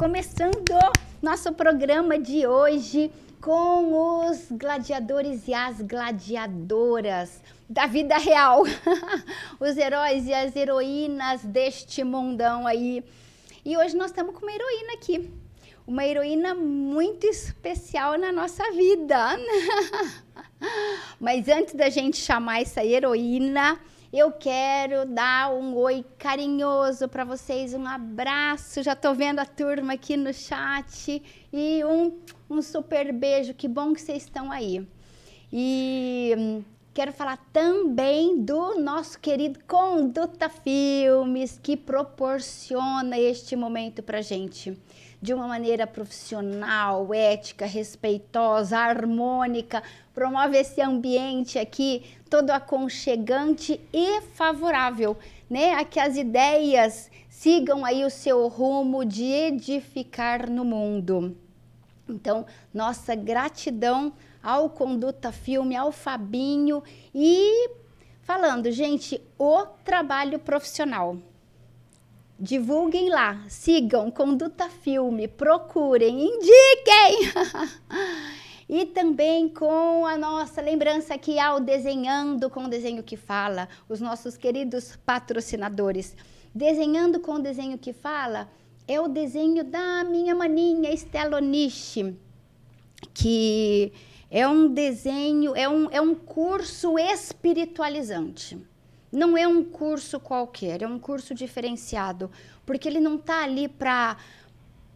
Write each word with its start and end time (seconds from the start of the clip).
começando 0.00 0.78
nosso 1.20 1.52
programa 1.52 2.18
de 2.18 2.46
hoje 2.46 3.12
com 3.38 4.24
os 4.24 4.50
gladiadores 4.50 5.46
e 5.46 5.52
as 5.52 5.82
gladiadoras 5.82 7.42
da 7.68 7.86
vida 7.86 8.16
real, 8.16 8.62
os 9.60 9.76
heróis 9.76 10.26
e 10.26 10.32
as 10.32 10.56
heroínas 10.56 11.44
deste 11.44 12.02
mundão 12.02 12.66
aí. 12.66 13.04
E 13.62 13.76
hoje 13.76 13.94
nós 13.94 14.06
estamos 14.10 14.34
com 14.34 14.40
uma 14.40 14.54
heroína 14.54 14.94
aqui, 14.94 15.30
uma 15.86 16.02
heroína 16.02 16.54
muito 16.54 17.26
especial 17.26 18.16
na 18.16 18.32
nossa 18.32 18.72
vida. 18.72 19.38
Mas 21.20 21.46
antes 21.46 21.74
da 21.74 21.90
gente 21.90 22.16
chamar 22.16 22.62
essa 22.62 22.82
heroína, 22.82 23.78
eu 24.12 24.32
quero 24.32 25.06
dar 25.06 25.52
um 25.52 25.76
oi 25.76 26.04
carinhoso 26.18 27.08
para 27.08 27.24
vocês, 27.24 27.74
um 27.74 27.86
abraço. 27.86 28.82
Já 28.82 28.94
estou 28.94 29.14
vendo 29.14 29.38
a 29.38 29.46
turma 29.46 29.92
aqui 29.92 30.16
no 30.16 30.34
chat 30.34 31.22
e 31.52 31.84
um, 31.84 32.18
um 32.50 32.60
super 32.60 33.12
beijo. 33.12 33.54
Que 33.54 33.68
bom 33.68 33.92
que 33.92 34.00
vocês 34.00 34.24
estão 34.24 34.50
aí. 34.50 34.84
E 35.52 36.34
hum, 36.36 36.64
quero 36.92 37.12
falar 37.12 37.36
também 37.52 38.42
do 38.42 38.80
nosso 38.80 39.16
querido 39.20 39.60
Conduta 39.64 40.48
Filmes, 40.48 41.60
que 41.62 41.76
proporciona 41.76 43.16
este 43.16 43.54
momento 43.54 44.02
para 44.02 44.20
gente 44.20 44.76
de 45.22 45.34
uma 45.34 45.46
maneira 45.46 45.86
profissional, 45.86 47.12
ética, 47.12 47.66
respeitosa, 47.66 48.78
harmônica, 48.78 49.82
promove 50.14 50.56
esse 50.56 50.80
ambiente 50.80 51.58
aqui 51.58 52.02
todo 52.30 52.50
aconchegante 52.50 53.80
e 53.92 54.20
favorável, 54.20 55.18
né, 55.50 55.74
a 55.74 55.84
que 55.84 55.98
as 55.98 56.16
ideias 56.16 57.10
sigam 57.28 57.84
aí 57.84 58.04
o 58.04 58.10
seu 58.10 58.46
rumo 58.46 59.04
de 59.04 59.24
edificar 59.24 60.48
no 60.48 60.64
mundo. 60.64 61.36
Então, 62.08 62.46
nossa 62.72 63.14
gratidão 63.16 64.12
ao 64.42 64.70
Conduta 64.70 65.32
Filme, 65.32 65.76
ao 65.76 65.90
Fabinho 65.90 66.82
e 67.14 67.68
falando, 68.22 68.70
gente, 68.70 69.20
o 69.36 69.66
trabalho 69.84 70.38
profissional 70.38 71.16
divulguem 72.38 73.10
lá, 73.10 73.44
sigam 73.48 74.10
Conduta 74.10 74.70
Filme, 74.70 75.28
procurem, 75.28 76.26
indiquem! 76.26 77.32
e 78.72 78.86
também 78.86 79.48
com 79.48 80.06
a 80.06 80.16
nossa 80.16 80.62
lembrança 80.62 81.12
aqui 81.12 81.40
ao 81.40 81.58
Desenhando 81.58 82.48
com 82.48 82.66
o 82.66 82.68
Desenho 82.68 83.02
que 83.02 83.16
Fala, 83.16 83.68
os 83.88 84.00
nossos 84.00 84.36
queridos 84.36 84.94
patrocinadores. 85.04 86.16
Desenhando 86.54 87.18
com 87.18 87.32
o 87.32 87.38
Desenho 87.40 87.76
que 87.76 87.92
Fala 87.92 88.48
é 88.86 89.00
o 89.00 89.08
desenho 89.08 89.64
da 89.64 90.04
minha 90.04 90.36
maninha 90.36 90.94
Estela 90.94 91.38
Onishi, 91.38 92.16
que 93.12 93.92
é 94.30 94.46
um 94.46 94.72
desenho, 94.72 95.56
é 95.56 95.68
um, 95.68 95.90
é 95.90 96.00
um 96.00 96.14
curso 96.14 96.96
espiritualizante. 96.96 98.56
Não 99.10 99.36
é 99.36 99.48
um 99.48 99.64
curso 99.64 100.20
qualquer, 100.20 100.82
é 100.82 100.86
um 100.86 101.00
curso 101.00 101.34
diferenciado, 101.34 102.30
porque 102.64 102.86
ele 102.86 103.00
não 103.00 103.16
está 103.16 103.42
ali 103.42 103.66
para 103.66 104.16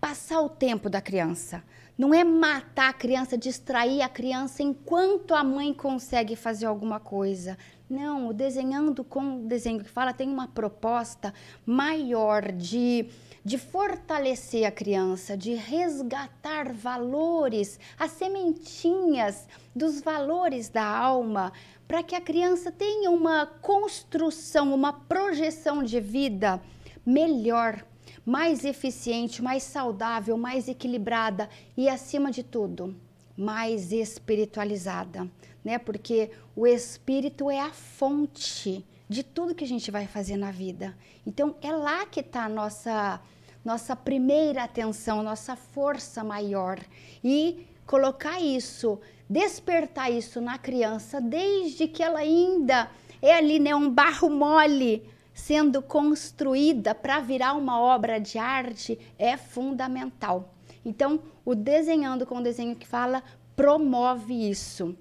passar 0.00 0.41
o 0.43 0.48
tempo 0.48 0.88
da 0.88 1.00
criança. 1.00 1.60
Não 1.97 2.12
é 2.12 2.25
matar 2.25 2.91
a 2.91 2.93
criança, 2.93 3.38
distrair 3.38 4.03
a 4.03 4.09
criança 4.09 4.65
enquanto 4.65 5.32
a 5.32 5.44
mãe 5.44 5.72
consegue 5.72 6.34
fazer 6.34 6.66
alguma 6.66 6.99
coisa. 6.99 7.56
Não, 7.88 8.28
o 8.28 8.32
desenhando 8.32 9.05
com 9.05 9.37
o 9.37 9.47
desenho 9.47 9.84
que 9.84 9.88
fala 9.88 10.12
tem 10.12 10.28
uma 10.28 10.49
proposta 10.49 11.33
maior 11.65 12.50
de, 12.50 13.06
de 13.44 13.56
fortalecer 13.59 14.66
a 14.66 14.72
criança, 14.72 15.37
de 15.37 15.54
resgatar 15.54 16.72
valores, 16.72 17.78
as 17.97 18.10
sementinhas 18.10 19.47
dos 19.77 20.00
valores 20.00 20.69
da 20.69 20.84
alma, 20.84 21.53
para 21.87 22.03
que 22.03 22.16
a 22.16 22.21
criança 22.21 22.72
tenha 22.72 23.10
uma 23.10 23.47
construção, 23.47 24.75
uma 24.75 24.93
projeção 24.93 25.81
de 25.81 26.00
vida 26.00 26.60
melhor, 27.06 27.84
mais 28.24 28.64
eficiente, 28.64 29.42
mais 29.42 29.62
saudável, 29.62 30.36
mais 30.36 30.68
equilibrada 30.68 31.48
e, 31.76 31.88
acima 31.88 32.30
de 32.30 32.42
tudo, 32.42 32.94
mais 33.36 33.92
espiritualizada, 33.92 35.28
né? 35.64 35.78
Porque 35.78 36.30
o 36.56 36.66
espírito 36.66 37.50
é 37.50 37.60
a 37.60 37.70
fonte 37.70 38.84
de 39.08 39.22
tudo 39.22 39.54
que 39.54 39.64
a 39.64 39.68
gente 39.68 39.90
vai 39.90 40.06
fazer 40.06 40.36
na 40.36 40.50
vida. 40.50 40.96
Então, 41.26 41.54
é 41.60 41.72
lá 41.72 42.06
que 42.06 42.20
está 42.20 42.44
a 42.44 42.48
nossa, 42.48 43.20
nossa 43.64 43.94
primeira 43.94 44.64
atenção, 44.64 45.22
nossa 45.22 45.54
força 45.56 46.24
maior. 46.24 46.78
E 47.22 47.66
colocar 47.86 48.41
isso 48.41 48.98
despertar 49.28 50.10
isso 50.10 50.41
na 50.41 50.58
criança 50.58 51.20
desde 51.20 51.88
que 51.88 52.02
ela 52.02 52.20
ainda 52.20 52.91
é 53.22 53.34
ali, 53.34 53.58
né, 53.58 53.74
um 53.74 53.91
barro 53.91 54.28
mole 54.28 55.02
sendo 55.34 55.83
construída 55.83 56.95
para 56.95 57.19
virar 57.19 57.55
uma 57.55 57.81
obra 57.81 58.21
de 58.21 58.39
arte 58.39 58.99
é 59.19 59.37
fundamental. 59.37 60.55
Então, 60.84 61.21
o 61.45 61.55
desenhando 61.55 62.25
com 62.25 62.39
o 62.39 62.43
desenho 62.43 62.77
que 62.77 62.87
fala 62.87 63.22
promove 63.56 64.49
isso. 64.49 64.97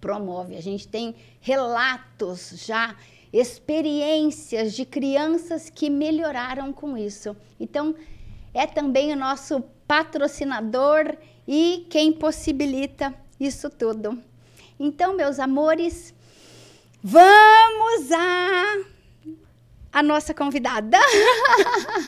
Promove. 0.00 0.56
A 0.56 0.60
gente 0.60 0.88
tem 0.88 1.14
relatos 1.40 2.64
já, 2.66 2.96
experiências 3.32 4.74
de 4.74 4.84
crianças 4.84 5.70
que 5.70 5.88
melhoraram 5.88 6.72
com 6.72 6.96
isso. 6.98 7.36
Então, 7.60 7.94
é 8.52 8.66
também 8.66 9.12
o 9.12 9.16
nosso 9.16 9.62
patrocinador 9.86 11.16
e 11.46 11.86
quem 11.88 12.12
possibilita 12.12 13.14
isso 13.38 13.70
tudo. 13.70 14.18
Então, 14.78 15.14
meus 15.16 15.38
amores, 15.38 16.14
vamos 17.02 18.10
a 18.10 18.91
a 19.92 20.02
nossa 20.02 20.32
convidada. 20.32 20.98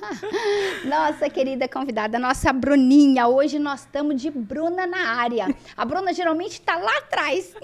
nossa 0.84 1.28
querida 1.28 1.69
convidada, 1.69 2.19
nossa 2.19 2.53
Bruninha. 2.53 3.28
Hoje 3.28 3.59
nós 3.59 3.81
estamos 3.81 4.21
de 4.21 4.31
Bruna 4.31 4.87
na 4.87 5.17
área. 5.19 5.55
A 5.77 5.84
Bruna 5.84 6.12
geralmente 6.12 6.53
está 6.53 6.77
lá 6.77 6.97
atrás. 6.99 7.55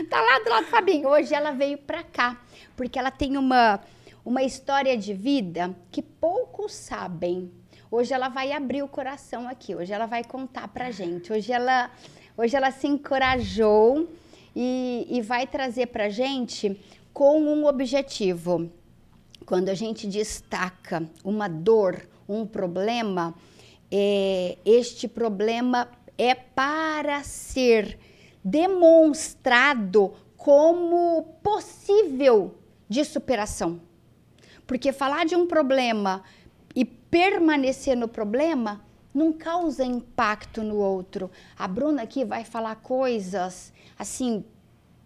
Está 0.00 0.20
lá 0.22 0.38
do 0.38 0.50
lado 0.50 0.64
do 0.64 0.70
Fabinho. 0.70 1.08
Hoje 1.08 1.34
ela 1.34 1.50
veio 1.50 1.78
para 1.78 2.02
cá, 2.02 2.40
porque 2.76 2.98
ela 2.98 3.10
tem 3.10 3.36
uma, 3.36 3.80
uma 4.24 4.42
história 4.42 4.96
de 4.96 5.12
vida 5.12 5.74
que 5.90 6.00
poucos 6.00 6.72
sabem. 6.72 7.50
Hoje 7.90 8.14
ela 8.14 8.28
vai 8.28 8.52
abrir 8.52 8.82
o 8.82 8.88
coração 8.88 9.48
aqui. 9.48 9.74
Hoje 9.74 9.92
ela 9.92 10.06
vai 10.06 10.22
contar 10.22 10.68
pra 10.68 10.90
gente. 10.90 11.32
Hoje 11.32 11.52
ela 11.52 11.90
Hoje 12.40 12.54
ela 12.54 12.70
se 12.70 12.86
encorajou 12.86 14.08
e, 14.54 15.08
e 15.10 15.20
vai 15.20 15.44
trazer 15.44 15.86
para 15.86 16.08
gente 16.08 16.80
com 17.12 17.42
um 17.42 17.66
objetivo. 17.66 18.70
Quando 19.48 19.70
a 19.70 19.74
gente 19.74 20.06
destaca 20.06 21.08
uma 21.24 21.48
dor, 21.48 22.06
um 22.28 22.44
problema, 22.44 23.34
é, 23.90 24.58
este 24.62 25.08
problema 25.08 25.88
é 26.18 26.34
para 26.34 27.22
ser 27.22 27.98
demonstrado 28.44 30.12
como 30.36 31.22
possível 31.42 32.56
de 32.86 33.02
superação. 33.06 33.80
Porque 34.66 34.92
falar 34.92 35.24
de 35.24 35.34
um 35.34 35.46
problema 35.46 36.22
e 36.76 36.84
permanecer 36.84 37.96
no 37.96 38.06
problema 38.06 38.84
não 39.14 39.32
causa 39.32 39.82
impacto 39.82 40.62
no 40.62 40.76
outro. 40.76 41.30
A 41.58 41.66
Bruna 41.66 42.02
aqui 42.02 42.22
vai 42.22 42.44
falar 42.44 42.76
coisas 42.76 43.72
assim 43.98 44.44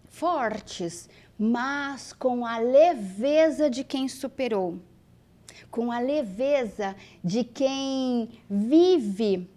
fortes, 0.09 1.09
mas 1.45 2.13
com 2.13 2.45
a 2.45 2.57
leveza 2.57 3.69
de 3.69 3.83
quem 3.83 4.07
superou, 4.07 4.79
com 5.69 5.91
a 5.91 5.99
leveza 5.99 6.95
de 7.21 7.43
quem 7.43 8.39
vive 8.49 9.49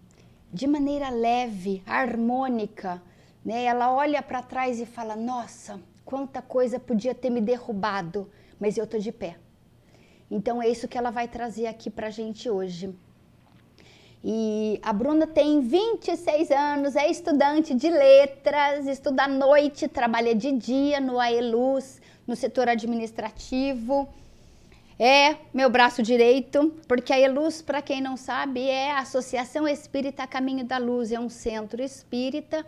de 0.51 0.67
maneira 0.67 1.09
leve, 1.09 1.81
harmônica. 1.85 3.01
Né? 3.43 3.63
Ela 3.63 3.89
olha 3.89 4.21
para 4.21 4.41
trás 4.41 4.81
e 4.81 4.85
fala: 4.85 5.15
Nossa, 5.15 5.79
quanta 6.03 6.41
coisa 6.41 6.77
podia 6.77 7.15
ter 7.15 7.29
me 7.29 7.39
derrubado, 7.39 8.29
mas 8.59 8.77
eu 8.77 8.83
estou 8.83 8.99
de 8.99 9.13
pé. 9.13 9.37
Então 10.29 10.61
é 10.61 10.67
isso 10.67 10.89
que 10.89 10.97
ela 10.97 11.09
vai 11.09 11.25
trazer 11.25 11.67
aqui 11.67 11.89
para 11.89 12.07
a 12.07 12.11
gente 12.11 12.49
hoje. 12.49 12.93
E 14.29 14.77
a 14.83 14.91
Bruna 14.91 15.25
tem 15.25 15.61
26 15.61 16.51
anos, 16.51 16.97
é 16.97 17.09
estudante 17.09 17.73
de 17.73 17.89
letras, 17.89 18.85
estuda 18.85 19.23
à 19.23 19.27
noite, 19.29 19.87
trabalha 19.87 20.35
de 20.35 20.51
dia 20.51 20.99
no 20.99 21.17
AELUS, 21.17 22.01
no 22.27 22.35
setor 22.35 22.67
administrativo. 22.67 24.05
É 24.99 25.37
meu 25.53 25.69
braço 25.69 26.03
direito, 26.03 26.73
porque 26.89 27.13
a 27.13 27.19
ELUS, 27.21 27.61
para 27.61 27.81
quem 27.81 28.01
não 28.01 28.17
sabe, 28.17 28.67
é 28.67 28.91
a 28.91 28.99
Associação 28.99 29.65
Espírita 29.65 30.27
Caminho 30.27 30.65
da 30.65 30.77
Luz, 30.77 31.13
é 31.13 31.19
um 31.21 31.29
centro 31.29 31.81
espírita 31.81 32.65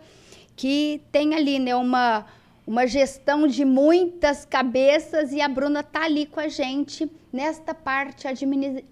que 0.56 1.02
tem 1.12 1.34
ali 1.34 1.58
né, 1.58 1.76
uma, 1.76 2.24
uma 2.66 2.86
gestão 2.86 3.46
de 3.46 3.66
muitas 3.66 4.46
cabeças 4.46 5.30
e 5.30 5.42
a 5.42 5.48
Bruna 5.48 5.80
está 5.80 6.04
ali 6.04 6.24
com 6.24 6.40
a 6.40 6.48
gente 6.48 7.06
nesta 7.30 7.74
parte 7.74 8.26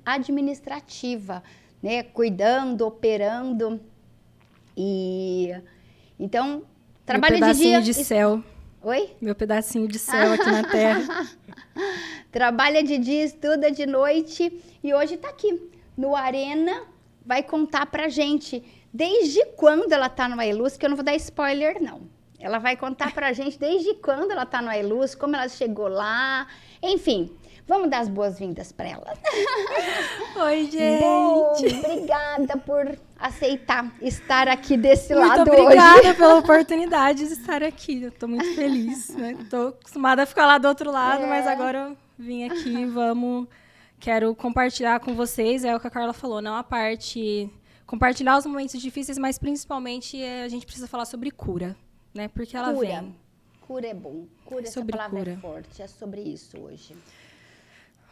administrativa 0.05 1.43
né, 1.83 2.03
cuidando, 2.03 2.87
operando. 2.87 3.81
E 4.77 5.55
então, 6.19 6.63
trabalha 7.05 7.39
Meu 7.39 7.53
de 7.53 7.59
dia. 7.59 7.81
de 7.81 7.95
céu. 7.95 8.43
Oi? 8.83 9.11
Meu 9.21 9.35
pedacinho 9.35 9.89
de 9.89 9.99
céu 9.99 10.33
aqui 10.33 10.51
na 10.51 10.63
terra. 10.63 11.29
Trabalha 12.31 12.83
de 12.83 12.99
dia, 12.99 13.25
estuda 13.25 13.71
de 13.71 13.87
noite 13.87 14.63
e 14.83 14.95
hoje 14.95 15.17
tá 15.17 15.29
aqui 15.29 15.71
no 15.97 16.15
Arena, 16.15 16.83
vai 17.25 17.43
contar 17.43 17.87
pra 17.87 18.09
gente 18.09 18.63
desde 18.93 19.45
quando 19.57 19.93
ela 19.93 20.09
tá 20.09 20.29
no 20.29 20.41
Ailuz, 20.41 20.77
que 20.77 20.85
eu 20.87 20.91
não 20.91 20.97
vou 20.97 21.05
dar 21.05 21.17
spoiler 21.17 21.83
não. 21.83 22.03
Ela 22.39 22.59
vai 22.59 22.77
contar 22.77 23.13
pra 23.13 23.33
gente 23.33 23.59
desde 23.59 23.95
quando 23.95 24.31
ela 24.31 24.47
tá 24.47 24.63
no 24.63 24.69
Ailuz, 24.69 25.15
como 25.15 25.35
ela 25.35 25.49
chegou 25.49 25.89
lá, 25.89 26.47
enfim. 26.81 27.31
Vamos 27.69 27.91
dar 27.91 27.99
as 28.01 28.09
boas-vindas 28.09 28.73
para 28.73 28.89
ela. 28.89 29.13
Oi, 30.47 30.71
gente. 30.71 31.01
Bom, 31.01 31.53
obrigada 31.53 32.57
por 32.57 32.99
aceitar 33.19 33.93
estar 34.01 34.49
aqui 34.49 34.75
desse 34.77 35.15
muito 35.15 35.29
lado 35.29 35.43
obrigada 35.43 36.01
hoje. 36.01 36.15
pela 36.15 36.37
oportunidade 36.41 37.27
de 37.27 37.33
estar 37.35 37.63
aqui. 37.63 38.05
Eu 38.05 38.11
tô 38.11 38.27
muito 38.27 38.55
feliz, 38.55 39.11
né? 39.15 39.37
Tô 39.51 39.69
acostumada 39.69 40.23
a 40.23 40.27
ficar 40.27 40.47
lá 40.47 40.57
do 40.57 40.67
outro 40.67 40.91
lado, 40.91 41.25
É. 41.25 41.27
mas 41.27 41.47
agora 41.47 41.91
eu 41.91 41.97
vim 42.19 42.45
aqui, 42.45 42.87
vamos 42.87 43.47
quero 44.01 44.35
compartilhar 44.35 45.01
com 45.01 45.15
vocês, 45.15 45.63
é 45.65 45.75
o 45.77 45.81
que 45.81 45.87
a 45.89 45.91
Carla 45.91 46.13
falou, 46.13 46.41
não 46.41 46.55
a 46.55 46.63
parte 46.63 47.51
compartilhar 47.85 48.39
os 48.39 48.47
momentos 48.47 48.81
difíceis, 48.81 49.19
mas 49.19 49.39
principalmente 49.39 50.23
é, 50.23 50.45
a 50.45 50.49
gente 50.49 50.65
precisa 50.65 50.87
falar 50.87 51.05
sobre 51.05 51.31
cura, 51.33 51.77
né? 52.15 52.29
Porque 52.29 52.57
ela 52.57 52.73
Cura. 52.73 52.87
vem. 52.89 53.17
Cura 53.67 53.87
é 53.89 53.95
bom. 53.95 54.25
Cura, 54.47 54.63
essa 54.63 54.73
Sobre 54.73 54.93
palavra 54.93 55.19
cura. 55.19 55.33
é 55.33 55.37
forte. 55.37 55.83
É 55.83 55.87
sobre 55.87 56.23
isso 56.23 56.57
hoje. 56.59 56.95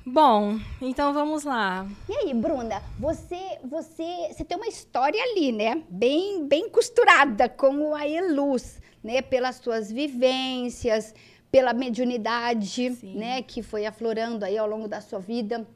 Bom, 0.09 0.61
então 0.81 1.13
vamos 1.13 1.43
lá. 1.43 1.85
E 2.09 2.13
aí, 2.13 2.33
Bruna, 2.33 2.81
você, 2.97 3.59
você, 3.65 4.29
você 4.31 4.45
tem 4.45 4.57
uma 4.57 4.69
história 4.69 5.21
ali, 5.21 5.51
né? 5.51 5.83
Bem, 5.91 6.47
bem 6.47 6.71
costurada 6.71 7.49
com 7.49 7.89
o 7.89 7.93
Aeluz, 7.93 8.81
né? 9.03 9.21
Pelas 9.21 9.57
suas 9.57 9.91
vivências, 9.91 11.13
pela 11.51 11.73
mediunidade, 11.73 12.93
Sim. 12.95 13.17
né? 13.17 13.43
Que 13.43 13.65
foi 13.65 13.85
aflorando 13.85 14.45
aí 14.45 14.57
ao 14.57 14.69
longo 14.69 14.87
da 14.87 15.01
sua 15.01 15.19
vida. 15.19 15.67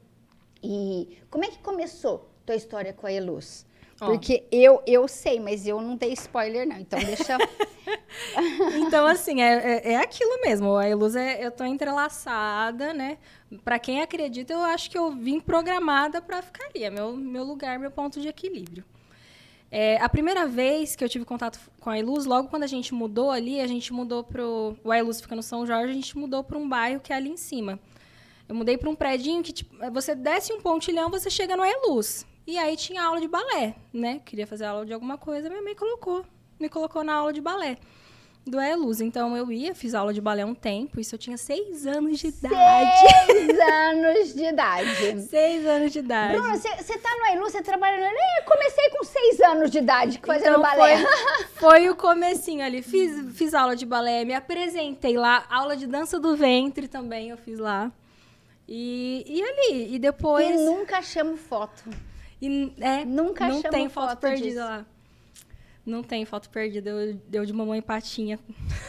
E 0.63 1.17
como 1.29 1.43
é 1.43 1.49
que 1.49 1.59
começou 1.59 2.31
tua 2.45 2.55
história 2.55 2.93
com 2.93 3.07
a 3.07 3.09
Aeluz? 3.09 3.65
Porque 4.07 4.43
eu, 4.51 4.81
eu 4.87 5.07
sei, 5.07 5.39
mas 5.39 5.67
eu 5.67 5.79
não 5.79 5.95
dei 5.95 6.13
spoiler, 6.13 6.67
não. 6.67 6.77
Então 6.77 6.99
deixa. 6.99 7.37
Então, 8.75 9.05
assim, 9.05 9.41
é, 9.41 9.53
é, 9.53 9.93
é 9.93 9.95
aquilo 9.97 10.41
mesmo. 10.41 10.75
A 10.75 10.87
Eluz, 10.87 11.15
é, 11.15 11.43
eu 11.45 11.49
tô 11.49 11.63
entrelaçada, 11.63 12.93
né? 12.93 13.17
Pra 13.63 13.79
quem 13.79 14.01
acredita, 14.01 14.53
eu 14.53 14.61
acho 14.61 14.89
que 14.91 14.97
eu 14.97 15.11
vim 15.11 15.39
programada 15.39 16.21
pra 16.21 16.41
ficar 16.41 16.65
ali. 16.65 16.83
É 16.83 16.89
meu, 16.89 17.15
meu 17.15 17.43
lugar, 17.43 17.79
meu 17.79 17.89
ponto 17.89 18.19
de 18.19 18.27
equilíbrio. 18.27 18.83
É, 19.71 19.97
a 19.97 20.09
primeira 20.09 20.45
vez 20.45 20.95
que 20.95 21.03
eu 21.03 21.09
tive 21.09 21.23
contato 21.23 21.59
com 21.79 21.89
a 21.89 21.97
Iluz, 21.97 22.25
logo 22.25 22.49
quando 22.49 22.63
a 22.63 22.67
gente 22.67 22.93
mudou 22.93 23.31
ali, 23.31 23.61
a 23.61 23.67
gente 23.67 23.93
mudou 23.93 24.23
pro... 24.23 24.75
O 24.83 24.93
Iluz 24.93 25.21
fica 25.21 25.35
no 25.35 25.41
São 25.41 25.65
Jorge, 25.65 25.91
a 25.91 25.95
gente 25.95 26.17
mudou 26.17 26.43
para 26.43 26.57
um 26.57 26.67
bairro 26.67 26.99
que 26.99 27.13
é 27.13 27.15
ali 27.15 27.29
em 27.29 27.37
cima. 27.37 27.79
Eu 28.47 28.55
mudei 28.55 28.77
para 28.77 28.89
um 28.89 28.95
predinho 28.95 29.41
que, 29.41 29.53
tipo, 29.53 29.73
você 29.91 30.13
desce 30.13 30.51
um 30.51 30.59
pontilhão, 30.59 31.09
você 31.09 31.29
chega 31.29 31.55
no 31.55 31.65
Iluz. 31.65 32.25
E 32.51 32.57
aí 32.57 32.75
tinha 32.75 33.01
aula 33.01 33.21
de 33.21 33.29
balé, 33.29 33.75
né? 33.93 34.19
Queria 34.25 34.45
fazer 34.45 34.65
aula 34.65 34.85
de 34.85 34.91
alguma 34.93 35.17
coisa, 35.17 35.47
minha 35.47 35.61
mãe 35.61 35.73
colocou. 35.73 36.25
Me 36.59 36.67
colocou 36.67 37.01
na 37.01 37.13
aula 37.13 37.31
de 37.31 37.39
balé 37.39 37.77
do 38.45 38.59
Eluz. 38.59 38.99
Então 38.99 39.37
eu 39.37 39.49
ia, 39.49 39.73
fiz 39.73 39.95
aula 39.95 40.13
de 40.13 40.19
balé 40.19 40.43
um 40.43 40.53
tempo, 40.53 40.99
isso 40.99 41.15
eu 41.15 41.19
tinha 41.19 41.37
seis 41.37 41.87
anos 41.87 42.19
de 42.19 42.27
idade. 42.27 42.91
Seis 43.25 43.55
anos 43.57 44.33
de 44.33 44.43
idade. 44.43 45.21
Seis 45.29 45.65
anos 45.65 45.93
de 45.93 45.99
idade. 45.99 46.33
Bruna, 46.33 46.57
você 46.57 46.97
tá 46.97 47.09
no 47.19 47.23
Ailu, 47.27 47.43
você 47.43 47.61
trabalha 47.61 47.97
no 47.97 48.03
Ailu? 48.03 48.19
Eu 48.39 48.43
comecei 48.43 48.89
com 48.89 49.03
seis 49.05 49.39
anos 49.39 49.71
de 49.71 49.77
idade 49.77 50.19
fazendo 50.21 50.49
Então, 50.49 50.61
balé. 50.61 50.97
Foi, 50.97 51.45
foi 51.55 51.89
o 51.89 51.95
comecinho 51.95 52.65
ali. 52.65 52.81
Fiz, 52.81 53.33
fiz 53.33 53.53
aula 53.53 53.77
de 53.77 53.85
balé, 53.85 54.25
me 54.25 54.33
apresentei 54.33 55.15
lá. 55.15 55.45
Aula 55.49 55.77
de 55.77 55.87
dança 55.87 56.19
do 56.19 56.35
ventre 56.35 56.89
também 56.89 57.29
eu 57.29 57.37
fiz 57.37 57.59
lá. 57.59 57.89
E, 58.67 59.23
e 59.25 59.41
ali, 59.41 59.95
e 59.95 59.99
depois... 59.99 60.49
E 60.49 60.65
nunca 60.65 60.97
achamos 60.97 61.39
foto. 61.39 62.10
E, 62.41 62.73
é, 62.79 63.05
nunca 63.05 63.47
não 63.47 63.61
tem 63.61 63.87
foto, 63.89 64.09
foto 64.09 64.19
perdida 64.19 64.47
disso. 64.49 64.59
lá. 64.59 64.85
Não 65.85 66.03
tem 66.03 66.25
foto 66.25 66.49
perdida. 66.49 66.89
Eu, 66.89 67.13
deu 67.27 67.45
de 67.45 67.53
mamãe 67.53 67.81
patinha. 67.81 68.39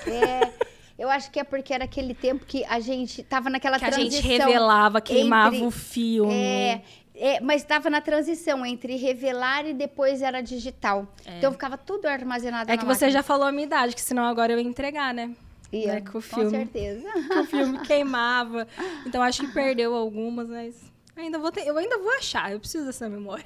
É, 0.06 0.50
eu 0.98 1.08
acho 1.10 1.30
que 1.30 1.40
é 1.40 1.44
porque 1.44 1.72
era 1.72 1.84
aquele 1.84 2.14
tempo 2.14 2.44
que 2.44 2.64
a 2.64 2.80
gente 2.80 3.22
tava 3.22 3.48
naquela 3.48 3.78
Que 3.78 3.84
a 3.84 3.88
transição. 3.90 4.20
gente 4.22 4.26
revelava, 4.26 5.00
queimava 5.00 5.54
entre- 5.54 5.66
o 5.66 5.70
filme. 5.70 6.32
É, 6.34 6.82
é, 7.14 7.40
mas 7.40 7.62
estava 7.62 7.88
na 7.88 8.00
transição 8.00 8.64
entre 8.64 8.96
revelar 8.96 9.66
e 9.66 9.72
depois 9.72 10.20
era 10.22 10.40
digital. 10.42 11.06
Então 11.38 11.50
ficava 11.52 11.76
tudo 11.78 12.06
armazenado 12.06 12.70
É 12.70 12.76
que 12.76 12.84
você 12.84 13.06
máquina. 13.06 13.10
já 13.10 13.22
falou 13.22 13.46
a 13.46 13.52
minha 13.52 13.64
idade, 13.64 13.94
que 13.94 14.00
senão 14.00 14.24
agora 14.24 14.52
eu 14.52 14.58
ia 14.58 14.68
entregar, 14.68 15.14
né? 15.14 15.30
Ia, 15.72 15.94
né, 15.94 16.00
com 16.02 16.12
com 16.12 16.18
o 16.18 16.20
filme. 16.20 16.50
certeza. 16.50 17.10
Que 17.10 17.38
o 17.38 17.44
filme 17.46 17.78
queimava. 17.88 18.68
Então 19.06 19.22
acho 19.22 19.40
que 19.46 19.52
perdeu 19.54 19.94
algumas, 19.94 20.46
mas 20.46 20.91
ainda 21.16 21.38
vou 21.38 21.52
ter, 21.52 21.66
eu 21.66 21.76
ainda 21.76 21.98
vou 21.98 22.10
achar, 22.16 22.52
eu 22.52 22.60
preciso 22.60 22.86
dessa 22.86 23.08
memória. 23.08 23.44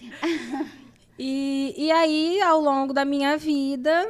E, 1.20 1.74
e 1.76 1.90
aí, 1.90 2.40
ao 2.40 2.60
longo 2.60 2.92
da 2.92 3.04
minha 3.04 3.36
vida, 3.36 4.08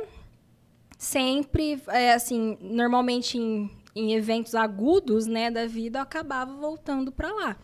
sempre, 0.99 1.83
é, 1.89 2.13
assim, 2.13 2.59
normalmente 2.61 3.39
em, 3.39 3.71
em 3.97 4.13
eventos 4.13 4.55
agudos, 4.55 5.27
né, 5.27 5.51
da 5.51 5.67
vida, 5.67 6.01
eu 6.01 6.03
acabava 6.03 6.53
voltando 6.53 7.11
para 7.11 7.33
lá. 7.33 7.57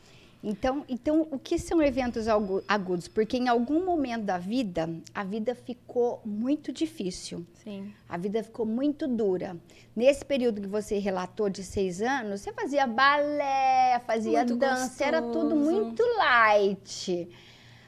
Então, 0.46 0.84
então, 0.86 1.26
o 1.30 1.38
que 1.38 1.58
são 1.58 1.80
eventos 1.80 2.26
agudos? 2.68 3.08
Porque 3.08 3.38
em 3.38 3.48
algum 3.48 3.82
momento 3.82 4.24
da 4.24 4.36
vida, 4.36 4.90
a 5.14 5.24
vida 5.24 5.54
ficou 5.54 6.20
muito 6.22 6.70
difícil. 6.70 7.46
Sim. 7.54 7.90
A 8.06 8.18
vida 8.18 8.42
ficou 8.44 8.66
muito 8.66 9.08
dura. 9.08 9.56
Nesse 9.96 10.22
período 10.22 10.60
que 10.60 10.66
você 10.66 10.98
relatou 10.98 11.48
de 11.48 11.64
seis 11.64 12.02
anos, 12.02 12.42
você 12.42 12.52
fazia 12.52 12.86
balé, 12.86 13.98
fazia 14.06 14.40
Muito 14.40 14.56
dança, 14.56 15.02
era 15.02 15.22
tudo 15.22 15.54
gostoso. 15.54 15.70
muito 15.70 16.02
light. 16.18 17.26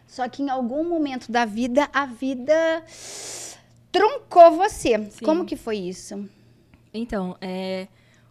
Só 0.06 0.26
que 0.26 0.42
em 0.42 0.48
algum 0.48 0.88
momento 0.88 1.30
da 1.30 1.44
vida, 1.44 1.90
a 1.92 2.06
vida 2.06 2.82
truncou 3.92 4.52
você. 4.52 4.98
Sim. 5.10 5.24
Como 5.26 5.44
que 5.44 5.56
foi 5.56 5.76
isso? 5.76 6.26
Então, 6.94 7.36
é, 7.38 7.86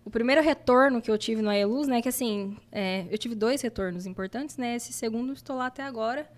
o 0.05 0.09
primeiro 0.09 0.41
retorno 0.41 1.01
que 1.01 1.09
eu 1.09 1.17
tive 1.17 1.41
no 1.41 1.49
Aeluz, 1.49 1.87
né, 1.87 2.01
que 2.01 2.07
assim, 2.07 2.55
é, 2.71 3.05
eu 3.09 3.17
tive 3.17 3.35
dois 3.35 3.61
retornos 3.61 4.05
importantes, 4.05 4.55
né, 4.55 4.75
esse 4.75 4.93
segundo 4.93 5.33
estou 5.33 5.57
lá 5.57 5.65
até 5.65 5.83
agora, 5.83 6.29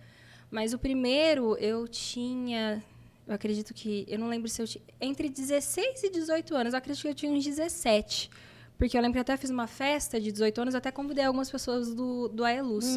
mas 0.50 0.74
o 0.74 0.79
primeiro 0.79 1.55
eu 1.57 1.88
tinha, 1.88 2.81
eu 3.27 3.36
acredito 3.36 3.74
que, 3.74 4.05
eu 4.07 4.17
não 4.17 4.29
lembro 4.29 4.47
se 4.47 4.62
eu 4.62 4.67
tinha, 4.67 4.83
entre 5.01 5.29
16 5.29 6.03
e 6.03 6.09
18 6.09 6.55
anos, 6.55 6.74
eu 6.74 6.77
acredito 6.77 7.01
que 7.01 7.09
eu 7.09 7.13
tinha 7.13 7.31
uns 7.31 7.43
17, 7.43 8.31
porque 8.77 8.97
eu 8.97 9.01
lembro 9.01 9.13
que 9.13 9.19
eu 9.19 9.21
até 9.21 9.36
fiz 9.36 9.50
uma 9.50 9.67
festa 9.67 10.19
de 10.19 10.31
18 10.31 10.62
anos, 10.62 10.75
até 10.75 10.89
convidei 10.89 11.25
algumas 11.25 11.51
pessoas 11.51 11.93
do, 11.93 12.29
do 12.29 12.45
Aeluz. 12.45 12.95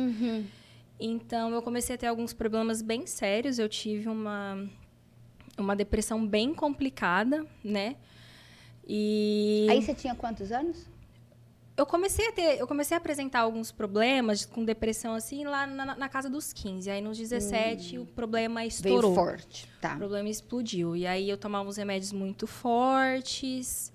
Então, 1.00 1.54
eu 1.54 1.62
comecei 1.62 1.94
a 1.94 1.98
ter 1.98 2.06
alguns 2.06 2.34
problemas 2.34 2.82
bem 2.82 3.06
sérios. 3.06 3.58
Eu 3.58 3.68
tive 3.70 4.06
uma, 4.06 4.68
uma 5.56 5.74
depressão 5.74 6.26
bem 6.26 6.52
complicada, 6.52 7.46
né? 7.64 7.96
E 8.92 9.68
Aí 9.70 9.80
você 9.80 9.94
tinha 9.94 10.16
quantos 10.16 10.50
anos? 10.50 10.84
eu 11.80 11.86
comecei 11.86 12.28
a 12.28 12.32
ter, 12.32 12.58
eu 12.58 12.66
comecei 12.66 12.94
a 12.94 12.98
apresentar 12.98 13.40
alguns 13.40 13.72
problemas 13.72 14.44
com 14.44 14.62
depressão 14.64 15.14
assim 15.14 15.44
lá 15.44 15.66
na, 15.66 15.96
na 15.96 16.08
casa 16.10 16.28
dos 16.28 16.52
15. 16.52 16.90
Aí 16.90 17.00
nos 17.00 17.16
17 17.16 17.98
o 17.98 18.04
problema 18.04 18.66
estourou. 18.66 19.14
Veio 19.14 19.14
forte, 19.14 19.68
tá. 19.80 19.94
O 19.94 19.98
problema 19.98 20.28
explodiu. 20.28 20.94
E 20.94 21.06
aí 21.06 21.30
eu 21.30 21.38
tomava 21.38 21.68
uns 21.68 21.78
remédios 21.78 22.12
muito 22.12 22.46
fortes. 22.46 23.90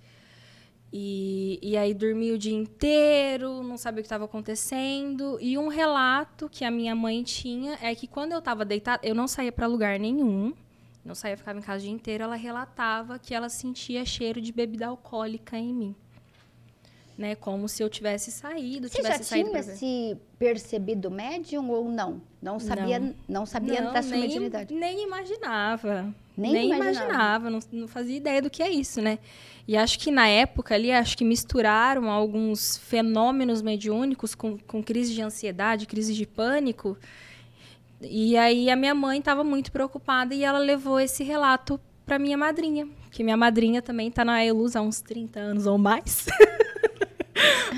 E, 0.91 1.59
e 1.61 1.77
aí 1.77 1.93
dormi 1.93 2.31
o 2.31 2.37
dia 2.39 2.55
inteiro, 2.55 3.61
não 3.61 3.77
sabia 3.77 3.99
o 3.99 4.01
que 4.01 4.07
estava 4.07 4.25
acontecendo. 4.25 5.37
E 5.39 5.55
um 5.55 5.67
relato 5.67 6.49
que 6.49 6.65
a 6.65 6.71
minha 6.71 6.95
mãe 6.95 7.21
tinha 7.21 7.77
é 7.81 7.93
que 7.93 8.07
quando 8.07 8.31
eu 8.31 8.39
estava 8.39 8.65
deitada, 8.65 9.05
eu 9.05 9.13
não 9.13 9.27
saía 9.27 9.51
para 9.51 9.67
lugar 9.67 9.99
nenhum. 9.99 10.53
Não 11.05 11.13
saía, 11.13 11.37
ficava 11.37 11.59
em 11.59 11.61
casa 11.61 11.77
o 11.77 11.81
dia 11.83 11.91
inteiro. 11.91 12.23
Ela 12.23 12.35
relatava 12.35 13.19
que 13.19 13.33
ela 13.35 13.47
sentia 13.47 14.03
cheiro 14.03 14.41
de 14.41 14.51
bebida 14.51 14.87
alcoólica 14.87 15.55
em 15.55 15.71
mim. 15.71 15.95
Né? 17.15 17.35
Como 17.35 17.69
se 17.69 17.81
eu 17.81 17.89
tivesse 17.89 18.31
saído, 18.31 18.89
Você 18.89 18.97
já 18.97 19.03
tivesse 19.03 19.23
saído 19.25 19.51
tinha 19.51 19.63
se 19.63 20.17
percebido 20.37 21.09
médium 21.11 21.69
ou 21.69 21.87
não? 21.87 22.21
Não 22.41 22.59
sabia, 22.59 23.15
não, 23.27 23.45
sabia 23.45 23.81
Não, 23.81 23.93
da 23.93 24.01
sua 24.01 24.11
nem, 24.11 24.21
mediunidade? 24.21 24.73
Nem 24.73 25.03
imaginava. 25.03 26.13
Nem 26.35 26.51
Nem, 26.51 26.65
imaginava. 26.65 26.91
imaginava, 26.91 27.49
não, 27.49 27.59
não 27.71 27.87
fazia 27.87 28.17
ideia 28.17 28.41
do 28.41 28.49
que 28.49 28.61
é 28.61 28.69
isso, 28.69 29.01
né? 29.01 29.19
E 29.67 29.77
acho 29.77 29.97
que 29.97 30.11
na 30.11 30.27
época 30.27 30.75
ali, 30.75 30.91
acho 30.91 31.17
que 31.17 31.23
misturaram 31.23 32.09
alguns 32.09 32.77
fenômenos 32.77 33.61
mediúnicos 33.61 34.35
com, 34.35 34.57
com 34.57 34.83
crise 34.83 35.13
de 35.13 35.21
ansiedade, 35.21 35.85
crise 35.85 36.13
de 36.13 36.25
pânico. 36.25 36.97
E 38.01 38.37
aí 38.37 38.69
a 38.69 38.75
minha 38.75 38.93
mãe 38.93 39.19
estava 39.19 39.43
muito 39.43 39.71
preocupada 39.71 40.33
e 40.33 40.43
ela 40.43 40.59
levou 40.59 40.99
esse 40.99 41.23
relato 41.23 41.79
para 42.05 42.19
minha 42.19 42.37
madrinha, 42.37 42.87
que 43.11 43.23
minha 43.23 43.37
madrinha 43.37 43.81
também 43.81 44.09
está 44.09 44.23
na 44.23 44.45
Eluz 44.45 44.75
há 44.75 44.81
uns 44.81 45.01
30 45.01 45.39
anos 45.39 45.65
ou 45.65 45.77
mais. 45.77 46.27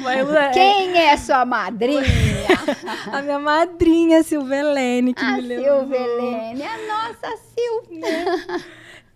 É, 0.09 0.51
Quem 0.51 0.97
é 0.97 1.17
sua 1.17 1.43
madrinha? 1.43 2.01
a 3.11 3.21
minha 3.21 3.39
madrinha, 3.39 4.23
Silvelene, 4.23 5.13
que 5.13 5.23
a 5.23 5.33
me 5.33 5.41
levou. 5.41 5.81
Silvelene, 5.81 6.63
a 6.63 6.77
nossa 6.87 7.37
Sil. 7.41 7.75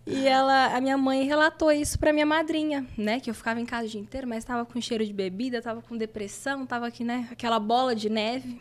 E 0.06 0.28
ela, 0.28 0.76
a 0.76 0.82
minha 0.82 0.98
mãe 0.98 1.24
relatou 1.24 1.72
isso 1.72 1.98
pra 2.00 2.12
minha 2.12 2.26
madrinha, 2.26 2.86
né? 2.98 3.20
Que 3.20 3.30
eu 3.30 3.36
ficava 3.36 3.60
em 3.60 3.66
casa 3.66 3.86
o 3.86 3.90
dia 3.90 4.02
inteiro, 4.02 4.28
mas 4.28 4.44
tava 4.44 4.66
com 4.66 4.82
cheiro 4.82 5.06
de 5.06 5.14
bebida, 5.14 5.62
tava 5.62 5.82
com 5.82 5.96
depressão, 5.96 6.66
tava 6.66 6.88
aqui, 6.88 7.04
né? 7.04 7.28
Aquela 7.32 7.60
bola 7.60 7.96
de 7.96 8.10
neve. 8.10 8.60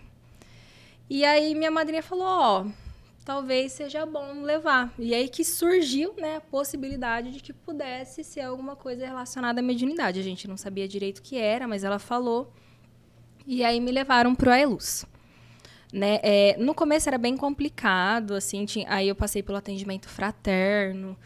E 1.10 1.24
aí 1.24 1.56
minha 1.56 1.72
madrinha 1.72 2.04
falou, 2.04 2.24
ó, 2.24 2.66
talvez 3.24 3.72
seja 3.72 4.06
bom 4.06 4.42
levar. 4.42 4.94
E 4.96 5.12
aí 5.12 5.28
que 5.28 5.44
surgiu, 5.44 6.14
né, 6.16 6.36
a 6.36 6.40
possibilidade 6.40 7.32
de 7.32 7.40
que 7.40 7.52
pudesse 7.52 8.22
ser 8.22 8.42
alguma 8.42 8.76
coisa 8.76 9.04
relacionada 9.04 9.58
à 9.58 9.62
mediunidade. 9.62 10.20
A 10.20 10.22
gente 10.22 10.46
não 10.46 10.56
sabia 10.56 10.86
direito 10.86 11.18
o 11.18 11.22
que 11.22 11.36
era, 11.36 11.66
mas 11.66 11.82
ela 11.82 11.98
falou. 11.98 12.52
E 13.44 13.64
aí 13.64 13.80
me 13.80 13.90
levaram 13.90 14.36
pro 14.36 14.52
Aeluz. 14.52 15.04
Né? 15.92 16.20
É, 16.22 16.56
no 16.56 16.72
começo 16.72 17.08
era 17.08 17.18
bem 17.18 17.36
complicado, 17.36 18.34
assim, 18.34 18.64
tinha, 18.64 18.86
aí 18.88 19.08
eu 19.08 19.16
passei 19.16 19.42
pelo 19.42 19.58
atendimento 19.58 20.08
fraterno. 20.08 21.18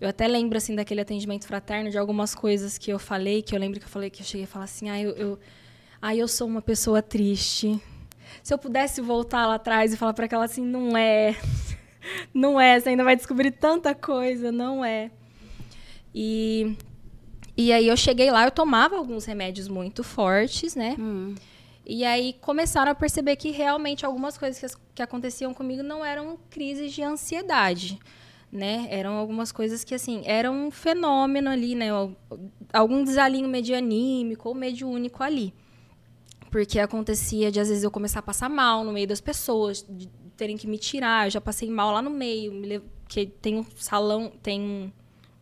Eu 0.00 0.08
até 0.08 0.28
lembro, 0.28 0.56
assim, 0.56 0.76
daquele 0.76 1.00
atendimento 1.00 1.48
fraterno, 1.48 1.90
de 1.90 1.98
algumas 1.98 2.32
coisas 2.32 2.78
que 2.78 2.92
eu 2.92 2.98
falei, 3.00 3.42
que 3.42 3.56
eu 3.56 3.58
lembro 3.58 3.80
que 3.80 3.86
eu 3.86 3.90
falei 3.90 4.08
que 4.08 4.22
eu 4.22 4.26
cheguei 4.26 4.44
a 4.44 4.48
falar 4.48 4.66
assim, 4.66 4.88
ah, 4.88 5.00
eu, 5.00 5.10
eu, 5.16 5.38
ah, 6.00 6.14
eu 6.14 6.28
sou 6.28 6.46
uma 6.46 6.62
pessoa 6.62 7.02
triste. 7.02 7.80
Se 8.42 8.52
eu 8.52 8.58
pudesse 8.58 9.00
voltar 9.00 9.46
lá 9.46 9.54
atrás 9.54 9.92
e 9.92 9.96
falar 9.96 10.12
para 10.14 10.24
aquela 10.24 10.44
assim, 10.44 10.64
não 10.64 10.96
é, 10.96 11.36
não 12.34 12.60
é, 12.60 12.78
você 12.78 12.88
ainda 12.88 13.04
vai 13.04 13.16
descobrir 13.16 13.52
tanta 13.52 13.94
coisa, 13.94 14.50
não 14.50 14.84
é. 14.84 15.10
E, 16.14 16.76
e 17.56 17.72
aí 17.72 17.86
eu 17.86 17.96
cheguei 17.96 18.30
lá, 18.30 18.44
eu 18.44 18.50
tomava 18.50 18.96
alguns 18.96 19.24
remédios 19.24 19.68
muito 19.68 20.02
fortes, 20.02 20.74
né? 20.74 20.96
Hum. 20.98 21.34
E 21.84 22.04
aí 22.04 22.34
começaram 22.40 22.92
a 22.92 22.94
perceber 22.94 23.36
que 23.36 23.50
realmente 23.50 24.06
algumas 24.06 24.38
coisas 24.38 24.74
que, 24.74 24.80
que 24.94 25.02
aconteciam 25.02 25.52
comigo 25.52 25.82
não 25.82 26.04
eram 26.04 26.38
crises 26.48 26.92
de 26.92 27.02
ansiedade, 27.02 27.98
né? 28.50 28.86
Eram 28.88 29.14
algumas 29.14 29.50
coisas 29.50 29.82
que, 29.82 29.94
assim, 29.94 30.22
eram 30.24 30.66
um 30.66 30.70
fenômeno 30.70 31.50
ali, 31.50 31.74
né? 31.74 31.88
Algum 32.72 33.02
desalinho 33.02 33.48
medianímico 33.48 34.48
ou 34.48 34.54
mediúnico 34.54 35.22
ali. 35.22 35.52
Porque 36.52 36.78
acontecia 36.78 37.50
de, 37.50 37.58
às 37.58 37.68
vezes, 37.68 37.82
eu 37.82 37.90
começar 37.90 38.18
a 38.18 38.22
passar 38.22 38.50
mal 38.50 38.84
no 38.84 38.92
meio 38.92 39.08
das 39.08 39.22
pessoas, 39.22 39.82
de 39.88 40.06
terem 40.36 40.54
que 40.54 40.66
me 40.66 40.76
tirar. 40.76 41.26
Eu 41.26 41.30
já 41.30 41.40
passei 41.40 41.70
mal 41.70 41.92
lá 41.92 42.02
no 42.02 42.10
meio, 42.10 42.52
que 43.08 43.24
tem 43.24 43.56
um 43.56 43.64
salão, 43.74 44.30
tem 44.42 44.92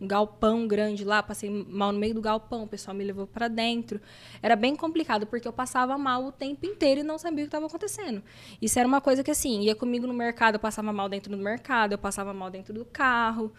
um 0.01 0.07
galpão 0.07 0.69
grande 0.69 1.05
lá, 1.05 1.21
passei 1.21 1.51
mal 1.51 1.91
no 1.91 1.99
meio 1.99 2.15
do 2.15 2.21
galpão, 2.21 2.63
o 2.63 2.67
pessoal 2.69 2.97
me 2.97 3.03
levou 3.03 3.27
para 3.27 3.49
dentro. 3.49 4.01
Era 4.41 4.55
bem 4.55 4.77
complicado, 4.77 5.27
porque 5.27 5.49
eu 5.49 5.53
passava 5.53 5.99
mal 5.99 6.27
o 6.27 6.31
tempo 6.31 6.65
inteiro 6.65 7.01
e 7.01 7.03
não 7.03 7.19
sabia 7.19 7.45
o 7.45 7.47
que 7.47 7.49
estava 7.49 7.67
acontecendo. 7.67 8.23
Isso 8.63 8.79
era 8.79 8.87
uma 8.87 9.01
coisa 9.01 9.25
que, 9.25 9.33
assim, 9.33 9.63
ia 9.63 9.75
comigo 9.75 10.07
no 10.07 10.15
mercado, 10.15 10.55
eu 10.55 10.61
passava 10.61 10.93
mal 10.93 11.09
dentro 11.09 11.37
do 11.37 11.43
mercado, 11.43 11.91
eu 11.91 11.99
passava 11.99 12.33
mal 12.33 12.51
dentro 12.51 12.73
do 12.73 12.85
carro, 12.85 13.53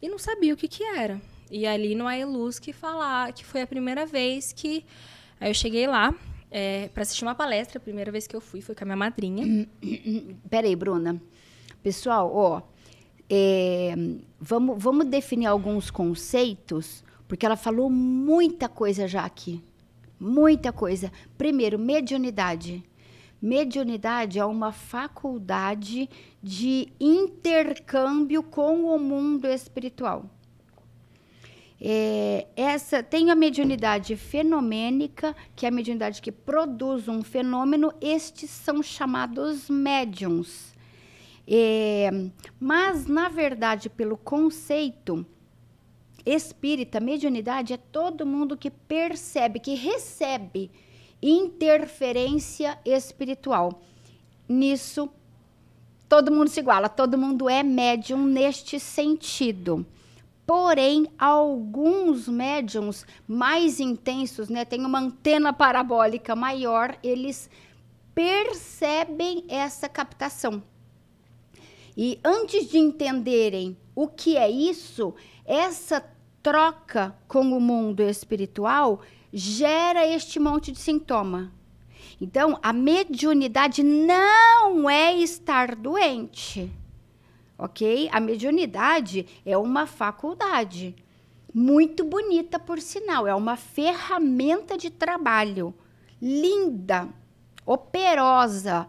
e 0.00 0.08
não 0.08 0.16
sabia 0.16 0.54
o 0.54 0.56
que 0.56 0.68
que 0.68 0.84
era. 0.84 1.20
E 1.50 1.66
ali 1.66 1.96
no 1.96 2.06
Aeluz 2.06 2.60
que 2.60 2.72
falar, 2.72 3.32
que 3.32 3.44
foi 3.44 3.62
a 3.62 3.66
primeira 3.66 4.06
vez 4.06 4.52
que... 4.52 4.84
Aí 5.40 5.50
eu 5.50 5.54
cheguei 5.54 5.86
lá, 5.86 6.14
é, 6.50 6.88
para 6.88 7.02
assistir 7.02 7.24
uma 7.24 7.34
palestra, 7.34 7.78
a 7.78 7.80
primeira 7.80 8.10
vez 8.10 8.26
que 8.26 8.34
eu 8.34 8.40
fui 8.40 8.60
foi 8.60 8.74
com 8.74 8.84
a 8.84 8.86
minha 8.86 8.96
madrinha. 8.96 9.68
Peraí, 10.48 10.74
Bruna. 10.74 11.20
Pessoal, 11.82 12.34
ó 12.34 12.62
é, 13.28 13.94
vamos, 14.40 14.82
vamos 14.82 15.06
definir 15.06 15.46
alguns 15.46 15.90
conceitos, 15.90 17.04
porque 17.26 17.44
ela 17.44 17.56
falou 17.56 17.90
muita 17.90 18.68
coisa 18.68 19.06
já 19.06 19.24
aqui. 19.24 19.62
Muita 20.18 20.72
coisa. 20.72 21.12
Primeiro, 21.36 21.78
mediunidade. 21.78 22.82
Mediunidade 23.40 24.38
é 24.38 24.44
uma 24.44 24.72
faculdade 24.72 26.08
de 26.42 26.88
intercâmbio 26.98 28.42
com 28.42 28.86
o 28.86 28.98
mundo 28.98 29.46
espiritual. 29.46 30.24
É, 31.80 32.46
essa 32.56 33.02
tem 33.02 33.30
a 33.30 33.36
mediunidade 33.36 34.16
fenomênica, 34.16 35.34
que 35.54 35.64
é 35.64 35.68
a 35.68 35.72
mediunidade 35.72 36.20
que 36.20 36.32
produz 36.32 37.08
um 37.08 37.22
fenômeno. 37.22 37.92
Estes 38.00 38.50
são 38.50 38.82
chamados 38.82 39.70
médiums. 39.70 40.74
É, 41.46 42.10
mas, 42.58 43.06
na 43.06 43.28
verdade, 43.28 43.88
pelo 43.88 44.16
conceito 44.16 45.24
espírita, 46.26 47.00
mediunidade 47.00 47.72
é 47.72 47.76
todo 47.78 48.26
mundo 48.26 48.56
que 48.56 48.70
percebe, 48.70 49.58
que 49.58 49.74
recebe 49.74 50.70
interferência 51.22 52.78
espiritual. 52.84 53.80
Nisso, 54.48 55.08
todo 56.08 56.32
mundo 56.32 56.48
se 56.48 56.60
iguala, 56.60 56.88
todo 56.88 57.16
mundo 57.16 57.48
é 57.48 57.62
médium 57.62 58.24
neste 58.24 58.78
sentido. 58.78 59.86
Porém, 60.48 61.06
alguns 61.18 62.26
médiums 62.26 63.04
mais 63.26 63.80
intensos, 63.80 64.48
né, 64.48 64.64
tem 64.64 64.82
uma 64.86 64.98
antena 64.98 65.52
parabólica 65.52 66.34
maior, 66.34 66.96
eles 67.02 67.50
percebem 68.14 69.44
essa 69.46 69.90
captação. 69.90 70.62
E 71.94 72.18
antes 72.24 72.66
de 72.70 72.78
entenderem 72.78 73.76
o 73.94 74.08
que 74.08 74.38
é 74.38 74.48
isso, 74.48 75.14
essa 75.44 76.02
troca 76.42 77.14
com 77.28 77.52
o 77.52 77.60
mundo 77.60 78.00
espiritual 78.00 79.02
gera 79.30 80.06
este 80.06 80.40
monte 80.40 80.72
de 80.72 80.78
sintoma. 80.78 81.52
Então, 82.18 82.58
a 82.62 82.72
mediunidade 82.72 83.82
não 83.82 84.88
é 84.88 85.14
estar 85.14 85.76
doente, 85.76 86.72
ok? 87.58 88.08
A 88.12 88.20
mediunidade 88.20 89.26
é 89.44 89.58
uma 89.58 89.86
faculdade 89.86 90.94
muito 91.52 92.04
bonita, 92.04 92.58
por 92.58 92.80
sinal, 92.80 93.26
é 93.26 93.34
uma 93.34 93.56
ferramenta 93.56 94.78
de 94.78 94.90
trabalho 94.90 95.74
linda, 96.20 97.08
operosa 97.66 98.88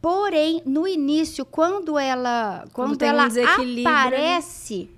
Porém, 0.00 0.62
no 0.64 0.86
início, 0.86 1.44
quando 1.44 1.98
ela, 1.98 2.64
quando, 2.72 2.90
quando 2.90 3.02
ela 3.02 3.26
um 3.26 3.80
aparece 3.80 4.88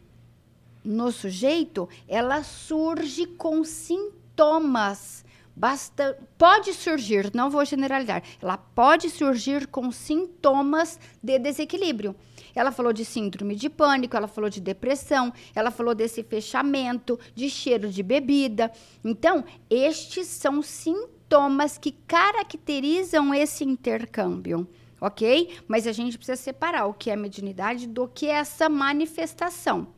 né? 0.85 0.93
no 0.93 1.11
sujeito, 1.11 1.88
ela 2.07 2.43
surge 2.43 3.25
com 3.26 3.64
sintomas. 3.64 5.25
Basta, 5.57 6.19
pode 6.38 6.73
surgir, 6.75 7.31
não 7.35 7.50
vou 7.50 7.64
generalizar, 7.64 8.23
ela 8.40 8.57
pode 8.57 9.11
surgir 9.11 9.67
com 9.67 9.90
sintomas 9.90 10.99
de 11.23 11.38
desequilíbrio. 11.38 12.14
Ela 12.54 12.73
falou 12.73 12.92
de 12.92 13.04
síndrome 13.04 13.54
de 13.54 13.69
pânico, 13.69 14.16
ela 14.16 14.28
falou 14.28 14.50
de 14.50 14.61
depressão, 14.61 15.33
ela 15.54 15.71
falou 15.71 15.95
desse 15.95 16.23
fechamento, 16.23 17.19
de 17.35 17.49
cheiro 17.49 17.88
de 17.88 18.02
bebida. 18.02 18.71
Então, 19.04 19.45
estes 19.69 20.26
são 20.26 20.62
sintomas 20.62 21.78
que 21.78 21.92
caracterizam 21.92 23.35
esse 23.35 23.64
intercâmbio 23.64 24.69
ok? 25.00 25.59
Mas 25.66 25.87
a 25.87 25.92
gente 25.92 26.19
precisa 26.19 26.37
separar 26.37 26.87
o 26.87 26.92
que 26.92 27.11
é 27.11 27.16
mediunidade 27.16 27.87
do 27.87 28.07
que 28.07 28.26
é 28.26 28.33
essa 28.33 28.69
manifestação. 28.69 29.88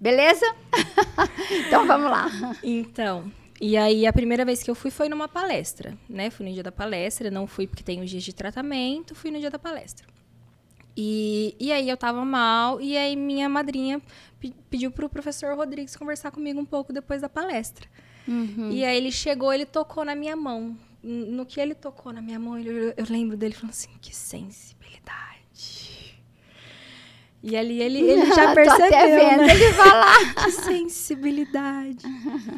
Beleza? 0.00 0.44
então 1.68 1.86
vamos 1.86 2.10
lá. 2.10 2.28
Então, 2.62 3.30
e 3.60 3.76
aí 3.76 4.04
a 4.04 4.12
primeira 4.12 4.44
vez 4.44 4.60
que 4.60 4.68
eu 4.68 4.74
fui 4.74 4.90
foi 4.90 5.08
numa 5.08 5.28
palestra, 5.28 5.96
né? 6.08 6.30
Fui 6.30 6.44
no 6.44 6.52
dia 6.52 6.64
da 6.64 6.72
palestra, 6.72 7.30
não 7.30 7.46
fui 7.46 7.68
porque 7.68 7.84
tem 7.84 8.00
os 8.02 8.10
dias 8.10 8.24
de 8.24 8.32
tratamento, 8.32 9.14
fui 9.14 9.30
no 9.30 9.38
dia 9.38 9.50
da 9.50 9.58
palestra. 9.60 10.04
E, 10.96 11.56
e 11.58 11.72
aí 11.72 11.88
eu 11.88 11.96
tava 11.96 12.24
mal, 12.24 12.80
e 12.80 12.96
aí 12.96 13.16
minha 13.16 13.48
madrinha 13.48 14.00
pediu 14.68 14.90
pro 14.90 15.08
professor 15.08 15.56
Rodrigues 15.56 15.96
conversar 15.96 16.30
comigo 16.30 16.60
um 16.60 16.64
pouco 16.64 16.92
depois 16.92 17.22
da 17.22 17.28
palestra. 17.28 17.88
Uhum. 18.28 18.70
E 18.70 18.84
aí 18.84 18.96
ele 18.96 19.10
chegou, 19.10 19.52
ele 19.52 19.66
tocou 19.66 20.04
na 20.04 20.14
minha 20.14 20.36
mão 20.36 20.76
no 21.02 21.44
que 21.44 21.60
ele 21.60 21.74
tocou 21.74 22.12
na 22.12 22.22
minha 22.22 22.38
mão, 22.38 22.58
eu, 22.58 22.94
eu 22.96 23.06
lembro 23.10 23.36
dele 23.36 23.54
falando 23.54 23.70
assim, 23.70 23.90
que 24.00 24.14
sensibilidade. 24.14 26.20
E 27.42 27.56
ali 27.56 27.82
ele, 27.82 27.98
ele 27.98 28.26
já 28.32 28.54
percebeu, 28.54 28.88
Tô 28.88 28.94
até 28.94 29.16
vendo 29.16 29.42
né? 29.42 29.54
ele 29.54 29.72
falar. 29.72 30.34
que 30.44 30.50
sensibilidade. 30.52 32.04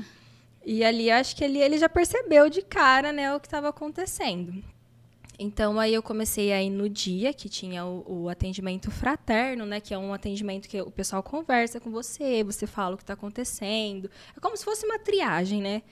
e 0.65 0.85
ali, 0.85 1.11
acho 1.11 1.35
que 1.35 1.43
ele, 1.43 1.59
ele 1.59 1.79
já 1.79 1.89
percebeu 1.89 2.51
de 2.51 2.61
cara, 2.61 3.13
né, 3.13 3.35
o 3.35 3.41
que 3.41 3.47
estava 3.47 3.71
acontecendo. 3.71 4.63
Então, 5.39 5.81
aí 5.81 5.93
eu 5.93 6.03
comecei 6.03 6.53
aí 6.53 6.71
no 6.71 6.89
dia 6.89 7.33
que 7.35 7.49
tinha 7.49 7.85
o, 7.85 8.23
o, 8.23 8.29
atendimento 8.29 8.91
fraterno, 8.91 9.67
né? 9.67 9.81
Que 9.81 9.93
é 9.93 9.99
um 9.99 10.13
atendimento 10.13 10.69
que 10.69 10.81
o 10.81 10.91
pessoal 10.91 11.23
conversa 11.23 11.81
com 11.81 11.91
você, 11.91 12.45
você 12.45 12.67
fala 12.67 12.95
o 12.95 12.97
que 12.97 13.03
está 13.03 13.15
acontecendo. 13.15 14.09
É 14.37 14.41
como 14.41 14.57
se 14.57 14.65
fosse 14.65 14.87
uma 14.87 14.99
triagem, 14.99 15.61
né? 15.61 15.83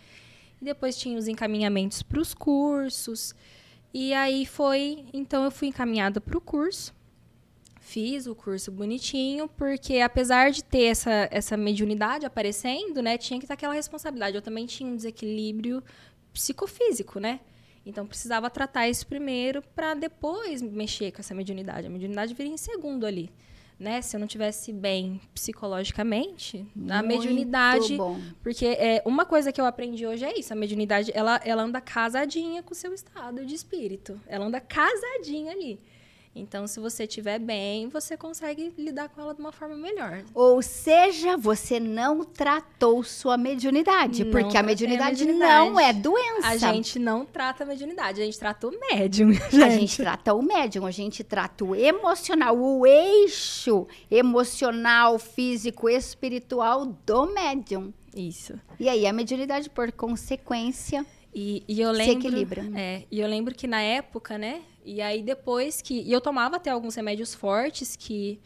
E 0.61 0.64
depois 0.64 0.96
tinha 0.96 1.18
os 1.18 1.26
encaminhamentos 1.26 2.02
para 2.02 2.20
os 2.20 2.32
cursos. 2.34 3.34
E 3.92 4.14
aí 4.14 4.46
foi, 4.46 5.04
então 5.12 5.42
eu 5.44 5.50
fui 5.50 5.68
encaminhada 5.68 6.20
para 6.20 6.38
o 6.38 6.40
curso. 6.40 6.94
Fiz 7.80 8.28
o 8.28 8.34
curso 8.34 8.70
bonitinho, 8.70 9.49
porque 9.49 9.99
apesar 9.99 10.52
de 10.52 10.62
ter 10.62 10.84
essa, 10.84 11.28
essa 11.32 11.56
mediunidade 11.56 12.25
aparecendo, 12.25 13.02
né, 13.02 13.18
tinha 13.18 13.40
que 13.40 13.46
ter 13.46 13.52
aquela 13.54 13.75
responsabilidade. 13.75 14.37
Eu 14.37 14.42
também 14.42 14.66
tinha 14.66 14.88
um 14.88 14.94
desequilíbrio 14.94 15.82
psicofísico, 16.32 17.18
né? 17.18 17.40
Então 17.84 18.06
precisava 18.06 18.48
tratar 18.48 18.88
isso 18.88 19.06
primeiro 19.06 19.62
para 19.74 19.94
depois 19.94 20.62
mexer 20.62 21.10
com 21.12 21.20
essa 21.20 21.34
mediunidade. 21.34 21.86
A 21.86 21.90
mediunidade 21.90 22.34
viria 22.34 22.52
em 22.52 22.56
segundo 22.56 23.04
ali. 23.06 23.30
Né? 23.78 24.00
Se 24.00 24.14
eu 24.14 24.20
não 24.20 24.28
tivesse 24.28 24.72
bem 24.72 25.20
psicologicamente, 25.34 26.64
Muito 26.74 26.92
a 26.92 27.02
mediunidade, 27.02 27.96
bom. 27.96 28.20
porque 28.40 28.66
é 28.66 29.02
uma 29.04 29.24
coisa 29.24 29.50
que 29.50 29.60
eu 29.60 29.64
aprendi 29.64 30.06
hoje 30.06 30.24
é 30.24 30.38
isso, 30.38 30.52
a 30.52 30.56
mediunidade, 30.56 31.10
ela 31.12 31.40
ela 31.44 31.64
anda 31.64 31.80
casadinha 31.80 32.62
com 32.62 32.72
o 32.72 32.76
seu 32.76 32.94
estado 32.94 33.44
de 33.44 33.54
espírito. 33.56 34.20
Ela 34.28 34.46
anda 34.46 34.60
casadinha 34.60 35.50
ali. 35.50 35.80
Então, 36.34 36.66
se 36.66 36.80
você 36.80 37.04
estiver 37.04 37.38
bem, 37.38 37.88
você 37.88 38.16
consegue 38.16 38.72
lidar 38.78 39.10
com 39.10 39.20
ela 39.20 39.34
de 39.34 39.40
uma 39.40 39.52
forma 39.52 39.76
melhor. 39.76 40.24
Ou 40.34 40.62
seja, 40.62 41.36
você 41.36 41.78
não 41.78 42.24
tratou 42.24 43.02
sua 43.02 43.36
mediunidade, 43.36 44.24
não 44.24 44.30
porque 44.30 44.56
a 44.56 44.62
mediunidade, 44.62 45.22
a 45.22 45.26
mediunidade, 45.26 45.68
não 45.68 45.78
é 45.78 45.92
doença. 45.92 46.48
A 46.48 46.56
gente 46.56 46.98
não 46.98 47.26
trata 47.26 47.64
a 47.64 47.66
mediunidade, 47.66 48.22
a 48.22 48.24
gente 48.24 48.38
trata 48.38 48.66
o 48.66 48.70
médium. 48.70 49.32
Gente. 49.52 49.62
A 49.62 49.68
gente 49.68 49.96
trata 49.96 50.34
o 50.34 50.42
médium, 50.42 50.86
a 50.86 50.90
gente 50.90 51.22
trata 51.22 51.64
o 51.64 51.74
emocional, 51.74 52.56
o 52.56 52.86
eixo 52.86 53.86
emocional, 54.10 55.18
físico, 55.18 55.88
espiritual 55.88 56.86
do 56.86 57.26
médium. 57.26 57.92
Isso. 58.14 58.58
E 58.80 58.88
aí 58.88 59.06
a 59.06 59.12
mediunidade, 59.12 59.68
por 59.68 59.92
consequência, 59.92 61.04
e, 61.34 61.62
e 61.66 61.80
eu 61.80 61.90
lembro, 61.90 62.04
se 62.04 62.26
equilibra. 62.28 62.64
É, 62.74 63.04
e 63.10 63.20
eu 63.20 63.28
lembro 63.28 63.54
que 63.54 63.66
na 63.66 63.80
época, 63.80 64.36
né? 64.36 64.62
E 64.84 65.00
aí 65.00 65.22
depois 65.22 65.80
que. 65.80 66.00
E 66.00 66.12
eu 66.12 66.20
tomava 66.20 66.56
até 66.56 66.70
alguns 66.70 66.94
remédios 66.94 67.34
fortes 67.34 67.96
que 67.96 68.40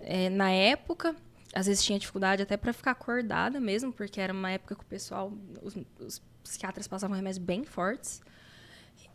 é, 0.00 0.28
na 0.28 0.50
época. 0.50 1.14
Às 1.54 1.66
vezes 1.66 1.82
tinha 1.82 1.98
dificuldade 1.98 2.42
até 2.42 2.58
para 2.58 2.74
ficar 2.74 2.90
acordada 2.90 3.58
mesmo, 3.58 3.90
porque 3.90 4.20
era 4.20 4.34
uma 4.34 4.50
época 4.50 4.74
que 4.74 4.82
o 4.82 4.86
pessoal, 4.86 5.32
os, 5.62 5.74
os 5.98 6.22
psiquiatras 6.42 6.86
passavam 6.86 7.16
remédios 7.16 7.38
bem 7.38 7.64
fortes. 7.64 8.20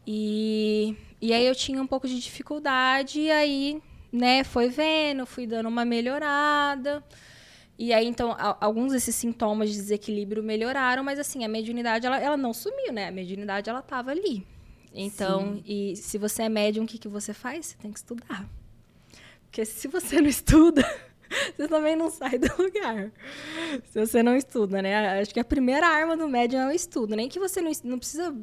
E, 0.06 0.98
e 1.22 1.32
aí 1.32 1.46
eu 1.46 1.56
tinha 1.56 1.82
um 1.82 1.88
pouco 1.88 2.08
de 2.08 2.20
dificuldade, 2.20 3.20
e 3.20 3.32
aí, 3.32 3.82
né, 4.12 4.44
foi 4.44 4.68
vendo, 4.68 5.26
fui 5.26 5.46
dando 5.46 5.70
uma 5.70 5.86
melhorada. 5.86 7.04
E 7.78 7.92
aí, 7.92 8.08
então, 8.08 8.36
alguns 8.60 8.92
desses 8.94 9.16
sintomas 9.16 9.70
de 9.70 9.76
desequilíbrio 9.78 10.44
melhoraram, 10.44 11.04
mas 11.04 11.18
assim, 11.20 11.44
a 11.44 11.48
mediunidade, 11.48 12.06
ela, 12.06 12.20
ela 12.20 12.38
não 12.38 12.54
sumiu, 12.54 12.94
né? 12.94 13.08
A 13.08 13.12
mediunidade, 13.12 13.70
ela 13.70 13.80
estava 13.80 14.12
ali. 14.12 14.46
Então, 14.94 15.56
Sim. 15.56 15.64
e 15.66 15.96
se 15.96 16.18
você 16.18 16.44
é 16.44 16.50
médium, 16.50 16.84
o 16.84 16.88
que, 16.88 16.98
que 16.98 17.08
você 17.08 17.34
faz? 17.34 17.68
Você 17.68 17.78
tem 17.78 17.92
que 17.92 17.98
estudar. 17.98 18.48
Porque 19.46 19.66
se 19.66 19.88
você 19.88 20.22
não 20.22 20.28
estuda, 20.30 20.84
você 21.56 21.68
também 21.68 21.96
não 21.96 22.12
sai 22.12 22.38
do 22.38 22.50
lugar. 22.62 23.12
Se 23.86 24.00
você 24.00 24.22
não 24.22 24.36
estuda, 24.36 24.82
né? 24.82 25.20
Acho 25.20 25.34
que 25.34 25.40
a 25.40 25.46
primeira 25.46 25.88
arma 25.88 26.16
do 26.16 26.28
médium 26.28 26.62
é 26.62 26.68
o 26.68 26.72
estudo. 26.72 27.16
Nem 27.16 27.28
que 27.28 27.40
você 27.40 27.62
não, 27.62 27.72
não 27.84 27.98
precisa 27.98 28.36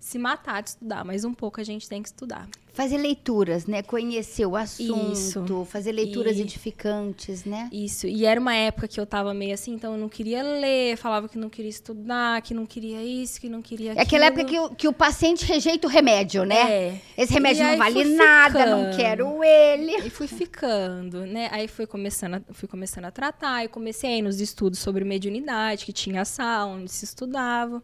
se 0.00 0.18
matar 0.18 0.62
de 0.62 0.70
estudar, 0.70 1.04
mas 1.04 1.24
um 1.24 1.34
pouco 1.34 1.60
a 1.60 1.64
gente 1.64 1.88
tem 1.88 2.02
que 2.02 2.08
estudar. 2.08 2.48
Fazer 2.72 2.96
leituras, 2.98 3.66
né? 3.66 3.82
Conhecer 3.82 4.46
o 4.46 4.54
assunto, 4.54 5.12
Isso. 5.12 5.64
fazer 5.64 5.90
leituras 5.90 6.36
e... 6.36 6.42
edificantes, 6.42 7.44
né? 7.44 7.68
Isso. 7.72 8.06
E 8.06 8.24
era 8.24 8.40
uma 8.40 8.54
época 8.54 8.86
que 8.86 9.00
eu 9.00 9.04
tava 9.04 9.34
meio 9.34 9.52
assim, 9.52 9.72
então 9.74 9.94
eu 9.94 9.98
não 9.98 10.08
queria 10.08 10.44
ler, 10.44 10.96
falava 10.96 11.28
que 11.28 11.36
não 11.36 11.50
queria 11.50 11.70
estudar, 11.70 12.40
que 12.40 12.54
não 12.54 12.64
queria 12.64 13.02
isso, 13.02 13.40
que 13.40 13.48
não 13.48 13.60
queria 13.60 13.90
aquilo. 13.92 14.00
É 14.00 14.06
aquela 14.06 14.26
época 14.26 14.44
que 14.44 14.58
o, 14.58 14.70
que 14.70 14.86
o 14.86 14.92
paciente 14.92 15.44
rejeita 15.44 15.88
o 15.88 15.90
remédio, 15.90 16.44
né? 16.44 16.70
É. 16.70 17.00
Esse 17.16 17.32
remédio 17.32 17.64
não 17.64 17.76
vale 17.76 18.04
nada, 18.04 18.60
ficando. 18.60 18.82
não 18.82 18.96
quero 18.96 19.42
ele. 19.42 19.96
E 20.06 20.10
fui 20.10 20.28
ficando, 20.28 21.26
né? 21.26 21.48
Aí 21.50 21.66
fui 21.66 21.86
começando, 21.86 22.34
a, 22.34 22.42
fui 22.52 22.68
começando 22.68 23.06
a 23.06 23.10
tratar, 23.10 23.64
e 23.64 23.68
comecei 23.68 24.22
nos 24.22 24.40
estudos 24.40 24.78
sobre 24.78 25.04
mediunidade, 25.04 25.84
que 25.84 25.92
tinha 25.92 26.24
sala 26.24 26.72
onde 26.72 26.92
se 26.92 27.04
estudava. 27.04 27.82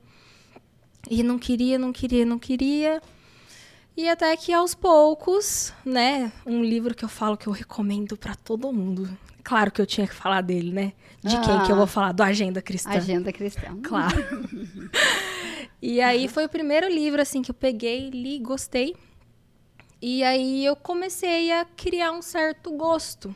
E 1.11 1.23
não 1.23 1.39
queria, 1.39 1.79
não 1.79 1.93
queria, 1.93 2.25
não 2.25 2.39
queria. 2.39 3.03
E 3.97 4.09
até 4.09 4.37
que 4.37 4.53
aos 4.53 4.75
poucos, 4.75 5.73
né, 5.85 6.33
um 6.45 6.63
livro 6.63 6.95
que 6.95 7.05
eu 7.05 7.09
falo 7.09 7.37
que 7.37 7.47
eu 7.47 7.53
recomendo 7.53 8.17
para 8.17 8.35
todo 8.35 8.73
mundo. 8.73 9.09
Claro 9.43 9.71
que 9.71 9.81
eu 9.81 9.87
tinha 9.87 10.07
que 10.07 10.15
falar 10.15 10.41
dele, 10.41 10.73
né? 10.73 10.93
De 11.23 11.37
ah, 11.37 11.41
quem 11.41 11.63
que 11.65 11.73
eu 11.73 11.77
vou 11.77 11.87
falar? 11.87 12.13
Do 12.13 12.23
Agenda 12.23 12.61
Cristã. 12.61 12.91
Agenda 12.91 13.33
Cristã. 13.33 13.79
Claro. 13.83 14.17
e 15.81 16.01
aí 16.01 16.29
foi 16.29 16.47
o 16.47 16.49
primeiro 16.49 16.89
livro 16.89 17.21
assim 17.21 17.43
que 17.43 17.51
eu 17.51 17.55
peguei, 17.55 18.11
li, 18.11 18.39
gostei. 18.39 18.97
E 20.03 20.23
aí 20.25 20.65
eu 20.65 20.75
comecei 20.75 21.53
a 21.53 21.65
criar 21.65 22.13
um 22.13 22.23
certo 22.23 22.73
gosto 22.73 23.35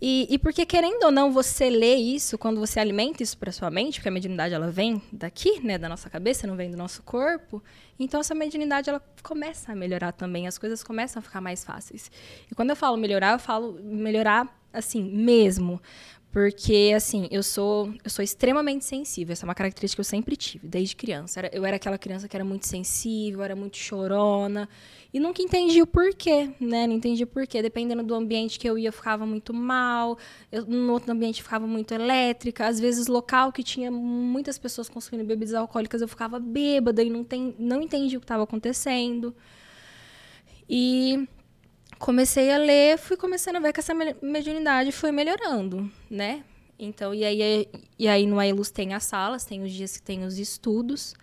e, 0.00 0.26
e 0.28 0.38
porque, 0.38 0.66
querendo 0.66 1.04
ou 1.04 1.10
não, 1.10 1.32
você 1.32 1.70
lê 1.70 1.94
isso, 1.94 2.36
quando 2.36 2.60
você 2.60 2.78
alimenta 2.78 3.22
isso 3.22 3.36
para 3.38 3.50
sua 3.50 3.70
mente, 3.70 3.94
porque 3.94 4.08
a 4.08 4.12
mediunidade 4.12 4.52
ela 4.52 4.70
vem 4.70 5.00
daqui, 5.10 5.60
né, 5.60 5.78
da 5.78 5.88
nossa 5.88 6.10
cabeça, 6.10 6.46
não 6.46 6.54
vem 6.54 6.70
do 6.70 6.76
nosso 6.76 7.02
corpo, 7.02 7.62
então 7.98 8.20
essa 8.20 8.34
mediunidade 8.34 8.90
ela 8.90 9.02
começa 9.22 9.72
a 9.72 9.74
melhorar 9.74 10.12
também, 10.12 10.46
as 10.46 10.58
coisas 10.58 10.82
começam 10.82 11.20
a 11.20 11.22
ficar 11.22 11.40
mais 11.40 11.64
fáceis. 11.64 12.10
E 12.50 12.54
quando 12.54 12.70
eu 12.70 12.76
falo 12.76 12.96
melhorar, 12.96 13.32
eu 13.32 13.38
falo 13.38 13.72
melhorar 13.82 14.54
assim, 14.72 15.02
mesmo. 15.02 15.80
Porque, 16.30 16.92
assim, 16.94 17.28
eu 17.30 17.42
sou, 17.42 17.94
eu 18.04 18.10
sou 18.10 18.22
extremamente 18.22 18.84
sensível. 18.84 19.32
Essa 19.32 19.46
é 19.46 19.48
uma 19.48 19.54
característica 19.54 19.96
que 19.96 20.00
eu 20.00 20.04
sempre 20.04 20.36
tive, 20.36 20.68
desde 20.68 20.94
criança. 20.94 21.48
Eu 21.50 21.64
era 21.64 21.76
aquela 21.76 21.96
criança 21.96 22.28
que 22.28 22.36
era 22.36 22.44
muito 22.44 22.66
sensível, 22.66 23.42
era 23.42 23.56
muito 23.56 23.78
chorona. 23.78 24.68
E 25.14 25.18
nunca 25.18 25.40
entendi 25.40 25.80
o 25.80 25.86
porquê, 25.86 26.50
né? 26.60 26.86
Não 26.86 26.94
entendi 26.94 27.24
o 27.24 27.26
porquê. 27.26 27.62
Dependendo 27.62 28.02
do 28.02 28.14
ambiente 28.14 28.58
que 28.58 28.68
eu 28.68 28.76
ia, 28.76 28.90
eu 28.90 28.92
ficava 28.92 29.24
muito 29.24 29.54
mal. 29.54 30.18
Eu, 30.52 30.66
no 30.66 30.92
outro 30.92 31.10
ambiente, 31.10 31.42
ficava 31.42 31.66
muito 31.66 31.94
elétrica. 31.94 32.66
Às 32.66 32.78
vezes, 32.78 33.06
local 33.06 33.50
que 33.50 33.62
tinha 33.62 33.90
muitas 33.90 34.58
pessoas 34.58 34.90
consumindo 34.90 35.26
bebidas 35.26 35.54
alcoólicas, 35.54 36.02
eu 36.02 36.08
ficava 36.08 36.38
bêbada 36.38 37.02
e 37.02 37.08
não, 37.08 37.24
tem, 37.24 37.54
não 37.58 37.80
entendi 37.80 38.16
o 38.16 38.20
que 38.20 38.24
estava 38.24 38.42
acontecendo. 38.42 39.34
E 40.68 41.26
comecei 41.98 42.50
a 42.52 42.58
ler, 42.58 42.98
fui 42.98 43.16
começando 43.16 43.56
a 43.56 43.60
ver 43.60 43.72
que 43.72 43.80
essa 43.80 43.94
mediunidade 43.94 44.92
foi 44.92 45.10
melhorando, 45.10 45.90
né? 46.10 46.44
Então, 46.78 47.14
e 47.14 47.24
aí, 47.24 47.68
e 47.98 48.06
aí 48.06 48.26
no 48.26 48.38
Ailus 48.38 48.70
tem 48.70 48.92
as 48.92 49.04
salas, 49.04 49.44
tem 49.44 49.62
os 49.62 49.72
dias 49.72 49.96
que 49.96 50.02
tem 50.02 50.24
os 50.24 50.38
estudos, 50.38 51.14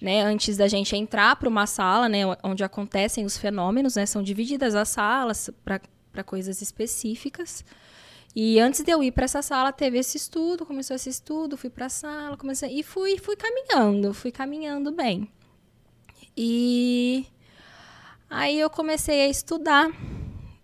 né? 0.00 0.22
Antes 0.22 0.56
da 0.56 0.66
gente 0.66 0.96
entrar 0.96 1.36
para 1.36 1.48
uma 1.48 1.66
sala, 1.66 2.08
né, 2.08 2.22
onde 2.42 2.64
acontecem 2.64 3.24
os 3.24 3.36
fenômenos, 3.38 3.94
né? 3.94 4.04
São 4.04 4.22
divididas 4.22 4.74
as 4.74 4.88
salas 4.88 5.50
para 5.64 6.24
coisas 6.24 6.60
específicas. 6.60 7.64
E 8.34 8.60
antes 8.60 8.82
de 8.82 8.90
eu 8.90 9.02
ir 9.02 9.12
para 9.12 9.24
essa 9.24 9.40
sala, 9.40 9.72
teve 9.72 9.96
esse 9.96 10.16
estudo, 10.16 10.66
começou 10.66 10.94
esse 10.94 11.08
estudo, 11.08 11.56
fui 11.56 11.70
para 11.70 11.86
a 11.86 11.88
sala, 11.88 12.36
comecei 12.36 12.78
e 12.78 12.82
fui, 12.82 13.16
fui 13.16 13.36
caminhando, 13.36 14.12
fui 14.12 14.30
caminhando 14.30 14.92
bem. 14.92 15.30
E 16.36 17.24
aí 18.28 18.58
eu 18.58 18.70
comecei 18.70 19.22
a 19.22 19.28
estudar 19.28 19.90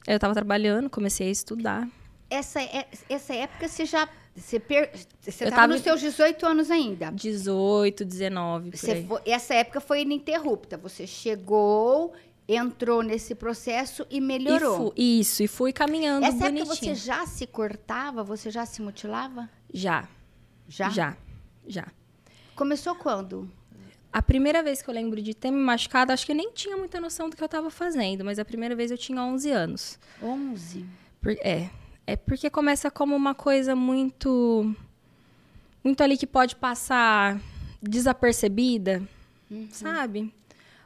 eu 0.07 0.16
estava 0.16 0.35
trabalhando, 0.35 0.90
comecei 0.90 1.29
a 1.29 1.31
estudar. 1.31 1.88
Essa, 2.29 2.61
é, 2.61 2.87
essa 3.09 3.35
época 3.35 3.68
você 3.68 3.85
já. 3.85 4.09
Você, 4.35 4.59
per, 4.59 4.90
você 5.20 5.44
estava 5.44 5.66
nos 5.66 5.83
seus 5.83 6.01
18 6.01 6.46
anos 6.46 6.70
ainda? 6.70 7.11
18, 7.12 8.05
19. 8.05 8.70
Você 8.70 9.05
foi, 9.05 9.20
essa 9.27 9.55
época 9.55 9.81
foi 9.81 10.01
ininterrupta. 10.01 10.79
Você 10.79 11.07
chegou, 11.07 12.14
entrou 12.48 13.03
nesse 13.03 13.35
processo 13.35 14.07
e 14.11 14.20
melhorou. 14.20 14.92
E 14.96 15.20
isso, 15.20 15.42
e 15.42 15.46
fui 15.46 15.72
caminhando 15.72 16.25
essa 16.25 16.38
bonitinho. 16.38 16.62
época 16.62 16.75
você 16.75 16.94
já 16.94 17.27
se 17.27 17.46
cortava? 17.46 18.25
Você 18.25 18.51
já 18.51 18.64
se 18.64 18.81
mutilava? 18.81 19.48
Já. 19.72 20.09
Já? 20.66 20.88
Já, 20.88 21.16
já. 21.66 21.87
Começou 22.57 22.94
quando? 22.94 23.51
A 24.12 24.20
primeira 24.20 24.62
vez 24.62 24.83
que 24.83 24.90
eu 24.90 24.94
lembro 24.94 25.22
de 25.22 25.35
ter 25.35 25.51
me 25.51 25.59
machucado, 25.59 26.12
acho 26.12 26.27
que 26.27 26.33
eu 26.33 26.37
nem 26.37 26.53
tinha 26.53 26.77
muita 26.77 27.01
noção 27.01 27.31
do 27.31 27.37
que 27.37 27.42
eu 27.42 27.46
estava 27.46 27.70
fazendo, 27.70 28.25
mas 28.25 28.38
a 28.38 28.44
primeira 28.44 28.77
vez 28.77 28.90
eu 28.90 28.98
tinha 28.98 29.22
11 29.22 29.51
anos. 29.51 29.98
11? 30.22 30.85
Por, 31.20 31.33
é. 31.33 31.70
É 32.07 32.16
porque 32.16 32.51
começa 32.51 32.90
como 32.90 33.16
uma 33.16 33.35
coisa 33.35 33.75
muito. 33.75 34.75
Muito 35.83 36.03
ali 36.03 36.16
que 36.16 36.27
pode 36.27 36.55
passar 36.57 37.40
desapercebida, 37.81 39.03
uhum. 39.51 39.68
sabe? 39.70 40.33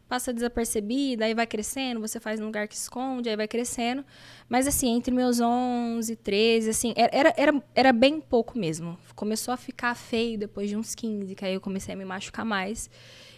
Passa 0.08 0.32
desapercebida, 0.32 1.24
aí 1.24 1.34
vai 1.34 1.46
crescendo, 1.46 2.00
você 2.00 2.20
faz 2.20 2.38
num 2.38 2.46
lugar 2.46 2.68
que 2.68 2.76
esconde, 2.76 3.28
aí 3.28 3.36
vai 3.36 3.48
crescendo. 3.48 4.04
Mas 4.48 4.66
assim, 4.66 4.88
entre 4.94 5.12
meus 5.12 5.40
11, 5.40 6.14
13, 6.14 6.70
assim, 6.70 6.94
era, 6.96 7.34
era, 7.36 7.62
era 7.74 7.92
bem 7.92 8.20
pouco 8.20 8.56
mesmo. 8.56 8.96
Começou 9.16 9.52
a 9.52 9.56
ficar 9.56 9.94
feio 9.96 10.38
depois 10.38 10.68
de 10.68 10.76
uns 10.76 10.94
15, 10.94 11.34
que 11.34 11.44
aí 11.44 11.54
eu 11.54 11.60
comecei 11.60 11.94
a 11.94 11.96
me 11.96 12.04
machucar 12.04 12.44
mais. 12.44 12.88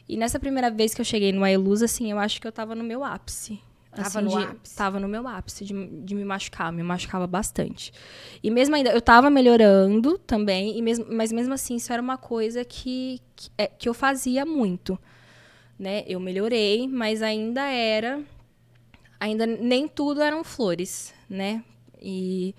E 0.08 0.16
nessa 0.16 0.38
primeira 0.38 0.70
vez 0.70 0.94
que 0.94 1.00
eu 1.00 1.04
cheguei 1.04 1.32
no 1.32 1.42
Ailuz, 1.42 1.82
assim, 1.82 2.10
eu 2.10 2.18
acho 2.18 2.40
que 2.40 2.46
eu 2.46 2.52
tava 2.52 2.74
no 2.74 2.84
meu 2.84 3.02
ápice. 3.02 3.60
Tava 3.90 4.06
assim, 4.06 4.20
no 4.22 4.30
de, 4.30 4.36
ápice. 4.44 4.76
Tava 4.76 5.00
no 5.00 5.08
meu 5.08 5.26
ápice 5.26 5.64
de, 5.64 5.86
de 6.04 6.14
me 6.14 6.24
machucar, 6.24 6.72
me 6.72 6.82
machucava 6.82 7.26
bastante. 7.26 7.92
E 8.42 8.50
mesmo 8.50 8.74
ainda, 8.74 8.90
eu 8.90 9.00
tava 9.00 9.28
melhorando 9.28 10.18
também, 10.18 10.78
e 10.78 10.82
mesmo, 10.82 11.06
mas 11.10 11.32
mesmo 11.32 11.54
assim, 11.54 11.76
isso 11.76 11.92
era 11.92 12.00
uma 12.00 12.16
coisa 12.16 12.64
que, 12.64 13.20
que, 13.34 13.50
é, 13.56 13.66
que 13.66 13.88
eu 13.88 13.94
fazia 13.94 14.44
muito. 14.44 14.98
Né? 15.78 16.04
Eu 16.06 16.18
melhorei, 16.18 16.88
mas 16.88 17.22
ainda 17.22 17.62
era 17.62 18.20
ainda 19.20 19.46
nem 19.46 19.88
tudo 19.88 20.22
eram 20.22 20.44
flores, 20.44 21.12
né? 21.28 21.62
E 22.00 22.54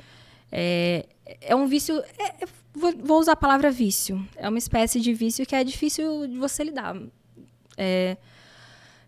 é, 0.52 1.06
é 1.42 1.56
um 1.56 1.68
vício. 1.68 2.00
É, 2.18 2.44
é 2.44 2.48
vou, 2.74 3.20
usar 3.20 3.34
a 3.34 3.38
palavra 3.38 3.72
vício. 3.72 4.26
É 4.36 4.48
uma 4.48 4.58
espécie 4.58 5.00
de 5.00 5.14
vício 5.14 5.46
que 5.46 5.56
é 5.56 5.64
difícil 5.64 6.28
de 6.28 6.38
você 6.38 6.64
lidar. 6.64 6.96
É, 7.78 8.18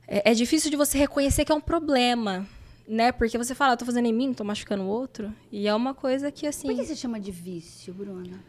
é, 0.08 0.32
é 0.32 0.34
difícil 0.34 0.70
de 0.70 0.78
você 0.78 0.98
reconhecer 0.98 1.46
que 1.46 1.52
é 1.52 1.56
um 1.56 1.62
problema, 1.62 2.48
né? 2.88 3.12
Porque 3.12 3.38
você 3.38 3.54
fala, 3.54 3.74
eu 3.74 3.78
tô 3.78 3.86
fazendo 3.86 4.06
em 4.06 4.14
mim, 4.14 4.28
não 4.28 4.34
tô 4.34 4.44
machucando 4.44 4.84
o 4.84 4.88
outro. 4.88 5.34
E 5.52 5.68
é 5.68 5.76
uma 5.76 5.94
coisa 5.94 6.32
que, 6.32 6.48
assim... 6.48 6.68
Por 6.68 6.76
que 6.76 6.86
você 6.86 6.96
chama 6.96 7.20
de 7.20 7.32
vício, 7.32 7.94
Bruna? 7.94 8.40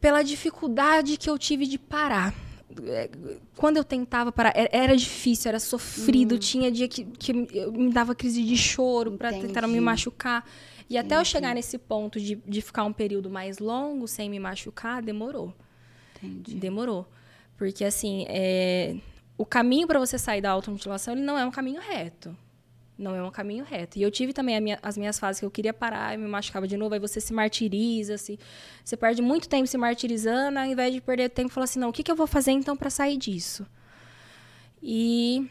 Pela 0.00 0.22
dificuldade 0.22 1.16
que 1.16 1.30
eu 1.30 1.38
tive 1.38 1.66
de 1.66 1.78
parar. 1.78 2.34
É, 2.86 3.10
quando 3.56 3.76
eu 3.76 3.84
tentava 3.84 4.32
parar, 4.32 4.52
era 4.54 4.96
difícil, 4.96 5.48
era 5.48 5.60
sofrido. 5.60 6.34
Hum. 6.34 6.38
Tinha 6.38 6.70
dia 6.70 6.88
que, 6.88 7.04
que 7.04 7.32
me 7.32 7.92
dava 7.92 8.14
crise 8.14 8.42
de 8.42 8.56
choro 8.56 9.12
para 9.12 9.30
tentar 9.32 9.66
me 9.66 9.80
machucar. 9.80 10.44
E 10.88 10.98
até 10.98 11.14
Entendi. 11.14 11.20
eu 11.20 11.24
chegar 11.24 11.54
nesse 11.54 11.78
ponto 11.78 12.20
de, 12.20 12.36
de 12.36 12.60
ficar 12.60 12.84
um 12.84 12.92
período 12.92 13.30
mais 13.30 13.58
longo 13.58 14.06
sem 14.06 14.28
me 14.28 14.38
machucar, 14.38 15.02
demorou. 15.02 15.54
Entendi. 16.22 16.56
Demorou. 16.56 17.06
Porque, 17.56 17.84
assim, 17.84 18.26
é, 18.28 18.96
o 19.38 19.46
caminho 19.46 19.86
para 19.86 19.98
você 19.98 20.18
sair 20.18 20.40
da 20.40 20.50
automutilação, 20.50 21.14
ele 21.14 21.22
não 21.22 21.38
é 21.38 21.44
um 21.44 21.50
caminho 21.50 21.80
reto. 21.80 22.36
Não 22.96 23.14
é 23.14 23.22
um 23.22 23.30
caminho 23.30 23.64
reto. 23.64 23.98
E 23.98 24.02
eu 24.02 24.10
tive 24.10 24.32
também 24.32 24.60
minha, 24.60 24.78
as 24.80 24.96
minhas 24.96 25.18
fases 25.18 25.40
que 25.40 25.46
eu 25.46 25.50
queria 25.50 25.74
parar 25.74 26.14
e 26.14 26.16
me 26.16 26.28
machucava 26.28 26.66
de 26.66 26.76
novo. 26.76 26.94
Aí 26.94 27.00
você 27.00 27.20
se 27.20 27.32
martiriza, 27.32 28.16
se, 28.16 28.38
você 28.84 28.96
perde 28.96 29.20
muito 29.20 29.48
tempo 29.48 29.66
se 29.66 29.76
martirizando, 29.76 30.58
ao 30.58 30.64
invés 30.64 30.94
de 30.94 31.00
perder 31.00 31.28
tempo, 31.30 31.52
fala 31.52 31.64
assim: 31.64 31.80
não, 31.80 31.88
o 31.88 31.92
que, 31.92 32.04
que 32.04 32.10
eu 32.10 32.16
vou 32.16 32.26
fazer 32.26 32.52
então 32.52 32.76
para 32.76 32.90
sair 32.90 33.16
disso? 33.16 33.66
E, 34.80 35.50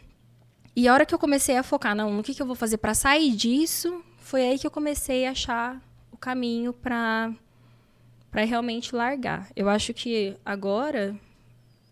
e 0.76 0.88
a 0.88 0.94
hora 0.94 1.06
que 1.06 1.14
eu 1.14 1.20
comecei 1.20 1.58
a 1.58 1.64
focar, 1.64 1.96
não, 1.96 2.14
no 2.14 2.24
que, 2.24 2.34
que 2.34 2.42
eu 2.42 2.46
vou 2.46 2.56
fazer 2.56 2.78
para 2.78 2.94
sair 2.94 3.36
disso, 3.36 4.04
foi 4.20 4.42
aí 4.44 4.58
que 4.58 4.66
eu 4.66 4.72
comecei 4.72 5.26
a 5.26 5.32
achar 5.32 5.82
o 6.12 6.18
caminho 6.18 6.72
para 6.72 7.34
para 8.32 8.46
realmente 8.46 8.96
largar. 8.96 9.48
Eu 9.56 9.70
acho 9.70 9.94
que 9.94 10.36
agora, 10.44 11.16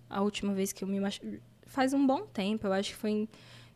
a 0.10 0.22
última 0.22 0.54
vez 0.56 0.74
que 0.74 0.84
eu 0.84 0.88
me 0.88 1.00
machuquei, 1.00 1.40
faz 1.68 1.94
um 1.94 2.06
bom 2.06 2.26
tempo, 2.26 2.66
eu 2.66 2.74
acho 2.74 2.90
que 2.90 2.96
foi 2.96 3.12
em 3.12 3.30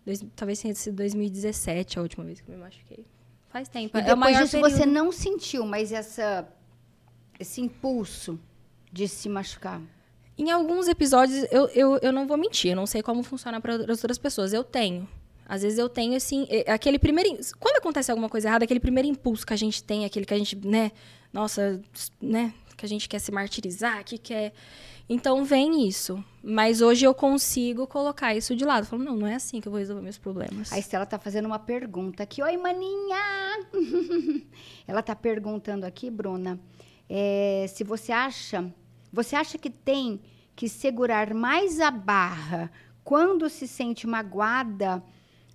Dois, 0.05 0.23
talvez 0.35 0.61
tenha 0.61 0.75
sido 0.75 0.95
2017 0.97 1.97
a 1.97 2.01
última 2.01 2.23
vez 2.23 2.39
que 2.39 2.49
eu 2.49 2.55
me 2.55 2.61
machuquei. 2.61 3.05
Faz 3.49 3.67
tempo. 3.67 3.97
E 3.97 4.01
é 4.01 4.03
depois 4.03 4.37
disso 4.37 4.51
período... 4.51 4.71
você 4.71 4.85
não 4.85 5.11
sentiu 5.11 5.65
mais 5.65 5.91
essa, 5.91 6.47
esse 7.39 7.61
impulso 7.61 8.39
de 8.91 9.07
se 9.07 9.27
machucar? 9.27 9.81
Em 10.37 10.51
alguns 10.51 10.87
episódios, 10.87 11.47
eu, 11.51 11.67
eu, 11.69 11.97
eu 12.01 12.11
não 12.11 12.27
vou 12.27 12.37
mentir, 12.37 12.71
eu 12.71 12.75
não 12.75 12.85
sei 12.85 13.01
como 13.01 13.23
funciona 13.23 13.59
para 13.61 13.75
outras 13.75 14.17
pessoas. 14.17 14.51
Eu 14.51 14.63
tenho. 14.63 15.07
Às 15.47 15.61
vezes 15.61 15.77
eu 15.77 15.87
tenho, 15.87 16.15
assim, 16.15 16.47
aquele 16.67 16.99
primeiro. 16.99 17.37
Quando 17.59 17.77
acontece 17.77 18.11
alguma 18.11 18.27
coisa 18.27 18.49
errada, 18.49 18.65
aquele 18.65 18.79
primeiro 18.79 19.07
impulso 19.07 19.45
que 19.45 19.53
a 19.53 19.57
gente 19.57 19.83
tem, 19.83 20.03
aquele 20.03 20.25
que 20.25 20.33
a 20.33 20.37
gente, 20.37 20.55
né, 20.55 20.91
nossa, 21.31 21.81
né, 22.21 22.53
que 22.75 22.85
a 22.85 22.89
gente 22.89 23.07
quer 23.07 23.19
se 23.19 23.31
martirizar, 23.31 24.03
que 24.03 24.17
quer. 24.17 24.53
Então 25.07 25.43
vem 25.43 25.87
isso. 25.87 26.23
Mas 26.43 26.81
hoje 26.81 27.05
eu 27.05 27.13
consigo 27.13 27.87
colocar 27.87 28.35
isso 28.35 28.55
de 28.55 28.65
lado. 28.65 28.85
Falo, 28.85 29.03
não, 29.03 29.15
não 29.15 29.27
é 29.27 29.35
assim 29.35 29.61
que 29.61 29.67
eu 29.67 29.71
vou 29.71 29.79
resolver 29.79 30.01
meus 30.01 30.17
problemas. 30.17 30.71
A 30.71 30.79
Estela 30.79 31.05
tá 31.05 31.17
fazendo 31.17 31.45
uma 31.45 31.59
pergunta 31.59 32.23
aqui. 32.23 32.41
Oi, 32.41 32.57
maninha! 32.57 33.65
Ela 34.87 35.01
tá 35.01 35.15
perguntando 35.15 35.85
aqui, 35.85 36.09
Bruna, 36.09 36.59
é, 37.09 37.65
se 37.67 37.83
você 37.83 38.11
acha. 38.11 38.71
Você 39.11 39.35
acha 39.35 39.57
que 39.57 39.69
tem 39.69 40.19
que 40.55 40.67
segurar 40.67 41.33
mais 41.33 41.79
a 41.79 41.89
barra 41.89 42.71
quando 43.03 43.49
se 43.49 43.67
sente 43.67 44.05
magoada, 44.07 45.03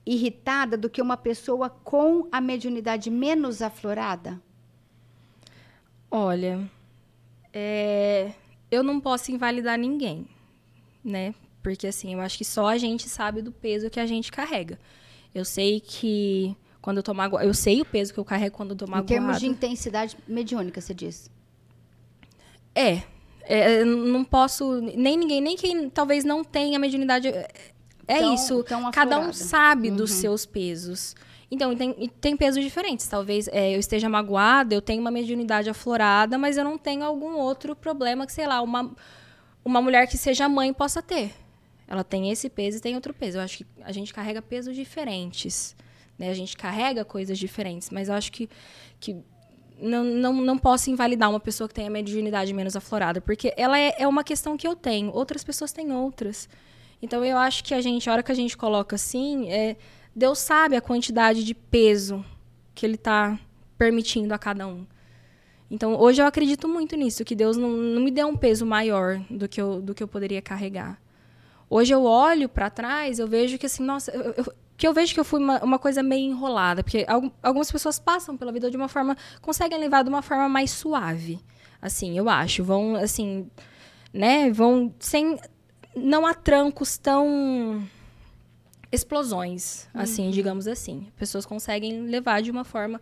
irritada, 0.07 0.77
do 0.77 0.89
que 0.89 1.03
uma 1.03 1.17
pessoa 1.17 1.69
com 1.69 2.29
a 2.33 2.41
mediunidade 2.41 3.11
menos 3.11 3.61
aflorada? 3.61 4.41
Olha, 6.11 6.69
é, 7.53 8.33
eu 8.71 8.83
não 8.83 9.01
posso 9.01 9.33
invalidar 9.33 9.79
ninguém, 9.79 10.27
né? 11.05 11.35
Porque 11.63 11.87
assim, 11.87 12.15
eu 12.15 12.21
acho 12.21 12.39
que 12.39 12.45
só 12.45 12.69
a 12.69 12.79
gente 12.79 13.09
sabe 13.09 13.43
do 13.43 13.53
peso 13.53 13.91
que 13.91 14.01
a 14.01 14.07
gente 14.07 14.31
carrega. 14.33 14.79
Eu 15.35 15.45
sei 15.45 15.81
que 15.81 16.57
quando 16.81 16.99
eu 16.99 17.03
tô 17.03 17.13
magoada, 17.13 17.47
eu 17.47 17.53
sei 17.53 17.81
o 17.83 17.85
peso 17.85 18.13
que 18.13 18.19
eu 18.19 18.25
carrego 18.25 18.57
quando 18.57 18.71
eu 18.71 18.77
tô 18.77 18.87
magoada. 18.87 19.13
Em 19.13 19.17
termos 19.17 19.41
de 19.41 19.47
intensidade 19.47 20.17
mediúnica, 20.27 20.81
você 20.81 20.95
diz? 20.95 21.31
É, 22.75 23.03
é, 23.43 23.85
não 23.85 24.25
posso 24.25 24.81
nem 24.81 25.17
ninguém, 25.17 25.41
nem 25.41 25.57
quem 25.57 25.91
talvez 25.91 26.25
não 26.25 26.43
tenha 26.43 26.79
mediunidade 26.79 27.29
é, 27.29 27.49
é 28.07 28.19
tão, 28.19 28.35
isso. 28.35 28.63
Tão 28.65 28.91
Cada 28.91 29.19
um 29.19 29.33
sabe 29.33 29.91
uhum. 29.91 29.97
dos 29.97 30.13
seus 30.13 30.47
pesos. 30.47 31.15
Então, 31.51 31.75
tem, 31.75 31.93
tem 32.21 32.37
pesos 32.37 32.63
diferentes. 32.63 33.09
Talvez 33.09 33.49
é, 33.49 33.75
eu 33.75 33.81
esteja 33.81 34.09
magoada, 34.09 34.73
eu 34.73 34.81
tenho 34.81 35.01
uma 35.01 35.11
mediunidade 35.11 35.69
aflorada, 35.69 36.39
mas 36.39 36.57
eu 36.57 36.63
não 36.63 36.79
tenho 36.79 37.05
algum 37.05 37.35
outro 37.37 37.75
problema 37.75 38.25
que, 38.25 38.33
sei 38.33 38.47
lá, 38.47 38.63
uma, 38.63 38.95
uma 39.65 39.83
mulher 39.83 40.07
que 40.07 40.17
seja 40.17 40.49
mãe 40.49 40.73
possa 40.73 41.03
ter. 41.03 41.33
Ela 41.89 42.05
tem 42.05 42.31
esse 42.31 42.49
peso 42.49 42.79
e 42.79 42.81
tem 42.81 42.95
outro 42.95 43.13
peso. 43.13 43.39
Eu 43.39 43.43
acho 43.43 43.59
que 43.59 43.67
a 43.83 43.91
gente 43.91 44.15
carrega 44.15 44.41
pesos 44.41 44.77
diferentes. 44.77 45.75
Né? 46.17 46.31
A 46.31 46.35
gente 46.35 46.57
carrega 46.57 47.05
coisas 47.05 47.37
diferentes. 47.37 47.91
Mas 47.91 48.09
eu 48.09 48.15
acho 48.15 48.31
que, 48.31 48.49
que 49.01 49.17
não, 49.77 50.05
não, 50.05 50.33
não 50.33 50.57
posso 50.57 50.89
invalidar 50.89 51.29
uma 51.29 51.41
pessoa 51.41 51.67
que 51.67 51.75
tem 51.75 51.89
a 51.89 51.91
mediunidade 51.91 52.55
menos 52.55 52.77
aflorada. 52.77 53.21
Porque 53.21 53.53
ela 53.57 53.77
é, 53.77 53.97
é 53.99 54.07
uma 54.07 54.23
questão 54.23 54.57
que 54.57 54.69
eu 54.69 54.77
tenho. 54.77 55.11
Outras 55.13 55.43
pessoas 55.43 55.73
têm 55.73 55.91
outras. 55.91 56.49
Então, 57.03 57.25
eu 57.25 57.37
acho 57.37 57.65
que 57.65 57.75
a 57.75 57.81
gente, 57.81 58.09
a 58.09 58.13
hora 58.13 58.23
que 58.23 58.31
a 58.31 58.37
gente 58.37 58.57
coloca 58.57 58.95
assim... 58.95 59.51
É, 59.51 59.77
Deus 60.21 60.39
sabe 60.39 60.77
a 60.77 60.83
quantidade 60.83 61.43
de 61.43 61.55
peso 61.55 62.23
que 62.75 62.85
Ele 62.85 62.97
está 62.97 63.39
permitindo 63.79 64.35
a 64.35 64.39
cada 64.39 64.67
um. 64.67 64.87
Então, 65.71 65.99
hoje 65.99 66.21
eu 66.21 66.27
acredito 66.27 66.69
muito 66.69 66.95
nisso, 66.95 67.25
que 67.25 67.35
Deus 67.35 67.57
não, 67.57 67.71
não 67.71 68.03
me 68.03 68.11
deu 68.11 68.29
um 68.29 68.37
peso 68.37 68.67
maior 68.67 69.19
do 69.31 69.49
que 69.49 69.59
eu, 69.59 69.81
do 69.81 69.95
que 69.95 70.03
eu 70.03 70.09
poderia 70.09 70.43
carregar. 70.43 71.01
Hoje 71.71 71.95
eu 71.95 72.05
olho 72.05 72.51
para 72.51 72.69
trás, 72.69 73.19
eu 73.19 73.27
vejo 73.27 73.57
que 73.57 73.65
assim, 73.65 73.83
nossa, 73.83 74.11
eu, 74.11 74.35
eu, 74.37 74.55
que 74.77 74.87
eu 74.87 74.93
vejo 74.93 75.15
que 75.15 75.21
eu 75.21 75.25
fui 75.25 75.41
uma, 75.41 75.65
uma 75.65 75.79
coisa 75.79 76.03
meio 76.03 76.31
enrolada, 76.31 76.85
porque 76.85 77.07
algumas 77.43 77.73
pessoas 77.73 77.99
passam 77.99 78.37
pela 78.37 78.53
vida 78.53 78.71
de 78.71 78.77
uma 78.77 78.89
forma, 78.89 79.17
conseguem 79.41 79.79
levar 79.79 80.03
de 80.03 80.11
uma 80.11 80.21
forma 80.21 80.51
mais 80.51 80.71
suave, 80.71 81.41
assim, 81.81 82.19
eu 82.19 82.29
acho, 82.29 82.63
vão 82.63 82.95
assim, 82.95 83.49
né, 84.13 84.51
vão 84.51 84.95
sem, 84.99 85.39
não 85.97 86.27
há 86.27 86.35
trancos 86.35 86.99
tão 86.99 87.83
explosões, 88.93 89.89
assim, 89.95 90.27
uhum. 90.27 90.31
digamos 90.31 90.67
assim. 90.67 91.09
Pessoas 91.17 91.47
conseguem 91.47 92.03
levar 92.03 92.43
de 92.43 92.51
uma 92.51 92.65
forma, 92.65 93.01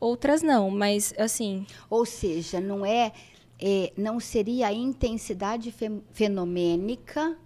outras 0.00 0.42
não, 0.42 0.70
mas 0.70 1.14
assim. 1.16 1.66
Ou 1.88 2.04
seja, 2.04 2.60
não 2.60 2.84
é, 2.84 3.12
é 3.60 3.92
não 3.96 4.18
seria 4.18 4.68
a 4.68 4.72
intensidade 4.72 5.70
fe 5.70 5.90
fenomênica, 6.12 7.36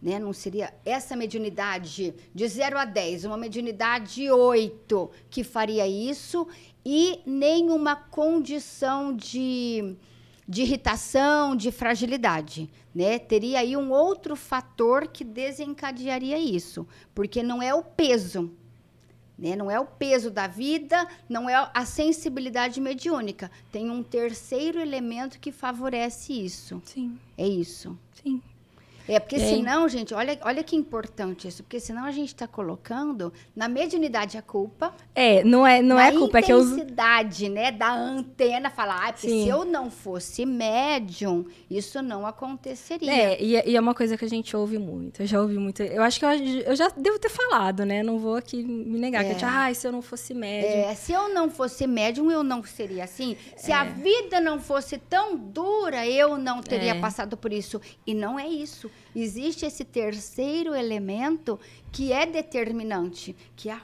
né? 0.00 0.18
Não 0.18 0.32
seria 0.32 0.72
essa 0.84 1.16
mediunidade 1.16 2.14
de 2.34 2.48
0 2.48 2.78
a 2.78 2.84
10, 2.84 3.24
uma 3.24 3.36
mediunidade 3.36 4.30
8 4.30 5.10
que 5.28 5.42
faria 5.42 5.86
isso 5.86 6.46
e 6.84 7.20
nenhuma 7.26 7.96
condição 7.96 9.14
de 9.14 9.96
de 10.48 10.62
irritação, 10.62 11.56
de 11.56 11.72
fragilidade, 11.72 12.70
né? 12.94 13.18
Teria 13.18 13.60
aí 13.60 13.76
um 13.76 13.90
outro 13.90 14.36
fator 14.36 15.08
que 15.08 15.24
desencadearia 15.24 16.38
isso, 16.38 16.86
porque 17.14 17.42
não 17.42 17.60
é 17.60 17.74
o 17.74 17.82
peso, 17.82 18.52
né? 19.36 19.56
Não 19.56 19.70
é 19.70 19.78
o 19.78 19.86
peso 19.86 20.30
da 20.30 20.46
vida, 20.46 21.06
não 21.28 21.48
é 21.50 21.70
a 21.74 21.84
sensibilidade 21.84 22.80
mediúnica. 22.80 23.50
Tem 23.72 23.90
um 23.90 24.02
terceiro 24.02 24.78
elemento 24.80 25.40
que 25.40 25.50
favorece 25.50 26.32
isso. 26.32 26.80
Sim. 26.84 27.18
É 27.36 27.46
isso. 27.46 27.98
Sim. 28.22 28.40
É, 29.08 29.20
porque 29.20 29.38
senão, 29.38 29.88
gente, 29.88 30.12
olha, 30.12 30.38
olha 30.42 30.62
que 30.62 30.74
importante 30.74 31.46
isso, 31.46 31.62
porque 31.62 31.78
senão 31.78 32.04
a 32.04 32.10
gente 32.10 32.28
está 32.28 32.46
colocando 32.46 33.32
na 33.54 33.68
mediunidade 33.68 34.36
a 34.36 34.42
culpa. 34.42 34.94
É, 35.14 35.44
não 35.44 35.66
é, 35.66 35.80
não 35.80 35.98
é 35.98 36.10
culpa, 36.12 36.38
é 36.38 36.42
que 36.42 36.52
eu. 36.52 36.60
intensidade, 36.60 37.48
né, 37.48 37.70
da 37.70 37.92
antena, 37.92 38.70
falar, 38.70 39.08
ah, 39.08 39.12
porque 39.12 39.28
se 39.28 39.48
eu 39.48 39.64
não 39.64 39.90
fosse 39.90 40.44
médium, 40.44 41.44
isso 41.70 42.02
não 42.02 42.26
aconteceria. 42.26 43.10
É, 43.10 43.42
e, 43.42 43.56
é, 43.56 43.68
e, 43.68 43.76
é 43.76 43.80
uma 43.80 43.94
coisa 43.94 44.16
que 44.16 44.24
a 44.24 44.28
gente 44.28 44.56
ouve 44.56 44.78
muito, 44.78 45.22
eu 45.22 45.26
já 45.26 45.40
ouvi 45.40 45.58
muito, 45.58 45.82
eu 45.82 46.02
acho 46.02 46.18
que 46.18 46.24
eu, 46.24 46.30
eu 46.30 46.76
já 46.76 46.88
devo 46.88 47.18
ter 47.18 47.30
falado, 47.30 47.84
né, 47.84 48.02
não 48.02 48.18
vou 48.18 48.36
aqui 48.36 48.62
me 48.62 48.98
negar, 48.98 49.22
é. 49.22 49.24
que 49.24 49.30
a 49.30 49.32
gente, 49.34 49.44
ah, 49.44 49.72
se 49.72 49.86
eu 49.86 49.92
não 49.92 50.02
fosse 50.02 50.34
médium. 50.34 50.70
É, 50.70 50.94
se 50.94 51.12
eu 51.12 51.28
não 51.32 51.48
fosse 51.48 51.86
médium, 51.86 52.30
eu 52.30 52.42
não 52.42 52.62
seria 52.64 53.04
assim. 53.04 53.36
Se 53.56 53.72
a 53.72 53.84
é. 53.84 53.88
vida 53.88 54.40
não 54.40 54.58
fosse 54.58 54.98
tão 54.98 55.36
dura, 55.36 56.06
eu 56.06 56.36
não 56.36 56.60
teria 56.60 56.92
é. 56.92 57.00
passado 57.00 57.36
por 57.36 57.52
isso. 57.52 57.80
E 58.06 58.14
não 58.14 58.38
é 58.38 58.46
isso 58.46 58.90
existe 59.14 59.64
esse 59.64 59.84
terceiro 59.84 60.74
elemento 60.74 61.58
que 61.90 62.12
é 62.12 62.26
determinante, 62.26 63.34
que 63.56 63.70
é 63.70 63.78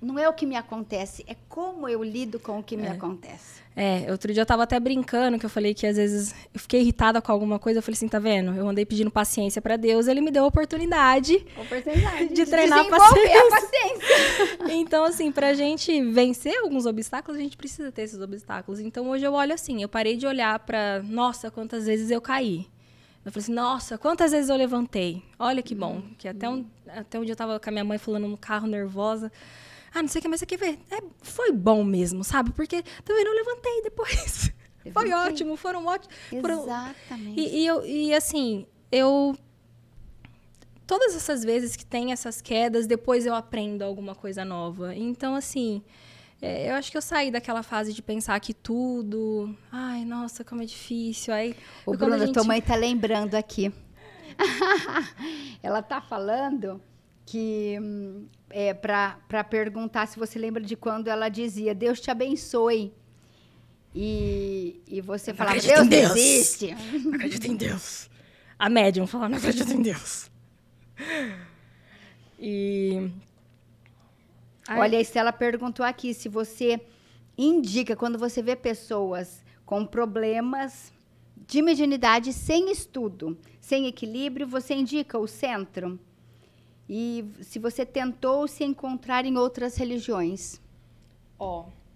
não 0.00 0.18
é 0.18 0.28
o 0.28 0.32
que 0.34 0.44
me 0.44 0.56
acontece, 0.56 1.24
é 1.26 1.34
como 1.48 1.88
eu 1.88 2.04
lido 2.04 2.38
com 2.38 2.58
o 2.58 2.62
que 2.62 2.74
é. 2.74 2.78
me 2.78 2.86
acontece. 2.86 3.62
É, 3.74 4.06
outro 4.10 4.32
dia 4.32 4.40
eu 4.40 4.44
estava 4.44 4.62
até 4.62 4.78
brincando, 4.80 5.38
que 5.38 5.44
eu 5.44 5.50
falei 5.50 5.74
que 5.74 5.86
às 5.86 5.96
vezes 5.96 6.34
eu 6.52 6.60
fiquei 6.60 6.80
irritada 6.80 7.20
com 7.20 7.30
alguma 7.30 7.58
coisa, 7.58 7.78
eu 7.78 7.82
falei 7.82 7.96
assim, 7.96 8.08
tá 8.08 8.18
vendo? 8.18 8.54
Eu 8.54 8.68
andei 8.68 8.86
pedindo 8.86 9.10
paciência 9.10 9.60
para 9.60 9.76
Deus, 9.76 10.06
ele 10.06 10.20
me 10.20 10.30
deu 10.30 10.44
a 10.44 10.46
oportunidade, 10.46 11.46
oportunidade 11.58 12.28
de, 12.28 12.34
de 12.34 12.46
treinar 12.46 12.80
a 12.80 12.84
paciência. 12.84 13.40
a 13.40 13.50
paciência. 13.50 14.56
então, 14.72 15.04
assim, 15.04 15.32
pra 15.32 15.52
gente 15.52 16.02
vencer 16.10 16.58
alguns 16.58 16.86
obstáculos, 16.86 17.38
a 17.38 17.42
gente 17.42 17.56
precisa 17.56 17.92
ter 17.92 18.02
esses 18.02 18.20
obstáculos. 18.20 18.80
Então, 18.80 19.10
hoje 19.10 19.26
eu 19.26 19.32
olho 19.32 19.52
assim, 19.52 19.82
eu 19.82 19.88
parei 19.88 20.16
de 20.16 20.26
olhar 20.26 20.58
para, 20.60 21.02
nossa, 21.02 21.50
quantas 21.50 21.86
vezes 21.86 22.10
eu 22.10 22.20
caí 22.20 22.66
Eu 23.26 23.32
falei 23.32 23.42
assim, 23.42 23.52
nossa, 23.52 23.98
quantas 23.98 24.30
vezes 24.30 24.48
eu 24.48 24.56
levantei? 24.56 25.20
Olha 25.36 25.60
que 25.60 25.74
bom. 25.74 26.00
Que 26.16 26.28
até 26.28 26.48
um, 26.48 26.64
até 26.86 27.18
um 27.18 27.24
dia 27.24 27.32
eu 27.32 27.36
tava 27.36 27.58
com 27.58 27.68
a 27.68 27.72
minha 27.72 27.82
mãe 27.82 27.98
falando 27.98 28.28
no 28.28 28.38
carro, 28.38 28.68
nervosa. 28.68 29.32
Ah, 29.92 30.00
não 30.00 30.08
sei 30.08 30.20
o 30.20 30.22
que, 30.22 30.28
mas 30.28 30.44
aqui 30.44 30.54
é, 30.54 31.02
foi 31.22 31.50
bom 31.50 31.82
mesmo, 31.82 32.22
sabe? 32.22 32.52
Porque, 32.52 32.76
vendo, 33.04 33.26
eu 33.26 33.34
levantei 33.34 33.82
depois. 33.82 34.52
Foi 34.92 35.10
ótimo, 35.10 35.56
foram 35.56 35.84
ótimos. 35.84 36.16
Exatamente. 36.30 37.40
E, 37.40 37.62
e, 37.62 37.66
eu, 37.66 37.84
e 37.84 38.14
assim, 38.14 38.64
eu 38.92 39.36
todas 40.86 41.16
essas 41.16 41.42
vezes 41.42 41.74
que 41.74 41.84
tem 41.84 42.12
essas 42.12 42.40
quedas, 42.40 42.86
depois 42.86 43.26
eu 43.26 43.34
aprendo 43.34 43.82
alguma 43.82 44.14
coisa 44.14 44.44
nova. 44.44 44.94
Então, 44.94 45.34
assim, 45.34 45.82
é, 46.40 46.70
eu 46.70 46.74
acho 46.74 46.90
que 46.90 46.96
eu 46.96 47.02
saí 47.02 47.30
daquela 47.30 47.62
fase 47.62 47.92
de 47.92 48.02
pensar 48.02 48.38
que 48.40 48.52
tudo. 48.52 49.56
Ai, 49.72 50.04
nossa, 50.04 50.44
como 50.44 50.62
é 50.62 50.66
difícil. 50.66 51.32
Aí, 51.32 51.56
o 51.84 51.96
Bruno, 51.96 52.18
gente... 52.18 52.32
tua 52.32 52.44
mãe 52.44 52.60
tá 52.60 52.74
lembrando 52.74 53.34
aqui. 53.34 53.72
Ela 55.62 55.80
tá 55.82 56.00
falando 56.00 56.80
que 57.24 57.76
é, 58.50 58.74
para 58.74 59.44
perguntar 59.48 60.06
se 60.06 60.18
você 60.18 60.38
lembra 60.38 60.62
de 60.62 60.76
quando 60.76 61.08
ela 61.08 61.28
dizia 61.28 61.74
Deus 61.74 62.00
te 62.00 62.10
abençoe. 62.10 62.92
E, 63.94 64.82
e 64.86 65.00
você 65.00 65.32
falava, 65.32 65.58
Deus, 65.58 65.88
Deus 65.88 66.16
existe. 66.16 66.76
Não 67.02 67.14
acredito 67.14 67.46
em 67.46 67.56
Deus. 67.56 68.10
A 68.58 68.68
médium 68.68 69.06
falava, 69.06 69.30
não 69.30 69.38
acredito 69.38 69.72
em 69.72 69.82
Deus. 69.82 70.30
E 72.38 73.10
Olha, 74.68 74.98
a 74.98 75.00
Estela 75.00 75.32
perguntou 75.32 75.84
aqui 75.84 76.12
se 76.12 76.28
você 76.28 76.80
indica 77.36 77.94
quando 77.94 78.18
você 78.18 78.42
vê 78.42 78.56
pessoas 78.56 79.44
com 79.64 79.84
problemas 79.84 80.92
de 81.46 81.62
mediunidade 81.62 82.32
sem 82.32 82.70
estudo, 82.70 83.38
sem 83.60 83.86
equilíbrio, 83.86 84.46
você 84.46 84.74
indica 84.74 85.18
o 85.18 85.26
centro? 85.26 85.98
E 86.88 87.24
se 87.42 87.58
você 87.58 87.84
tentou 87.84 88.46
se 88.48 88.64
encontrar 88.64 89.24
em 89.24 89.36
outras 89.36 89.76
religiões? 89.76 90.60
Ó. 91.38 91.62
Oh. 91.62 91.86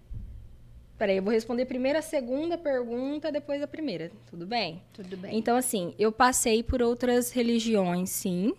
Peraí, 0.98 1.16
eu 1.16 1.22
vou 1.22 1.32
responder 1.32 1.64
primeiro 1.64 1.98
a 1.98 2.02
segunda 2.02 2.58
pergunta, 2.58 3.32
depois 3.32 3.62
a 3.62 3.66
primeira. 3.66 4.12
Tudo 4.28 4.46
bem? 4.46 4.82
Tudo 4.92 5.16
bem. 5.16 5.34
Então, 5.34 5.56
assim, 5.56 5.94
eu 5.98 6.12
passei 6.12 6.62
por 6.62 6.82
outras 6.82 7.30
religiões, 7.30 8.10
sim. 8.10 8.52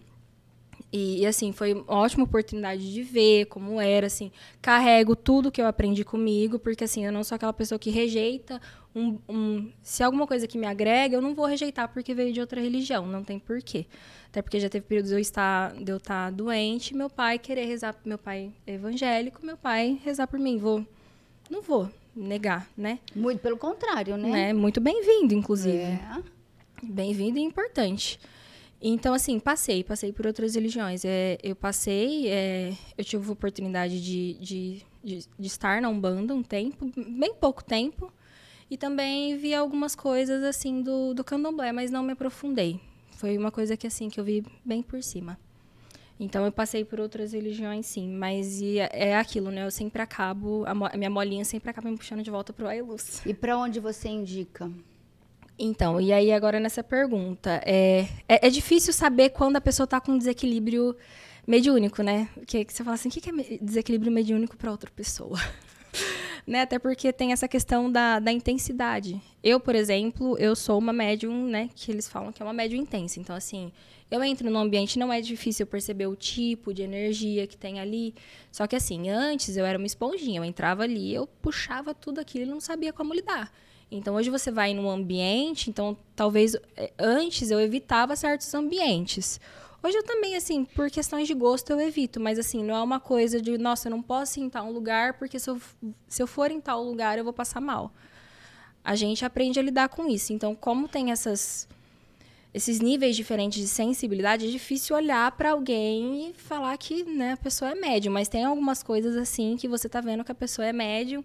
E, 0.94 1.26
assim, 1.26 1.54
foi 1.54 1.74
uma 1.74 1.86
ótima 1.88 2.26
oportunidade 2.26 2.92
de 2.92 3.02
ver 3.02 3.46
como 3.46 3.80
era, 3.80 4.08
assim. 4.08 4.32
Carrego 4.62 5.16
tudo 5.16 5.52
que 5.52 5.62
eu 5.62 5.68
aprendi 5.68 6.04
comigo, 6.04 6.60
porque, 6.60 6.84
assim, 6.84 7.06
eu 7.06 7.12
não 7.12 7.24
sou 7.24 7.36
aquela 7.36 7.54
pessoa 7.54 7.80
que 7.80 7.90
rejeita 7.90 8.60
um, 8.94 9.18
um, 9.28 9.72
Se 9.82 10.04
alguma 10.04 10.28
coisa 10.28 10.46
que 10.48 10.58
me 10.58 10.68
agrega, 10.68 11.16
eu 11.16 11.22
não 11.22 11.34
vou 11.34 11.46
rejeitar 11.46 11.88
porque 11.88 12.14
veio 12.14 12.34
de 12.34 12.42
outra 12.42 12.60
religião, 12.60 13.06
não 13.06 13.24
tem 13.24 13.40
porquê. 13.40 13.86
Até 14.28 14.42
porque 14.42 14.60
já 14.60 14.70
teve 14.70 14.86
períodos 14.86 15.10
de 15.10 15.16
eu 15.16 15.20
estar, 15.20 15.74
de 15.74 15.92
eu 15.92 15.98
estar 15.98 16.32
doente, 16.32 16.96
meu 16.96 17.10
pai 17.10 17.40
querer 17.40 17.66
rezar, 17.66 17.96
meu 18.06 18.18
pai 18.18 18.52
é 18.68 18.74
evangélico, 18.74 19.46
meu 19.46 19.58
pai 19.58 20.00
rezar 20.04 20.28
por 20.28 20.40
mim. 20.40 20.58
Vou, 20.58 20.86
não 21.50 21.62
vou 21.62 21.90
negar, 22.16 22.68
né? 22.78 23.00
Muito 23.16 23.40
pelo 23.40 23.58
contrário, 23.58 24.18
né? 24.18 24.30
né? 24.30 24.54
Muito 24.54 24.82
bem-vindo, 24.82 25.34
inclusive. 25.34 25.78
É. 25.78 26.00
Bem-vindo 26.84 27.40
e 27.40 27.42
importante. 27.42 28.20
Então, 28.82 29.14
assim, 29.14 29.40
passei, 29.40 29.84
passei 29.84 30.12
por 30.12 30.26
outras 30.26 30.56
religiões. 30.56 31.06
É, 31.06 31.38
eu 31.44 31.56
passei, 31.56 32.28
é, 32.28 32.74
eu 32.98 33.04
tive 33.04 33.30
a 33.30 33.32
oportunidade 33.32 34.02
de, 34.02 34.34
de, 34.34 34.86
de, 35.04 35.20
de, 35.38 35.48
estar 35.48 35.80
na 35.82 35.88
Umbanda 35.88 36.34
um 36.34 36.42
tempo, 36.42 36.92
bem 36.96 37.36
pouco 37.36 37.64
tempo, 37.64 38.12
e 38.72 38.78
também 38.78 39.38
vi 39.38 39.54
algumas 39.54 39.96
coisas, 39.96 40.44
assim, 40.44 40.82
do, 40.82 41.14
do 41.14 41.24
candomblé, 41.24 41.72
mas 41.72 41.92
não 41.92 42.02
me 42.02 42.14
aprofundei. 42.14 42.80
Foi 43.12 43.38
uma 43.38 43.52
coisa 43.52 43.78
que, 43.78 43.86
assim, 43.86 44.10
que 44.10 44.20
eu 44.20 44.24
vi 44.24 44.44
bem 44.66 44.82
por 44.82 45.04
cima. 45.04 45.38
Então, 46.20 46.44
eu 46.44 46.52
passei 46.52 46.84
por 46.84 47.00
outras 47.00 47.34
religiões, 47.34 47.86
sim, 47.86 48.08
mas 48.08 48.62
é, 48.64 49.10
é 49.10 49.16
aquilo, 49.16 49.52
né? 49.52 49.66
Eu 49.66 49.72
sempre 49.72 50.02
acabo, 50.02 50.64
a, 50.66 50.98
minha 50.98 51.10
molinha 51.10 51.46
sempre 51.46 51.70
acaba 51.70 51.90
me 51.90 51.98
puxando 51.98 52.24
de 52.24 52.32
volta 52.32 52.52
pro 52.52 52.68
Ailus. 52.68 53.24
E 53.26 53.34
para 53.34 53.58
onde 53.58 53.80
você 53.80 54.10
indica? 54.10 54.72
Então, 55.64 56.02
e 56.02 56.12
aí 56.12 56.32
agora 56.32 56.60
nessa 56.60 56.84
pergunta, 56.84 57.62
é, 57.64 58.08
é, 58.28 58.48
é 58.48 58.50
difícil 58.50 58.92
saber 58.92 59.30
quando 59.30 59.58
a 59.58 59.62
pessoa 59.62 59.86
está 59.86 60.02
com 60.02 60.18
desequilíbrio 60.18 60.96
mediúnico, 61.46 62.02
né? 62.02 62.30
Que, 62.48 62.66
que 62.66 62.74
você 62.74 62.84
fala 62.84 62.96
assim, 62.96 63.10
o 63.10 63.12
que, 63.12 63.22
que 63.22 63.30
é 63.30 63.60
desequilíbrio 63.62 64.12
mediúnico 64.12 64.58
para 64.58 64.72
outra 64.72 64.90
pessoa? 64.90 65.40
né? 66.48 66.62
Até 66.62 66.80
porque 66.80 67.14
tem 67.14 67.32
essa 67.32 67.48
questão 67.48 67.92
da, 67.92 68.18
da 68.18 68.32
intensidade. 68.32 69.22
Eu, 69.44 69.60
por 69.60 69.76
exemplo, 69.76 70.36
eu 70.40 70.56
sou 70.56 70.80
uma 70.80 70.92
médium, 70.92 71.46
né? 71.46 71.70
Que 71.76 71.92
eles 71.92 72.10
falam 72.10 72.32
que 72.32 72.42
é 72.42 72.46
uma 72.46 72.54
médium 72.54 72.82
intensa. 72.82 73.20
Então, 73.20 73.36
assim, 73.36 73.72
eu 74.10 74.24
entro 74.24 74.50
no 74.50 74.58
ambiente, 74.58 74.98
não 74.98 75.14
é 75.14 75.22
difícil 75.22 75.68
perceber 75.68 76.08
o 76.08 76.16
tipo 76.16 76.74
de 76.74 76.82
energia 76.82 77.46
que 77.46 77.56
tem 77.56 77.80
ali. 77.80 78.16
Só 78.52 78.66
que, 78.66 78.76
assim, 78.76 79.12
antes 79.12 79.56
eu 79.58 79.66
era 79.66 79.78
uma 79.78 79.86
esponjinha. 79.86 80.40
Eu 80.40 80.44
entrava 80.44 80.82
ali, 80.82 81.14
eu 81.14 81.28
puxava 81.28 81.94
tudo 81.94 82.20
aquilo 82.20 82.46
e 82.46 82.50
não 82.50 82.60
sabia 82.60 82.92
como 82.92 83.14
lidar. 83.14 83.52
Então, 83.92 84.16
hoje 84.16 84.30
você 84.30 84.50
vai 84.50 84.74
num 84.74 84.90
ambiente, 84.90 85.70
então 85.70 85.98
talvez 86.16 86.56
é, 86.78 86.94
antes 86.98 87.52
eu 87.52 87.60
evitava 87.60 88.16
certos 88.16 88.54
ambientes. 88.54 89.40
Hoje 89.84 89.98
eu 89.98 90.04
também, 90.04 90.36
assim, 90.36 90.64
por 90.64 90.90
questões 90.90 91.28
de 91.28 91.34
gosto 91.34 91.72
eu 91.72 91.82
evito, 91.82 92.20
mas 92.20 92.40
assim, 92.40 92.64
não 92.64 92.76
é 92.76 92.82
uma 92.82 93.00
coisa 93.00 93.42
de, 93.42 93.58
nossa, 93.58 93.88
eu 93.88 93.92
não 93.92 94.02
posso 94.02 94.40
ir 94.40 94.44
em 94.44 94.50
tal 94.50 94.72
lugar, 94.72 95.16
porque 95.16 95.38
se 95.38 95.50
eu, 95.50 95.60
se 96.08 96.24
eu 96.24 96.28
for 96.28 96.52
em 96.52 96.62
tal 96.62 96.84
lugar 96.84 97.18
eu 97.18 97.24
vou 97.24 97.34
passar 97.34 97.60
mal. 97.60 97.92
A 98.84 98.96
gente 98.96 99.26
aprende 99.26 99.60
a 99.60 99.64
lidar 99.64 99.90
com 99.90 100.08
isso. 100.08 100.32
Então, 100.32 100.56
como 100.56 100.88
tem 100.88 101.12
essas 101.12 101.68
esses 102.54 102.82
níveis 102.82 103.16
diferentes 103.16 103.62
de 103.62 103.68
sensibilidade, 103.68 104.46
é 104.46 104.52
difícil 104.52 104.96
olhar 104.96 105.32
para 105.32 105.52
alguém 105.52 106.30
e 106.30 106.34
falar 106.34 106.78
que 106.78 107.04
né, 107.04 107.34
a 107.34 107.38
pessoa 107.38 107.72
é 107.72 107.76
médium, 107.76 108.12
mas 108.12 108.28
tem 108.28 108.44
algumas 108.44 108.84
coisas 108.84 109.16
assim 109.16 109.56
que 109.56 109.70
você 109.70 109.88
tá 109.88 110.02
vendo 110.02 110.24
que 110.24 110.32
a 110.34 110.36
pessoa 110.36 110.66
é 110.66 110.74
médium 110.74 111.24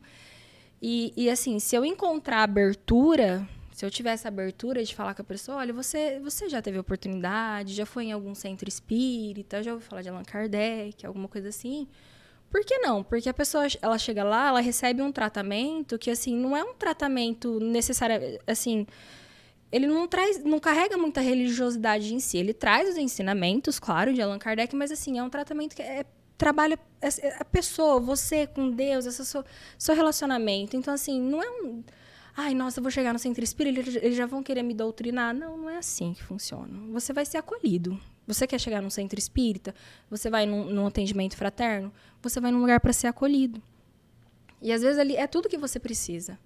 e, 0.81 1.13
e 1.17 1.31
assim, 1.31 1.59
se 1.59 1.75
eu 1.75 1.85
encontrar 1.85 2.43
abertura, 2.43 3.49
se 3.73 3.85
eu 3.85 3.91
tivesse 3.91 4.27
abertura 4.27 4.83
de 4.85 4.95
falar 4.95 5.15
com 5.15 5.23
a 5.23 5.25
pessoa, 5.25 5.59
olha, 5.59 5.73
você, 5.73 6.19
você 6.21 6.49
já 6.49 6.63
teve 6.63 6.79
oportunidade, 6.79 7.75
já 7.75 7.87
foi 7.87 8.07
em 8.07 8.13
algum 8.13 8.35
centro 8.35 8.69
espírita, 8.69 9.63
já 9.63 9.73
ouviu 9.73 9.89
falar 9.89 10.03
de 10.03 10.09
Allan 10.09 10.25
Kardec, 10.25 11.05
alguma 11.07 11.29
coisa 11.29 11.49
assim. 11.49 11.87
Por 12.51 12.65
que 12.65 12.79
não? 12.79 13.03
Porque 13.03 13.29
a 13.29 13.35
pessoa, 13.35 13.67
ela 13.83 13.99
chega 13.99 14.23
lá, 14.23 14.49
ela 14.49 14.61
recebe 14.61 15.03
um 15.03 15.11
tratamento 15.11 15.99
que, 15.99 16.11
assim, 16.11 16.37
não 16.37 16.57
é 16.57 16.63
um 16.63 16.75
tratamento 16.75 17.59
necessário, 17.61 18.39
assim, 18.47 18.87
ele 19.73 19.87
não 19.87 20.07
traz, 20.07 20.43
não 20.45 20.59
carrega 20.61 20.97
muita 20.97 21.21
religiosidade 21.21 22.15
em 22.15 22.21
si. 22.21 22.39
Ele 22.39 22.55
traz 22.55 22.89
os 22.89 22.97
ensinamentos, 22.97 23.79
claro, 23.79 24.15
de 24.15 24.23
Allan 24.23 24.39
Kardec, 24.39 24.75
mas, 24.77 24.91
assim, 24.91 25.19
é 25.19 25.23
um 25.23 25.29
tratamento 25.29 25.75
que 25.75 25.83
é 25.83 26.07
trabalha 26.37 26.79
a 27.39 27.45
pessoa, 27.45 28.01
você 28.01 28.47
com 28.47 28.71
Deus, 28.71 29.07
esse 29.07 29.25
seu, 29.25 29.45
seu 29.79 29.95
relacionamento. 29.95 30.77
Então, 30.77 30.93
assim, 30.93 31.21
não 31.21 31.43
é 31.43 31.49
um. 31.49 31.83
Ai, 32.37 32.55
nossa, 32.55 32.81
eu 32.81 32.83
vou 32.83 32.91
chegar 32.91 33.13
no 33.13 33.19
centro 33.19 33.43
espírita, 33.43 33.81
eles, 33.81 34.15
já 34.15 34.27
vão 34.27 34.43
querer 34.43 34.63
me 34.63 34.75
doutrinar. 34.75 35.35
Não, 35.35 35.57
não 35.57 35.71
é 35.71 35.79
assim 35.79 36.13
que 36.13 36.23
funciona. 36.23 36.69
Você 36.93 37.13
vai 37.13 37.25
ser 37.25 37.39
acolhido. 37.39 37.99
Você 38.27 38.47
quer 38.47 38.59
chegar 38.59 38.83
no 38.83 38.91
centro 38.91 39.19
espírita, 39.19 39.75
você 40.11 40.29
vai 40.29 40.47
num, 40.47 40.65
num 40.65 40.87
atendimento 40.87 41.37
fraterno, 41.37 41.93
você 42.21 42.41
vai 42.41 42.51
num 42.51 42.61
lugar 42.61 42.81
para 42.81 42.93
ser 42.93 43.07
acolhido. 43.07 43.63
E 44.61 44.73
às 44.73 44.83
vezes 44.83 44.99
ali 44.99 45.15
é 45.15 45.29
tudo 45.29 45.49
que 45.49 45.57
você 45.57 45.79
precisa. 45.79 46.37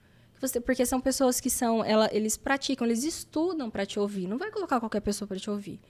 Você, 0.40 0.60
porque 0.60 0.84
são 0.84 1.00
pessoas 1.00 1.40
que 1.40 1.50
são, 1.50 1.84
ela, 1.84 2.08
eles 2.12 2.36
praticam, 2.36 2.86
eles 2.86 3.02
estudam 3.02 3.70
para 3.70 3.86
te 3.86 3.98
ouvir. 3.98 4.26
Não 4.26 4.38
vai 4.38 4.50
colocar 4.50 4.78
qualquer 4.78 5.00
pessoa 5.00 5.26
para 5.26 5.38
te 5.38 5.50
ouvir. 5.50 5.80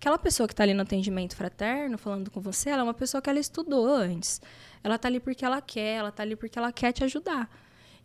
Aquela 0.00 0.18
pessoa 0.18 0.46
que 0.46 0.54
está 0.54 0.62
ali 0.62 0.72
no 0.72 0.80
atendimento 0.80 1.36
fraterno, 1.36 1.98
falando 1.98 2.30
com 2.30 2.40
você, 2.40 2.70
ela 2.70 2.80
é 2.80 2.84
uma 2.84 2.94
pessoa 2.94 3.20
que 3.20 3.28
ela 3.28 3.38
estudou 3.38 3.86
antes. 3.86 4.40
Ela 4.82 4.94
está 4.94 5.08
ali 5.08 5.20
porque 5.20 5.44
ela 5.44 5.60
quer, 5.60 5.98
ela 5.98 6.08
está 6.08 6.22
ali 6.22 6.34
porque 6.34 6.58
ela 6.58 6.72
quer 6.72 6.90
te 6.90 7.04
ajudar. 7.04 7.50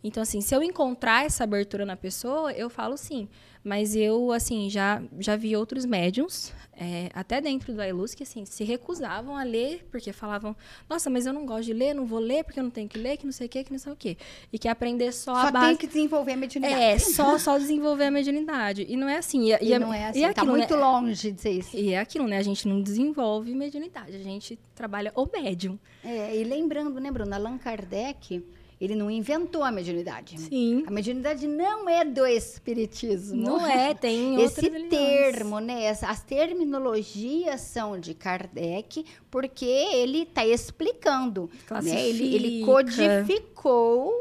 Então, 0.02 0.22
assim, 0.22 0.40
se 0.40 0.54
eu 0.54 0.62
encontrar 0.62 1.24
essa 1.24 1.44
abertura 1.44 1.84
na 1.84 1.96
pessoa, 1.96 2.52
eu 2.52 2.70
falo 2.70 2.96
sim. 2.96 3.28
Mas 3.66 3.96
eu, 3.96 4.30
assim, 4.30 4.70
já, 4.70 5.02
já 5.18 5.34
vi 5.34 5.56
outros 5.56 5.84
médiums, 5.84 6.52
é, 6.72 7.10
até 7.12 7.40
dentro 7.40 7.74
do 7.74 7.80
Ailus, 7.80 8.14
que, 8.14 8.22
assim, 8.22 8.44
se 8.44 8.62
recusavam 8.62 9.36
a 9.36 9.42
ler, 9.42 9.84
porque 9.90 10.12
falavam, 10.12 10.54
nossa, 10.88 11.10
mas 11.10 11.26
eu 11.26 11.32
não 11.32 11.44
gosto 11.44 11.64
de 11.64 11.72
ler, 11.72 11.92
não 11.92 12.06
vou 12.06 12.20
ler 12.20 12.44
porque 12.44 12.60
eu 12.60 12.62
não 12.62 12.70
tenho 12.70 12.88
que 12.88 12.96
ler, 12.96 13.16
que 13.16 13.24
não 13.24 13.32
sei 13.32 13.48
o 13.48 13.50
quê, 13.50 13.64
que 13.64 13.72
não 13.72 13.78
sei 13.80 13.92
o 13.92 13.96
quê. 13.96 14.16
E 14.52 14.58
que 14.58 14.68
aprender 14.68 15.10
só, 15.10 15.34
só 15.34 15.48
a 15.48 15.50
base... 15.50 15.66
tem 15.66 15.76
que 15.78 15.86
desenvolver 15.88 16.34
a 16.34 16.36
mediunidade. 16.36 16.80
É, 16.80 16.96
só, 16.96 17.36
só 17.38 17.58
desenvolver 17.58 18.04
a 18.04 18.10
mediunidade. 18.12 18.86
E 18.88 18.96
não 18.96 19.08
é 19.08 19.16
assim. 19.16 19.50
E, 19.50 19.58
e, 19.60 19.72
e 19.72 19.78
não 19.80 19.92
é 19.92 20.10
assim, 20.10 20.20
e 20.20 20.22
tá 20.22 20.42
aquilo, 20.42 20.46
muito 20.52 20.76
né? 20.76 20.80
longe 20.80 21.32
de 21.32 21.40
ser 21.40 21.50
isso. 21.50 21.76
E 21.76 21.92
é 21.92 21.98
aquilo, 21.98 22.28
né? 22.28 22.38
A 22.38 22.44
gente 22.44 22.68
não 22.68 22.80
desenvolve 22.80 23.52
mediunidade, 23.52 24.14
a 24.14 24.22
gente 24.22 24.56
trabalha 24.76 25.10
o 25.16 25.26
médium. 25.26 25.76
É, 26.04 26.36
e 26.36 26.44
lembrando, 26.44 27.00
né, 27.00 27.10
Bruna, 27.10 27.34
Allan 27.34 27.58
Kardec 27.58 28.44
ele 28.80 28.94
não 28.94 29.10
inventou 29.10 29.62
a 29.62 29.70
mediunidade. 29.70 30.38
Sim. 30.38 30.84
A 30.86 30.90
mediunidade 30.90 31.46
não 31.46 31.88
é 31.88 32.04
do 32.04 32.26
espiritismo. 32.26 33.40
Não 33.40 33.66
é, 33.66 33.94
tem 33.94 34.40
Esse 34.44 34.68
termo, 34.88 35.58
né? 35.60 35.88
As 35.88 36.22
terminologias 36.22 37.62
são 37.62 37.98
de 37.98 38.12
Kardec, 38.12 39.04
porque 39.30 39.64
ele 39.64 40.22
está 40.22 40.44
explicando. 40.44 41.50
Né? 41.82 42.08
Ele, 42.08 42.34
ele 42.34 42.64
codificou 42.64 44.12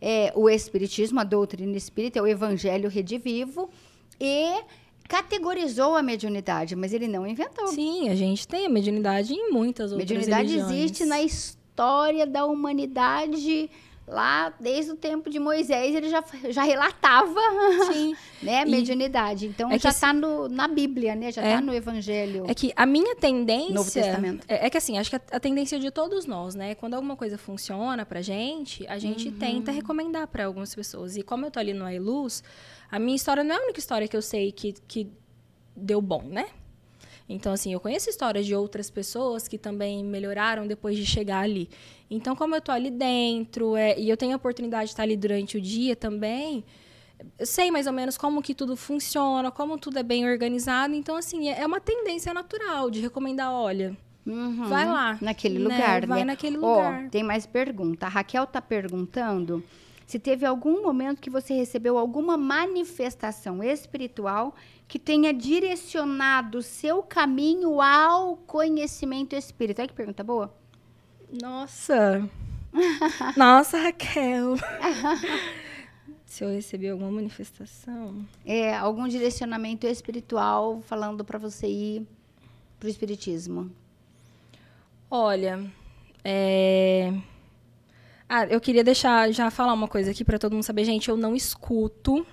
é, 0.00 0.32
o 0.36 0.48
espiritismo, 0.48 1.18
a 1.18 1.24
doutrina 1.24 1.76
espírita, 1.76 2.22
o 2.22 2.26
evangelho 2.26 2.88
redivivo, 2.88 3.68
e 4.20 4.62
categorizou 5.08 5.96
a 5.96 6.02
mediunidade, 6.02 6.76
mas 6.76 6.92
ele 6.92 7.08
não 7.08 7.26
inventou. 7.26 7.66
Sim, 7.68 8.10
a 8.10 8.14
gente 8.14 8.46
tem 8.46 8.66
a 8.66 8.68
mediunidade 8.68 9.32
em 9.32 9.50
muitas 9.50 9.90
outras 9.90 10.08
mediunidade 10.08 10.50
religiões. 10.50 10.72
existe 10.72 11.04
na 11.04 11.20
história 11.20 12.26
da 12.26 12.44
humanidade 12.44 13.70
lá 14.08 14.52
desde 14.58 14.90
o 14.92 14.96
tempo 14.96 15.28
de 15.30 15.38
Moisés 15.38 15.94
ele 15.94 16.08
já, 16.08 16.24
já 16.50 16.62
relatava 16.62 17.40
Sim. 17.92 18.16
né 18.42 18.62
E- 18.66 18.70
mediunidade 18.70 19.46
então 19.46 19.70
é 19.70 19.78
já 19.78 19.90
está 19.90 20.12
na 20.12 20.66
Bíblia 20.66 21.14
né 21.14 21.30
já 21.30 21.42
É. 21.42 21.48
está 21.50 21.60
no 21.60 21.74
Evangelho 21.74 22.44
É 22.48 22.54
que 22.54 22.72
a 22.74 22.86
minha 22.86 23.14
tendência. 23.16 23.74
Novo 23.74 23.90
Testamento. 23.90 24.44
É, 24.48 24.66
é 24.66 24.70
que 24.70 24.76
assim, 24.78 24.98
acho 24.98 25.10
que 25.10 25.16
a, 25.16 25.20
a 25.32 25.40
tendência 25.40 25.78
de 25.78 25.90
todos 25.90 26.26
nós, 26.26 26.54
né? 26.54 26.74
Quando 26.74 26.94
alguma 26.94 27.16
coisa 27.16 27.36
funciona 27.38 28.04
pra 28.06 28.22
gente, 28.22 28.86
a 28.86 28.98
gente 28.98 29.28
Uhum. 29.28 29.38
tenta 29.38 29.70
recomendar 29.70 30.26
pra 30.28 30.46
algumas 30.46 30.74
pessoas. 30.74 31.16
E 31.16 31.22
como 31.22 31.46
eu 31.46 31.50
tô 31.50 31.58
ali 31.58 31.72
no 31.74 31.88
iLuz, 31.90 32.42
a 32.90 32.98
minha 32.98 33.14
história 33.16 33.44
não 33.44 33.54
é 33.54 33.58
a 33.58 33.62
única 33.62 33.78
história 33.78 34.08
que 34.08 34.16
eu 34.16 34.22
sei 34.22 34.50
que, 34.52 34.72
que 34.86 35.10
deu 35.76 36.00
bom, 36.00 36.22
né? 36.22 36.46
Então, 37.28 37.52
assim, 37.52 37.72
eu 37.72 37.80
conheço 37.80 38.08
histórias 38.08 38.46
de 38.46 38.54
outras 38.54 38.88
pessoas 38.90 39.46
que 39.46 39.58
também 39.58 40.02
melhoraram 40.02 40.66
depois 40.66 40.96
de 40.96 41.04
chegar 41.04 41.40
ali. 41.40 41.68
Então, 42.10 42.34
como 42.34 42.54
eu 42.54 42.60
tô 42.60 42.72
ali 42.72 42.90
dentro, 42.90 43.76
é, 43.76 43.98
e 43.98 44.08
eu 44.08 44.16
tenho 44.16 44.32
a 44.32 44.36
oportunidade 44.36 44.86
de 44.86 44.90
estar 44.92 45.02
ali 45.02 45.16
durante 45.16 45.58
o 45.58 45.60
dia 45.60 45.94
também, 45.94 46.64
eu 47.38 47.44
sei 47.46 47.70
mais 47.70 47.86
ou 47.86 47.92
menos 47.92 48.16
como 48.16 48.40
que 48.40 48.54
tudo 48.54 48.76
funciona, 48.76 49.50
como 49.50 49.76
tudo 49.76 49.98
é 49.98 50.02
bem 50.02 50.26
organizado. 50.26 50.94
Então, 50.94 51.16
assim, 51.16 51.48
é 51.50 51.60
é 51.60 51.66
uma 51.66 51.80
tendência 51.80 52.32
natural 52.32 52.90
de 52.90 53.00
recomendar, 53.00 53.52
olha, 53.52 53.94
Uhum. 54.26 54.64
vai 54.68 54.84
lá. 54.86 55.18
naquele 55.22 55.58
né? 55.58 55.64
lugar 55.64 56.06
Vai 56.06 56.18
né? 56.20 56.24
naquele 56.26 56.56
lugar. 56.58 57.08
tem 57.10 57.22
mais 57.22 57.46
pergunta 57.46 58.04
a 58.06 58.08
Raquel 58.10 58.46
tá 58.46 58.60
perguntando 58.60 59.64
se 60.06 60.18
teve 60.18 60.44
algum 60.44 60.82
momento 60.82 61.18
que 61.20 61.30
você 61.30 61.54
recebeu 61.54 61.96
alguma 61.98 62.36
manifestação 62.36 63.62
espiritual 63.62 64.54
que 64.88 64.98
tenha 64.98 65.34
direcionado 65.34 66.58
o 66.58 66.62
seu 66.62 67.02
caminho 67.02 67.80
ao 67.80 68.38
conhecimento 68.38 69.36
espírita. 69.36 69.82
Olha 69.82 69.88
que 69.88 69.94
pergunta 69.94 70.24
boa. 70.24 70.52
Nossa! 71.30 72.28
Nossa, 73.36 73.78
Raquel! 73.78 74.56
Se 76.24 76.42
eu 76.42 76.50
recebi 76.50 76.88
alguma 76.88 77.10
manifestação. 77.10 78.26
É, 78.46 78.74
algum 78.74 79.06
direcionamento 79.06 79.86
espiritual 79.86 80.80
falando 80.80 81.24
para 81.24 81.38
você 81.38 81.66
ir 81.66 82.06
pro 82.80 82.88
espiritismo. 82.88 83.70
Olha, 85.10 85.70
é... 86.24 87.12
Ah, 88.28 88.44
eu 88.46 88.60
queria 88.60 88.84
deixar, 88.84 89.32
já 89.32 89.50
falar 89.50 89.72
uma 89.72 89.88
coisa 89.88 90.10
aqui 90.10 90.22
pra 90.24 90.38
todo 90.38 90.52
mundo 90.52 90.62
saber. 90.62 90.84
Gente, 90.84 91.08
eu 91.08 91.16
não 91.16 91.34
escuto, 91.34 92.26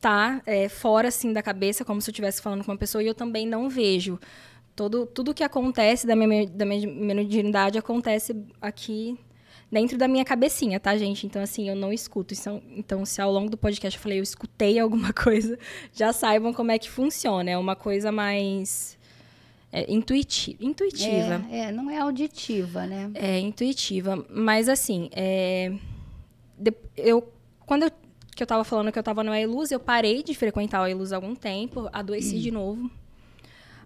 tá? 0.00 0.42
É, 0.46 0.68
fora, 0.68 1.08
assim, 1.08 1.32
da 1.32 1.42
cabeça, 1.42 1.84
como 1.84 2.00
se 2.00 2.10
eu 2.10 2.12
estivesse 2.12 2.42
falando 2.42 2.64
com 2.64 2.70
uma 2.70 2.78
pessoa. 2.78 3.02
E 3.02 3.06
eu 3.06 3.14
também 3.14 3.46
não 3.46 3.68
vejo. 3.68 4.18
Todo, 4.74 5.06
tudo 5.06 5.32
que 5.32 5.42
acontece 5.42 6.06
da 6.06 6.14
minha, 6.14 6.46
da 6.46 6.66
minha 6.66 7.14
mediunidade 7.14 7.78
acontece 7.78 8.36
aqui 8.60 9.18
dentro 9.70 9.98
da 9.98 10.06
minha 10.06 10.24
cabecinha, 10.24 10.78
tá, 10.78 10.96
gente? 10.96 11.26
Então, 11.26 11.42
assim, 11.42 11.68
eu 11.68 11.74
não 11.74 11.92
escuto. 11.92 12.34
Então, 12.34 12.62
então, 12.70 13.04
se 13.04 13.20
ao 13.20 13.32
longo 13.32 13.50
do 13.50 13.56
podcast 13.56 13.96
eu 13.96 14.02
falei 14.02 14.18
eu 14.18 14.22
escutei 14.22 14.78
alguma 14.80 15.12
coisa, 15.12 15.58
já 15.92 16.12
saibam 16.12 16.52
como 16.52 16.70
é 16.70 16.78
que 16.78 16.90
funciona. 16.90 17.50
É 17.50 17.58
uma 17.58 17.74
coisa 17.74 18.12
mais 18.12 18.98
é, 19.72 19.90
intuiti 19.92 20.56
intuitiva. 20.60 21.44
É, 21.50 21.60
é, 21.60 21.72
não 21.72 21.90
é 21.90 21.98
auditiva, 21.98 22.86
né? 22.86 23.10
É, 23.14 23.38
intuitiva. 23.38 24.24
Mas, 24.30 24.68
assim, 24.68 25.08
é, 25.12 25.72
eu, 26.96 27.32
quando 27.64 27.84
eu, 27.84 27.90
que 28.36 28.42
eu 28.42 28.46
tava 28.46 28.64
falando 28.64 28.92
que 28.92 28.98
eu 28.98 29.02
tava 29.02 29.24
no 29.24 29.32
Ailuz, 29.32 29.72
eu 29.72 29.80
parei 29.80 30.22
de 30.22 30.34
frequentar 30.34 30.82
o 30.82 30.84
Ailuz 30.84 31.10
há 31.10 31.16
algum 31.16 31.34
tempo, 31.34 31.88
adoeci 31.90 32.38
de 32.38 32.50
novo. 32.50 32.90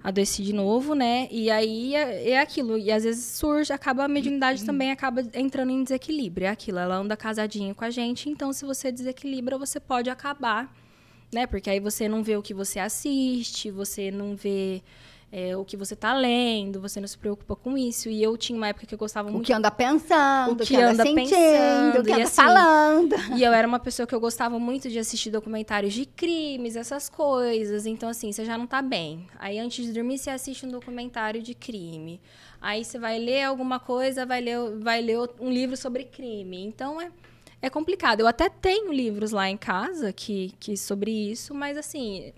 Adoeci 0.03 0.43
de 0.43 0.53
novo, 0.53 0.95
né? 0.95 1.29
E 1.31 1.51
aí 1.51 1.95
é, 1.95 2.31
é 2.31 2.41
aquilo. 2.41 2.77
E 2.77 2.91
às 2.91 3.05
vezes 3.05 3.25
surge, 3.25 3.73
acaba 3.73 4.05
a 4.05 4.09
mediunidade 4.09 4.65
também 4.65 4.91
acaba 4.91 5.23
entrando 5.35 5.71
em 5.71 5.85
desequilíbrio. 5.85 6.47
É 6.47 6.49
aquilo, 6.49 6.79
ela 6.79 6.97
anda 6.97 7.17
casadinha 7.17 7.73
com 7.75 7.85
a 7.85 7.91
gente, 7.91 8.29
então 8.29 8.53
se 8.53 8.65
você 8.65 8.91
desequilibra, 8.91 9.57
você 9.57 9.79
pode 9.79 10.11
acabar, 10.11 10.75
né? 11.33 11.47
Porque 11.47 11.71
aí 11.71 11.79
você 11.79 12.09
não 12.09 12.23
vê 12.23 12.37
o 12.37 12.43
que 12.43 12.53
você 12.53 12.81
assiste, 12.81 13.71
você 13.71 14.11
não 14.11 14.35
vê 14.35 14.83
é, 15.33 15.57
o 15.57 15.64
que 15.64 15.77
você 15.77 15.95
tá 15.95 16.12
lendo, 16.12 16.81
você 16.81 17.01
não 17.01 17.07
se 17.07 17.16
preocupa 17.16 17.55
com 17.55 17.79
isso. 17.79 18.09
E 18.09 18.21
eu 18.23 18.37
tinha 18.37 18.57
uma 18.57 18.69
época 18.69 18.85
que 18.87 18.93
eu 18.95 18.99
gostava 18.99 19.29
O 19.29 19.33
muito 19.33 19.47
que 19.47 19.53
anda 19.53 19.71
pensando, 19.71 20.51
O 20.51 20.53
o 20.55 20.57
que, 20.57 20.66
que 20.66 20.77
anda, 20.77 20.90
anda 20.90 21.03
sentindo, 21.05 21.29
pensando, 21.29 22.01
o 22.01 22.05
que 22.05 22.12
anda 22.12 22.23
assim, 22.25 22.35
falando. 22.35 23.14
e 23.37 23.43
eu 23.45 23.53
era 23.53 23.66
uma 23.66 23.79
pessoa 23.79 24.07
que 24.07 24.14
eu 24.14 24.19
gostava 24.21 24.59
muito 24.59 24.88
de 24.88 24.99
assistir 24.99 25.31
documentários 25.31 25.95
de 25.95 26.05
crimes, 26.05 26.75
essas 26.75 27.09
coisas. 27.09 27.87
Então, 27.87 28.09
assim, 28.09 28.33
você 28.33 28.45
já 28.45 28.59
não 28.59 28.66
tá 28.66 28.83
bem. 28.83 29.27
Aí, 29.38 29.59
antes 29.59 29.85
de 29.87 29.93
dormir, 29.93 30.19
você 30.19 30.31
assiste 30.31 30.66
um 30.66 30.71
documentário 30.71 31.40
de 31.40 31.55
crime. 31.55 32.21
Aí, 32.61 32.85
você 32.85 32.99
vai 32.99 33.19
ler 33.19 33.45
alguma 33.45 33.79
coisa, 33.79 34.27
vai 34.27 34.40
ler, 34.40 34.59
vai 34.81 35.01
ler 35.01 35.19
um 35.40 35.51
livro 35.51 35.77
sobre 35.77 36.05
crime. 36.05 36.61
Então, 36.64 37.01
é, 37.01 37.09
é 37.62 37.71
complicado. 37.71 38.19
Eu 38.21 38.27
até 38.27 38.49
tenho 38.49 38.93
livros 38.93 39.31
lá 39.31 39.49
em 39.49 39.57
casa 39.57 40.12
que, 40.12 40.53
que 40.59 40.77
sobre 40.77 41.12
isso, 41.12 41.55
mas, 41.55 41.79
assim, 41.79 42.33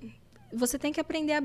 você 0.53 0.79
tem 0.79 0.93
que 0.93 1.01
aprender 1.01 1.35
a... 1.35 1.41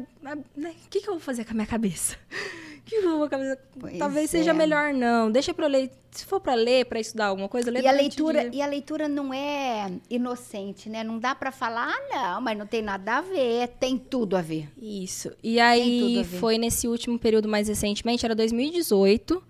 né? 0.55 0.75
O 0.85 0.89
que, 0.89 1.01
que 1.01 1.07
eu 1.09 1.13
vou 1.13 1.21
fazer 1.21 1.45
com 1.45 1.51
a 1.51 1.55
minha 1.55 1.67
cabeça? 1.67 2.17
Que 2.87 2.95
eu 2.95 3.17
vou 3.17 3.27
fazer? 3.27 3.59
Pois 3.77 3.97
Talvez 3.97 4.33
é. 4.33 4.37
seja 4.37 4.53
melhor 4.53 4.93
não. 4.93 5.29
Deixa 5.29 5.53
pra 5.53 5.65
eu 5.65 5.69
ler. 5.69 5.91
Se 6.09 6.25
for 6.25 6.39
pra 6.39 6.55
ler, 6.55 6.85
pra 6.85 7.01
estudar 7.01 7.25
alguma 7.25 7.49
coisa, 7.49 7.69
lê 7.69 7.81
E 7.81 7.87
a 7.87 7.91
leitura, 7.91 8.49
e 8.55 8.61
a 8.61 8.65
leitura 8.65 9.09
não 9.09 9.33
é 9.33 9.91
inocente, 10.09 10.89
né? 10.89 11.03
Não 11.03 11.19
dá 11.19 11.35
pra 11.35 11.51
falar, 11.51 11.89
ah, 11.89 12.15
não, 12.15 12.41
mas 12.41 12.57
não 12.57 12.65
tem 12.65 12.81
nada 12.81 13.17
a 13.17 13.21
ver, 13.21 13.67
tem 13.77 13.97
tudo 13.97 14.37
a 14.37 14.41
ver. 14.41 14.69
Isso. 14.81 15.35
E 15.43 15.59
aí 15.59 16.23
foi 16.39 16.57
nesse 16.57 16.87
último 16.87 17.19
período 17.19 17.49
mais 17.49 17.67
recentemente, 17.67 18.25
era 18.25 18.33
2018. 18.33 19.43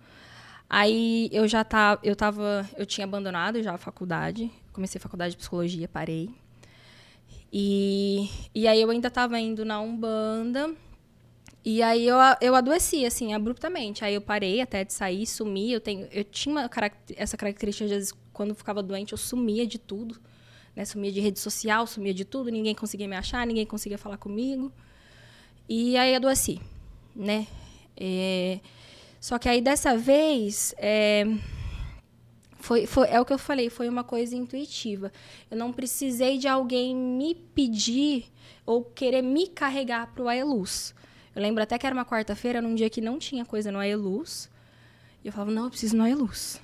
Aí 0.68 1.30
eu 1.32 1.46
já 1.46 1.62
tava, 1.62 2.00
eu 2.02 2.16
tava, 2.16 2.68
eu 2.76 2.84
tinha 2.84 3.04
abandonado 3.04 3.62
já 3.62 3.74
a 3.74 3.78
faculdade. 3.78 4.50
Comecei 4.72 4.98
a 4.98 5.02
faculdade 5.02 5.30
de 5.30 5.38
psicologia, 5.38 5.86
parei. 5.88 6.28
E, 7.52 8.28
e 8.54 8.68
aí 8.68 8.80
eu 8.80 8.90
ainda 8.90 9.10
tava 9.10 9.38
indo 9.40 9.64
na 9.64 9.80
Umbanda. 9.80 10.74
E 11.64 11.82
aí 11.82 12.06
eu, 12.06 12.16
eu 12.40 12.54
adoeci, 12.54 13.04
assim, 13.04 13.34
abruptamente. 13.34 14.04
Aí 14.04 14.14
eu 14.14 14.20
parei 14.20 14.60
até 14.60 14.84
de 14.84 14.92
sair, 14.92 15.26
sumi. 15.26 15.72
Eu, 15.72 15.80
tenho, 15.80 16.08
eu 16.12 16.24
tinha 16.24 16.54
uma 16.54 16.68
carac- 16.68 17.14
essa 17.16 17.36
característica, 17.36 17.84
às 17.84 17.90
vezes, 17.90 18.14
quando 18.32 18.54
ficava 18.54 18.82
doente, 18.82 19.12
eu 19.12 19.18
sumia 19.18 19.66
de 19.66 19.78
tudo. 19.78 20.20
Né? 20.74 20.84
Sumia 20.84 21.10
de 21.12 21.20
rede 21.20 21.38
social, 21.40 21.86
sumia 21.86 22.14
de 22.14 22.24
tudo. 22.24 22.50
Ninguém 22.50 22.74
conseguia 22.74 23.08
me 23.08 23.16
achar, 23.16 23.46
ninguém 23.46 23.66
conseguia 23.66 23.98
falar 23.98 24.16
comigo. 24.16 24.72
E 25.68 25.96
aí 25.96 26.14
adoeci, 26.14 26.60
né? 27.14 27.46
É, 27.96 28.60
só 29.20 29.38
que 29.38 29.48
aí 29.48 29.60
dessa 29.60 29.96
vez, 29.96 30.74
é, 30.78 31.26
foi, 32.58 32.86
foi, 32.86 33.08
é 33.08 33.20
o 33.20 33.24
que 33.24 33.32
eu 33.32 33.38
falei, 33.38 33.70
foi 33.70 33.88
uma 33.88 34.04
coisa 34.04 34.34
intuitiva. 34.34 35.12
Eu 35.50 35.56
não 35.56 35.72
precisei 35.72 36.38
de 36.38 36.48
alguém 36.48 36.94
me 36.94 37.34
pedir 37.34 38.26
ou 38.66 38.84
querer 38.84 39.22
me 39.22 39.46
carregar 39.46 40.08
para 40.08 40.22
o 40.22 40.28
Aeluz. 40.28 40.94
Eu 41.34 41.42
lembro 41.42 41.62
até 41.62 41.78
que 41.78 41.86
era 41.86 41.94
uma 41.94 42.04
quarta-feira, 42.04 42.60
num 42.60 42.74
dia 42.74 42.90
que 42.90 43.00
não 43.00 43.18
tinha 43.18 43.44
coisa 43.44 43.70
no 43.70 43.78
Aeluz. 43.78 44.50
E 45.24 45.28
eu 45.28 45.32
falava, 45.32 45.50
não, 45.50 45.64
eu 45.64 45.70
preciso 45.70 45.96
no 45.96 46.02
Aeluz. 46.02 46.60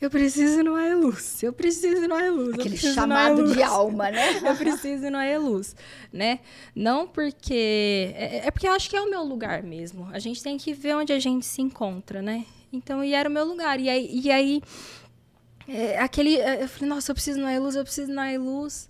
Eu 0.00 0.10
preciso 0.10 0.60
ir 0.60 0.62
no 0.62 0.74
Aeluz. 0.74 1.42
Eu 1.42 1.52
preciso 1.52 2.04
ir 2.04 2.08
no 2.08 2.14
Aeluz. 2.14 2.48
eu 2.48 2.54
Aquele 2.54 2.74
no 2.74 2.76
chamado 2.94 3.44
de 3.52 3.62
Aeluz." 3.62 3.72
alma, 3.72 4.10
né? 4.10 4.40
eu 4.44 4.56
preciso 4.56 5.06
ir 5.06 5.10
no 5.10 5.18
Aeluz, 5.18 5.74
né? 6.12 6.40
Não 6.74 7.06
porque... 7.06 8.12
É, 8.14 8.46
é 8.46 8.50
porque 8.50 8.68
eu 8.68 8.72
acho 8.72 8.88
que 8.90 8.96
é 8.96 9.00
o 9.00 9.08
meu 9.10 9.22
lugar 9.22 9.62
mesmo. 9.62 10.08
A 10.12 10.18
gente 10.18 10.42
tem 10.42 10.56
que 10.58 10.72
ver 10.74 10.94
onde 10.96 11.12
a 11.12 11.18
gente 11.18 11.46
se 11.46 11.62
encontra, 11.62 12.20
né? 12.20 12.44
Então, 12.72 13.02
e 13.02 13.14
era 13.14 13.28
o 13.28 13.32
meu 13.32 13.44
lugar. 13.44 13.80
E 13.80 13.88
aí... 13.88 14.08
E 14.12 14.30
aí 14.30 14.62
é, 15.68 15.98
aquele... 16.00 16.36
é, 16.36 16.62
Eu 16.64 16.68
falei, 16.68 16.88
nossa, 16.88 17.10
eu 17.10 17.14
preciso 17.14 17.38
ir 17.38 17.42
no 17.42 17.48
Aeluz, 17.48 17.76
eu 17.76 17.84
preciso 17.84 18.10
ir 18.10 18.14
no 18.14 18.20
Aeluz. 18.20 18.88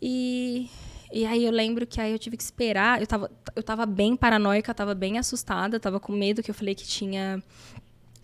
E... 0.00 0.68
E 1.12 1.24
aí 1.24 1.44
eu 1.44 1.52
lembro 1.52 1.86
que 1.86 2.00
aí 2.00 2.10
eu 2.10 2.18
tive 2.18 2.36
que 2.36 2.42
esperar. 2.42 3.00
Eu 3.00 3.06
tava, 3.06 3.30
eu 3.54 3.62
tava 3.62 3.86
bem 3.86 4.16
paranoica, 4.16 4.74
tava 4.74 4.96
bem 4.96 5.16
assustada, 5.16 5.78
tava 5.78 6.00
com 6.00 6.12
medo 6.12 6.42
que 6.42 6.50
eu 6.50 6.54
falei 6.54 6.74
que 6.74 6.84
tinha 6.84 7.40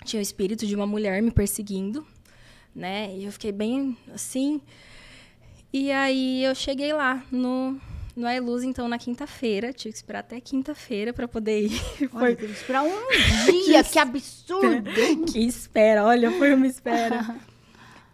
tinha 0.04 0.20
o 0.20 0.22
espírito 0.22 0.66
de 0.66 0.74
uma 0.74 0.86
mulher 0.86 1.22
me 1.22 1.30
perseguindo, 1.30 2.06
né? 2.74 3.14
E 3.16 3.24
eu 3.24 3.32
fiquei 3.32 3.52
bem 3.52 3.96
assim. 4.14 4.60
E 5.72 5.90
aí 5.92 6.44
eu 6.44 6.54
cheguei 6.54 6.92
lá 6.92 7.24
no 7.30 7.80
no 8.16 8.26
Ailuz, 8.26 8.64
então 8.64 8.88
na 8.88 8.98
quinta-feira, 8.98 9.72
tive 9.72 9.92
que 9.92 9.96
esperar 9.96 10.20
até 10.20 10.40
quinta-feira 10.40 11.12
para 11.12 11.26
poder 11.26 11.66
ir. 11.66 11.80
Olha, 12.12 12.18
Foi 12.18 12.36
teve 12.36 12.52
que 12.52 12.60
esperar 12.60 12.82
um 12.82 12.90
dia, 13.64 13.82
que 13.84 13.98
absurdo. 13.98 14.90
que 15.32 15.38
espera, 15.38 16.04
olha, 16.04 16.30
foi 16.32 16.52
uma 16.52 16.66
espera. 16.66 17.36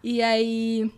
e 0.03 0.21
aí 0.21 0.89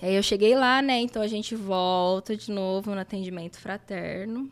aí 0.00 0.14
eu 0.14 0.22
cheguei 0.22 0.54
lá, 0.54 0.80
né? 0.80 1.00
Então 1.00 1.20
a 1.20 1.26
gente 1.26 1.54
volta 1.54 2.36
de 2.36 2.50
novo 2.50 2.94
no 2.94 3.00
atendimento 3.00 3.58
fraterno, 3.58 4.50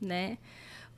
né? 0.00 0.36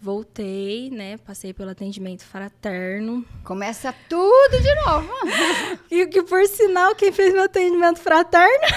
Voltei, 0.07 0.89
né? 0.89 1.17
Passei 1.17 1.53
pelo 1.53 1.71
atendimento 1.71 2.25
fraterno. 2.25 3.25
Começa 3.43 3.93
tudo 4.09 4.61
de 4.63 4.75
novo. 4.85 5.13
E 5.91 6.07
que, 6.07 6.23
por 6.23 6.47
sinal, 6.47 6.95
quem 6.95 7.11
fez 7.11 7.33
meu 7.33 7.43
atendimento 7.43 7.99
fraterno 7.99 8.69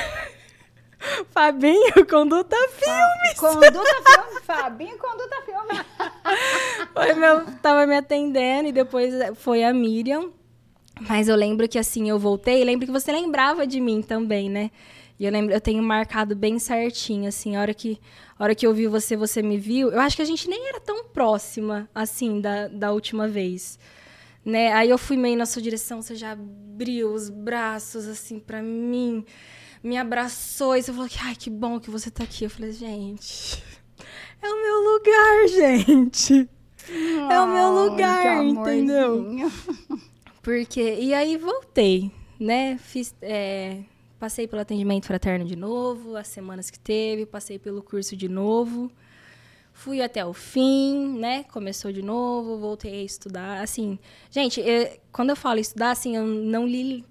Fabinho, 1.29 2.07
Conduta 2.09 2.55
Filmes. 2.69 3.39
Conduta 3.39 3.69
Filmes, 3.79 4.43
Fabinho, 4.43 4.97
Conduta 4.97 5.35
Filmes. 5.45 5.85
foi 6.95 7.13
meu, 7.13 7.45
tava 7.61 7.85
me 7.85 7.95
atendendo 7.95 8.69
e 8.69 8.71
depois 8.71 9.13
foi 9.35 9.63
a 9.63 9.71
Miriam. 9.71 10.31
Mas 11.01 11.27
eu 11.27 11.35
lembro 11.35 11.69
que 11.69 11.77
assim, 11.77 12.09
eu 12.09 12.17
voltei, 12.17 12.63
lembro 12.63 12.87
que 12.87 12.91
você 12.91 13.11
lembrava 13.11 13.67
de 13.67 13.79
mim 13.79 14.01
também, 14.01 14.49
né? 14.49 14.71
E 15.19 15.25
eu 15.25 15.31
lembro, 15.31 15.53
eu 15.53 15.59
tenho 15.59 15.83
marcado 15.83 16.33
bem 16.33 16.57
certinho, 16.57 17.27
assim, 17.27 17.57
a 17.57 17.61
hora 17.61 17.73
que, 17.73 17.99
a 18.37 18.43
hora 18.43 18.55
que 18.55 18.65
eu 18.65 18.73
vi 18.73 18.87
você, 18.87 19.17
você 19.17 19.41
me 19.41 19.57
viu. 19.57 19.91
Eu 19.91 19.99
acho 19.99 20.15
que 20.15 20.21
a 20.21 20.25
gente 20.25 20.49
nem 20.49 20.69
era 20.69 20.79
tão 20.79 21.03
próxima, 21.03 21.89
assim, 21.93 22.39
da, 22.39 22.69
da 22.69 22.93
última 22.93 23.27
vez. 23.27 23.77
Né? 24.45 24.71
Aí 24.71 24.89
eu 24.89 24.97
fui 24.97 25.17
meio 25.17 25.37
na 25.37 25.45
sua 25.45 25.61
direção, 25.61 26.01
você 26.01 26.15
já 26.15 26.31
abriu 26.31 27.13
os 27.13 27.29
braços, 27.29 28.07
assim, 28.07 28.39
para 28.39 28.61
mim, 28.61 29.25
me 29.83 29.97
abraçou 29.97 30.77
e 30.77 30.81
você 30.81 30.93
falou 30.93 31.09
que, 31.09 31.19
ai, 31.21 31.35
que 31.35 31.49
bom 31.49 31.81
que 31.81 31.89
você 31.89 32.09
tá 32.09 32.23
aqui. 32.23 32.45
Eu 32.45 32.49
falei, 32.49 32.71
gente, 32.71 33.61
é 34.41 34.49
o 34.49 34.61
meu 34.61 34.93
lugar, 34.93 35.47
gente. 35.51 36.49
Oh, 36.89 37.31
é 37.31 37.41
o 37.41 37.47
meu 37.47 37.71
lugar, 37.83 38.43
entendeu? 38.43 39.51
Porque, 40.41 40.95
e 40.95 41.13
aí 41.13 41.35
voltei, 41.35 42.09
né? 42.39 42.77
Fiz, 42.77 43.13
é, 43.21 43.83
passei 44.19 44.47
pelo 44.47 44.61
atendimento 44.61 45.05
fraterno 45.05 45.45
de 45.45 45.55
novo, 45.55 46.15
as 46.15 46.27
semanas 46.27 46.69
que 46.69 46.77
teve, 46.77 47.25
passei 47.25 47.57
pelo 47.57 47.81
curso 47.81 48.15
de 48.15 48.27
novo. 48.27 48.91
Fui 49.71 50.01
até 50.01 50.25
o 50.25 50.33
fim, 50.33 51.17
né? 51.17 51.43
Começou 51.45 51.91
de 51.91 52.01
novo, 52.01 52.57
voltei 52.57 53.01
a 53.01 53.03
estudar. 53.03 53.63
Assim, 53.63 53.97
gente, 54.29 54.59
eu, 54.59 54.99
quando 55.11 55.29
eu 55.29 55.37
falo 55.37 55.59
estudar, 55.59 55.91
assim, 55.91 56.17
eu 56.17 56.25
não 56.25 56.67
li 56.67 57.05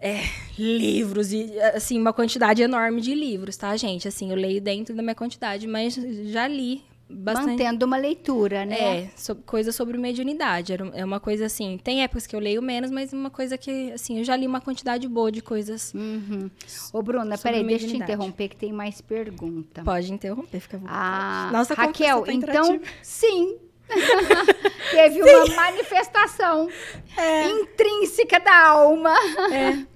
é, 0.00 0.20
livros 0.58 1.32
e 1.32 1.58
assim 1.74 1.98
uma 1.98 2.12
quantidade 2.12 2.62
enorme 2.62 3.00
de 3.00 3.14
livros, 3.14 3.56
tá, 3.56 3.74
gente? 3.76 4.06
Assim, 4.06 4.30
eu 4.30 4.36
leio 4.36 4.60
dentro 4.60 4.94
da 4.94 5.02
minha 5.02 5.14
quantidade, 5.14 5.66
mas 5.66 5.94
já 5.94 6.46
li 6.46 6.84
bastante. 7.10 7.50
Mantendo 7.50 7.86
uma 7.86 7.96
leitura, 7.96 8.64
né? 8.64 9.04
É, 9.04 9.10
so, 9.16 9.34
coisa 9.36 9.72
sobre 9.72 9.98
mediunidade. 9.98 10.72
É 10.94 11.04
uma 11.04 11.20
coisa 11.20 11.46
assim. 11.46 11.78
Tem 11.82 12.02
épocas 12.02 12.26
que 12.26 12.34
eu 12.34 12.40
leio 12.40 12.62
menos, 12.62 12.90
mas 12.90 13.12
uma 13.12 13.30
coisa 13.30 13.58
que, 13.58 13.92
assim, 13.92 14.18
eu 14.18 14.24
já 14.24 14.36
li 14.36 14.46
uma 14.46 14.60
quantidade 14.60 15.06
boa 15.08 15.30
de 15.30 15.42
coisas. 15.42 15.92
Uhum. 15.94 16.50
Ô, 16.92 17.02
Bruna, 17.02 17.36
peraí, 17.36 17.64
deixa 17.64 17.86
eu 17.86 17.90
te 17.90 17.96
interromper 17.96 18.48
que 18.48 18.56
tem 18.56 18.72
mais 18.72 19.00
pergunta. 19.00 19.82
Pode 19.82 20.12
interromper, 20.12 20.60
fica 20.60 20.76
à 20.76 20.80
vontade. 20.80 20.98
Ah, 20.98 21.50
Nossa, 21.52 21.74
Raquel, 21.74 22.22
tá 22.22 22.32
então, 22.32 22.80
sim. 23.02 23.58
Teve 24.90 25.22
sim. 25.22 25.34
uma 25.34 25.56
manifestação 25.56 26.68
é. 27.16 27.48
intrínseca 27.50 28.38
da 28.38 28.68
alma. 28.68 29.14
É. 29.52 29.86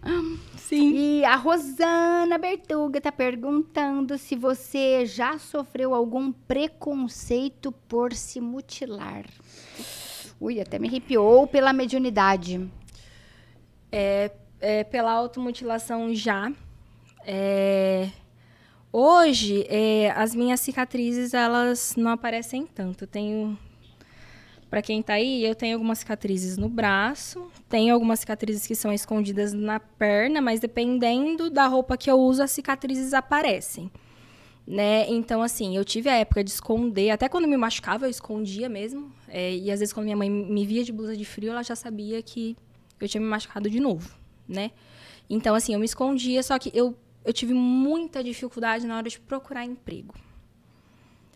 Sim. 0.75 0.93
E 0.95 1.25
a 1.25 1.37
Rosana 1.37 2.37
Bertuga 2.37 2.99
está 2.99 3.12
perguntando 3.12 4.18
se 4.18 4.35
você 4.35 5.07
já 5.07 5.39
sofreu 5.39 5.95
algum 5.95 6.33
preconceito 6.33 7.70
por 7.89 8.12
se 8.12 8.41
mutilar. 8.41 9.25
Ui, 10.41 10.61
até 10.61 10.79
me 10.79 10.89
arrepiou 10.89 11.47
pela 11.47 11.72
mediunidade. 11.72 12.68
É, 13.91 14.31
é 14.61 14.83
pela 14.83 15.12
automutilação 15.12 16.12
já. 16.14 16.53
É, 17.25 18.11
hoje, 18.93 19.64
é, 19.68 20.11
as 20.16 20.35
minhas 20.35 20.61
cicatrizes, 20.61 21.35
elas 21.35 21.95
não 21.97 22.11
aparecem 22.11 22.66
tanto. 22.66 23.07
tenho 23.07 23.57
para 24.75 24.83
quem 24.83 24.99
está 24.99 25.12
aí, 25.12 25.45
eu 25.45 25.55
tenho 25.55 25.77
algumas 25.77 26.01
cicatrizes 26.01 26.57
no 26.57 26.68
braço, 26.68 27.49
tenho 27.68 27.95
algumas 27.95 28.18
cicatrizes 28.18 28.66
que 28.66 28.75
são 28.75 28.93
escondidas 28.93 29.53
na 29.53 29.79
perna, 29.79 30.41
mas 30.41 30.59
dependendo 30.59 31.49
da 31.49 31.68
roupa 31.68 31.97
que 31.97 32.11
eu 32.11 32.18
uso, 32.18 32.43
as 32.43 32.51
cicatrizes 32.51 33.14
aparecem. 33.14 33.89
Né? 34.66 35.09
Então, 35.09 35.43
assim, 35.43 35.77
eu 35.77 35.85
tive 35.85 36.09
a 36.09 36.16
época 36.16 36.43
de 36.43 36.51
esconder, 36.51 37.11
até 37.11 37.29
quando 37.29 37.47
me 37.47 37.57
machucava, 37.57 38.07
eu 38.07 38.11
escondia 38.11 38.68
mesmo. 38.68 39.12
É, 39.29 39.55
e 39.55 39.70
às 39.70 39.79
vezes, 39.79 39.93
quando 39.93 40.07
minha 40.07 40.16
mãe 40.16 40.29
me 40.29 40.66
via 40.66 40.83
de 40.83 40.91
blusa 40.91 41.16
de 41.16 41.25
frio, 41.25 41.53
ela 41.53 41.62
já 41.62 41.77
sabia 41.77 42.20
que 42.20 42.57
eu 43.01 43.09
tinha 43.09 43.20
me 43.20 43.29
machucado 43.29 43.70
de 43.70 43.79
novo, 43.79 44.11
né? 44.49 44.72
Então, 45.31 45.55
assim, 45.55 45.72
eu 45.75 45.79
me 45.79 45.87
escondia, 45.87 46.43
só 46.43 46.59
que 46.59 46.72
eu, 46.75 46.99
eu 47.25 47.33
tive 47.33 47.55
muita 47.55 48.25
dificuldade 48.25 48.89
na 48.89 48.97
hora 48.97 49.09
de 49.09 49.20
procurar 49.20 49.64
emprego 49.64 50.14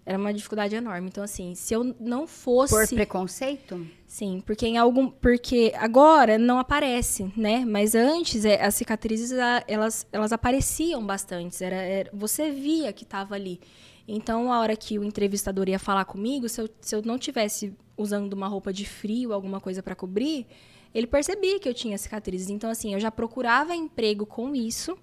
era 0.08 0.16
uma 0.16 0.32
dificuldade 0.32 0.74
enorme. 0.74 1.08
Então, 1.08 1.22
assim, 1.22 1.54
se 1.54 1.74
eu 1.74 1.94
não 2.00 2.26
fosse. 2.26 2.74
Por 2.74 2.88
preconceito? 2.88 3.86
Sim, 4.06 4.42
porque 4.46 4.66
em 4.66 4.78
algum. 4.78 5.10
Porque 5.10 5.70
agora 5.76 6.38
não 6.38 6.58
aparece, 6.58 7.30
né? 7.36 7.62
Mas 7.66 7.94
antes, 7.94 8.46
é, 8.46 8.64
as 8.64 8.74
cicatrizes, 8.74 9.30
elas, 9.66 10.06
elas 10.10 10.32
apareciam 10.32 11.04
bastante. 11.04 11.62
Era, 11.62 11.76
era 11.76 12.10
você 12.10 12.50
via 12.50 12.90
que 12.90 13.04
estava 13.04 13.34
ali. 13.34 13.60
Então, 14.08 14.50
a 14.50 14.58
hora 14.60 14.74
que 14.74 14.98
o 14.98 15.04
entrevistador 15.04 15.68
ia 15.68 15.78
falar 15.78 16.06
comigo, 16.06 16.48
se 16.48 16.62
eu, 16.62 16.70
se 16.80 16.96
eu 16.96 17.02
não 17.02 17.18
tivesse 17.18 17.76
usando 17.94 18.32
uma 18.32 18.48
roupa 18.48 18.72
de 18.72 18.88
frio, 18.88 19.34
alguma 19.34 19.60
coisa 19.60 19.82
para 19.82 19.94
cobrir, 19.94 20.46
ele 20.94 21.06
percebia 21.06 21.60
que 21.60 21.68
eu 21.68 21.74
tinha 21.74 21.98
cicatrizes. 21.98 22.48
Então, 22.48 22.70
assim, 22.70 22.94
eu 22.94 23.00
já 23.00 23.10
procurava 23.10 23.76
emprego 23.76 24.24
com 24.24 24.54
isso, 24.54 24.96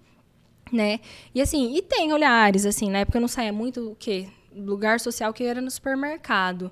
né? 0.72 1.00
E 1.36 1.44
assim, 1.44 1.78
e 1.78 1.84
tem 1.84 2.12
olhares, 2.12 2.66
assim, 2.66 2.90
na 2.90 3.00
época 3.00 3.20
eu 3.20 3.22
não 3.22 3.28
saía 3.28 3.54
muito 3.54 3.92
o 3.92 3.96
quê? 3.96 4.28
Lugar 4.56 5.00
social 5.00 5.34
que 5.34 5.44
era 5.44 5.62
no 5.62 5.70
supermercado. 5.70 6.72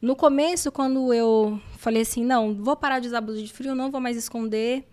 No 0.00 0.16
começo, 0.16 0.72
quando 0.72 1.14
eu 1.14 1.60
falei 1.78 2.02
assim, 2.02 2.24
não, 2.24 2.54
vou 2.54 2.76
parar 2.76 2.98
de 2.98 3.06
usar 3.06 3.20
blusa 3.20 3.42
de 3.42 3.52
frio, 3.52 3.74
não 3.74 3.90
vou 3.90 4.00
mais 4.00 4.16
esconder. 4.16 4.84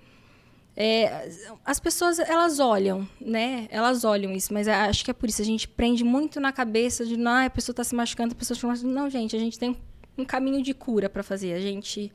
É, 0.77 1.29
as 1.65 1.79
pessoas, 1.79 2.19
elas 2.19 2.59
olham, 2.59 3.07
né? 3.19 3.67
Elas 3.71 4.03
olham 4.03 4.31
isso, 4.31 4.53
mas 4.53 4.67
acho 4.67 5.03
que 5.03 5.11
é 5.11 5.13
por 5.13 5.27
isso. 5.27 5.41
A 5.41 5.45
gente 5.45 5.67
prende 5.67 6.03
muito 6.03 6.39
na 6.39 6.51
cabeça 6.51 7.05
de, 7.05 7.17
não, 7.17 7.45
a 7.45 7.49
pessoa 7.49 7.73
está 7.73 7.83
se 7.83 7.95
machucando, 7.95 8.33
a 8.33 8.35
pessoa 8.35 8.55
está 8.55 8.61
se 8.61 8.67
machucando. 8.67 8.93
Não, 8.93 9.09
gente, 9.09 9.35
a 9.35 9.39
gente 9.39 9.57
tem 9.57 9.75
um 10.17 10.23
caminho 10.23 10.61
de 10.61 10.73
cura 10.73 11.09
para 11.09 11.23
fazer. 11.23 11.53
A 11.53 11.59
gente... 11.59 12.11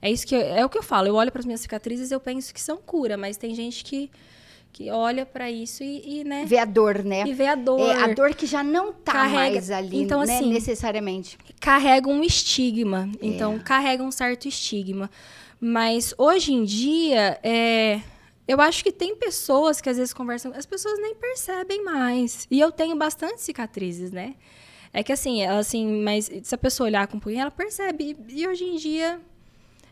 É 0.00 0.10
isso 0.10 0.26
que 0.26 0.34
eu, 0.34 0.40
é 0.40 0.64
o 0.64 0.68
que 0.68 0.78
eu 0.78 0.82
falo. 0.82 1.08
Eu 1.08 1.14
olho 1.14 1.32
para 1.32 1.40
as 1.40 1.46
minhas 1.46 1.60
cicatrizes, 1.60 2.10
eu 2.10 2.20
penso 2.20 2.54
que 2.54 2.60
são 2.60 2.76
cura, 2.76 3.16
mas 3.16 3.36
tem 3.36 3.54
gente 3.54 3.82
que 3.82 4.10
que 4.76 4.90
olha 4.90 5.24
para 5.24 5.50
isso 5.50 5.82
e, 5.82 6.20
e, 6.20 6.24
né? 6.24 6.44
Vê 6.46 6.58
a 6.58 6.66
dor, 6.66 7.02
né? 7.02 7.24
E 7.26 7.32
vê 7.32 7.46
a 7.46 7.54
dor. 7.54 7.80
É, 7.80 7.94
a 7.94 8.08
dor 8.08 8.34
que 8.34 8.44
já 8.44 8.62
não 8.62 8.92
tá 8.92 9.12
carrega, 9.12 9.54
mais 9.54 9.70
ali, 9.70 10.02
então, 10.02 10.22
né? 10.22 10.36
Assim, 10.36 10.52
necessariamente. 10.52 11.38
Carrega 11.58 12.10
um 12.10 12.22
estigma. 12.22 13.08
É. 13.18 13.26
Então, 13.26 13.58
carrega 13.58 14.02
um 14.02 14.10
certo 14.10 14.46
estigma. 14.46 15.10
Mas 15.58 16.12
hoje 16.18 16.52
em 16.52 16.62
dia, 16.62 17.40
é, 17.42 18.02
eu 18.46 18.60
acho 18.60 18.84
que 18.84 18.92
tem 18.92 19.16
pessoas 19.16 19.80
que 19.80 19.88
às 19.88 19.96
vezes 19.96 20.12
conversam, 20.12 20.52
as 20.54 20.66
pessoas 20.66 20.98
nem 21.00 21.14
percebem 21.14 21.82
mais. 21.82 22.46
E 22.50 22.60
eu 22.60 22.70
tenho 22.70 22.94
bastante 22.96 23.40
cicatrizes, 23.40 24.12
né? 24.12 24.34
É 24.92 25.02
que 25.02 25.10
assim, 25.10 25.40
ela 25.40 25.58
assim, 25.58 26.02
mas 26.02 26.30
se 26.42 26.54
a 26.54 26.58
pessoa 26.58 26.86
olhar 26.86 27.06
com 27.06 27.16
um 27.16 27.20
pouquinho, 27.20 27.40
ela 27.40 27.50
percebe. 27.50 28.14
E, 28.28 28.40
e 28.42 28.46
hoje 28.46 28.64
em 28.64 28.76
dia 28.76 29.18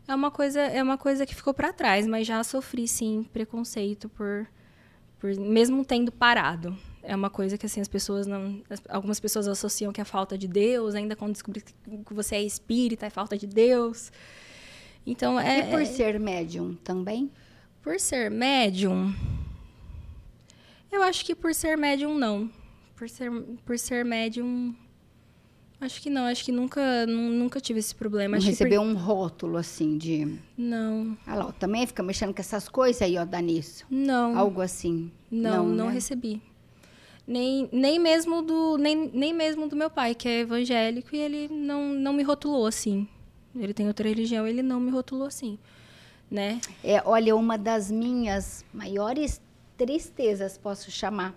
é 0.06 0.14
uma 0.14 0.30
coisa, 0.30 0.60
é 0.60 0.82
uma 0.82 0.98
coisa 0.98 1.24
que 1.24 1.34
ficou 1.34 1.54
para 1.54 1.72
trás, 1.72 2.06
mas 2.06 2.26
já 2.26 2.44
sofri 2.44 2.86
sim 2.86 3.26
preconceito 3.32 4.10
por 4.10 4.46
por, 5.24 5.34
mesmo 5.38 5.86
tendo 5.86 6.12
parado. 6.12 6.76
É 7.02 7.16
uma 7.16 7.30
coisa 7.30 7.56
que 7.56 7.64
assim 7.64 7.80
as 7.80 7.88
pessoas 7.88 8.26
não, 8.26 8.62
algumas 8.90 9.18
pessoas 9.18 9.48
associam 9.48 9.90
que 9.90 9.98
é 9.98 10.04
falta 10.04 10.36
de 10.36 10.46
Deus, 10.46 10.94
ainda 10.94 11.16
quando 11.16 11.32
descobrir 11.32 11.62
que 11.62 12.12
você 12.12 12.36
é 12.36 12.42
espírita, 12.42 13.06
é 13.06 13.10
falta 13.10 13.34
de 13.34 13.46
Deus. 13.46 14.12
Então 15.06 15.40
é 15.40 15.60
E 15.60 15.70
por 15.70 15.80
é, 15.80 15.84
ser 15.86 16.20
médium 16.20 16.74
também? 16.84 17.30
Por 17.80 17.98
ser 17.98 18.30
médium, 18.30 19.14
eu 20.92 21.02
acho 21.02 21.24
que 21.24 21.34
por 21.34 21.54
ser 21.54 21.78
médium 21.78 22.18
não. 22.18 22.50
Por 22.94 23.08
ser 23.08 23.30
por 23.64 23.78
ser 23.78 24.04
médium 24.04 24.74
Acho 25.84 26.00
que 26.00 26.08
não, 26.08 26.24
acho 26.24 26.42
que 26.42 26.50
nunca, 26.50 27.04
nunca 27.06 27.60
tive 27.60 27.78
esse 27.78 27.94
problema. 27.94 28.30
Não 28.30 28.38
acho 28.38 28.46
recebeu 28.46 28.80
um 28.80 28.94
rótulo 28.94 29.58
assim 29.58 29.98
de. 29.98 30.38
Não. 30.56 31.14
Ah 31.26 31.34
lá, 31.34 31.52
também 31.52 31.86
fica 31.86 32.02
mexendo 32.02 32.32
com 32.32 32.40
essas 32.40 32.70
coisas 32.70 33.02
aí, 33.02 33.18
ó, 33.18 33.24
dá 33.26 33.38
nisso. 33.42 33.84
Não. 33.90 34.34
Algo 34.38 34.62
assim. 34.62 35.12
Não, 35.30 35.66
não, 35.66 35.74
não 35.74 35.86
né? 35.88 35.92
recebi. 35.92 36.40
Nem, 37.26 37.68
nem 37.70 37.98
mesmo 37.98 38.40
do 38.40 38.78
nem, 38.78 39.10
nem 39.12 39.34
mesmo 39.34 39.68
do 39.68 39.76
meu 39.76 39.90
pai, 39.90 40.14
que 40.14 40.26
é 40.26 40.40
evangélico, 40.40 41.14
e 41.14 41.18
ele 41.18 41.48
não, 41.48 41.92
não 41.92 42.14
me 42.14 42.22
rotulou 42.22 42.66
assim. 42.66 43.06
Ele 43.54 43.74
tem 43.74 43.86
outra 43.86 44.08
religião, 44.08 44.46
ele 44.46 44.62
não 44.62 44.80
me 44.80 44.90
rotulou 44.90 45.26
assim, 45.26 45.58
né? 46.30 46.60
É, 46.82 47.02
olha, 47.04 47.36
uma 47.36 47.58
das 47.58 47.90
minhas 47.90 48.64
maiores 48.72 49.40
tristezas, 49.76 50.56
posso 50.56 50.90
chamar, 50.90 51.34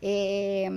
é 0.00 0.68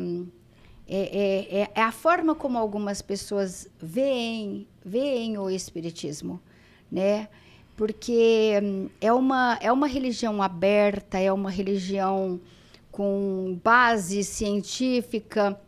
é, 0.87 0.97
é, 0.97 1.61
é, 1.61 1.71
é, 1.73 1.81
a 1.81 1.91
forma 1.91 2.35
como 2.35 2.57
algumas 2.57 3.01
pessoas 3.01 3.67
veem, 3.81 4.67
veem 4.83 5.37
o 5.37 5.49
espiritismo, 5.49 6.39
né? 6.91 7.27
Porque 7.75 8.59
hum, 8.63 8.89
é 9.01 9.11
uma, 9.11 9.57
é 9.61 9.71
uma 9.71 9.87
religião 9.87 10.41
aberta, 10.41 11.17
é 11.17 11.31
uma 11.33 11.49
religião 11.49 12.39
com 12.91 13.59
base 13.63 14.23
científica, 14.23 15.59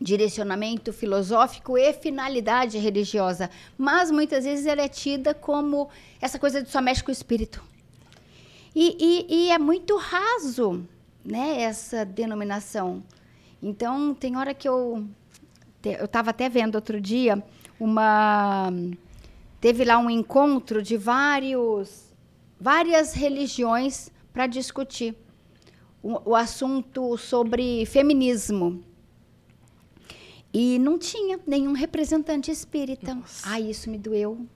direcionamento 0.00 0.92
filosófico 0.92 1.76
e 1.76 1.92
finalidade 1.92 2.78
religiosa, 2.78 3.50
mas 3.76 4.10
muitas 4.10 4.44
vezes 4.44 4.66
ela 4.66 4.82
é 4.82 4.88
tida 4.88 5.34
como 5.34 5.88
essa 6.20 6.38
coisa 6.38 6.62
de 6.62 6.70
só 6.70 6.80
mexe 6.80 7.02
com 7.02 7.10
o 7.10 7.12
espírito. 7.12 7.62
E, 8.74 8.96
e, 9.00 9.46
e 9.46 9.50
é 9.50 9.58
muito 9.58 9.96
raso 9.96 10.86
né, 11.24 11.62
essa 11.62 12.04
denominação. 12.04 13.02
Então, 13.62 14.14
tem 14.14 14.36
hora 14.36 14.54
que 14.54 14.68
eu 14.68 15.06
eu 15.82 16.04
estava 16.04 16.30
até 16.30 16.48
vendo 16.48 16.74
outro 16.74 17.00
dia 17.00 17.42
uma 17.78 18.70
teve 19.60 19.82
lá 19.84 19.96
um 19.98 20.10
encontro 20.10 20.82
de 20.82 20.96
vários 20.96 22.10
várias 22.60 23.14
religiões 23.14 24.10
para 24.32 24.46
discutir 24.46 25.16
o, 26.02 26.30
o 26.30 26.36
assunto 26.36 27.16
sobre 27.16 27.84
feminismo. 27.86 28.84
E 30.52 30.78
não 30.80 30.98
tinha 30.98 31.38
nenhum 31.46 31.72
representante 31.72 32.50
espírita. 32.50 33.14
Nossa. 33.14 33.48
Ai, 33.48 33.70
isso 33.70 33.88
me 33.88 33.98
doeu. 33.98 34.46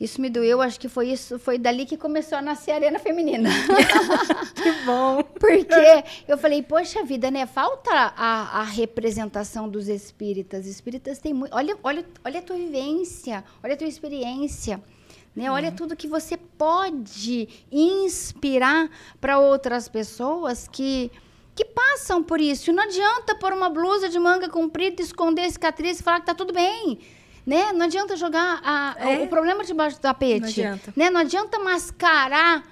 Isso 0.00 0.18
me 0.18 0.30
doeu, 0.30 0.62
acho 0.62 0.80
que 0.80 0.88
foi 0.88 1.08
isso, 1.12 1.38
foi 1.38 1.58
dali 1.58 1.84
que 1.84 1.94
começou 1.94 2.38
a 2.38 2.40
nascer 2.40 2.70
a 2.70 2.76
Arena 2.76 2.98
Feminina. 2.98 3.50
que 4.56 4.72
bom. 4.86 5.22
Porque 5.22 6.04
eu 6.26 6.38
falei, 6.38 6.62
poxa 6.62 7.04
vida, 7.04 7.30
né? 7.30 7.44
Falta 7.44 7.90
a, 8.16 8.60
a 8.60 8.62
representação 8.62 9.68
dos 9.68 9.88
espíritas. 9.88 10.64
Espíritas 10.64 11.18
têm 11.18 11.34
muito. 11.34 11.54
Olha, 11.54 11.76
olha, 11.82 12.02
olha 12.24 12.38
a 12.38 12.42
tua 12.42 12.56
vivência, 12.56 13.44
olha 13.62 13.74
a 13.74 13.76
tua 13.76 13.86
experiência. 13.86 14.82
Né? 15.36 15.44
É. 15.44 15.50
Olha 15.50 15.70
tudo 15.70 15.94
que 15.94 16.08
você 16.08 16.38
pode 16.38 17.46
inspirar 17.70 18.88
para 19.20 19.38
outras 19.38 19.86
pessoas 19.86 20.66
que, 20.66 21.12
que 21.54 21.66
passam 21.66 22.22
por 22.22 22.40
isso. 22.40 22.70
E 22.70 22.72
não 22.72 22.84
adianta 22.84 23.34
pôr 23.34 23.52
uma 23.52 23.68
blusa 23.68 24.08
de 24.08 24.18
manga 24.18 24.48
comprida, 24.48 25.02
esconder 25.02 25.50
cicatriz 25.50 26.00
e 26.00 26.02
falar 26.02 26.20
que 26.20 26.26
tá 26.26 26.34
tudo 26.34 26.54
bem 26.54 26.98
né? 27.46 27.72
Não 27.72 27.86
adianta 27.86 28.16
jogar 28.16 28.60
a, 28.62 28.96
é? 28.98 29.22
o 29.22 29.28
problema 29.28 29.64
debaixo 29.64 29.96
do 29.96 30.00
tapete. 30.00 30.40
Não 30.40 30.48
adianta. 30.48 30.92
Né? 30.96 31.10
Não 31.10 31.20
adianta 31.20 31.58
mascarar 31.58 32.64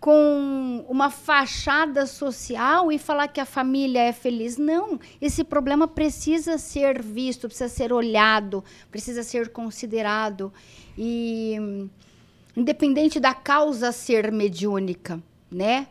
com 0.00 0.84
uma 0.88 1.10
fachada 1.10 2.06
social 2.06 2.92
e 2.92 2.98
falar 2.98 3.28
que 3.28 3.40
a 3.40 3.44
família 3.44 4.00
é 4.00 4.12
feliz. 4.12 4.56
Não, 4.56 4.98
esse 5.20 5.42
problema 5.42 5.88
precisa 5.88 6.56
ser 6.56 7.02
visto, 7.02 7.48
precisa 7.48 7.68
ser 7.68 7.92
olhado, 7.92 8.62
precisa 8.90 9.22
ser 9.22 9.48
considerado. 9.48 10.52
E 10.96 11.88
independente 12.56 13.18
da 13.18 13.34
causa 13.34 13.92
ser 13.92 14.30
mediúnica, 14.30 15.20
né? 15.50 15.88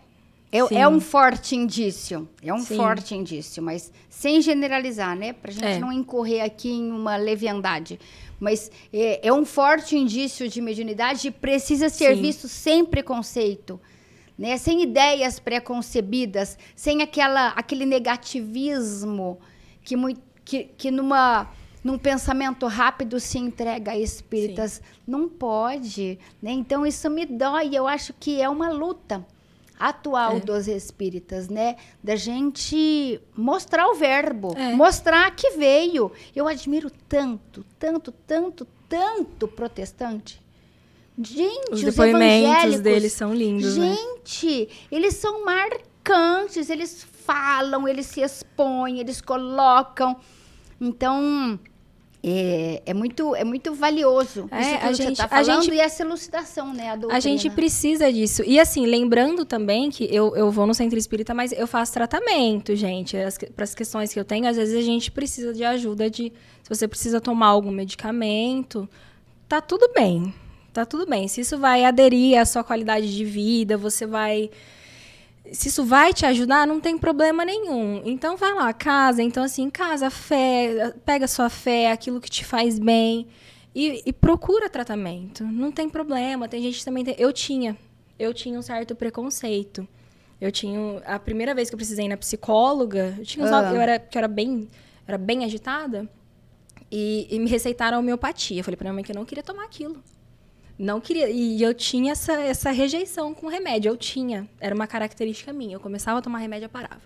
É, 0.52 0.80
é, 0.80 0.88
um 0.88 1.02
forte 1.02 1.56
indício, 1.56 2.28
é 2.42 2.54
um 2.54 2.60
Sim. 2.60 2.78
forte 2.78 3.14
indício, 3.14 3.62
mas 3.62 3.92
sem 4.10 4.42
generalizar, 4.42 5.16
né? 5.16 5.34
Para 5.34 5.52
a 5.52 5.54
gente 5.54 5.66
é. 5.66 5.80
não 5.80 5.92
incorrer 5.92 6.42
aqui 6.42 6.70
em 6.70 6.90
uma 6.90 7.18
leviandade. 7.18 8.00
Mas 8.40 8.72
é, 8.94 9.28
é 9.28 9.34
um 9.34 9.44
forte 9.44 9.98
indício 9.98 10.48
de 10.48 10.62
mediunidade 10.62 11.28
e 11.28 11.32
precisa 11.32 11.90
ser 11.90 12.16
Sim. 12.16 12.22
visto 12.22 12.48
sem 12.48 12.86
preconceito. 12.86 13.80
Né? 14.38 14.56
Sem 14.58 14.84
ideias 14.84 15.40
preconcebidas, 15.40 16.58
sem 16.76 17.02
aquela, 17.02 17.50
aquele 17.50 17.86
negativismo 17.86 19.40
que, 19.84 19.96
que, 20.46 20.64
que 20.78 20.92
numa, 20.92 21.52
num 21.84 21.98
pensamento 21.98 22.68
rápido 22.68 23.20
se 23.20 23.38
entrega 23.38 23.92
a 23.92 23.98
espíritas. 23.98 24.74
Sim. 24.74 24.82
Não 25.06 25.28
pode. 25.28 26.20
Né? 26.42 26.52
Então, 26.52 26.86
isso 26.86 27.10
me 27.10 27.26
dói. 27.26 27.72
Eu 27.74 27.86
acho 27.86 28.14
que 28.14 28.40
é 28.40 28.48
uma 28.48 28.70
luta 28.70 29.26
atual 29.80 30.38
é. 30.38 30.40
dos 30.40 30.68
espíritas, 30.68 31.48
né? 31.50 31.76
Da 32.04 32.16
gente 32.16 33.22
mostrar 33.36 33.88
o 33.90 33.96
verbo, 33.96 34.54
é. 34.58 34.74
mostrar 34.74 35.30
que 35.36 35.52
veio. 35.52 36.12
Eu 36.36 36.48
admiro 36.48 36.90
tanto, 37.08 37.66
tanto, 37.78 38.12
tanto, 38.12 38.68
tanto 38.90 39.48
protestante. 39.48 40.42
Gente, 41.20 41.72
os, 41.72 41.80
os 41.80 41.84
depoimentos 41.84 42.80
deles 42.80 43.14
são 43.14 43.34
lindos. 43.34 43.76
Né? 43.78 43.96
Gente, 43.96 44.60
né? 44.62 44.68
eles 44.92 45.16
são 45.16 45.44
marcantes, 45.44 46.70
eles 46.70 47.04
falam, 47.04 47.88
eles 47.88 48.06
se 48.06 48.22
expõem, 48.22 49.00
eles 49.00 49.20
colocam. 49.20 50.16
Então, 50.80 51.60
é, 52.30 52.82
é, 52.88 52.94
muito, 52.94 53.34
é 53.36 53.44
muito 53.44 53.74
valioso 53.74 54.50
é, 54.52 54.60
isso 54.60 54.70
que 54.70 54.86
a 54.86 54.92
gente, 54.92 55.12
está 55.14 55.28
falando 55.30 55.50
a 55.50 55.62
gente, 55.62 55.74
e 55.74 55.80
essa 55.80 56.04
elucidação, 56.04 56.74
né? 56.74 57.00
A, 57.10 57.16
a, 57.16 57.20
gente 57.22 57.50
precisa 57.50 58.12
disso. 58.12 58.44
E 58.46 58.60
assim, 58.60 58.86
lembrando 58.86 59.46
também 59.46 59.90
que 59.90 60.04
eu, 60.14 60.36
eu 60.36 60.52
vou 60.52 60.68
no 60.68 60.74
centro 60.74 61.00
espírita, 61.00 61.34
mas 61.34 61.54
eu 61.54 61.66
faço 61.66 61.94
tratamento, 61.94 62.76
gente. 62.76 63.16
Para 63.56 63.64
as 63.64 63.74
questões 63.74 64.12
que 64.12 64.20
eu 64.20 64.26
tenho, 64.26 64.48
às 64.48 64.58
vezes 64.58 64.76
a 64.78 64.82
gente 64.82 65.10
precisa 65.10 65.54
de 65.54 65.64
ajuda 65.64 66.10
de. 66.10 66.34
Se 66.64 66.70
você 66.70 66.88
precisa 66.88 67.22
tomar 67.22 67.48
algum 67.48 67.72
medicamento, 67.72 68.90
tá 69.48 69.62
tudo 69.62 69.90
bem. 69.94 70.34
Tá 70.74 70.86
tudo 70.86 71.06
bem. 71.06 71.28
Se 71.28 71.42
isso 71.42 71.58
vai 71.58 71.86
aderir 71.86 72.38
à 72.38 72.46
sua 72.46 72.64
qualidade 72.64 73.16
de 73.16 73.24
vida, 73.24 73.78
você 73.78 74.06
vai 74.06 74.50
se 75.52 75.70
isso 75.70 75.84
vai 75.84 76.14
te 76.14 76.26
ajudar, 76.26 76.68
não 76.68 76.80
tem 76.80 76.98
problema 76.98 77.44
nenhum. 77.46 78.02
Então 78.06 78.38
vai 78.38 78.54
lá, 78.54 78.72
casa. 78.74 79.22
Então, 79.22 79.44
assim, 79.44 79.70
casa, 79.70 80.10
fé, 80.10 80.94
pega 81.06 81.28
sua 81.28 81.50
fé, 81.50 81.92
aquilo 81.92 82.20
que 82.20 82.30
te 82.30 82.46
faz 82.46 82.80
bem. 82.80 83.28
E, 83.74 84.02
e 84.06 84.14
procura 84.14 84.70
tratamento. 84.70 85.44
Não 85.44 85.72
tem 85.72 85.90
problema. 85.90 86.48
Tem 86.48 86.62
gente 86.62 86.80
que 86.80 86.86
também 86.86 87.04
tem. 87.04 87.16
Eu 87.18 87.32
tinha. 87.32 87.78
Eu 88.18 88.34
tinha 88.34 88.58
um 88.58 88.62
certo 88.62 88.96
preconceito. 88.96 89.88
Eu 90.42 90.52
tinha. 90.52 91.00
A 91.06 91.20
primeira 91.20 91.54
vez 91.54 91.70
que 91.70 91.76
eu 91.76 91.78
precisei 91.78 92.06
ir 92.06 92.10
na 92.10 92.18
psicóloga, 92.18 93.16
eu 93.18 93.26
tinha 93.26 93.46
ah. 93.46 93.74
eu 93.74 93.80
era, 93.82 94.00
que 94.00 94.18
eu 94.18 94.20
era 94.20 94.28
bem, 94.28 94.68
era 95.08 95.18
bem 95.18 95.46
agitada. 95.46 96.10
E, 96.92 97.28
e 97.30 97.40
me 97.40 97.50
receitaram 97.50 98.00
homeopatia. 98.00 98.60
Eu 98.60 98.64
falei 98.64 98.78
pra 98.78 98.86
minha 98.86 98.94
mãe 98.94 99.04
que 99.04 99.12
eu 99.12 99.16
não 99.16 99.26
queria 99.26 99.44
tomar 99.44 99.66
aquilo. 99.66 100.02
Não 100.78 101.02
queria. 101.02 101.30
E 101.30 101.62
eu 101.62 101.74
tinha 101.74 102.12
essa, 102.12 102.34
essa 102.34 102.72
rejeição 102.72 103.34
com 103.34 103.48
remédio. 103.48 103.90
Eu 103.90 103.98
tinha. 103.98 104.48
Era 104.60 104.76
uma 104.76 104.86
característica 104.86 105.52
minha. 105.52 105.76
Eu 105.76 105.80
começava 105.80 106.20
a 106.20 106.22
tomar 106.22 106.40
remédio, 106.40 106.66
eu 106.66 106.70
parava. 106.70 107.02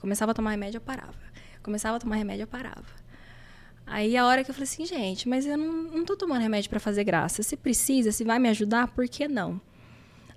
começava 0.00 0.32
a 0.32 0.34
tomar 0.34 0.50
remédio, 0.50 0.78
eu 0.78 0.80
parava. 0.80 1.14
começava 1.62 1.96
a 1.96 2.00
tomar 2.00 2.16
remédio, 2.16 2.44
eu 2.44 2.48
parava. 2.48 3.02
Aí 3.86 4.16
a 4.16 4.24
hora 4.26 4.42
que 4.42 4.50
eu 4.50 4.54
falei 4.54 4.64
assim, 4.64 4.86
gente, 4.86 5.28
mas 5.28 5.44
eu 5.44 5.58
não, 5.58 5.72
não 5.82 6.04
tô 6.04 6.16
tomando 6.16 6.40
remédio 6.40 6.70
para 6.70 6.80
fazer 6.80 7.04
graça. 7.04 7.42
Se 7.42 7.56
precisa, 7.56 8.10
se 8.12 8.24
vai 8.24 8.38
me 8.38 8.48
ajudar, 8.48 8.88
por 8.88 9.06
que 9.06 9.28
não? 9.28 9.60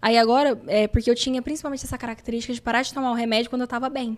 Aí 0.01 0.17
agora, 0.17 0.59
é 0.67 0.87
porque 0.87 1.09
eu 1.09 1.15
tinha 1.15 1.41
principalmente 1.41 1.85
essa 1.85 1.97
característica 1.97 2.53
de 2.53 2.61
parar 2.61 2.81
de 2.81 2.93
tomar 2.93 3.11
o 3.11 3.15
remédio 3.15 3.49
quando 3.49 3.61
eu 3.61 3.67
tava 3.67 3.89
bem. 3.89 4.17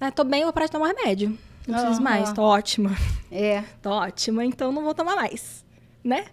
Ah, 0.00 0.10
tô 0.10 0.24
bem, 0.24 0.40
eu 0.40 0.46
vou 0.46 0.52
parar 0.52 0.66
de 0.66 0.72
tomar 0.72 0.88
remédio. 0.88 1.38
Não 1.66 1.74
preciso 1.74 1.98
uhum. 1.98 2.04
mais, 2.04 2.32
tô 2.32 2.42
ótima. 2.42 2.96
É. 3.30 3.62
tô 3.82 3.90
ótima, 3.90 4.44
então 4.44 4.72
não 4.72 4.82
vou 4.82 4.94
tomar 4.94 5.14
mais. 5.14 5.64
Né? 6.02 6.24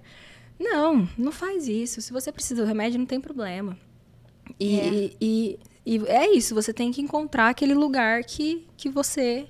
Não, 0.60 1.08
não 1.18 1.32
faz 1.32 1.68
isso. 1.68 2.02
Se 2.02 2.12
você 2.12 2.32
precisa 2.32 2.62
do 2.64 2.68
remédio, 2.68 3.00
não 3.00 3.06
tem 3.06 3.20
problema. 3.22 3.78
E 4.60 4.80
é, 4.80 4.88
e, 4.88 5.18
e, 5.22 5.60
e 5.86 6.06
é 6.08 6.36
isso, 6.36 6.56
você 6.56 6.74
tem 6.74 6.92
que 6.92 7.02
encontrar 7.02 7.50
aquele 7.50 7.74
lugar 7.74 8.24
que, 8.24 8.66
que 8.78 8.90
você. 8.90 9.48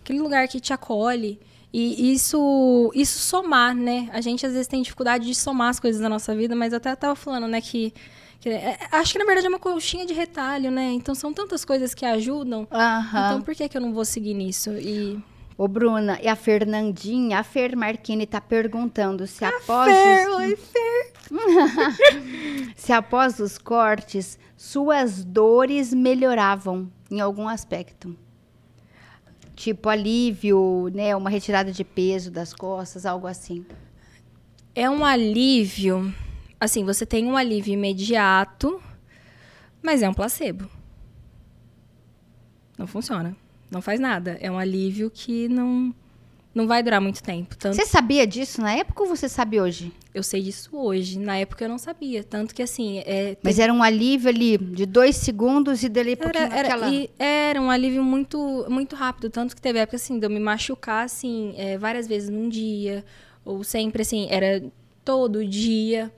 aquele 0.00 0.20
lugar 0.20 0.46
que 0.48 0.60
te 0.60 0.72
acolhe. 0.72 1.38
E 1.72 2.12
isso, 2.12 2.90
isso 2.96 3.20
somar, 3.20 3.76
né? 3.76 4.08
A 4.12 4.20
gente 4.20 4.44
às 4.44 4.52
vezes 4.52 4.66
tem 4.66 4.82
dificuldade 4.82 5.24
de 5.24 5.34
somar 5.36 5.68
as 5.68 5.78
coisas 5.78 6.00
da 6.02 6.08
nossa 6.08 6.34
vida, 6.34 6.56
mas 6.56 6.72
eu 6.72 6.78
até 6.78 6.92
estava 6.92 7.14
falando, 7.14 7.46
né, 7.46 7.60
que, 7.60 7.94
que 8.40 8.48
é, 8.48 8.76
acho 8.90 9.12
que 9.12 9.18
na 9.20 9.24
verdade 9.24 9.46
é 9.46 9.48
uma 9.48 9.58
colchinha 9.58 10.04
de 10.04 10.12
retalho, 10.12 10.68
né? 10.72 10.90
Então 10.90 11.14
são 11.14 11.32
tantas 11.32 11.64
coisas 11.64 11.94
que 11.94 12.04
ajudam. 12.04 12.66
Então 13.30 13.42
por 13.42 13.54
que, 13.54 13.68
que 13.68 13.76
eu 13.76 13.80
não 13.80 13.92
vou 13.94 14.04
seguir 14.04 14.34
nisso? 14.34 14.70
E 14.72 15.16
Ô, 15.60 15.68
Bruna, 15.68 16.18
e 16.22 16.26
a 16.26 16.34
Fernandinha, 16.34 17.38
a 17.38 17.42
Fer 17.42 17.76
Marquini 17.76 18.26
tá 18.26 18.40
perguntando 18.40 19.26
se 19.26 19.44
a 19.44 19.50
após 19.50 19.92
Fer, 19.92 20.28
os... 20.30 20.36
Oi, 20.36 20.56
Fer. 20.56 21.12
se 22.74 22.94
após 22.94 23.38
os 23.38 23.58
cortes, 23.58 24.38
suas 24.56 25.22
dores 25.22 25.92
melhoravam 25.92 26.90
em 27.10 27.20
algum 27.20 27.46
aspecto. 27.46 28.16
Tipo 29.54 29.90
alívio, 29.90 30.88
né, 30.94 31.14
uma 31.14 31.28
retirada 31.28 31.70
de 31.70 31.84
peso 31.84 32.30
das 32.30 32.54
costas, 32.54 33.04
algo 33.04 33.26
assim. 33.26 33.66
É 34.74 34.88
um 34.88 35.04
alívio, 35.04 36.10
assim, 36.58 36.86
você 36.86 37.04
tem 37.04 37.26
um 37.26 37.36
alívio 37.36 37.74
imediato, 37.74 38.82
mas 39.82 40.00
é 40.02 40.08
um 40.08 40.14
placebo. 40.14 40.66
Não 42.78 42.86
funciona 42.86 43.36
não 43.70 43.80
faz 43.80 44.00
nada. 44.00 44.36
É 44.40 44.50
um 44.50 44.58
alívio 44.58 45.10
que 45.10 45.48
não, 45.48 45.94
não 46.54 46.66
vai 46.66 46.82
durar 46.82 47.00
muito 47.00 47.22
tempo. 47.22 47.56
Tanto... 47.56 47.76
Você 47.76 47.86
sabia 47.86 48.26
disso 48.26 48.60
na 48.60 48.72
época 48.72 49.02
ou 49.02 49.08
você 49.08 49.28
sabe 49.28 49.60
hoje? 49.60 49.92
Eu 50.12 50.22
sei 50.22 50.42
disso 50.42 50.70
hoje. 50.72 51.18
Na 51.18 51.36
época 51.36 51.64
eu 51.64 51.68
não 51.68 51.78
sabia. 51.78 52.24
Tanto 52.24 52.54
que 52.54 52.62
assim. 52.62 52.98
É, 53.06 53.36
Mas 53.42 53.58
era 53.58 53.72
um 53.72 53.82
alívio 53.82 54.28
ali 54.28 54.58
de 54.58 54.84
dois 54.84 55.16
segundos 55.16 55.82
e 55.84 55.88
dele 55.88 56.18
era, 56.20 56.38
era, 56.38 56.68
aquela... 56.68 56.90
e 56.90 57.08
era 57.18 57.60
um 57.60 57.70
alívio 57.70 58.02
muito, 58.02 58.66
muito 58.68 58.96
rápido. 58.96 59.30
Tanto 59.30 59.54
que 59.54 59.62
teve 59.62 59.78
época 59.78 59.96
assim, 59.96 60.18
de 60.18 60.26
eu 60.26 60.30
me 60.30 60.40
machucar 60.40 61.04
assim, 61.04 61.54
é, 61.56 61.78
várias 61.78 62.08
vezes 62.08 62.28
num 62.28 62.48
dia. 62.48 63.04
Ou 63.44 63.62
sempre 63.62 64.02
assim, 64.02 64.26
era 64.30 64.62
todo 65.04 65.46
dia. 65.46 66.12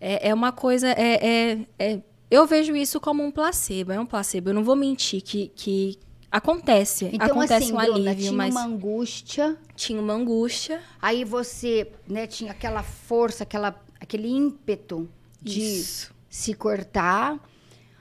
É, 0.00 0.30
é 0.30 0.34
uma 0.34 0.52
coisa. 0.52 0.88
É, 0.88 1.26
é, 1.26 1.58
é, 1.78 2.00
eu 2.30 2.46
vejo 2.46 2.74
isso 2.74 2.98
como 2.98 3.22
um 3.22 3.30
placebo. 3.30 3.92
É 3.92 4.00
um 4.00 4.06
placebo. 4.06 4.50
Eu 4.50 4.54
não 4.54 4.64
vou 4.64 4.74
mentir 4.74 5.20
que, 5.20 5.52
que, 5.54 5.98
Acontece, 6.36 7.08
então, 7.10 7.28
acontece 7.28 7.64
assim, 7.64 7.72
um 7.72 7.78
alívio, 7.78 8.02
Bruna, 8.02 8.14
tinha 8.14 8.32
mas... 8.32 8.50
uma 8.54 8.64
angústia. 8.64 9.56
Tinha 9.74 9.98
uma 9.98 10.12
angústia. 10.12 10.82
Aí 11.00 11.24
você, 11.24 11.90
né, 12.06 12.26
tinha 12.26 12.50
aquela 12.50 12.82
força, 12.82 13.42
aquela, 13.42 13.74
aquele 13.98 14.28
ímpeto 14.28 15.08
de 15.40 15.60
Isso. 15.60 16.14
se 16.28 16.52
cortar. 16.52 17.38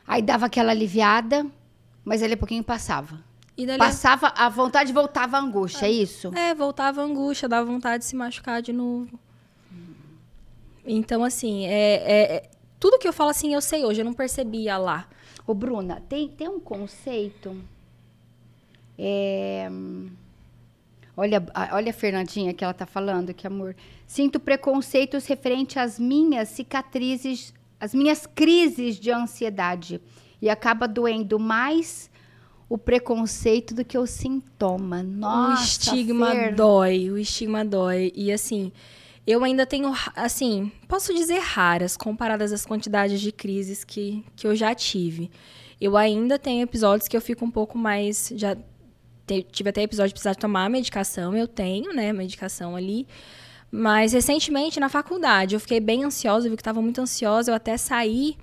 Aí 0.05 0.21
dava 0.21 0.47
aquela 0.47 0.71
aliviada, 0.71 1.45
mas 2.03 2.21
ali 2.21 2.33
a 2.33 2.37
pouquinho 2.37 2.61
passava. 2.61 3.23
Dali 3.57 3.79
Passava, 3.79 4.33
a 4.35 4.49
vontade 4.49 4.91
voltava 4.91 5.37
a 5.37 5.39
angústia, 5.39 5.85
é 5.85 5.91
isso? 5.91 6.29
É, 6.35 6.53
voltava 6.53 7.01
a 7.01 7.05
angústia, 7.05 7.47
dava 7.47 7.71
vontade 7.71 8.03
de 8.03 8.09
se 8.09 8.15
machucar 8.17 8.61
de 8.61 8.73
novo. 8.73 9.17
Então, 10.85 11.23
assim, 11.23 11.65
é, 11.65 11.71
é- 11.71 12.35
é- 12.35 12.49
tudo 12.77 12.99
que 12.99 13.07
eu 13.07 13.13
falo 13.13 13.29
assim, 13.29 13.53
eu 13.53 13.61
sei 13.61 13.85
hoje, 13.85 14.01
eu 14.01 14.05
não 14.05 14.13
percebia 14.13 14.77
lá. 14.77 15.07
Ô, 15.47 15.53
Bruna, 15.53 16.03
tem, 16.09 16.27
tem 16.27 16.49
um 16.49 16.59
conceito. 16.59 17.55
É, 18.97 19.69
olha, 21.15 21.43
a- 21.53 21.75
olha 21.75 21.89
a 21.89 21.93
Fernandinha 21.93 22.53
que 22.53 22.63
ela 22.63 22.73
tá 22.73 22.85
falando, 22.85 23.33
que 23.33 23.47
amor. 23.47 23.75
Sinto 24.07 24.39
preconceitos 24.39 25.25
referente 25.25 25.79
às 25.79 25.99
minhas 25.99 26.49
cicatrizes, 26.49 27.53
às 27.79 27.93
minhas 27.93 28.25
crises 28.25 28.99
de 28.99 29.11
ansiedade. 29.11 30.01
E 30.41 30.49
acaba 30.49 30.87
doendo 30.87 31.39
mais 31.39 32.09
o 32.69 32.77
preconceito 32.77 33.73
do 33.73 33.85
que 33.85 33.97
o 33.97 34.05
sintoma. 34.05 35.01
Nossa, 35.01 35.61
o 35.61 35.63
estigma 35.63 36.31
Fer. 36.31 36.55
dói, 36.55 37.09
o 37.11 37.17
estigma 37.17 37.63
dói. 37.63 38.11
E 38.15 38.31
assim, 38.31 38.71
eu 39.25 39.43
ainda 39.43 39.65
tenho, 39.65 39.93
assim, 40.15 40.71
posso 40.87 41.13
dizer 41.13 41.39
raras, 41.39 41.95
comparadas 41.95 42.51
às 42.51 42.65
quantidades 42.65 43.21
de 43.21 43.31
crises 43.31 43.83
que, 43.83 44.23
que 44.35 44.45
eu 44.45 44.55
já 44.55 44.73
tive. 44.75 45.31
Eu 45.79 45.95
ainda 45.97 46.37
tenho 46.39 46.63
episódios 46.63 47.07
que 47.07 47.15
eu 47.17 47.21
fico 47.21 47.43
um 47.45 47.51
pouco 47.51 47.77
mais. 47.77 48.31
Já 48.35 48.55
tive 49.51 49.69
até 49.69 49.81
episódio 49.83 50.09
de 50.09 50.13
precisar 50.13 50.35
tomar 50.35 50.69
medicação, 50.69 51.35
eu 51.35 51.47
tenho, 51.47 51.93
né, 51.93 52.13
medicação 52.13 52.75
ali. 52.75 53.07
Mas 53.71 54.13
recentemente, 54.13 54.79
na 54.79 54.87
faculdade, 54.89 55.55
eu 55.55 55.59
fiquei 55.59 55.79
bem 55.79 56.03
ansiosa, 56.03 56.47
eu 56.47 56.51
vi 56.51 56.55
que 56.57 56.61
estava 56.61 56.81
muito 56.81 57.01
ansiosa, 57.01 57.51
eu 57.51 57.55
até 57.55 57.75
saí. 57.77 58.37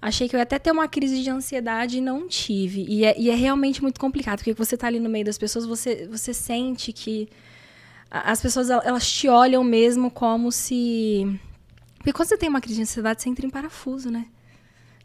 Achei 0.00 0.28
que 0.28 0.36
eu 0.36 0.38
ia 0.38 0.42
até 0.44 0.58
ter 0.58 0.70
uma 0.70 0.86
crise 0.86 1.22
de 1.22 1.30
ansiedade 1.30 1.98
e 1.98 2.00
não 2.00 2.28
tive. 2.28 2.84
E 2.88 3.04
é, 3.04 3.18
e 3.18 3.30
é 3.30 3.34
realmente 3.34 3.82
muito 3.82 3.98
complicado, 4.00 4.38
porque 4.38 4.52
você 4.52 4.76
tá 4.76 4.86
ali 4.86 5.00
no 5.00 5.08
meio 5.10 5.24
das 5.24 5.36
pessoas, 5.38 5.64
você, 5.66 6.06
você 6.10 6.32
sente 6.32 6.92
que 6.92 7.28
as 8.10 8.40
pessoas, 8.40 8.70
el- 8.70 8.82
elas 8.84 9.10
te 9.10 9.28
olham 9.28 9.64
mesmo 9.64 10.10
como 10.10 10.52
se... 10.52 11.38
Porque 11.98 12.12
quando 12.12 12.28
você 12.28 12.36
tem 12.36 12.48
uma 12.48 12.60
crise 12.60 12.76
de 12.76 12.82
ansiedade, 12.82 13.22
você 13.22 13.28
entra 13.30 13.46
em 13.46 13.50
parafuso, 13.50 14.10
né? 14.10 14.26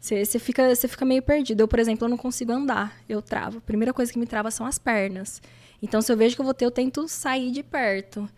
Você, 0.00 0.24
você, 0.24 0.38
fica, 0.38 0.74
você 0.74 0.88
fica 0.88 1.04
meio 1.04 1.22
perdido. 1.22 1.60
Eu, 1.60 1.68
por 1.68 1.78
exemplo, 1.78 2.06
eu 2.06 2.08
não 2.08 2.16
consigo 2.16 2.50
andar, 2.52 2.96
eu 3.08 3.20
travo. 3.20 3.58
A 3.58 3.60
primeira 3.60 3.92
coisa 3.92 4.10
que 4.10 4.18
me 4.18 4.26
trava 4.26 4.50
são 4.50 4.64
as 4.64 4.78
pernas. 4.78 5.42
Então, 5.82 6.00
se 6.00 6.10
eu 6.10 6.16
vejo 6.16 6.34
que 6.34 6.40
eu 6.40 6.44
vou 6.44 6.54
ter, 6.54 6.64
eu 6.64 6.70
tento 6.70 7.06
sair 7.06 7.50
de 7.50 7.62
perto. 7.62 8.28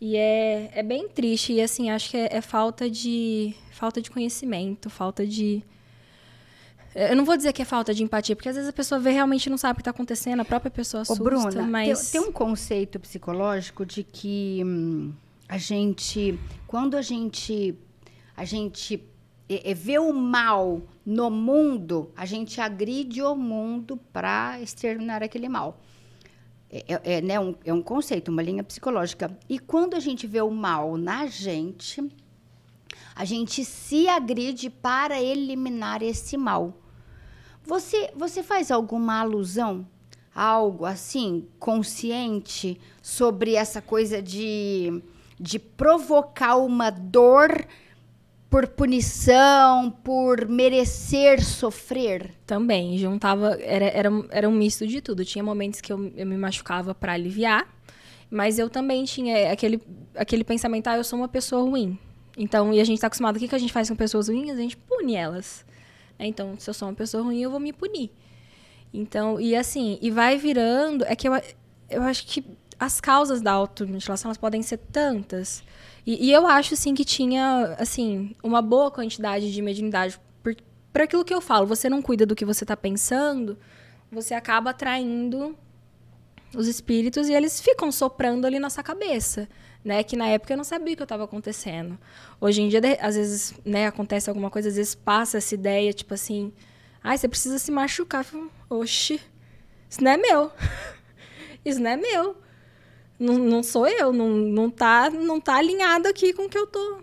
E 0.00 0.16
é, 0.16 0.70
é 0.74 0.82
bem 0.82 1.08
triste. 1.08 1.52
E, 1.52 1.60
assim, 1.60 1.90
acho 1.90 2.10
que 2.10 2.16
é, 2.16 2.36
é 2.36 2.40
falta 2.40 2.88
de 2.88 3.54
falta 3.82 4.00
de 4.00 4.10
conhecimento, 4.10 4.88
falta 4.88 5.26
de... 5.26 5.62
Eu 6.94 7.16
não 7.16 7.24
vou 7.24 7.36
dizer 7.36 7.52
que 7.52 7.62
é 7.62 7.64
falta 7.64 7.92
de 7.92 8.02
empatia, 8.04 8.36
porque 8.36 8.48
às 8.48 8.54
vezes 8.54 8.68
a 8.68 8.72
pessoa 8.72 9.00
vê 9.00 9.10
realmente 9.10 9.50
não 9.50 9.56
sabe 9.56 9.72
o 9.72 9.76
que 9.76 9.80
está 9.80 9.90
acontecendo, 9.90 10.40
a 10.40 10.44
própria 10.44 10.70
pessoa 10.70 11.00
Ô, 11.00 11.02
assusta, 11.02 11.24
Bruna, 11.24 11.50
tem- 11.50 11.62
mas... 11.62 12.10
tem, 12.12 12.20
um 12.20 12.30
conceito 12.30 13.00
psicológico 13.00 13.84
de 13.84 14.04
que 14.04 14.62
hum, 14.64 15.12
a 15.48 15.58
gente, 15.58 16.38
quando 16.66 16.96
a 16.96 17.02
gente, 17.02 17.74
a 18.36 18.44
gente 18.44 19.02
é, 19.48 19.70
é, 19.70 19.74
vê 19.74 19.98
o 19.98 20.12
mal 20.12 20.82
no 21.04 21.30
mundo, 21.30 22.10
a 22.16 22.24
gente 22.24 22.60
agride 22.60 23.22
o 23.22 23.34
mundo 23.34 23.96
para 24.12 24.60
exterminar 24.60 25.22
aquele 25.22 25.48
mal. 25.48 25.80
É, 26.70 26.94
é- 26.94 27.16
é, 27.16 27.20
né, 27.20 27.38
um, 27.38 27.54
é 27.64 27.72
um 27.72 27.82
conceito, 27.82 28.30
uma 28.30 28.42
linha 28.42 28.62
psicológica. 28.62 29.36
E 29.48 29.58
quando 29.58 29.94
a 29.94 30.00
gente 30.00 30.26
vê 30.26 30.40
o 30.40 30.50
mal 30.50 30.96
na 30.96 31.26
gente, 31.26 32.02
a 33.14 33.24
gente 33.24 33.64
se 33.64 34.08
agride 34.08 34.70
para 34.70 35.20
eliminar 35.20 36.02
esse 36.02 36.36
mal. 36.36 36.78
Você, 37.64 38.10
você 38.16 38.42
faz 38.42 38.70
alguma 38.70 39.20
alusão, 39.20 39.86
algo 40.34 40.84
assim, 40.86 41.46
consciente, 41.58 42.80
sobre 43.02 43.54
essa 43.54 43.82
coisa 43.82 44.22
de, 44.22 45.02
de 45.38 45.58
provocar 45.58 46.56
uma 46.56 46.90
dor 46.90 47.66
por 48.52 48.68
punição, 48.68 49.90
por 50.04 50.46
merecer 50.46 51.42
sofrer? 51.42 52.34
Também, 52.44 52.98
juntava. 52.98 53.56
Era, 53.58 53.86
era, 53.86 54.10
era 54.28 54.46
um 54.46 54.52
misto 54.52 54.86
de 54.86 55.00
tudo. 55.00 55.24
Tinha 55.24 55.42
momentos 55.42 55.80
que 55.80 55.90
eu, 55.90 56.12
eu 56.14 56.26
me 56.26 56.36
machucava 56.36 56.94
pra 56.94 57.14
aliviar, 57.14 57.66
mas 58.30 58.58
eu 58.58 58.68
também 58.68 59.04
tinha 59.04 59.50
aquele, 59.50 59.80
aquele 60.14 60.44
pensamento: 60.44 60.86
ah, 60.88 60.98
eu 60.98 61.02
sou 61.02 61.18
uma 61.18 61.28
pessoa 61.28 61.62
ruim. 61.62 61.98
Então, 62.36 62.74
e 62.74 62.80
a 62.80 62.84
gente 62.84 63.00
tá 63.00 63.06
acostumado, 63.06 63.36
o 63.36 63.38
que, 63.38 63.48
que 63.48 63.54
a 63.54 63.58
gente 63.58 63.72
faz 63.72 63.88
com 63.88 63.96
pessoas 63.96 64.28
ruins? 64.28 64.50
A 64.50 64.56
gente 64.56 64.76
pune 64.76 65.14
elas. 65.14 65.64
né? 66.18 66.26
Então, 66.26 66.54
se 66.58 66.68
eu 66.68 66.74
sou 66.74 66.88
uma 66.88 66.94
pessoa 66.94 67.22
ruim, 67.22 67.40
eu 67.40 67.50
vou 67.50 67.60
me 67.60 67.72
punir. 67.72 68.10
Então, 68.92 69.40
e 69.40 69.56
assim, 69.56 69.98
e 70.02 70.10
vai 70.10 70.36
virando. 70.36 71.06
É 71.06 71.16
que 71.16 71.26
eu, 71.26 71.32
eu 71.88 72.02
acho 72.02 72.26
que 72.26 72.44
as 72.78 73.00
causas 73.00 73.40
da 73.40 73.52
automutilação 73.52 74.28
elas 74.28 74.36
podem 74.36 74.60
ser 74.60 74.76
tantas. 74.76 75.64
E, 76.04 76.28
e 76.28 76.32
eu 76.32 76.46
acho, 76.46 76.74
assim, 76.74 76.94
que 76.94 77.04
tinha, 77.04 77.76
assim, 77.78 78.34
uma 78.42 78.60
boa 78.60 78.90
quantidade 78.90 79.52
de 79.52 79.62
mediunidade. 79.62 80.18
Por 80.42 81.00
aquilo 81.00 81.24
que 81.24 81.32
eu 81.32 81.40
falo, 81.40 81.66
você 81.66 81.88
não 81.88 82.02
cuida 82.02 82.26
do 82.26 82.34
que 82.34 82.44
você 82.44 82.64
está 82.64 82.76
pensando, 82.76 83.56
você 84.10 84.34
acaba 84.34 84.70
atraindo 84.70 85.56
os 86.54 86.68
espíritos 86.68 87.28
e 87.28 87.32
eles 87.32 87.60
ficam 87.60 87.90
soprando 87.90 88.46
ali 88.46 88.58
na 88.58 88.68
sua 88.68 88.82
cabeça, 88.82 89.48
né? 89.82 90.02
Que 90.02 90.16
na 90.16 90.26
época 90.28 90.52
eu 90.52 90.56
não 90.56 90.64
sabia 90.64 90.92
o 90.92 90.96
que 90.96 91.02
estava 91.02 91.24
acontecendo. 91.24 91.98
Hoje 92.38 92.60
em 92.60 92.68
dia, 92.68 92.80
às 93.00 93.16
vezes, 93.16 93.54
né, 93.64 93.86
acontece 93.86 94.28
alguma 94.28 94.50
coisa, 94.50 94.68
às 94.68 94.76
vezes 94.76 94.94
passa 94.94 95.38
essa 95.38 95.54
ideia, 95.54 95.92
tipo 95.94 96.12
assim, 96.12 96.52
ai, 97.02 97.16
você 97.16 97.26
precisa 97.26 97.58
se 97.58 97.70
machucar. 97.70 98.26
Oxi, 98.68 99.18
isso 99.88 100.04
não 100.04 100.10
é 100.10 100.16
meu. 100.18 100.52
isso 101.64 101.80
não 101.80 101.90
é 101.90 101.96
meu. 101.96 102.36
Não, 103.18 103.38
não 103.38 103.62
sou 103.62 103.86
eu, 103.86 104.12
não, 104.12 104.28
não, 104.30 104.68
tá, 104.70 105.08
não 105.10 105.40
tá 105.40 105.54
alinhado 105.56 106.08
aqui 106.08 106.32
com 106.32 106.44
o 106.44 106.48
que 106.48 106.58
eu 106.58 106.66
tô. 106.66 106.98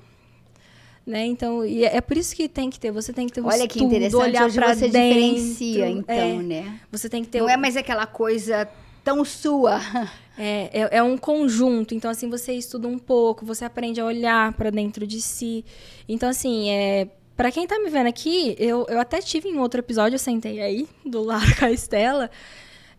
Né? 1.06 1.26
Então, 1.26 1.66
e 1.66 1.84
é 1.86 1.98
é 1.98 2.02
por 2.02 2.18
isso 2.18 2.36
que 2.36 2.48
tem 2.48 2.70
que 2.70 2.80
ter, 2.80 2.92
você 2.92 3.12
tem 3.12 3.26
que 3.26 3.34
ter 3.34 3.42
um 3.42 3.48
Olha 3.48 3.68
que 3.68 3.78
estudo, 3.80 3.88
interessante, 3.96 4.22
olhar 4.22 4.46
hoje 4.46 4.56
pra 4.56 4.76
você 4.76 4.88
dentro, 4.90 5.20
diferencia, 5.20 5.90
então, 5.90 6.14
é. 6.16 6.34
né? 6.44 6.80
Você 6.92 7.10
tem 7.10 7.24
que 7.24 7.30
ter 7.30 7.40
Não 7.40 7.48
o- 7.48 7.50
é 7.50 7.58
mais 7.58 7.76
aquela 7.76 8.06
coisa 8.06 8.68
tão 9.04 9.24
sua. 9.26 9.80
É, 10.42 10.70
é, 10.72 10.98
é 11.00 11.04
um 11.04 11.18
conjunto. 11.18 11.94
Então, 11.94 12.10
assim, 12.10 12.30
você 12.30 12.54
estuda 12.54 12.88
um 12.88 12.98
pouco, 12.98 13.46
você 13.46 13.66
aprende 13.66 14.00
a 14.00 14.06
olhar 14.06 14.54
para 14.54 14.70
dentro 14.70 15.06
de 15.06 15.20
si. 15.22 15.66
Então, 16.08 16.30
assim, 16.30 16.70
é, 16.70 17.10
para 17.36 17.52
quem 17.52 17.68
tá 17.68 17.78
me 17.78 17.90
vendo 17.90 18.08
aqui, 18.08 18.56
eu, 18.58 18.86
eu 18.88 19.02
até 19.02 19.20
tive 19.20 19.50
em 19.50 19.58
outro 19.58 19.82
episódio, 19.82 20.16
eu 20.16 20.20
sentei 20.20 20.62
aí, 20.62 20.88
do 21.06 21.22
lado 21.24 21.44
com 21.60 21.66
a 21.66 21.72
Estela, 21.74 22.32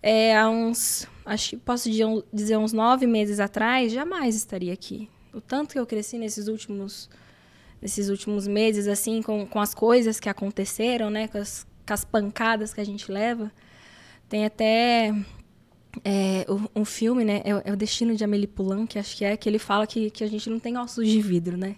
é, 0.03 0.37
há 0.37 0.51
uns, 0.51 1.07
acho 1.25 1.51
que 1.51 1.57
posso 1.57 1.89
dizer, 2.33 2.57
uns 2.57 2.73
nove 2.73 3.07
meses 3.07 3.41
atrás, 3.41 3.93
jamais 3.93 4.35
estaria 4.35 4.73
aqui. 4.73 5.09
O 5.33 5.41
tanto 5.41 5.73
que 5.73 5.79
eu 5.79 5.87
cresci 5.87 6.19
nesses 6.19 6.49
últimos, 6.49 7.09
nesses 7.81 8.09
últimos 8.09 8.47
meses, 8.49 8.89
assim, 8.89 9.23
com, 9.23 9.47
com 9.47 9.61
as 9.61 9.75
coisas 9.75 10.19
que 10.19 10.29
aconteceram, 10.29 11.09
né, 11.11 11.29
com 11.29 11.39
as, 11.39 11.67
com 11.87 11.95
as 11.95 12.05
pancadas 12.05 12.75
que 12.75 12.81
a 12.81 12.85
gente 12.85 13.11
leva. 13.11 13.51
Tem 14.29 14.45
até 14.45 15.15
é, 16.05 16.47
um 16.75 16.85
filme, 16.85 17.25
né? 17.25 17.43
É, 17.45 17.55
o- 17.55 17.63
é 17.65 17.73
o 17.73 17.77
Destino 17.77 18.15
de 18.15 18.23
Amélie 18.25 18.47
Poulain, 18.47 18.87
que 18.87 18.99
acho 18.99 19.17
que 19.17 19.25
é, 19.25 19.37
que 19.37 19.49
ele 19.49 19.59
fala 19.59 19.87
que, 19.87 20.11
que 20.11 20.23
a 20.25 20.29
gente 20.29 20.49
não 20.49 20.59
tem 20.61 20.77
ossos 20.79 21.07
de 21.07 21.21
vidro, 21.21 21.57
né? 21.57 21.77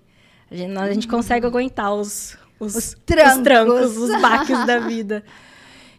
A 0.50 0.54
gente, 0.56 0.76
a 0.78 0.92
gente 0.92 1.08
consegue 1.08 1.46
aguentar 1.46 1.94
os, 1.94 2.36
os, 2.60 2.74
Os 2.74 2.96
trancos. 3.06 3.36
os 3.38 3.42
trancos, 3.42 3.96
os 3.96 4.20
baques 4.20 4.66
da 4.66 4.78
vida. 4.80 5.24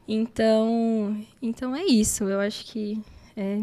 Então, 0.07 1.17
então 1.41 1.75
é 1.75 1.83
isso. 1.85 2.25
Eu 2.25 2.39
acho 2.39 2.65
que 2.65 3.01
é, 3.35 3.61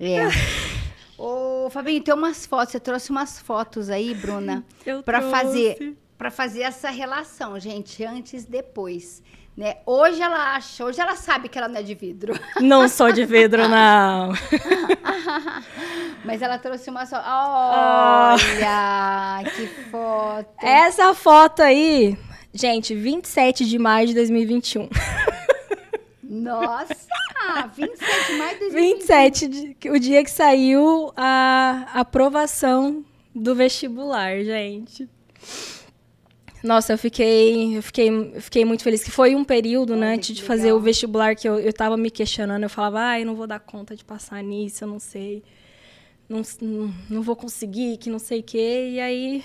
É. 0.00 0.28
Ô, 1.18 1.70
Fabinho, 1.70 2.02
tem 2.02 2.12
umas 2.12 2.44
fotos, 2.46 2.72
você 2.72 2.80
trouxe 2.80 3.10
umas 3.10 3.38
fotos 3.38 3.88
aí, 3.88 4.12
Bruna, 4.14 4.64
Eu 4.84 5.02
para 5.02 5.20
trouxe. 5.20 5.36
fazer 5.36 5.96
para 6.18 6.30
fazer 6.30 6.62
essa 6.62 6.88
relação, 6.88 7.58
gente, 7.58 8.04
antes 8.04 8.44
e 8.44 8.50
depois, 8.50 9.20
né? 9.56 9.78
Hoje 9.84 10.22
ela 10.22 10.54
acha, 10.54 10.84
hoje 10.84 11.00
ela 11.00 11.16
sabe 11.16 11.48
que 11.48 11.58
ela 11.58 11.66
não 11.66 11.80
é 11.80 11.82
de 11.82 11.94
vidro, 11.96 12.32
não 12.60 12.88
sou 12.88 13.10
de 13.10 13.24
vidro, 13.24 13.66
não. 13.68 14.32
mas 16.24 16.40
ela 16.40 16.58
trouxe 16.58 16.90
uma 16.90 17.06
só. 17.06 17.16
Ah. 17.24 18.36
Olha, 18.38 19.50
que 19.50 19.66
foto. 19.90 20.64
Essa 20.64 21.12
foto 21.12 21.60
aí, 21.60 22.16
gente, 22.54 22.94
27 22.94 23.64
de 23.64 23.78
maio 23.78 24.06
de 24.06 24.14
2021. 24.14 24.88
Nossa, 26.34 26.96
27 27.76 28.26
de 28.26 28.38
maio 28.38 28.52
de 28.54 28.58
2020. 28.60 28.98
27, 28.98 29.48
de- 29.48 29.90
o 29.90 29.98
dia 30.00 30.24
que 30.24 30.30
saiu 30.30 31.12
a 31.16 31.88
aprovação 31.94 33.04
do 33.34 33.54
vestibular, 33.54 34.42
gente. 34.42 35.08
Nossa, 36.62 36.92
eu 36.92 36.98
fiquei, 36.98 37.76
eu 37.76 37.82
fiquei, 37.82 38.08
eu 38.08 38.40
fiquei 38.40 38.64
muito 38.64 38.82
feliz. 38.84 39.02
Que 39.02 39.10
foi 39.10 39.34
um 39.34 39.44
período, 39.44 39.96
né, 39.96 40.14
antes 40.14 40.34
de 40.34 40.42
fazer 40.42 40.64
legal. 40.64 40.78
o 40.78 40.80
vestibular 40.80 41.34
que 41.34 41.48
eu, 41.48 41.58
eu 41.58 41.72
tava 41.72 41.96
me 41.96 42.10
questionando. 42.10 42.62
Eu 42.62 42.70
falava, 42.70 43.00
ai, 43.00 43.22
eu 43.22 43.26
não 43.26 43.34
vou 43.34 43.46
dar 43.46 43.58
conta 43.60 43.94
de 43.96 44.04
passar 44.04 44.42
nisso, 44.42 44.84
eu 44.84 44.88
não 44.88 45.00
sei. 45.00 45.42
Não, 46.28 46.40
não, 46.62 46.94
não 47.10 47.22
vou 47.22 47.34
conseguir, 47.36 47.96
que 47.98 48.08
não 48.08 48.18
sei 48.20 48.40
o 48.40 48.42
quê. 48.44 48.90
E 48.92 49.00
aí, 49.00 49.44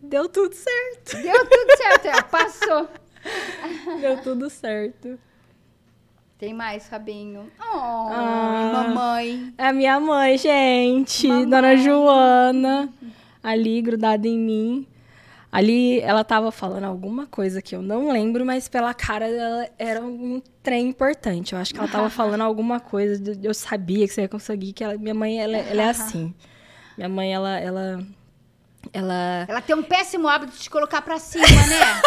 deu 0.00 0.28
tudo 0.28 0.54
certo. 0.54 1.20
Deu 1.20 1.44
tudo 1.46 1.76
certo, 1.76 2.06
é, 2.06 2.22
passou. 2.22 2.88
Deu 4.00 4.22
tudo 4.22 4.48
certo. 4.48 5.18
Tem 6.38 6.52
mais, 6.52 6.86
Fabinho? 6.86 7.50
Oh, 7.58 8.08
ah, 8.10 8.70
mamãe. 8.74 9.54
É 9.56 9.68
a 9.68 9.72
minha 9.72 9.98
mãe, 9.98 10.36
gente. 10.36 11.26
Mamãe. 11.26 11.48
Dona 11.48 11.76
Joana. 11.76 12.88
Ali, 13.42 13.80
grudada 13.80 14.28
em 14.28 14.38
mim. 14.38 14.86
Ali 15.50 16.00
ela 16.00 16.22
tava 16.22 16.52
falando 16.52 16.84
alguma 16.84 17.26
coisa 17.26 17.62
que 17.62 17.74
eu 17.74 17.80
não 17.80 18.12
lembro, 18.12 18.44
mas 18.44 18.68
pela 18.68 18.92
cara 18.92 19.30
dela 19.30 19.70
era 19.78 20.02
um 20.02 20.42
trem 20.62 20.88
importante. 20.88 21.54
Eu 21.54 21.58
acho 21.58 21.72
que 21.72 21.80
ela 21.80 21.88
tava 21.88 22.10
falando 22.10 22.42
alguma 22.42 22.80
coisa, 22.80 23.22
eu 23.42 23.54
sabia 23.54 24.06
que 24.06 24.12
você 24.12 24.22
ia 24.22 24.28
conseguir, 24.28 24.74
que 24.74 24.84
ela, 24.84 24.98
minha 24.98 25.14
mãe, 25.14 25.40
ela, 25.40 25.56
ela 25.56 25.82
é 25.82 25.88
assim. 25.88 26.34
Minha 26.98 27.08
mãe, 27.08 27.32
ela, 27.32 27.58
ela 27.58 28.06
ela... 28.92 29.44
Ela 29.48 29.60
tem 29.60 29.74
um 29.74 29.82
péssimo 29.82 30.28
hábito 30.28 30.52
de 30.52 30.58
te 30.58 30.70
colocar 30.70 31.02
pra 31.02 31.18
cima, 31.18 31.46
né? 31.46 32.02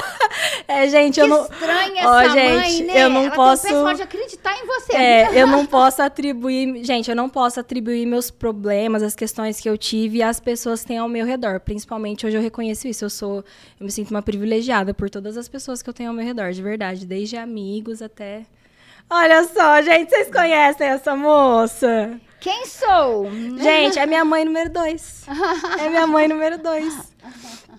é, 0.67 0.87
gente, 0.87 1.15
que 1.15 1.21
eu 1.21 1.27
não... 1.27 1.43
estranha 1.43 2.01
essa 2.01 2.09
oh, 2.09 2.29
gente, 2.29 2.55
mãe, 2.55 2.83
né? 2.83 3.03
Eu 3.03 3.09
não 3.09 3.23
Ela 3.25 3.35
posso... 3.35 3.63
tem 3.63 3.71
um 3.71 3.83
péssimo 3.83 3.95
de 3.95 4.01
acreditar 4.01 4.57
em 4.57 4.65
você. 4.65 4.95
É, 4.95 5.41
eu 5.41 5.47
não 5.47 5.65
posso 5.65 6.01
atribuir... 6.01 6.83
Gente, 6.83 7.09
eu 7.09 7.15
não 7.15 7.29
posso 7.29 7.59
atribuir 7.59 8.05
meus 8.05 8.29
problemas, 8.31 9.03
as 9.03 9.15
questões 9.15 9.59
que 9.59 9.69
eu 9.69 9.77
tive 9.77 10.21
às 10.23 10.39
pessoas 10.39 10.81
que 10.81 10.87
têm 10.87 10.97
ao 10.97 11.09
meu 11.09 11.25
redor. 11.25 11.59
Principalmente, 11.59 12.25
hoje 12.25 12.37
eu 12.37 12.41
reconheço 12.41 12.87
isso. 12.87 13.05
Eu 13.05 13.09
sou... 13.09 13.43
Eu 13.79 13.85
me 13.85 13.91
sinto 13.91 14.11
uma 14.11 14.21
privilegiada 14.21 14.93
por 14.93 15.09
todas 15.09 15.37
as 15.37 15.47
pessoas 15.47 15.81
que 15.81 15.89
eu 15.89 15.93
tenho 15.93 16.09
ao 16.09 16.15
meu 16.15 16.25
redor, 16.25 16.51
de 16.51 16.61
verdade. 16.61 17.05
Desde 17.05 17.37
amigos 17.37 18.01
até... 18.01 18.45
Olha 19.11 19.43
só, 19.45 19.81
gente, 19.81 20.11
vocês 20.11 20.29
conhecem 20.29 20.87
essa 20.87 21.15
moça? 21.15 22.19
Quem 22.39 22.65
sou? 22.65 23.29
Gente, 23.61 23.99
é 23.99 24.05
minha 24.05 24.23
mãe 24.23 24.45
número 24.45 24.69
dois. 24.69 25.25
É 25.79 25.89
minha 25.89 26.07
mãe 26.07 26.27
número 26.27 26.57
dois. 26.57 27.13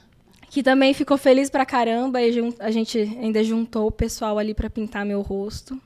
Que 0.50 0.64
também 0.64 0.92
ficou 0.92 1.16
feliz 1.16 1.48
pra 1.48 1.64
caramba. 1.64 2.20
E 2.20 2.54
a 2.58 2.70
gente 2.72 2.98
ainda 2.98 3.42
juntou 3.44 3.86
o 3.86 3.90
pessoal 3.92 4.36
ali 4.36 4.52
para 4.52 4.68
pintar 4.68 5.06
meu 5.06 5.20
rosto. 5.22 5.80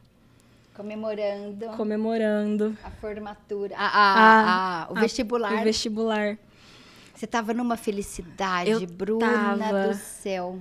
Comemorando. 0.75 1.67
Comemorando. 1.77 2.79
A 2.83 2.91
formatura. 2.91 3.75
A, 3.77 3.87
a, 3.87 4.15
a, 4.15 4.85
a 4.85 4.91
o 4.91 4.95
vestibular. 4.95 5.53
O 5.53 5.65
vestibular. 5.65 6.39
Você 7.15 7.27
tava 7.27 7.53
numa 7.53 7.77
felicidade, 7.77 8.71
Eu 8.71 8.87
Bruna 8.87 9.57
tava. 9.59 9.89
do 9.89 9.95
céu. 9.95 10.59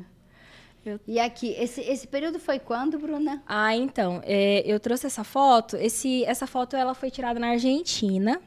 Eu... 0.86 1.00
E 1.08 1.20
aqui, 1.20 1.56
esse, 1.58 1.82
esse 1.82 2.08
período 2.08 2.40
foi 2.40 2.60
quando, 2.60 3.00
Bruna? 3.00 3.42
Ah, 3.46 3.76
então, 3.76 4.22
é, 4.24 4.64
eu 4.66 4.80
trouxe 4.80 5.08
essa 5.08 5.24
foto. 5.24 5.78
Esse, 5.78 6.26
essa 6.26 6.46
foto 6.46 6.76
ela 6.76 6.94
foi 6.94 7.10
tirada 7.10 7.40
na 7.40 7.50
Argentina. 7.50 8.42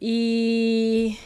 E 0.00 1.16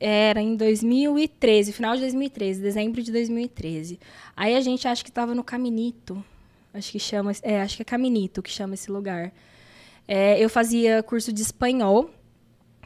era 0.00 0.40
em 0.40 0.56
2013, 0.56 1.72
final 1.72 1.94
de 1.94 2.02
2013, 2.02 2.60
dezembro 2.60 3.02
de 3.02 3.12
2013. 3.12 3.98
Aí 4.36 4.56
a 4.56 4.60
gente 4.60 4.86
acha 4.88 5.02
que 5.02 5.10
estava 5.10 5.34
no 5.34 5.44
Caminito. 5.44 6.22
Acho 6.72 6.92
que 6.92 6.98
chama, 6.98 7.32
é, 7.42 7.60
acho 7.62 7.76
que 7.76 7.82
é 7.82 7.84
Caminito 7.84 8.42
que 8.42 8.50
chama 8.50 8.74
esse 8.74 8.90
lugar. 8.90 9.32
É, 10.08 10.42
eu 10.42 10.50
fazia 10.50 11.02
curso 11.02 11.32
de 11.32 11.40
espanhol, 11.40 12.10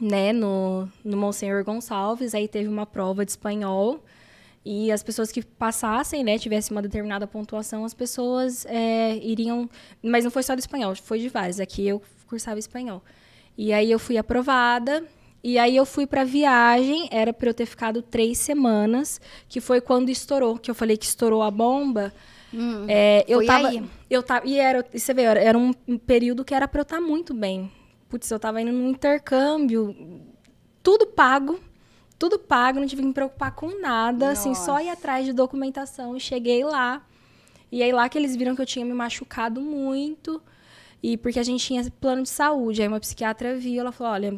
né, 0.01 0.33
no, 0.33 0.89
no 1.03 1.17
Monsenhor 1.17 1.65
Gonçalves. 1.65 2.35
Aí 2.35 2.47
teve 2.47 2.69
uma 2.69 2.85
prova 2.85 3.25
de 3.25 3.33
espanhol. 3.33 4.05
E 4.71 4.93
as 4.93 5.03
pessoas 5.03 5.33
que 5.33 5.43
passassem, 5.43 6.23
né, 6.23 6.39
tivessem 6.39 6.77
uma 6.77 6.83
determinada 6.83 7.27
pontuação, 7.27 7.87
as 7.87 7.95
pessoas 7.95 8.67
é, 8.67 9.17
iriam. 9.17 9.67
Mas 10.03 10.25
não 10.25 10.31
foi 10.31 10.43
só 10.43 10.55
do 10.55 10.59
espanhol, 10.59 10.95
foi 10.95 11.19
de 11.21 11.31
vários. 11.31 11.59
Aqui 11.59 11.89
eu 11.89 12.03
cursava 12.27 12.59
espanhol. 12.59 13.03
E 13.57 13.73
aí 13.73 13.91
eu 13.91 13.99
fui 13.99 14.19
aprovada. 14.19 15.03
E 15.43 15.59
aí 15.59 15.75
eu 15.75 15.87
fui 15.87 16.07
para 16.07 16.23
viagem, 16.23 17.09
era 17.11 17.33
para 17.33 17.49
eu 17.49 17.55
ter 17.55 17.65
ficado 17.65 18.03
três 18.03 18.37
semanas, 18.37 19.19
que 19.49 19.59
foi 19.59 19.81
quando 19.81 20.11
estourou, 20.11 20.59
que 20.59 20.71
eu 20.71 20.75
falei 20.75 20.99
que 20.99 21.07
estourou 21.07 21.43
a 21.43 21.51
bomba. 21.51 22.13
Hum, 22.53 22.85
é, 22.89 23.25
eu 23.27 23.47
tava, 23.47 23.69
aí. 23.69 23.83
eu 24.11 24.23
tava, 24.23 24.47
e 24.47 24.59
era, 24.59 24.85
e 24.93 25.01
você 25.01 25.15
vê, 25.15 25.23
era 25.23 25.57
um 25.57 25.73
período 25.97 26.45
que 26.45 26.53
era 26.53 26.69
para 26.69 26.81
eu 26.81 26.83
estar 26.83 27.01
muito 27.01 27.33
bem. 27.33 27.73
Putz, 28.07 28.31
eu 28.31 28.39
tava 28.39 28.61
indo 28.61 28.73
num 28.73 28.91
intercâmbio, 28.91 29.97
tudo 30.83 31.07
pago, 31.07 31.59
tudo 32.19 32.39
pago, 32.39 32.81
não 32.81 32.87
tive 32.87 33.03
que 33.03 33.09
me 33.09 33.15
preocupar 33.15 33.53
com 33.53 33.81
nada, 33.81 34.31
Nossa. 34.31 34.41
assim, 34.41 34.55
só 34.55 34.81
ir 34.81 34.89
atrás 34.89 35.25
de 35.25 35.33
documentação. 35.33 36.19
Cheguei 36.19 36.65
lá. 36.65 37.03
E 37.71 37.83
aí 37.83 37.93
lá 37.93 38.09
que 38.09 38.19
eles 38.19 38.35
viram 38.35 38.57
que 38.57 38.63
eu 38.63 38.67
tinha 38.67 38.85
me 38.85 38.93
machucado 38.93 39.61
muito. 39.61 40.43
E 41.03 41.17
porque 41.17 41.39
a 41.39 41.43
gente 41.43 41.65
tinha 41.65 41.89
plano 42.01 42.23
de 42.25 42.29
saúde. 42.29 42.83
Aí 42.83 42.89
uma 42.89 42.99
psiquiatra 42.99 43.57
viu, 43.57 43.81
ela 43.81 43.93
falou: 43.93 44.15
olha, 44.15 44.37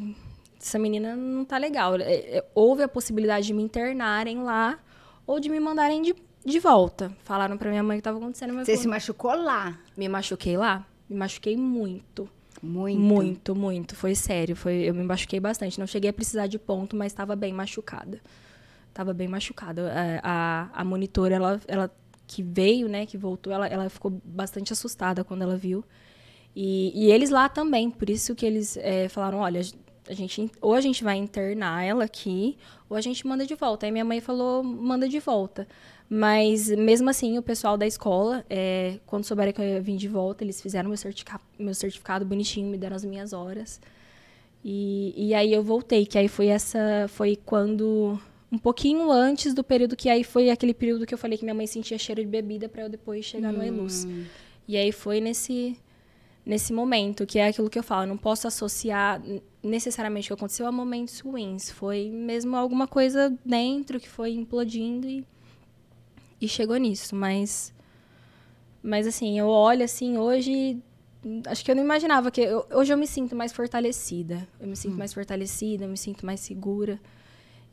essa 0.61 0.79
menina 0.79 1.17
não 1.17 1.45
tá 1.45 1.57
legal. 1.57 1.97
É, 1.97 2.15
é, 2.39 2.45
houve 2.55 2.83
a 2.83 2.89
possibilidade 2.89 3.47
de 3.47 3.55
me 3.55 3.63
internarem 3.63 4.43
lá 4.43 4.79
ou 5.27 5.41
de 5.41 5.49
me 5.49 5.59
mandarem 5.59 6.03
de, 6.03 6.15
de 6.45 6.59
volta. 6.59 7.11
Falaram 7.25 7.57
pra 7.57 7.71
minha 7.71 7.83
mãe 7.83 7.97
o 7.97 8.01
que 8.01 8.05
tava 8.05 8.19
acontecendo. 8.19 8.53
Você 8.55 8.77
se 8.77 8.87
machucou 8.87 9.35
lá? 9.35 9.79
Me 9.97 10.07
machuquei 10.07 10.57
lá. 10.57 10.87
Me 11.09 11.17
machuquei 11.17 11.57
muito. 11.57 12.29
Muito. 12.63 12.99
Muito, 12.99 13.55
muito. 13.55 13.97
Foi 13.97 14.15
sério. 14.15 14.55
Foi, 14.55 14.75
eu 14.75 14.95
me 14.95 15.03
machuquei 15.03 15.41
bastante. 15.41 15.79
Não 15.79 15.87
cheguei 15.87 16.11
a 16.11 16.13
precisar 16.13 16.47
de 16.47 16.59
ponto, 16.59 16.95
mas 16.95 17.13
estava 17.13 17.35
bem 17.35 17.53
machucada. 17.53 18.21
Estava 18.89 19.15
bem 19.15 19.29
machucada. 19.29 19.93
A, 19.93 20.05
é, 20.05 20.21
a, 20.23 20.71
a, 20.73 20.85
monitora, 20.85 21.35
ela, 21.35 21.61
ela 21.67 21.91
que 22.27 22.43
veio, 22.43 22.89
né, 22.89 23.07
que 23.07 23.17
voltou, 23.17 23.53
ela, 23.53 23.67
ela 23.67 23.89
ficou 23.89 24.21
bastante 24.25 24.73
assustada 24.73 25.25
quando 25.25 25.43
ela 25.43 25.57
viu. 25.57 25.85
E, 26.55 26.93
e 26.95 27.11
eles 27.11 27.31
lá 27.31 27.49
também, 27.49 27.91
por 27.91 28.11
isso 28.11 28.35
que 28.35 28.45
eles 28.45 28.77
é, 28.77 29.09
falaram, 29.09 29.39
olha, 29.39 29.61
a 30.09 30.15
gente, 30.15 30.51
ou 30.61 30.75
a 30.75 30.81
gente 30.81 31.05
vai 31.05 31.17
internar 31.17 31.85
ela 31.85 32.05
aqui, 32.05 32.59
ou 32.89 32.97
a 32.97 33.01
gente 33.01 33.27
manda 33.27 33.47
de 33.47 33.55
volta. 33.55 33.87
Aí 33.87 33.93
minha 33.93 34.05
mãe 34.05 34.21
falou, 34.21 34.63
manda 34.63 35.09
de 35.09 35.21
volta. 35.21 35.67
Mas, 36.13 36.69
mesmo 36.69 37.09
assim, 37.09 37.39
o 37.39 37.43
pessoal 37.43 37.79
da 37.79 37.87
escola, 37.87 38.45
é, 38.51 38.99
quando 39.07 39.23
souberam 39.25 39.53
que 39.53 39.61
eu 39.61 39.65
ia 39.65 39.81
vir 39.81 39.97
de 39.97 40.09
volta, 40.09 40.43
eles 40.43 40.61
fizeram 40.61 40.89
meu, 40.89 40.97
certificado, 40.97 41.41
meu 41.57 41.73
certificado 41.73 42.25
bonitinho, 42.25 42.69
me 42.69 42.77
deram 42.77 42.97
as 42.97 43.05
minhas 43.05 43.33
horas. 43.33 43.81
E, 44.65 45.15
e 45.17 45.33
aí 45.33 45.53
eu 45.53 45.63
voltei, 45.63 46.05
que 46.05 46.19
aí 46.19 46.27
foi 46.27 46.49
essa. 46.49 47.07
Foi 47.09 47.37
quando. 47.37 48.21
Um 48.51 48.59
pouquinho 48.59 49.13
antes 49.13 49.55
do 49.55 49.63
período 49.63 49.95
que 49.95 50.09
aí 50.09 50.25
foi 50.25 50.51
aquele 50.51 50.75
período 50.75 51.07
que 51.07 51.15
eu 51.15 51.19
falei 51.19 51.39
que 51.39 51.45
minha 51.45 51.55
mãe 51.55 51.69
sentia 51.69 51.97
cheiro 51.97 52.21
de 52.21 52.27
bebida 52.27 52.69
para 52.69 52.83
eu 52.83 52.89
depois 52.89 53.25
chegar 53.25 53.55
hum. 53.55 53.59
no 53.59 53.63
Eluz. 53.63 54.09
E 54.67 54.77
aí 54.77 54.91
foi 54.91 55.21
nesse 55.21 55.79
nesse 56.45 56.73
momento, 56.73 57.25
que 57.27 57.39
é 57.39 57.47
aquilo 57.47 57.71
que 57.71 57.79
eu 57.79 57.83
falo, 57.83 58.05
eu 58.05 58.09
não 58.09 58.17
posso 58.17 58.49
associar 58.49 59.23
necessariamente 59.63 60.27
o 60.27 60.35
que 60.35 60.41
aconteceu 60.41 60.67
a 60.67 60.73
momentos 60.73 61.21
ruins. 61.21 61.71
Foi 61.71 62.11
mesmo 62.11 62.57
alguma 62.57 62.89
coisa 62.89 63.33
dentro 63.45 64.01
que 64.01 64.09
foi 64.09 64.33
implodindo 64.33 65.07
e 65.07 65.25
e 66.41 66.49
chegou 66.49 66.77
nisso, 66.77 67.15
mas 67.15 67.73
mas 68.83 69.07
assim, 69.07 69.39
eu 69.39 69.47
olho 69.47 69.85
assim 69.85 70.17
hoje, 70.17 70.79
acho 71.47 71.65
que 71.65 71.71
eu 71.71 71.77
não 71.77 71.85
imaginava 71.85 72.31
que 72.31 72.41
eu, 72.41 72.67
hoje 72.73 72.93
eu 72.93 72.97
me 72.97 73.07
sinto 73.07 73.37
mais 73.37 73.53
fortalecida. 73.53 74.47
Eu 74.59 74.67
me 74.67 74.77
sinto 74.77 74.95
hum. 74.95 74.99
mais 74.99 75.13
fortalecida, 75.13 75.85
eu 75.85 75.89
me 75.89 75.99
sinto 75.99 76.25
mais 76.25 76.41
segura. 76.41 76.99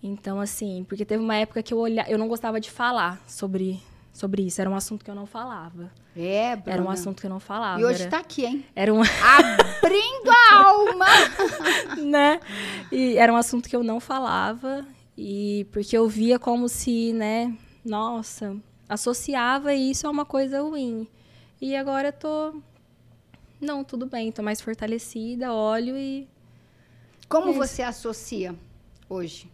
Então 0.03 0.39
assim, 0.39 0.85
porque 0.87 1.05
teve 1.05 1.23
uma 1.23 1.35
época 1.35 1.63
que 1.63 1.73
eu 1.73 1.77
olhava, 1.77 2.09
eu 2.09 2.17
não 2.17 2.27
gostava 2.27 2.59
de 2.59 2.69
falar 2.69 3.21
sobre 3.27 3.81
sobre 4.11 4.41
isso, 4.41 4.59
era 4.59 4.67
um 4.67 4.75
assunto 4.75 5.05
que 5.05 5.11
eu 5.11 5.15
não 5.15 5.27
falava. 5.27 5.91
É, 6.15 6.55
Bruna. 6.55 6.73
Era 6.73 6.81
um 6.83 6.89
assunto 6.89 7.21
que 7.21 7.27
eu 7.27 7.29
não 7.29 7.39
falava. 7.39 7.79
E 7.79 7.85
hoje 7.85 8.05
está 8.05 8.17
aqui, 8.17 8.45
hein? 8.45 8.65
Era 8.75 8.91
um 8.91 8.99
abrindo 9.21 10.31
a 10.31 10.63
alma. 10.63 11.05
né? 12.03 12.39
E 12.91 13.15
era 13.15 13.31
um 13.31 13.35
assunto 13.35 13.69
que 13.69 13.75
eu 13.75 13.83
não 13.83 13.99
falava 13.99 14.83
e 15.15 15.67
porque 15.71 15.95
eu 15.95 16.07
via 16.09 16.39
como 16.39 16.67
se, 16.67 17.13
né, 17.13 17.55
nossa, 17.87 18.55
associava 18.87 19.73
isso 19.73 20.05
a 20.07 20.09
uma 20.09 20.25
coisa 20.25 20.61
ruim. 20.61 21.07
E 21.61 21.75
agora 21.75 22.09
eu 22.09 22.13
tô. 22.13 22.61
Não, 23.59 23.83
tudo 23.83 24.05
bem, 24.05 24.31
tô 24.31 24.43
mais 24.43 24.61
fortalecida, 24.61 25.53
olho 25.53 25.97
e. 25.97 26.27
Como 27.27 27.51
é 27.51 27.53
você 27.53 27.81
associa 27.81 28.55
hoje? 29.09 29.49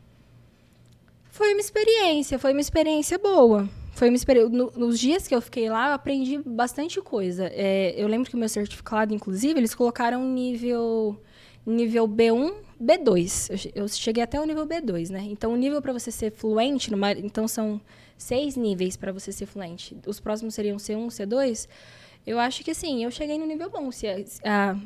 Foi 1.30 1.54
uma 1.54 1.62
experiência, 1.62 2.38
foi 2.38 2.52
uma 2.52 2.62
experiência 2.62 3.18
boa. 3.18 3.70
Foi 3.94 4.10
uma 4.10 4.16
experiência. 4.16 4.50
No, 4.50 4.72
nos 4.72 5.00
dias 5.00 5.28
que 5.28 5.34
eu 5.34 5.42
fiquei 5.42 5.70
lá, 5.70 5.90
eu 5.90 5.94
aprendi 5.94 6.38
bastante 6.40 7.00
coisa. 7.02 7.50
É, 7.54 7.94
eu 7.96 8.08
lembro 8.08 8.30
que 8.30 8.36
o 8.36 8.40
meu 8.40 8.50
certificado, 8.50 9.14
inclusive, 9.14 9.60
eles 9.60 9.74
colocaram 9.74 10.26
nível 10.26 11.18
nível 11.66 12.08
B1, 12.08 12.54
B2. 12.82 13.72
Eu, 13.74 13.84
eu 13.84 13.88
cheguei 13.88 14.22
até 14.22 14.40
o 14.40 14.46
nível 14.46 14.68
B2, 14.68 15.10
né? 15.10 15.22
Então, 15.24 15.54
o 15.54 15.56
nível 15.56 15.82
para 15.82 15.94
você 15.94 16.12
ser 16.12 16.32
fluente, 16.32 16.92
numa, 16.92 17.14
então 17.14 17.48
são 17.48 17.80
seis 18.18 18.56
níveis 18.56 18.96
para 18.98 19.12
você 19.12 19.32
ser 19.32 19.46
fluente. 19.46 19.98
Os 20.06 20.20
próximos 20.20 20.56
seriam 20.56 20.78
C1, 20.78 21.08
C2. 21.08 21.68
Eu 22.26 22.40
acho 22.40 22.64
que 22.64 22.72
assim, 22.72 23.04
eu 23.04 23.12
cheguei 23.12 23.38
no 23.38 23.46
nível 23.46 23.70
bom. 23.70 23.92
Se 23.92 24.08
a, 24.46 24.78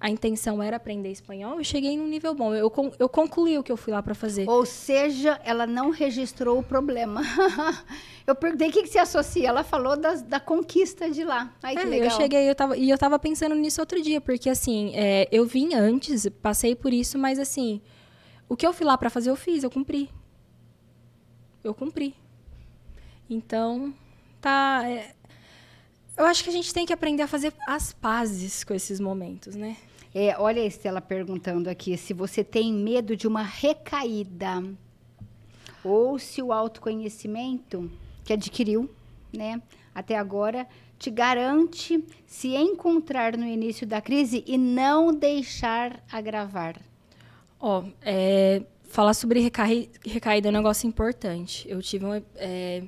a 0.00 0.08
intenção 0.08 0.62
era 0.62 0.78
aprender 0.78 1.10
espanhol, 1.10 1.58
eu 1.58 1.64
cheguei 1.64 1.94
no 1.94 2.06
nível 2.06 2.34
bom. 2.34 2.54
Eu, 2.54 2.72
eu 2.98 3.08
concluí 3.08 3.58
o 3.58 3.62
que 3.62 3.70
eu 3.70 3.76
fui 3.76 3.92
lá 3.92 4.02
para 4.02 4.14
fazer. 4.14 4.48
Ou 4.48 4.64
seja, 4.64 5.38
ela 5.44 5.66
não 5.66 5.90
registrou 5.90 6.58
o 6.58 6.62
problema. 6.62 7.20
eu 8.26 8.34
perguntei 8.34 8.70
o 8.70 8.72
que, 8.72 8.82
que 8.82 8.88
se 8.88 8.98
associa. 8.98 9.48
Ela 9.48 9.62
falou 9.62 9.98
das, 9.98 10.22
da 10.22 10.40
conquista 10.40 11.10
de 11.10 11.22
lá. 11.22 11.54
Ai, 11.62 11.76
que 11.76 11.82
é, 11.82 11.84
legal. 11.84 12.08
Eu 12.08 12.16
cheguei 12.16 12.48
eu 12.48 12.54
tava, 12.54 12.76
e 12.78 12.88
eu 12.88 12.96
tava 12.96 13.18
pensando 13.18 13.54
nisso 13.54 13.78
outro 13.78 14.00
dia, 14.00 14.22
porque 14.22 14.48
assim, 14.48 14.92
é, 14.94 15.28
eu 15.30 15.44
vim 15.44 15.74
antes, 15.74 16.26
passei 16.40 16.74
por 16.74 16.94
isso, 16.94 17.18
mas 17.18 17.38
assim, 17.38 17.82
o 18.48 18.56
que 18.56 18.66
eu 18.66 18.72
fui 18.72 18.86
lá 18.86 18.96
para 18.96 19.10
fazer, 19.10 19.28
eu 19.28 19.36
fiz, 19.36 19.62
eu 19.62 19.70
cumpri. 19.70 20.08
Eu 21.62 21.74
cumpri. 21.74 22.14
Então, 23.30 23.94
tá. 24.40 24.82
É, 24.84 25.14
Eu 26.16 26.26
acho 26.26 26.42
que 26.42 26.50
a 26.50 26.52
gente 26.52 26.74
tem 26.74 26.84
que 26.84 26.92
aprender 26.92 27.22
a 27.22 27.28
fazer 27.28 27.54
as 27.66 27.92
pazes 27.92 28.64
com 28.64 28.74
esses 28.74 28.98
momentos, 28.98 29.54
né? 29.54 29.76
É, 30.12 30.36
olha 30.36 30.60
a 30.60 30.66
Estela 30.66 31.00
perguntando 31.00 31.70
aqui 31.70 31.96
se 31.96 32.12
você 32.12 32.42
tem 32.42 32.72
medo 32.74 33.16
de 33.16 33.28
uma 33.28 33.42
recaída 33.42 34.62
ou 35.84 36.18
se 36.18 36.42
o 36.42 36.52
autoconhecimento 36.52 37.90
que 38.24 38.32
adquiriu, 38.32 38.90
né, 39.32 39.62
até 39.94 40.18
agora 40.18 40.66
te 40.98 41.10
garante 41.10 42.04
se 42.26 42.54
encontrar 42.56 43.36
no 43.36 43.46
início 43.46 43.86
da 43.86 44.00
crise 44.00 44.44
e 44.46 44.58
não 44.58 45.14
deixar 45.14 46.04
agravar. 46.10 46.76
Ó, 47.58 47.84
é, 48.02 48.62
falar 48.82 49.14
sobre 49.14 49.40
recaí 49.40 49.88
recaída 50.04 50.48
é 50.48 50.50
um 50.50 50.54
negócio 50.54 50.86
importante. 50.88 51.68
Eu 51.68 51.80
tive 51.80 52.04
um, 52.04 52.22
é, 52.34 52.82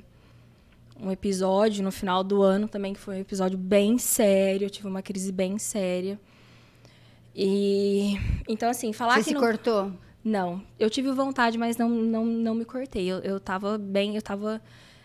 um 1.02 1.10
episódio 1.10 1.82
no 1.82 1.90
final 1.90 2.22
do 2.22 2.42
ano 2.42 2.68
também 2.68 2.94
que 2.94 3.00
foi 3.00 3.16
um 3.16 3.20
episódio 3.20 3.58
bem 3.58 3.98
sério. 3.98 4.66
Eu 4.66 4.70
tive 4.70 4.86
uma 4.86 5.02
crise 5.02 5.32
bem 5.32 5.58
séria. 5.58 6.18
E 7.34 8.14
então 8.48 8.68
assim, 8.70 8.92
falar 8.92 9.14
Você 9.14 9.18
que 9.20 9.28
se 9.30 9.34
não... 9.34 9.40
cortou? 9.40 9.92
Não, 10.24 10.62
eu 10.78 10.88
tive 10.88 11.10
vontade, 11.10 11.58
mas 11.58 11.76
não, 11.76 11.88
não, 11.88 12.24
não 12.24 12.54
me 12.54 12.64
cortei. 12.64 13.10
Eu, 13.10 13.18
eu 13.18 13.40
tava 13.40 13.76
bem, 13.76 14.14
eu 14.14 14.22
tava. 14.22 14.62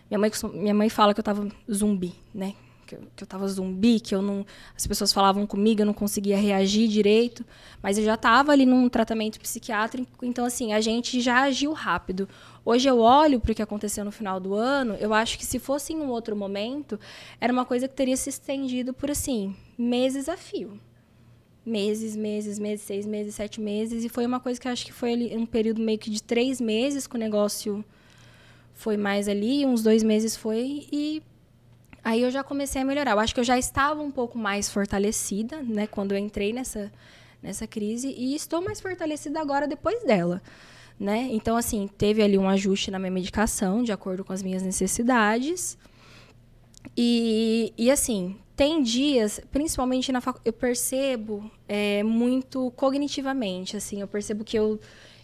Minha 0.08 0.18
mãe, 0.18 0.30
minha 0.54 0.74
mãe 0.74 0.88
fala 0.88 1.12
que 1.12 1.18
eu 1.18 1.24
tava 1.24 1.48
zumbi, 1.70 2.14
né? 2.32 2.54
Que 2.88 2.94
eu, 2.94 3.02
que 3.14 3.22
eu 3.22 3.28
tava 3.28 3.46
zumbi, 3.46 4.00
que 4.00 4.14
eu 4.14 4.22
não. 4.22 4.46
As 4.74 4.86
pessoas 4.86 5.12
falavam 5.12 5.46
comigo, 5.46 5.82
eu 5.82 5.86
não 5.86 5.92
conseguia 5.92 6.38
reagir 6.38 6.88
direito. 6.88 7.44
Mas 7.82 7.98
eu 7.98 8.04
já 8.04 8.16
tava 8.16 8.50
ali 8.50 8.64
num 8.64 8.88
tratamento 8.88 9.38
psiquiátrico, 9.38 10.24
então, 10.24 10.46
assim, 10.46 10.72
a 10.72 10.80
gente 10.80 11.20
já 11.20 11.42
agiu 11.42 11.72
rápido. 11.74 12.26
Hoje 12.64 12.88
eu 12.88 12.98
olho 12.98 13.38
para 13.38 13.52
o 13.52 13.54
que 13.54 13.60
aconteceu 13.60 14.06
no 14.06 14.10
final 14.10 14.40
do 14.40 14.54
ano, 14.54 14.94
eu 14.94 15.12
acho 15.12 15.36
que 15.36 15.44
se 15.44 15.58
fosse 15.58 15.92
em 15.92 15.96
um 15.96 16.08
outro 16.08 16.34
momento, 16.34 16.98
era 17.38 17.52
uma 17.52 17.66
coisa 17.66 17.86
que 17.86 17.94
teria 17.94 18.16
se 18.16 18.30
estendido 18.30 18.94
por, 18.94 19.10
assim, 19.10 19.54
meses 19.76 20.26
a 20.26 20.36
fio 20.36 20.80
meses, 21.66 22.16
meses, 22.16 22.58
meses, 22.58 22.80
seis 22.86 23.04
meses, 23.06 23.34
sete 23.34 23.60
meses. 23.60 24.02
E 24.02 24.08
foi 24.08 24.24
uma 24.24 24.40
coisa 24.40 24.58
que 24.58 24.66
eu 24.66 24.72
acho 24.72 24.86
que 24.86 24.92
foi 24.92 25.12
ali 25.12 25.36
um 25.36 25.44
período 25.44 25.82
meio 25.82 25.98
que 25.98 26.08
de 26.08 26.22
três 26.22 26.58
meses 26.58 27.06
que 27.06 27.14
o 27.14 27.18
negócio 27.18 27.84
foi 28.72 28.96
mais 28.96 29.28
ali, 29.28 29.66
uns 29.66 29.82
dois 29.82 30.02
meses 30.02 30.34
foi. 30.34 30.86
E 30.90 31.22
aí 32.02 32.22
eu 32.22 32.30
já 32.30 32.42
comecei 32.42 32.82
a 32.82 32.84
melhorar. 32.84 33.12
Eu 33.12 33.20
acho 33.20 33.34
que 33.34 33.40
eu 33.40 33.44
já 33.44 33.58
estava 33.58 34.00
um 34.02 34.10
pouco 34.10 34.38
mais 34.38 34.68
fortalecida, 34.70 35.62
né, 35.62 35.86
quando 35.86 36.12
eu 36.12 36.18
entrei 36.18 36.52
nessa, 36.52 36.92
nessa 37.42 37.66
crise. 37.66 38.14
E 38.16 38.34
estou 38.34 38.62
mais 38.62 38.80
fortalecida 38.80 39.40
agora 39.40 39.66
depois 39.66 40.02
dela. 40.04 40.42
Né? 40.98 41.28
Então, 41.30 41.56
assim, 41.56 41.88
teve 41.96 42.22
ali 42.22 42.36
um 42.36 42.48
ajuste 42.48 42.90
na 42.90 42.98
minha 42.98 43.10
medicação, 43.10 43.82
de 43.82 43.92
acordo 43.92 44.24
com 44.24 44.32
as 44.32 44.42
minhas 44.42 44.62
necessidades. 44.62 45.78
E, 46.96 47.72
e 47.78 47.90
assim, 47.90 48.36
tem 48.56 48.82
dias, 48.82 49.40
principalmente 49.52 50.10
na 50.10 50.20
eu 50.44 50.52
percebo 50.52 51.48
é, 51.68 52.02
muito 52.02 52.72
cognitivamente, 52.72 53.76
assim, 53.76 54.00
eu 54.00 54.08
percebo 54.08 54.42
que 54.42 54.58
eu 54.58 54.80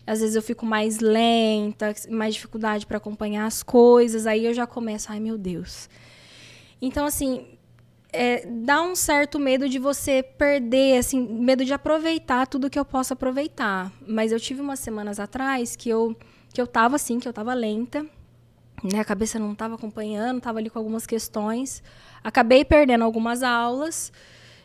às 0.07 0.21
vezes 0.21 0.37
eu 0.37 0.43
fico 0.43 0.67
mais 0.67 1.01
lenta, 1.01 1.95
mais 2.11 2.35
dificuldade 2.35 2.87
para 2.87 2.99
acompanhar 2.99 3.47
as 3.47 3.63
coisas, 3.63 4.27
aí 4.27 4.45
eu 4.45 4.55
já 4.55 4.67
começo, 4.67 5.11
ai 5.11 5.19
meu 5.19 5.37
Deus. 5.39 5.89
Então 6.87 7.07
assim, 7.07 7.47
é, 8.13 8.47
dá 8.47 8.81
um 8.83 8.95
certo 8.95 9.39
medo 9.39 9.69
de 9.69 9.79
você 9.79 10.23
perder, 10.23 10.99
assim, 10.99 11.21
medo 11.21 11.65
de 11.65 11.73
aproveitar 11.73 12.47
tudo 12.47 12.71
que 12.71 12.79
eu 12.79 12.85
posso 12.85 13.13
aproveitar. 13.13 13.93
Mas 14.07 14.31
eu 14.31 14.39
tive 14.39 14.61
umas 14.61 14.79
semanas 14.79 15.19
atrás 15.19 15.75
que 15.75 15.89
eu 15.89 16.17
que 16.53 16.61
eu 16.61 16.69
tava 16.69 16.95
assim, 16.95 17.19
que 17.19 17.27
eu 17.27 17.33
tava 17.33 17.53
lenta, 17.53 18.07
né? 18.85 19.01
A 19.01 19.05
cabeça 19.05 19.41
não 19.41 19.55
estava 19.55 19.75
acompanhando, 19.75 20.39
estava 20.39 20.61
ali 20.61 20.71
com 20.71 20.79
algumas 20.79 21.05
questões. 21.05 21.83
Acabei 22.23 22.65
perdendo 22.65 23.03
algumas 23.03 23.43
aulas. 23.43 24.13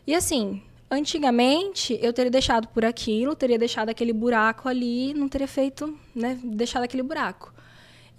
E 0.06 0.14
assim, 0.14 0.62
antigamente 0.90 1.98
eu 2.00 2.14
teria 2.14 2.30
deixado 2.30 2.68
por 2.68 2.86
aquilo, 2.86 3.36
teria 3.36 3.58
deixado 3.58 3.90
aquele 3.90 4.14
buraco 4.14 4.70
ali, 4.70 5.16
não 5.16 5.28
teria 5.28 5.48
feito, 5.48 5.98
né, 6.14 6.38
deixado 6.44 6.84
aquele 6.84 7.02
buraco. 7.02 7.52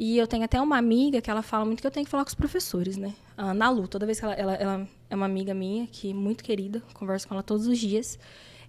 E 0.02 0.16
eu 0.16 0.26
tenho 0.26 0.42
até 0.42 0.58
uma 0.58 0.78
amiga 0.78 1.20
que 1.20 1.30
ela 1.30 1.42
fala 1.42 1.62
muito 1.62 1.82
que 1.82 1.86
eu 1.86 1.90
tenho 1.90 2.06
que 2.06 2.10
falar 2.10 2.24
com 2.24 2.30
os 2.30 2.34
professores, 2.34 2.96
né? 2.96 3.12
A 3.36 3.50
Ana 3.50 3.68
Lu, 3.68 3.86
toda 3.86 4.06
vez 4.06 4.18
que 4.18 4.24
ela, 4.24 4.32
ela, 4.32 4.54
ela 4.54 4.88
é 5.10 5.14
uma 5.14 5.26
amiga 5.26 5.52
minha, 5.52 5.86
que 5.86 6.10
é 6.10 6.14
muito 6.14 6.42
querida, 6.42 6.82
converso 6.94 7.28
com 7.28 7.34
ela 7.34 7.42
todos 7.42 7.66
os 7.66 7.78
dias. 7.78 8.18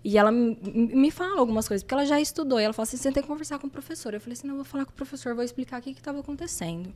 E 0.04 0.18
ela 0.18 0.30
me 0.30 1.10
fala 1.10 1.40
algumas 1.40 1.70
coisas, 1.70 1.84
porque 1.84 1.94
ela 1.94 2.06
já 2.06 2.20
estudou. 2.20 2.60
E 2.60 2.64
ela 2.64 2.74
fala 2.74 2.84
assim: 2.84 2.98
você 2.98 3.14
tem 3.14 3.24
que 3.24 3.30
conversar 3.30 3.60
com 3.60 3.68
o 3.68 3.70
professor. 3.70 4.14
Eu 4.14 4.20
falei 4.20 4.34
assim: 4.34 4.46
não, 4.46 4.56
vou 4.56 4.66
falar 4.66 4.84
com 4.84 4.92
o 4.92 4.94
professor, 4.94 5.34
vou 5.34 5.42
explicar 5.42 5.80
o 5.80 5.82
que 5.82 5.92
estava 5.92 6.20
acontecendo. 6.20 6.94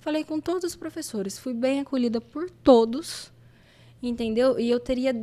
Falei 0.00 0.24
com 0.24 0.40
todos 0.40 0.64
os 0.64 0.74
professores, 0.74 1.38
fui 1.38 1.54
bem 1.54 1.78
acolhida 1.78 2.20
por 2.20 2.50
todos, 2.50 3.32
entendeu? 4.02 4.58
E 4.58 4.68
eu 4.68 4.80
teria, 4.80 5.14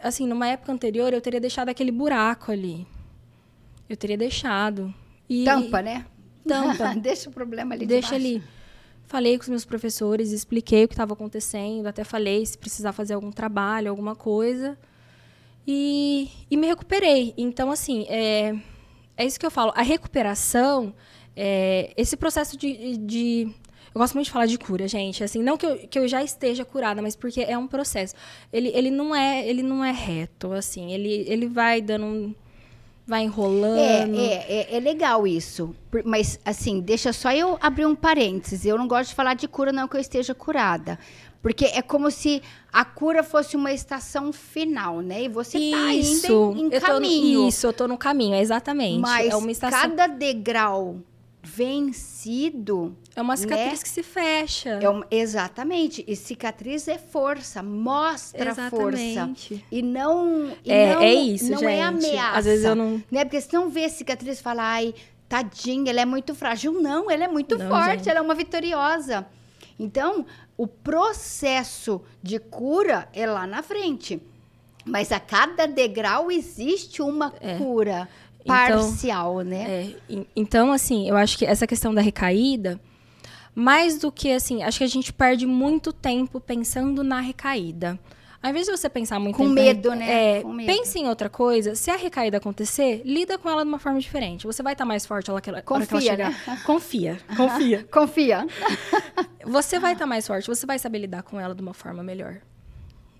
assim, 0.00 0.26
numa 0.26 0.48
época 0.48 0.72
anterior, 0.72 1.12
eu 1.12 1.20
teria 1.20 1.40
deixado 1.40 1.68
aquele 1.68 1.92
buraco 1.92 2.50
ali. 2.50 2.84
Eu 3.88 3.96
teria 3.96 4.18
deixado. 4.18 4.92
E, 5.28 5.44
Tampa, 5.44 5.80
né? 5.80 6.04
Tampa. 6.48 6.94
Deixa 6.94 7.28
o 7.28 7.32
problema 7.32 7.74
ali 7.74 7.86
Deixa 7.86 8.14
ali. 8.14 8.42
Falei 9.06 9.36
com 9.36 9.42
os 9.42 9.48
meus 9.48 9.64
professores, 9.64 10.30
expliquei 10.30 10.84
o 10.84 10.88
que 10.88 10.94
estava 10.94 11.12
acontecendo, 11.12 11.86
até 11.86 12.04
falei 12.04 12.44
se 12.44 12.56
precisar 12.56 12.92
fazer 12.92 13.14
algum 13.14 13.30
trabalho, 13.30 13.90
alguma 13.90 14.16
coisa. 14.16 14.78
E, 15.66 16.30
e 16.50 16.56
me 16.56 16.66
recuperei. 16.66 17.34
Então, 17.36 17.70
assim, 17.70 18.06
é, 18.08 18.54
é 19.16 19.24
isso 19.24 19.38
que 19.38 19.46
eu 19.46 19.50
falo. 19.50 19.72
A 19.74 19.82
recuperação, 19.82 20.94
é, 21.36 21.92
esse 21.96 22.16
processo 22.16 22.56
de, 22.56 22.96
de 22.96 23.54
eu 23.94 24.00
gosto 24.00 24.14
muito 24.14 24.26
de 24.26 24.32
falar 24.32 24.46
de 24.46 24.58
cura, 24.58 24.88
gente. 24.88 25.22
Assim, 25.22 25.40
não 25.40 25.56
que 25.56 25.64
eu, 25.64 25.78
que 25.88 25.98
eu 25.98 26.08
já 26.08 26.22
esteja 26.22 26.64
curada, 26.64 27.00
mas 27.00 27.14
porque 27.14 27.42
é 27.42 27.56
um 27.56 27.68
processo. 27.68 28.14
Ele, 28.52 28.68
ele, 28.74 28.90
não, 28.90 29.14
é, 29.14 29.46
ele 29.46 29.62
não 29.62 29.84
é 29.84 29.92
reto, 29.92 30.52
assim. 30.52 30.92
Ele, 30.92 31.24
ele 31.28 31.46
vai 31.46 31.80
dando 31.80 32.34
vai 33.06 33.22
enrolando. 33.22 33.78
É, 33.78 34.08
é, 34.16 34.70
é, 34.72 34.76
é, 34.76 34.80
legal 34.80 35.26
isso. 35.26 35.74
Mas, 36.04 36.38
assim, 36.44 36.80
deixa 36.80 37.12
só 37.12 37.32
eu 37.32 37.58
abrir 37.60 37.86
um 37.86 37.94
parênteses. 37.94 38.64
Eu 38.64 38.78
não 38.78 38.88
gosto 38.88 39.10
de 39.10 39.14
falar 39.14 39.34
de 39.34 39.46
cura, 39.46 39.72
não 39.72 39.86
que 39.86 39.96
eu 39.96 40.00
esteja 40.00 40.34
curada. 40.34 40.98
Porque 41.42 41.66
é 41.66 41.82
como 41.82 42.10
se 42.10 42.42
a 42.72 42.86
cura 42.86 43.22
fosse 43.22 43.54
uma 43.54 43.70
estação 43.70 44.32
final, 44.32 45.02
né? 45.02 45.24
E 45.24 45.28
você 45.28 45.58
isso, 45.58 45.76
tá 45.76 45.92
indo 45.92 46.56
em, 46.58 46.76
em 46.76 46.80
caminho. 46.80 47.42
No, 47.42 47.48
isso, 47.48 47.66
eu 47.66 47.72
tô 47.72 47.86
no 47.86 47.98
caminho, 47.98 48.34
exatamente. 48.34 48.98
Mas 48.98 49.30
é 49.30 49.36
uma 49.36 49.50
estação... 49.52 49.78
cada 49.78 50.06
degrau 50.06 50.96
vencido. 51.42 52.96
É 53.16 53.22
uma 53.22 53.36
cicatriz 53.36 53.78
né? 53.78 53.82
que 53.82 53.88
se 53.88 54.02
fecha. 54.02 54.70
É 54.70 54.88
uma, 54.88 55.06
exatamente. 55.08 56.04
E 56.06 56.16
cicatriz 56.16 56.88
é 56.88 56.98
força, 56.98 57.62
mostra 57.62 58.50
exatamente. 58.50 59.48
força. 59.48 59.64
E 59.70 59.82
não. 59.82 60.52
E 60.64 60.72
é, 60.72 60.94
não, 60.94 61.02
é 61.02 61.14
isso, 61.14 61.50
não 61.50 61.58
é 61.58 61.60
gente. 61.60 61.70
é 61.70 61.82
ameaça. 61.82 62.38
Às 62.38 62.44
vezes 62.44 62.64
eu 62.64 62.74
não. 62.74 63.02
Né? 63.10 63.24
Porque 63.24 63.40
se 63.40 63.52
não 63.52 63.70
vê 63.70 63.88
cicatriz 63.88 64.40
e 64.40 64.42
fala, 64.42 64.64
ai, 64.64 64.94
tadinha, 65.28 65.90
ela 65.90 66.00
é 66.00 66.04
muito 66.04 66.34
frágil. 66.34 66.72
Não, 66.72 67.08
ela 67.08 67.24
é 67.24 67.28
muito 67.28 67.56
não, 67.56 67.68
forte, 67.68 67.98
gente. 67.98 68.10
ela 68.10 68.18
é 68.18 68.22
uma 68.22 68.34
vitoriosa. 68.34 69.24
Então, 69.78 70.26
o 70.56 70.66
processo 70.66 72.02
de 72.22 72.38
cura 72.40 73.08
é 73.12 73.26
lá 73.26 73.46
na 73.46 73.62
frente. 73.62 74.20
Mas 74.84 75.12
a 75.12 75.20
cada 75.20 75.66
degrau 75.66 76.30
existe 76.30 77.00
uma 77.00 77.32
é. 77.40 77.56
cura. 77.58 78.08
Então, 78.40 78.54
parcial, 78.54 79.40
então, 79.40 79.50
né? 79.50 79.94
É, 80.10 80.24
então, 80.36 80.70
assim, 80.70 81.08
eu 81.08 81.16
acho 81.16 81.38
que 81.38 81.46
essa 81.46 81.66
questão 81.66 81.94
da 81.94 82.02
recaída, 82.02 82.78
mais 83.54 83.98
do 83.98 84.10
que 84.10 84.32
assim, 84.32 84.62
acho 84.62 84.78
que 84.78 84.84
a 84.84 84.88
gente 84.88 85.12
perde 85.12 85.46
muito 85.46 85.92
tempo 85.92 86.40
pensando 86.40 87.02
na 87.04 87.20
recaída. 87.20 87.98
Ao 88.42 88.50
invés 88.50 88.66
de 88.66 88.72
você 88.72 88.90
pensar 88.90 89.18
muito 89.18 89.36
com 89.36 89.44
em 89.44 89.54
medo, 89.54 89.94
né? 89.94 90.36
É, 90.36 90.42
com 90.42 90.52
medo. 90.52 90.66
pense 90.66 90.98
em 90.98 91.08
outra 91.08 91.30
coisa. 91.30 91.74
Se 91.74 91.90
a 91.90 91.96
recaída 91.96 92.36
acontecer, 92.36 93.00
lida 93.02 93.38
com 93.38 93.48
ela 93.48 93.62
de 93.62 93.68
uma 93.70 93.78
forma 93.78 93.98
diferente. 93.98 94.46
Você 94.46 94.62
vai 94.62 94.74
estar 94.74 94.84
mais 94.84 95.06
forte 95.06 95.30
ela, 95.30 95.40
confia, 95.40 95.74
hora 95.74 95.86
que 95.86 95.94
ela 95.94 96.02
chegar. 96.02 96.30
Né? 96.30 96.60
Confia, 96.66 97.18
confia. 97.34 97.88
confia. 97.90 98.46
Você 99.46 99.78
vai 99.78 99.94
estar 99.94 100.04
mais 100.04 100.26
forte, 100.26 100.46
você 100.46 100.66
vai 100.66 100.78
saber 100.78 100.98
lidar 100.98 101.22
com 101.22 101.40
ela 101.40 101.54
de 101.54 101.62
uma 101.62 101.72
forma 101.72 102.02
melhor 102.02 102.42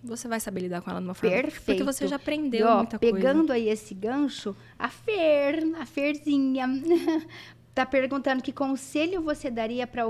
você 0.05 0.29
vai 0.29 0.39
saber 0.39 0.61
lidar 0.61 0.83
com 0.83 0.91
ela 0.91 1.01
de 1.01 1.07
uma 1.07 1.15
forma. 1.15 1.35
Perfeito. 1.35 1.65
Porque 1.65 1.83
você 1.83 2.07
já 2.07 2.17
aprendeu 2.17 2.67
e, 2.67 2.71
ó, 2.71 2.77
muita 2.79 2.99
pegando 2.99 3.21
coisa. 3.21 3.33
Pegando 3.33 3.53
aí 3.53 3.69
esse 3.69 3.95
gancho, 3.95 4.55
a 4.79 4.89
Fer, 4.89 5.65
a 5.81 5.87
Ferzinha, 5.87 6.67
tá 7.75 7.85
perguntando 7.85 8.43
que 8.43 8.53
conselho 8.53 9.21
você 9.23 9.51
daria 9.51 9.87
para 9.87 10.05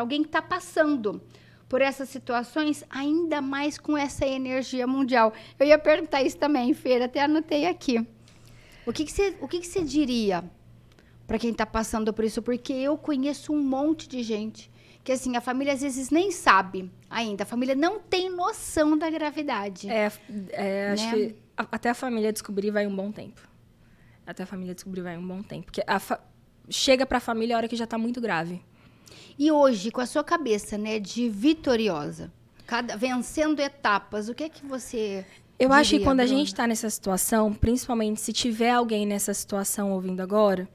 alguém 0.00 0.22
que 0.22 0.28
está 0.28 0.40
passando 0.40 1.20
por 1.68 1.82
essas 1.82 2.08
situações, 2.08 2.84
ainda 2.88 3.40
mais 3.40 3.76
com 3.76 3.96
essa 3.98 4.24
energia 4.24 4.86
mundial. 4.86 5.32
Eu 5.58 5.66
ia 5.66 5.78
perguntar 5.78 6.22
isso 6.22 6.38
também, 6.38 6.72
Fer, 6.72 7.02
até 7.02 7.22
anotei 7.22 7.66
aqui. 7.66 8.06
O 8.86 8.92
que, 8.92 9.04
que, 9.04 9.12
você, 9.12 9.36
o 9.40 9.48
que, 9.48 9.60
que 9.60 9.66
você 9.66 9.82
diria 9.82 10.44
para 11.26 11.38
quem 11.38 11.50
está 11.50 11.66
passando 11.66 12.12
por 12.12 12.24
isso? 12.24 12.40
Porque 12.40 12.72
eu 12.72 12.96
conheço 12.96 13.52
um 13.52 13.60
monte 13.60 14.08
de 14.08 14.22
gente 14.22 14.70
que 15.06 15.12
assim, 15.12 15.36
a 15.36 15.40
família 15.40 15.72
às 15.72 15.82
vezes 15.82 16.10
nem 16.10 16.32
sabe 16.32 16.90
ainda. 17.08 17.44
A 17.44 17.46
família 17.46 17.76
não 17.76 18.00
tem 18.00 18.28
noção 18.28 18.98
da 18.98 19.08
gravidade. 19.08 19.88
É, 19.88 20.10
é 20.50 20.90
acho 20.90 21.04
né? 21.04 21.12
que 21.12 21.36
a, 21.56 21.66
até 21.70 21.90
a 21.90 21.94
família 21.94 22.32
descobrir 22.32 22.72
vai 22.72 22.88
um 22.88 22.94
bom 22.94 23.12
tempo. 23.12 23.40
Até 24.26 24.42
a 24.42 24.46
família 24.46 24.74
descobrir 24.74 25.02
vai 25.02 25.16
um 25.16 25.24
bom 25.24 25.44
tempo. 25.44 25.66
Porque 25.66 25.80
a 25.86 26.00
fa 26.00 26.20
chega 26.68 27.06
para 27.06 27.18
a 27.18 27.20
família 27.20 27.56
a 27.56 27.58
hora 27.58 27.68
que 27.68 27.76
já 27.76 27.84
está 27.84 27.98
muito 27.98 28.20
grave. 28.20 28.62
E 29.38 29.50
hoje, 29.52 29.90
com 29.90 30.00
a 30.00 30.06
sua 30.06 30.24
cabeça, 30.24 30.78
né, 30.78 30.98
de 30.98 31.28
vitoriosa, 31.28 32.32
Cada, 32.66 32.96
vencendo 32.96 33.60
etapas, 33.60 34.28
o 34.28 34.34
que 34.34 34.44
é 34.44 34.48
que 34.48 34.66
você. 34.66 35.24
Eu 35.58 35.72
acho 35.72 35.90
que 35.90 35.96
diria, 35.96 36.06
quando 36.06 36.20
a 36.20 36.24
Bruna? 36.24 36.38
gente 36.38 36.48
está 36.48 36.66
nessa 36.66 36.90
situação, 36.90 37.52
principalmente 37.52 38.20
se 38.20 38.32
tiver 38.32 38.70
alguém 38.70 39.06
nessa 39.06 39.32
situação 39.32 39.92
ouvindo 39.92 40.20
agora, 40.20 40.68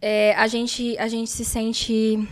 é, 0.00 0.34
a, 0.34 0.46
gente, 0.46 0.96
a 0.98 1.08
gente 1.08 1.30
se 1.30 1.44
sente. 1.44 2.28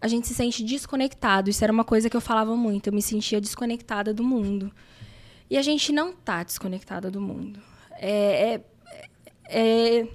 A 0.00 0.08
gente 0.08 0.26
se 0.26 0.34
sente 0.34 0.64
desconectado. 0.64 1.48
Isso 1.48 1.62
era 1.62 1.72
uma 1.72 1.84
coisa 1.84 2.10
que 2.10 2.16
eu 2.16 2.20
falava 2.20 2.56
muito. 2.56 2.88
Eu 2.88 2.92
me 2.92 3.00
sentia 3.00 3.40
desconectada 3.40 4.12
do 4.12 4.24
mundo. 4.24 4.72
E 5.48 5.56
a 5.56 5.62
gente 5.62 5.92
não 5.92 6.12
tá 6.12 6.42
desconectada 6.42 7.08
do 7.08 7.20
mundo. 7.20 7.60
É, 7.92 8.54
é- 8.54 8.64
é- 9.48 10.08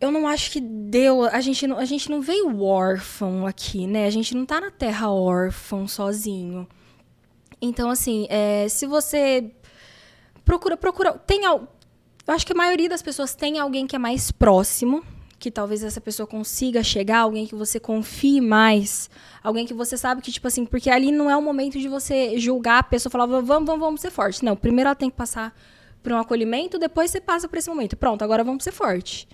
eu 0.00 0.10
não 0.10 0.26
acho 0.28 0.50
que 0.50 0.60
deu. 0.60 1.24
A 1.24 1.40
gente, 1.40 1.66
não, 1.66 1.78
a 1.78 1.84
gente 1.84 2.10
não 2.10 2.20
veio 2.20 2.62
órfão 2.62 3.46
aqui, 3.46 3.86
né? 3.86 4.06
A 4.06 4.10
gente 4.10 4.34
não 4.34 4.46
tá 4.46 4.60
na 4.60 4.70
terra 4.70 5.10
órfão 5.10 5.88
sozinho. 5.88 6.68
Então, 7.60 7.90
assim, 7.90 8.26
é, 8.30 8.68
se 8.68 8.86
você 8.86 9.50
procura, 10.44 10.76
procura. 10.76 11.12
Tem, 11.12 11.44
eu 11.44 11.68
acho 12.28 12.46
que 12.46 12.52
a 12.52 12.56
maioria 12.56 12.88
das 12.88 13.02
pessoas 13.02 13.34
tem 13.34 13.58
alguém 13.58 13.86
que 13.86 13.96
é 13.96 13.98
mais 13.98 14.30
próximo, 14.30 15.02
que 15.38 15.50
talvez 15.50 15.82
essa 15.82 16.00
pessoa 16.00 16.26
consiga 16.26 16.82
chegar, 16.82 17.20
alguém 17.20 17.46
que 17.46 17.54
você 17.54 17.80
confie 17.80 18.40
mais, 18.40 19.10
alguém 19.42 19.66
que 19.66 19.74
você 19.74 19.96
sabe 19.96 20.22
que, 20.22 20.30
tipo 20.30 20.46
assim, 20.46 20.64
porque 20.64 20.90
ali 20.90 21.10
não 21.10 21.28
é 21.28 21.36
o 21.36 21.42
momento 21.42 21.78
de 21.78 21.88
você 21.88 22.38
julgar 22.38 22.78
a 22.78 22.82
pessoa, 22.84 23.10
falar, 23.10 23.26
vamos, 23.26 23.46
vamos, 23.48 23.78
vamos 23.78 24.00
ser 24.00 24.10
forte. 24.10 24.44
Não, 24.44 24.56
primeiro 24.56 24.88
ela 24.88 24.94
tem 24.94 25.10
que 25.10 25.16
passar 25.16 25.52
por 26.02 26.12
um 26.12 26.18
acolhimento, 26.18 26.78
depois 26.78 27.10
você 27.10 27.20
passa 27.20 27.48
por 27.48 27.58
esse 27.58 27.68
momento. 27.68 27.96
Pronto, 27.96 28.22
agora 28.22 28.44
vamos 28.44 28.62
ser 28.62 28.72
forte. 28.72 29.28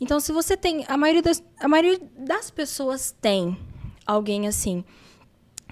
Então, 0.00 0.20
se 0.20 0.32
você 0.32 0.56
tem. 0.56 0.84
A 0.88 0.96
maioria 0.96 1.22
das, 1.22 1.42
a 1.58 1.68
maioria 1.68 2.00
das 2.18 2.50
pessoas 2.50 3.14
tem 3.20 3.58
alguém 4.06 4.46
assim. 4.46 4.84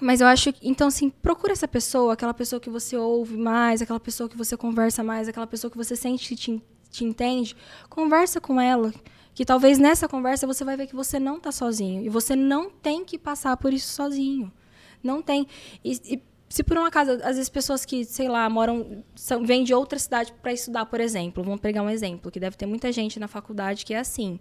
Mas 0.01 0.21
eu 0.21 0.27
acho 0.27 0.53
que. 0.53 0.67
Então, 0.67 0.87
assim, 0.87 1.09
procura 1.09 1.53
essa 1.53 1.67
pessoa, 1.67 2.13
aquela 2.13 2.33
pessoa 2.33 2.59
que 2.59 2.69
você 2.69 2.97
ouve 2.97 3.37
mais, 3.37 3.81
aquela 3.81 3.99
pessoa 3.99 4.29
que 4.29 4.37
você 4.37 4.57
conversa 4.57 5.03
mais, 5.03 5.27
aquela 5.27 5.47
pessoa 5.47 5.69
que 5.69 5.77
você 5.77 5.95
sente 5.95 6.27
que 6.27 6.35
te, 6.35 6.61
te 6.89 7.05
entende. 7.05 7.55
Conversa 7.89 8.39
com 8.39 8.59
ela. 8.59 8.93
Que 9.33 9.43
talvez 9.43 9.79
nessa 9.79 10.07
conversa 10.07 10.45
você 10.45 10.63
vai 10.63 10.77
ver 10.77 10.87
que 10.87 10.95
você 10.95 11.19
não 11.19 11.39
tá 11.39 11.51
sozinho. 11.51 12.03
E 12.03 12.09
você 12.09 12.35
não 12.35 12.69
tem 12.69 13.03
que 13.03 13.17
passar 13.17 13.57
por 13.57 13.73
isso 13.73 13.91
sozinho. 13.91 14.51
Não 15.01 15.21
tem. 15.21 15.47
E, 15.83 15.99
e 16.05 16.23
se 16.53 16.61
por 16.61 16.77
um 16.77 16.85
acaso, 16.85 17.13
às 17.23 17.35
vezes 17.35 17.49
pessoas 17.49 17.83
que, 17.83 18.05
sei 18.05 18.29
lá, 18.29 18.47
moram, 18.47 19.03
são, 19.15 19.43
vêm 19.43 19.63
de 19.63 19.73
outra 19.73 19.97
cidade 19.97 20.31
para 20.39 20.53
estudar, 20.53 20.85
por 20.85 20.99
exemplo, 20.99 21.43
vamos 21.43 21.59
pegar 21.59 21.81
um 21.81 21.89
exemplo, 21.89 22.29
que 22.29 22.39
deve 22.39 22.55
ter 22.55 22.67
muita 22.67 22.91
gente 22.91 23.19
na 23.19 23.27
faculdade 23.27 23.83
que 23.83 23.91
é 23.91 23.97
assim. 23.97 24.39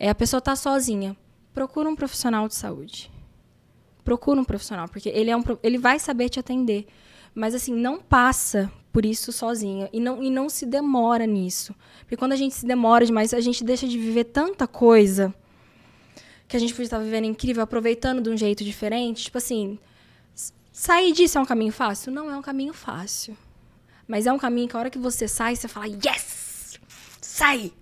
É, 0.00 0.10
a 0.10 0.16
pessoa 0.16 0.40
tá 0.40 0.56
sozinha. 0.56 1.16
Procura 1.54 1.88
um 1.88 1.94
profissional 1.94 2.48
de 2.48 2.56
saúde. 2.56 3.08
Procura 4.02 4.40
um 4.40 4.44
profissional, 4.44 4.88
porque 4.88 5.10
ele, 5.10 5.30
é 5.30 5.36
um, 5.36 5.44
ele 5.62 5.78
vai 5.78 6.00
saber 6.00 6.28
te 6.28 6.40
atender. 6.40 6.88
Mas, 7.32 7.54
assim, 7.54 7.72
não 7.72 8.00
passa 8.00 8.68
por 8.92 9.06
isso 9.06 9.30
sozinha. 9.30 9.88
E 9.92 10.00
não, 10.00 10.20
e 10.20 10.30
não 10.30 10.48
se 10.48 10.66
demora 10.66 11.24
nisso. 11.24 11.72
Porque 12.00 12.16
quando 12.16 12.32
a 12.32 12.36
gente 12.36 12.56
se 12.56 12.66
demora 12.66 13.06
demais, 13.06 13.32
a 13.32 13.40
gente 13.40 13.62
deixa 13.62 13.86
de 13.86 13.96
viver 13.96 14.24
tanta 14.24 14.66
coisa 14.66 15.32
que 16.48 16.56
a 16.56 16.58
gente 16.58 16.72
podia 16.72 16.86
estar 16.86 16.98
vivendo 16.98 17.26
incrível, 17.26 17.62
aproveitando 17.62 18.20
de 18.20 18.28
um 18.28 18.36
jeito 18.36 18.64
diferente. 18.64 19.22
Tipo 19.22 19.38
assim, 19.38 19.78
sair 20.78 21.12
disso 21.12 21.38
é 21.38 21.40
um 21.40 21.46
caminho 21.46 21.72
fácil? 21.72 22.12
Não 22.12 22.30
é 22.30 22.36
um 22.36 22.42
caminho 22.42 22.72
fácil. 22.72 23.36
Mas 24.06 24.26
é 24.26 24.32
um 24.32 24.38
caminho 24.38 24.68
que 24.68 24.76
a 24.76 24.78
hora 24.78 24.90
que 24.90 24.98
você 24.98 25.26
sai, 25.26 25.56
você 25.56 25.68
fala, 25.68 25.86
yes! 25.86 26.78
Sai! 27.20 27.72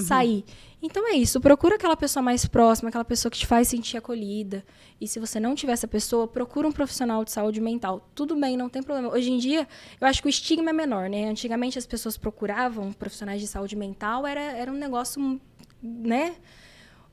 Sair. 0.00 0.44
Então 0.82 1.08
é 1.08 1.12
isso, 1.12 1.40
procura 1.40 1.76
aquela 1.76 1.96
pessoa 1.96 2.22
mais 2.22 2.44
próxima, 2.44 2.90
aquela 2.90 3.06
pessoa 3.06 3.30
que 3.30 3.38
te 3.38 3.46
faz 3.46 3.68
sentir 3.68 3.96
acolhida. 3.96 4.62
E 5.00 5.08
se 5.08 5.18
você 5.18 5.40
não 5.40 5.54
tiver 5.54 5.72
essa 5.72 5.88
pessoa, 5.88 6.28
procura 6.28 6.68
um 6.68 6.72
profissional 6.72 7.24
de 7.24 7.32
saúde 7.32 7.58
mental. 7.58 8.06
Tudo 8.14 8.36
bem, 8.36 8.54
não 8.54 8.68
tem 8.68 8.82
problema. 8.82 9.08
Hoje 9.08 9.30
em 9.30 9.38
dia, 9.38 9.66
eu 9.98 10.06
acho 10.06 10.20
que 10.20 10.28
o 10.28 10.30
estigma 10.30 10.70
é 10.70 10.72
menor, 10.74 11.08
né? 11.08 11.24
Antigamente 11.24 11.78
as 11.78 11.86
pessoas 11.86 12.18
procuravam 12.18 12.92
profissionais 12.92 13.40
de 13.40 13.46
saúde 13.46 13.74
mental, 13.76 14.26
era, 14.26 14.40
era 14.40 14.70
um 14.70 14.76
negócio, 14.76 15.40
né? 15.82 16.36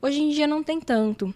Hoje 0.02 0.20
em 0.20 0.30
dia 0.30 0.46
não 0.46 0.62
tem 0.62 0.78
tanto. 0.78 1.34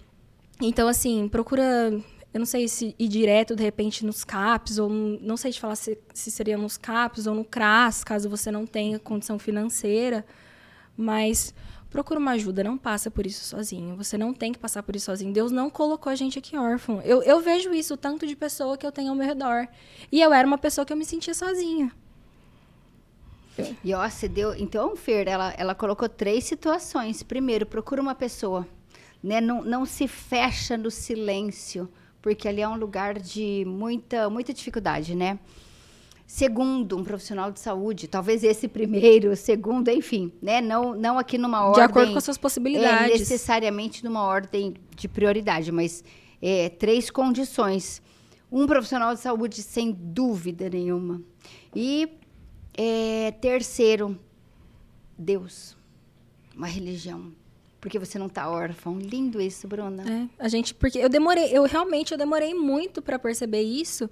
Então, 0.61 0.89
assim, 0.89 1.29
procura. 1.29 1.93
Eu 2.33 2.39
não 2.39 2.47
sei 2.47 2.69
se 2.69 2.95
ir 2.99 3.09
direto, 3.09 3.57
de 3.57 3.63
repente, 3.63 4.05
nos 4.05 4.23
CAPs, 4.23 4.79
ou 4.79 4.89
não 4.89 5.37
sei 5.37 5.53
te 5.53 5.61
falar 5.61 5.77
se, 5.77 5.99
se 6.13 6.31
seria 6.31 6.59
nos 6.59 6.77
CAPs 6.77 7.27
ou 7.27 7.35
no 7.35 7.45
CRAS, 7.45 8.05
caso 8.05 8.29
você 8.29 8.51
não 8.51 8.67
tenha 8.67 8.99
condição 8.99 9.39
financeira. 9.39 10.25
Mas 10.97 11.55
procura 11.89 12.21
uma 12.21 12.33
ajuda, 12.33 12.63
não 12.63 12.77
passa 12.77 13.11
por 13.11 13.27
isso 13.27 13.45
sozinho. 13.45 13.97
Você 13.97 14.19
não 14.19 14.35
tem 14.35 14.53
que 14.53 14.59
passar 14.59 14.83
por 14.83 14.95
isso 14.95 15.07
sozinho. 15.07 15.33
Deus 15.33 15.51
não 15.51 15.71
colocou 15.71 16.11
a 16.11 16.15
gente 16.15 16.39
aqui 16.39 16.57
órfão. 16.57 17.01
Eu, 17.03 17.23
eu 17.23 17.41
vejo 17.41 17.73
isso, 17.73 17.97
tanto 17.97 18.27
de 18.27 18.37
pessoa 18.37 18.77
que 18.77 18.87
eu 18.87 18.93
tenho 18.93 19.11
ao 19.11 19.15
meu 19.15 19.27
redor. 19.27 19.67
E 20.13 20.21
eu 20.21 20.33
era 20.33 20.47
uma 20.47 20.59
pessoa 20.59 20.85
que 20.85 20.93
eu 20.93 20.97
me 20.97 21.05
sentia 21.05 21.33
sozinha. 21.35 21.91
E 23.83 23.95
ó, 23.95 24.09
você 24.09 24.29
deu. 24.29 24.55
Então, 24.55 24.95
Fer, 24.97 25.27
ela, 25.29 25.55
ela 25.57 25.75
colocou 25.75 26.09
três 26.09 26.45
situações. 26.45 27.23
Primeiro, 27.23 27.65
procura 27.65 28.03
uma 28.03 28.15
pessoa. 28.15 28.67
Né? 29.23 29.41
Não, 29.41 29.63
não 29.63 29.87
se 29.87 30.07
fecha 30.07 30.77
no 30.77 30.91
silêncio, 30.91 31.89
porque 32.27 32.49
ali 32.49 32.61
é 32.61 32.69
um 32.69 32.75
lugar 32.75 33.21
de 33.21 33.65
muita, 33.69 34.29
muita 34.29 34.53
dificuldade, 34.53 35.15
né? 35.15 35.39
Segundo, 36.27 36.97
um 36.97 37.05
profissional 37.05 37.53
de 37.53 37.61
saúde, 37.61 38.09
talvez 38.09 38.43
esse 38.43 38.67
primeiro, 38.67 39.37
segundo, 39.39 39.89
enfim, 39.93 40.33
né? 40.43 40.61
Não, 40.61 40.93
não 40.97 41.21
aqui 41.21 41.39
numa 41.39 41.61
De 41.61 41.65
ordem. 41.67 41.85
acordo 41.85 42.11
com 42.11 42.19
as 42.19 42.25
suas 42.25 42.37
É, 42.37 42.41
possibilidades. 42.41 43.21
necessariamente 43.21 44.05
numa 44.05 44.25
ordem 44.25 44.75
de 44.97 45.07
prioridade, 45.07 45.71
mas 45.71 46.03
é, 46.43 46.69
três 46.69 47.13
condições. 47.13 48.03
Um 48.51 48.67
profissional 48.67 49.15
de 49.15 49.21
saúde, 49.21 49.63
sem 49.63 49.93
dúvida 49.93 50.69
nenhuma. 50.69 51.23
E 51.73 52.09
é, 52.77 53.31
terceiro, 53.41 54.19
Deus. 55.17 55.77
Uma 56.57 56.67
religião. 56.67 57.31
Porque 57.87 58.01
você 58.01 58.19
não 58.19 58.27
está 58.27 58.51
órfão. 58.51 58.99
Lindo 58.99 59.41
isso, 59.41 59.69
Bruna. 59.69 60.03
É, 60.03 60.27
a 60.45 60.49
gente, 60.49 60.75
porque 60.75 60.99
eu 60.99 61.09
demorei, 61.09 61.57
eu 61.57 61.63
realmente 61.63 62.11
eu 62.11 62.19
demorei 62.19 62.53
muito 62.53 63.01
para 63.01 63.17
perceber 63.17 63.63
isso. 63.63 64.11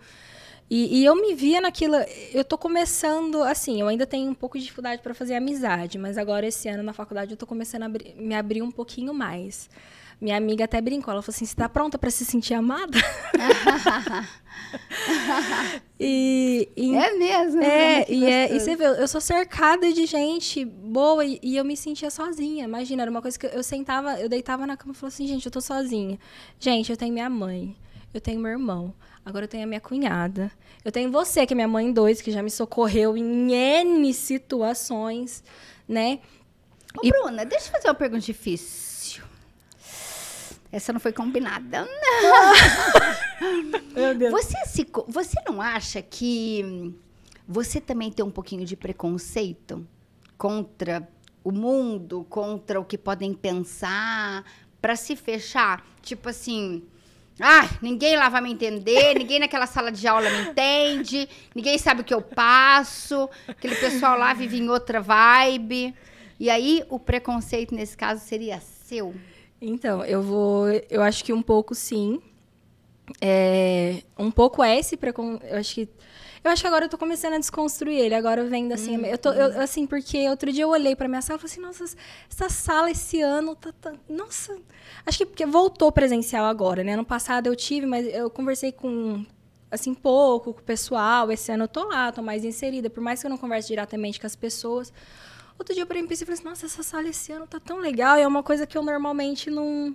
E, 0.70 1.00
e 1.00 1.04
eu 1.04 1.16
me 1.16 1.34
via 1.34 1.60
naquilo. 1.60 1.96
Eu 2.32 2.44
tô 2.44 2.56
começando, 2.56 3.42
assim, 3.42 3.80
eu 3.80 3.88
ainda 3.88 4.06
tenho 4.06 4.30
um 4.30 4.34
pouco 4.34 4.56
de 4.56 4.62
dificuldade 4.62 5.02
para 5.02 5.12
fazer 5.12 5.34
amizade, 5.34 5.98
mas 5.98 6.16
agora 6.16 6.46
esse 6.46 6.68
ano 6.68 6.84
na 6.84 6.92
faculdade 6.92 7.32
eu 7.32 7.36
tô 7.36 7.48
começando 7.48 7.82
a 7.82 7.86
abrir- 7.86 8.14
me 8.16 8.32
abrir 8.36 8.62
um 8.62 8.70
pouquinho 8.70 9.12
mais. 9.12 9.68
Minha 10.20 10.36
amiga 10.36 10.64
até 10.64 10.80
brincou, 10.80 11.12
ela 11.12 11.22
falou 11.22 11.34
assim: 11.34 11.44
"Você 11.44 11.54
tá 11.54 11.68
pronta 11.68 11.98
para 11.98 12.10
se 12.10 12.24
sentir 12.24 12.54
amada?" 12.54 12.98
e, 15.98 16.68
e 16.76 16.94
É 16.96 17.12
mesmo? 17.14 17.62
é, 17.62 17.96
Muito 17.96 18.12
e, 18.12 18.24
é, 18.24 18.54
e 18.54 18.60
você 18.60 18.76
vê, 18.76 18.86
eu 18.86 19.08
sou 19.08 19.20
cercada 19.20 19.92
de 19.92 20.06
gente 20.06 20.64
boa 20.64 21.24
e, 21.24 21.38
e 21.42 21.56
eu 21.56 21.64
me 21.64 21.76
sentia 21.76 22.10
sozinha. 22.10 22.64
Imagina, 22.64 23.02
era 23.02 23.10
uma 23.10 23.22
coisa 23.22 23.38
que 23.38 23.46
eu, 23.46 23.62
sentava, 23.62 24.20
eu 24.20 24.28
deitava 24.28 24.66
na 24.66 24.76
cama 24.76 24.92
e 24.92 24.96
falava 24.96 25.14
assim, 25.14 25.26
gente, 25.26 25.46
eu 25.46 25.52
tô 25.52 25.60
sozinha. 25.60 26.18
Gente, 26.58 26.90
eu 26.90 26.96
tenho 26.96 27.12
minha 27.12 27.30
mãe, 27.30 27.76
eu 28.12 28.20
tenho 28.20 28.40
meu 28.40 28.50
irmão, 28.50 28.94
agora 29.24 29.44
eu 29.44 29.48
tenho 29.48 29.64
a 29.64 29.66
minha 29.66 29.80
cunhada. 29.80 30.50
Eu 30.84 30.92
tenho 30.92 31.10
você, 31.10 31.46
que 31.46 31.54
é 31.54 31.56
minha 31.56 31.68
mãe 31.68 31.92
dois, 31.92 32.20
que 32.20 32.30
já 32.30 32.42
me 32.42 32.50
socorreu 32.50 33.16
em 33.16 33.52
N 33.52 34.12
situações, 34.12 35.42
né? 35.88 36.20
Ô, 36.96 37.08
Bruna, 37.08 37.44
deixa 37.44 37.68
eu 37.68 37.72
fazer 37.72 37.88
uma 37.88 37.94
pergunta 37.94 38.22
difícil. 38.22 38.93
Essa 40.74 40.92
não 40.92 40.98
foi 40.98 41.12
combinada. 41.12 41.88
Meu 43.94 44.12
Deus. 44.12 44.32
Você, 44.32 44.56
se, 44.66 44.84
você 45.06 45.40
não 45.46 45.60
acha 45.60 46.02
que 46.02 46.92
você 47.46 47.80
também 47.80 48.10
tem 48.10 48.24
um 48.24 48.30
pouquinho 48.30 48.64
de 48.64 48.74
preconceito 48.74 49.86
contra 50.36 51.08
o 51.44 51.52
mundo, 51.52 52.26
contra 52.28 52.80
o 52.80 52.84
que 52.84 52.98
podem 52.98 53.32
pensar, 53.32 54.44
para 54.82 54.96
se 54.96 55.14
fechar? 55.14 55.86
Tipo 56.02 56.30
assim, 56.30 56.82
ah, 57.38 57.68
ninguém 57.80 58.16
lá 58.16 58.28
vai 58.28 58.40
me 58.40 58.50
entender, 58.50 59.14
ninguém 59.14 59.38
naquela 59.38 59.68
sala 59.68 59.92
de 59.92 60.08
aula 60.08 60.28
me 60.28 60.50
entende, 60.50 61.28
ninguém 61.54 61.78
sabe 61.78 62.00
o 62.00 62.04
que 62.04 62.12
eu 62.12 62.20
passo, 62.20 63.30
aquele 63.46 63.76
pessoal 63.76 64.18
lá 64.18 64.34
vive 64.34 64.58
em 64.58 64.68
outra 64.68 65.00
vibe. 65.00 65.94
E 66.40 66.50
aí 66.50 66.84
o 66.88 66.98
preconceito 66.98 67.72
nesse 67.72 67.96
caso 67.96 68.20
seria 68.24 68.58
seu? 68.58 69.14
Então, 69.66 70.04
eu 70.04 70.22
vou. 70.22 70.66
Eu 70.90 71.02
acho 71.02 71.24
que 71.24 71.32
um 71.32 71.42
pouco 71.42 71.74
sim. 71.74 72.20
É, 73.20 74.02
um 74.18 74.30
pouco 74.30 74.62
é 74.62 74.78
esse 74.78 74.96
preconceito. 74.96 75.44
Eu 75.50 75.58
acho 75.58 75.74
que. 75.74 75.88
Eu 76.42 76.50
acho 76.50 76.60
que 76.62 76.66
agora 76.68 76.84
eu 76.84 76.88
tô 76.90 76.98
começando 76.98 77.32
a 77.34 77.38
desconstruir 77.38 77.98
ele. 77.98 78.14
Agora 78.14 78.44
vendo 78.44 78.72
assim. 78.72 78.96
Eu 79.06 79.16
tô, 79.16 79.32
eu- 79.32 79.60
assim, 79.62 79.86
porque 79.86 80.28
outro 80.28 80.52
dia 80.52 80.64
eu 80.64 80.68
olhei 80.68 80.94
pra 80.94 81.08
minha 81.08 81.22
sala 81.22 81.38
e 81.38 81.40
falei 81.40 81.52
assim, 81.52 81.60
nossa, 81.62 81.96
essa 82.30 82.48
sala 82.50 82.90
esse 82.90 83.20
ano 83.22 83.54
tá. 83.56 83.72
tá- 83.80 83.94
nossa. 84.08 84.54
Acho 85.06 85.18
que 85.18 85.26
porque 85.26 85.46
voltou 85.46 85.90
presencial 85.90 86.44
agora, 86.44 86.84
né? 86.84 86.92
Ano 86.92 87.04
passado 87.04 87.46
eu 87.46 87.56
tive, 87.56 87.86
mas 87.86 88.06
eu 88.12 88.28
conversei 88.28 88.72
com. 88.72 89.24
Assim, 89.70 89.92
pouco 89.94 90.52
com 90.54 90.60
o 90.60 90.62
pessoal. 90.62 91.32
Esse 91.32 91.50
ano 91.50 91.64
eu 91.64 91.68
tô 91.68 91.84
lá, 91.88 92.12
tô 92.12 92.22
mais 92.22 92.44
inserida. 92.44 92.88
Por 92.90 93.02
mais 93.02 93.20
que 93.20 93.26
eu 93.26 93.30
não 93.30 93.38
converse 93.38 93.68
diretamente 93.68 94.20
com 94.20 94.26
as 94.26 94.36
pessoas. 94.36 94.92
Outro 95.58 95.74
dia 95.74 95.82
eu 95.82 95.86
parei 95.86 96.02
e 96.02 96.06
pensei 96.06 96.24
e 96.24 96.26
falei 96.26 96.38
assim, 96.38 96.48
nossa, 96.48 96.66
essa 96.66 96.82
sala 96.82 97.08
esse 97.08 97.30
ano 97.32 97.46
tá 97.46 97.60
tão 97.60 97.78
legal. 97.78 98.18
E 98.18 98.22
é 98.22 98.26
uma 98.26 98.42
coisa 98.42 98.66
que 98.66 98.76
eu 98.76 98.82
normalmente 98.82 99.50
não, 99.50 99.94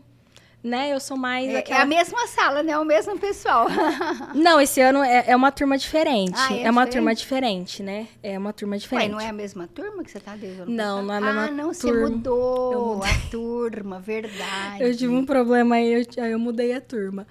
né? 0.63 0.93
Eu 0.93 0.99
sou 0.99 1.17
mais 1.17 1.47
É, 1.49 1.53
é 1.53 1.57
aquela... 1.59 1.81
a 1.81 1.85
mesma 1.85 2.27
sala, 2.27 2.63
né? 2.63 2.77
O 2.77 2.85
mesmo 2.85 3.19
pessoal. 3.19 3.67
Não, 4.33 4.59
esse 4.61 4.79
ano 4.81 5.03
é, 5.03 5.25
é 5.27 5.35
uma 5.35 5.51
turma 5.51 5.77
diferente. 5.77 6.33
Ah, 6.37 6.53
é 6.53 6.63
é 6.63 6.71
uma 6.71 6.85
diferente? 6.85 6.91
turma 6.93 7.15
diferente, 7.15 7.83
né? 7.83 8.07
É 8.23 8.37
uma 8.39 8.53
turma 8.53 8.75
Ué, 8.75 8.79
diferente. 8.79 9.11
não 9.11 9.19
é 9.19 9.27
a 9.27 9.33
mesma 9.33 9.67
turma 9.67 10.03
que 10.03 10.11
você 10.11 10.19
tá 10.19 10.35
desde 10.35 10.63
Não, 10.65 11.03
não 11.03 11.13
é 11.13 11.17
a 11.17 11.21
mesma 11.21 11.41
Ah, 11.45 11.51
não, 11.51 11.73
você 11.73 11.87
turma. 11.87 12.09
mudou 12.09 12.71
Eu 12.73 12.85
mudei. 12.95 13.11
a 13.11 13.29
turma, 13.29 13.99
verdade. 13.99 14.81
Eu 14.83 14.95
tive 14.95 15.13
um 15.13 15.25
problema 15.25 15.75
aí, 15.75 15.91
eu, 15.93 16.23
aí 16.23 16.31
eu 16.31 16.39
mudei 16.39 16.73
a 16.73 16.79
turma. 16.81 17.27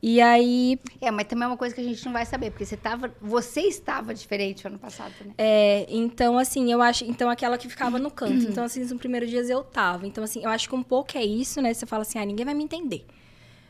E 0.00 0.20
aí, 0.20 0.78
É, 1.00 1.10
mas 1.10 1.26
também 1.26 1.44
é 1.44 1.48
uma 1.48 1.56
coisa 1.56 1.74
que 1.74 1.80
a 1.80 1.84
gente 1.84 2.04
não 2.06 2.12
vai 2.12 2.24
saber, 2.24 2.50
porque 2.52 2.64
você 2.64 2.76
tava, 2.76 3.12
você 3.20 3.62
estava 3.62 4.14
diferente 4.14 4.64
o 4.64 4.68
ano 4.68 4.78
passado, 4.78 5.12
né? 5.24 5.32
É, 5.36 5.86
então, 5.88 6.38
assim, 6.38 6.70
eu 6.70 6.80
acho. 6.80 7.04
Então, 7.04 7.28
aquela 7.28 7.58
que 7.58 7.68
ficava 7.68 7.98
no 7.98 8.08
canto. 8.10 8.44
Então, 8.46 8.62
assim, 8.62 8.80
nos 8.80 8.92
primeiros 8.92 9.28
dias 9.28 9.50
eu 9.50 9.64
tava. 9.64 10.06
Então, 10.06 10.22
assim, 10.22 10.40
eu 10.44 10.50
acho 10.50 10.68
que 10.68 10.74
um 10.76 10.84
pouco 10.84 11.18
é 11.18 11.24
isso, 11.24 11.60
né? 11.60 11.74
Você 11.74 11.84
fala 11.84 12.02
assim, 12.02 12.16
ah, 12.18 12.24
ninguém 12.24 12.44
vai 12.46 12.54
me 12.54 12.62
entender. 12.62 13.04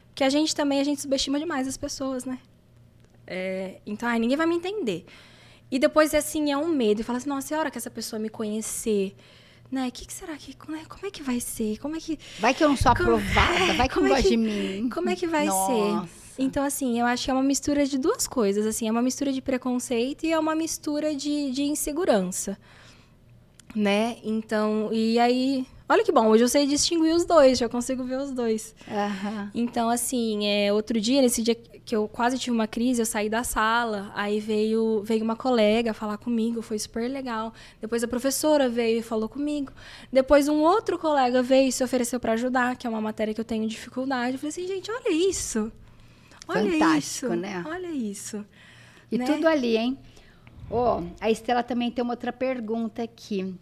Porque 0.09 0.23
a 0.23 0.29
gente 0.29 0.55
também, 0.55 0.81
a 0.81 0.85
gente 0.85 1.01
subestima 1.01 1.39
demais 1.39 1.67
as 1.67 1.79
pessoas, 1.79 2.27
né? 2.27 2.39
É, 3.27 3.77
então, 3.87 4.07
ah, 4.09 4.19
ninguém 4.19 4.37
vai 4.37 4.47
me 4.47 4.57
entender. 4.57 5.07
E 5.71 5.79
depois, 5.79 6.13
assim, 6.15 6.51
é 6.53 6.57
um 6.59 6.69
medo. 6.69 7.01
E 7.01 7.05
fala 7.05 7.17
assim, 7.19 7.29
nossa, 7.31 7.55
e 7.55 7.57
a 7.57 7.61
hora 7.61 7.71
que 7.71 7.79
essa 7.79 7.91
pessoa 7.91 8.19
me 8.21 8.29
conhecer? 8.29 9.15
Né? 9.71 9.89
O 9.89 9.93
que, 9.93 10.07
que 10.07 10.13
será 10.13 10.35
que. 10.37 10.55
Como 10.57 10.77
é, 10.77 10.85
como 10.87 11.07
é 11.07 11.11
que 11.11 11.23
vai 11.23 11.41
ser? 11.41 11.79
Como 11.79 11.95
é 11.97 12.01
que. 12.01 12.19
Vai 12.39 12.53
que 12.55 12.65
eu 12.65 12.69
não 12.71 12.77
sou 12.77 12.95
Como- 12.95 13.03
aprovada, 13.17 13.75
vai 13.75 13.87
que 13.89 13.95
como 13.95 14.09
não 14.09 14.15
é 14.15 14.19
gosta 14.19 14.31
que- 14.31 14.37
de 14.37 14.37
mim. 14.37 14.89
Como 14.89 15.09
é 15.11 15.17
que 15.17 15.27
vai 15.27 15.45
Nossa. 15.47 16.07
ser? 16.07 16.18
Então, 16.39 16.65
assim, 16.65 17.01
eu 17.01 17.07
acho 17.07 17.25
que 17.25 17.31
é 17.31 17.35
uma 17.35 17.43
mistura 17.43 17.85
de 17.85 17.99
duas 17.99 18.29
coisas. 18.29 18.65
Assim, 18.65 18.87
é 18.87 18.91
uma 18.91 19.03
mistura 19.03 19.33
de 19.33 19.43
preconceito 19.43 20.25
e 20.25 20.33
é 20.33 20.39
uma 20.39 20.55
mistura 20.55 21.15
de, 21.15 21.51
de 21.51 21.65
insegurança. 21.65 22.57
Né? 23.75 24.19
Então, 24.23 24.89
e 24.93 25.19
aí. 25.19 25.67
Olha 25.89 26.05
que 26.05 26.13
bom, 26.13 26.27
hoje 26.27 26.45
eu 26.45 26.49
sei 26.49 26.67
distinguir 26.67 27.15
os 27.15 27.25
dois, 27.25 27.57
já 27.57 27.67
consigo 27.67 28.05
ver 28.05 28.19
os 28.19 28.31
dois. 28.31 28.75
Aham. 28.91 29.51
Então, 29.55 29.89
assim, 29.89 30.47
é, 30.47 30.71
outro 30.71 31.01
dia, 31.01 31.23
nesse 31.23 31.43
dia 31.43 31.55
que 31.55 31.97
eu 31.97 32.07
quase 32.07 32.39
tive 32.39 32.55
uma 32.55 32.67
crise, 32.67 33.01
eu 33.01 33.07
saí 33.07 33.31
da 33.31 33.43
sala, 33.43 34.13
aí 34.15 34.39
veio, 34.39 35.03
veio 35.03 35.25
uma 35.25 35.35
colega 35.35 35.95
falar 35.95 36.19
comigo, 36.19 36.61
foi 36.61 36.79
super 36.79 37.11
legal. 37.11 37.55
Depois 37.81 38.05
a 38.05 38.09
professora 38.09 38.69
veio 38.69 38.99
e 38.99 39.03
falou 39.03 39.27
comigo. 39.27 39.73
Depois 40.13 40.49
um 40.49 40.61
outro 40.61 40.99
colega 40.99 41.43
veio 41.43 41.69
e 41.69 41.73
se 41.73 41.83
ofereceu 41.83 42.21
para 42.21 42.35
ajudar, 42.35 42.77
que 42.77 42.87
é 42.87 42.91
uma 42.91 43.01
matéria 43.01 43.33
que 43.33 43.41
eu 43.41 43.45
tenho 43.45 43.67
dificuldade. 43.67 44.35
Eu 44.35 44.39
falei 44.39 44.51
assim, 44.51 44.67
gente, 44.67 44.91
olha 44.91 45.11
isso. 45.11 45.73
Olha 46.49 46.73
Fantástico, 46.73 47.27
isso. 47.27 47.37
né? 47.37 47.65
Olha 47.67 47.89
isso. 47.89 48.45
E 49.11 49.19
né? 49.19 49.25
tudo 49.27 49.47
ali, 49.47 49.77
hein? 49.77 49.99
Ó, 50.71 51.03
a 51.21 51.31
Estela 51.31 51.63
também 51.63 51.91
tem 51.91 52.03
uma 52.03 52.15
outra 52.15 52.33
pergunta 52.33 53.03
aqui. 53.03 53.55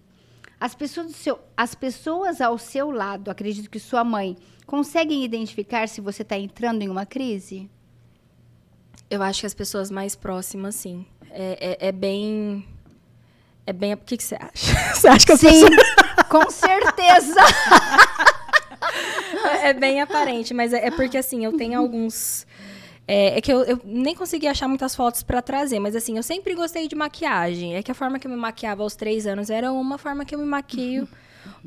As 0.58 0.74
pessoas, 0.74 1.08
do 1.08 1.12
seu, 1.12 1.38
as 1.56 1.74
pessoas 1.74 2.40
ao 2.40 2.56
seu 2.56 2.90
lado, 2.90 3.30
acredito 3.30 3.68
que 3.68 3.78
sua 3.78 4.02
mãe, 4.02 4.36
conseguem 4.64 5.24
identificar 5.24 5.88
se 5.88 6.00
você 6.00 6.22
está 6.22 6.38
entrando 6.38 6.82
em 6.82 6.88
uma 6.88 7.04
crise? 7.04 7.70
Eu 9.10 9.22
acho 9.22 9.40
que 9.40 9.46
as 9.46 9.54
pessoas 9.54 9.90
mais 9.90 10.16
próximas, 10.16 10.74
sim. 10.74 11.06
É, 11.30 11.78
é, 11.80 11.88
é 11.88 11.92
bem. 11.92 12.66
É 13.66 13.72
bem. 13.72 13.94
O 13.94 13.98
que, 13.98 14.16
que 14.16 14.22
você 14.22 14.36
acha? 14.36 14.74
Você 14.96 15.08
acha 15.08 15.26
que 15.26 15.32
as 15.32 15.40
Sim, 15.40 15.66
com 16.28 16.50
certeza. 16.50 17.40
É 19.62 19.72
bem 19.72 20.00
aparente, 20.00 20.52
mas 20.54 20.72
é, 20.72 20.86
é 20.86 20.90
porque 20.90 21.16
assim, 21.18 21.44
eu 21.44 21.56
tenho 21.56 21.78
alguns. 21.78 22.46
É, 23.08 23.38
é 23.38 23.40
que 23.40 23.52
eu, 23.52 23.62
eu 23.62 23.80
nem 23.84 24.14
consegui 24.14 24.48
achar 24.48 24.66
muitas 24.66 24.96
fotos 24.96 25.22
pra 25.22 25.40
trazer, 25.40 25.78
mas 25.78 25.94
assim, 25.94 26.16
eu 26.16 26.22
sempre 26.22 26.54
gostei 26.54 26.88
de 26.88 26.96
maquiagem. 26.96 27.76
É 27.76 27.82
que 27.82 27.90
a 27.90 27.94
forma 27.94 28.18
que 28.18 28.26
eu 28.26 28.30
me 28.30 28.36
maquiava 28.36 28.82
aos 28.82 28.96
três 28.96 29.26
anos 29.26 29.48
era 29.48 29.72
uma 29.72 29.96
forma 29.96 30.24
que 30.24 30.34
eu 30.34 30.38
me 30.38 30.46
maquio. 30.46 31.06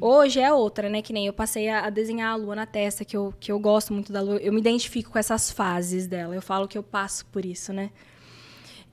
Hoje 0.02 0.40
é 0.42 0.52
outra, 0.52 0.90
né? 0.90 1.02
Que 1.02 1.14
nem 1.14 1.28
eu 1.28 1.34
passei 1.34 1.70
a, 1.70 1.86
a 1.86 1.90
desenhar 1.90 2.34
a 2.34 2.36
lua 2.36 2.56
na 2.56 2.66
testa, 2.66 3.06
que 3.06 3.16
eu, 3.16 3.34
que 3.40 3.52
eu 3.52 3.60
gosto 3.60 3.94
muito 3.94 4.12
da 4.12 4.22
lua. 4.22 4.38
Eu 4.38 4.52
me 4.52 4.60
identifico 4.60 5.12
com 5.12 5.20
essas 5.20 5.50
fases 5.50 6.08
dela. 6.08 6.36
Eu 6.36 6.42
falo 6.42 6.68
que 6.68 6.78
eu 6.78 6.84
passo 6.84 7.26
por 7.28 7.46
isso, 7.46 7.72
né? 7.72 7.90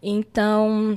Então, 0.00 0.96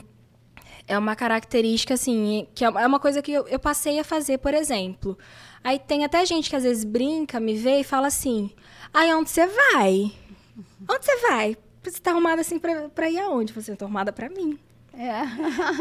é 0.88 0.97
uma 0.97 1.16
característica, 1.16 1.95
assim, 1.95 2.47
que 2.54 2.64
é 2.64 2.70
uma 2.70 3.00
coisa 3.00 3.22
que 3.22 3.32
eu, 3.32 3.47
eu 3.47 3.60
passei 3.60 4.00
a 4.00 4.04
fazer, 4.04 4.38
por 4.38 4.54
exemplo. 4.54 5.18
Aí 5.64 5.80
tem 5.80 6.06
até 6.06 6.26
gente 6.26 6.50
que 6.50 6.56
às 6.56 6.64
vezes 6.64 6.84
brinca, 6.84 7.39
me 7.39 7.56
vê 7.56 7.80
e 7.80 7.84
fala 7.84 8.08
assim: 8.08 8.52
Ai, 8.93 9.14
onde 9.14 9.30
você 9.30 9.47
vai? 9.47 10.12
Onde 10.89 11.05
você 11.05 11.18
vai? 11.28 11.57
Você 11.84 11.99
tá 11.99 12.12
arrumada 12.12 12.41
assim 12.41 12.60
pra, 12.60 12.89
pra 12.89 13.10
ir 13.10 13.20
aonde? 13.20 13.53
Você 13.53 13.76
tá 13.76 13.86
arrumada 13.86 14.12
pra 14.12 14.30
mim. 14.30 14.57
É. 14.93 15.22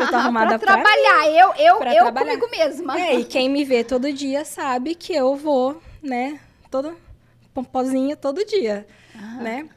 Eu 0.02 0.08
tô 0.10 0.14
arrumada 0.16 0.58
pra 0.58 0.74
pra 0.74 0.82
trabalhar, 0.82 1.28
eu, 1.30 1.52
eu, 1.54 1.74
eu 1.82 2.02
trabalhar. 2.04 2.38
comigo 2.38 2.50
mesma. 2.50 3.00
É, 3.00 3.14
e 3.18 3.24
quem 3.24 3.48
me 3.48 3.64
vê 3.64 3.82
todo 3.82 4.12
dia 4.12 4.44
sabe 4.44 4.94
que 4.94 5.12
eu 5.12 5.34
vou, 5.34 5.80
né, 6.02 6.38
toda 6.70 6.94
pomposinha 7.52 8.16
todo 8.16 8.44
dia, 8.44 8.86
né? 9.40 9.68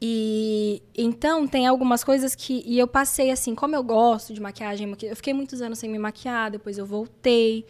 E 0.00 0.82
então 0.96 1.46
tem 1.46 1.66
algumas 1.66 2.04
coisas 2.04 2.34
que 2.34 2.62
e 2.66 2.78
eu 2.78 2.86
passei 2.86 3.30
assim, 3.30 3.54
como 3.54 3.74
eu 3.74 3.82
gosto 3.82 4.34
de 4.34 4.40
maquiagem, 4.40 4.86
maqui- 4.86 5.06
eu 5.06 5.16
fiquei 5.16 5.32
muitos 5.32 5.62
anos 5.62 5.78
sem 5.78 5.88
me 5.88 5.98
maquiar, 5.98 6.50
depois 6.50 6.76
eu 6.76 6.84
voltei, 6.84 7.64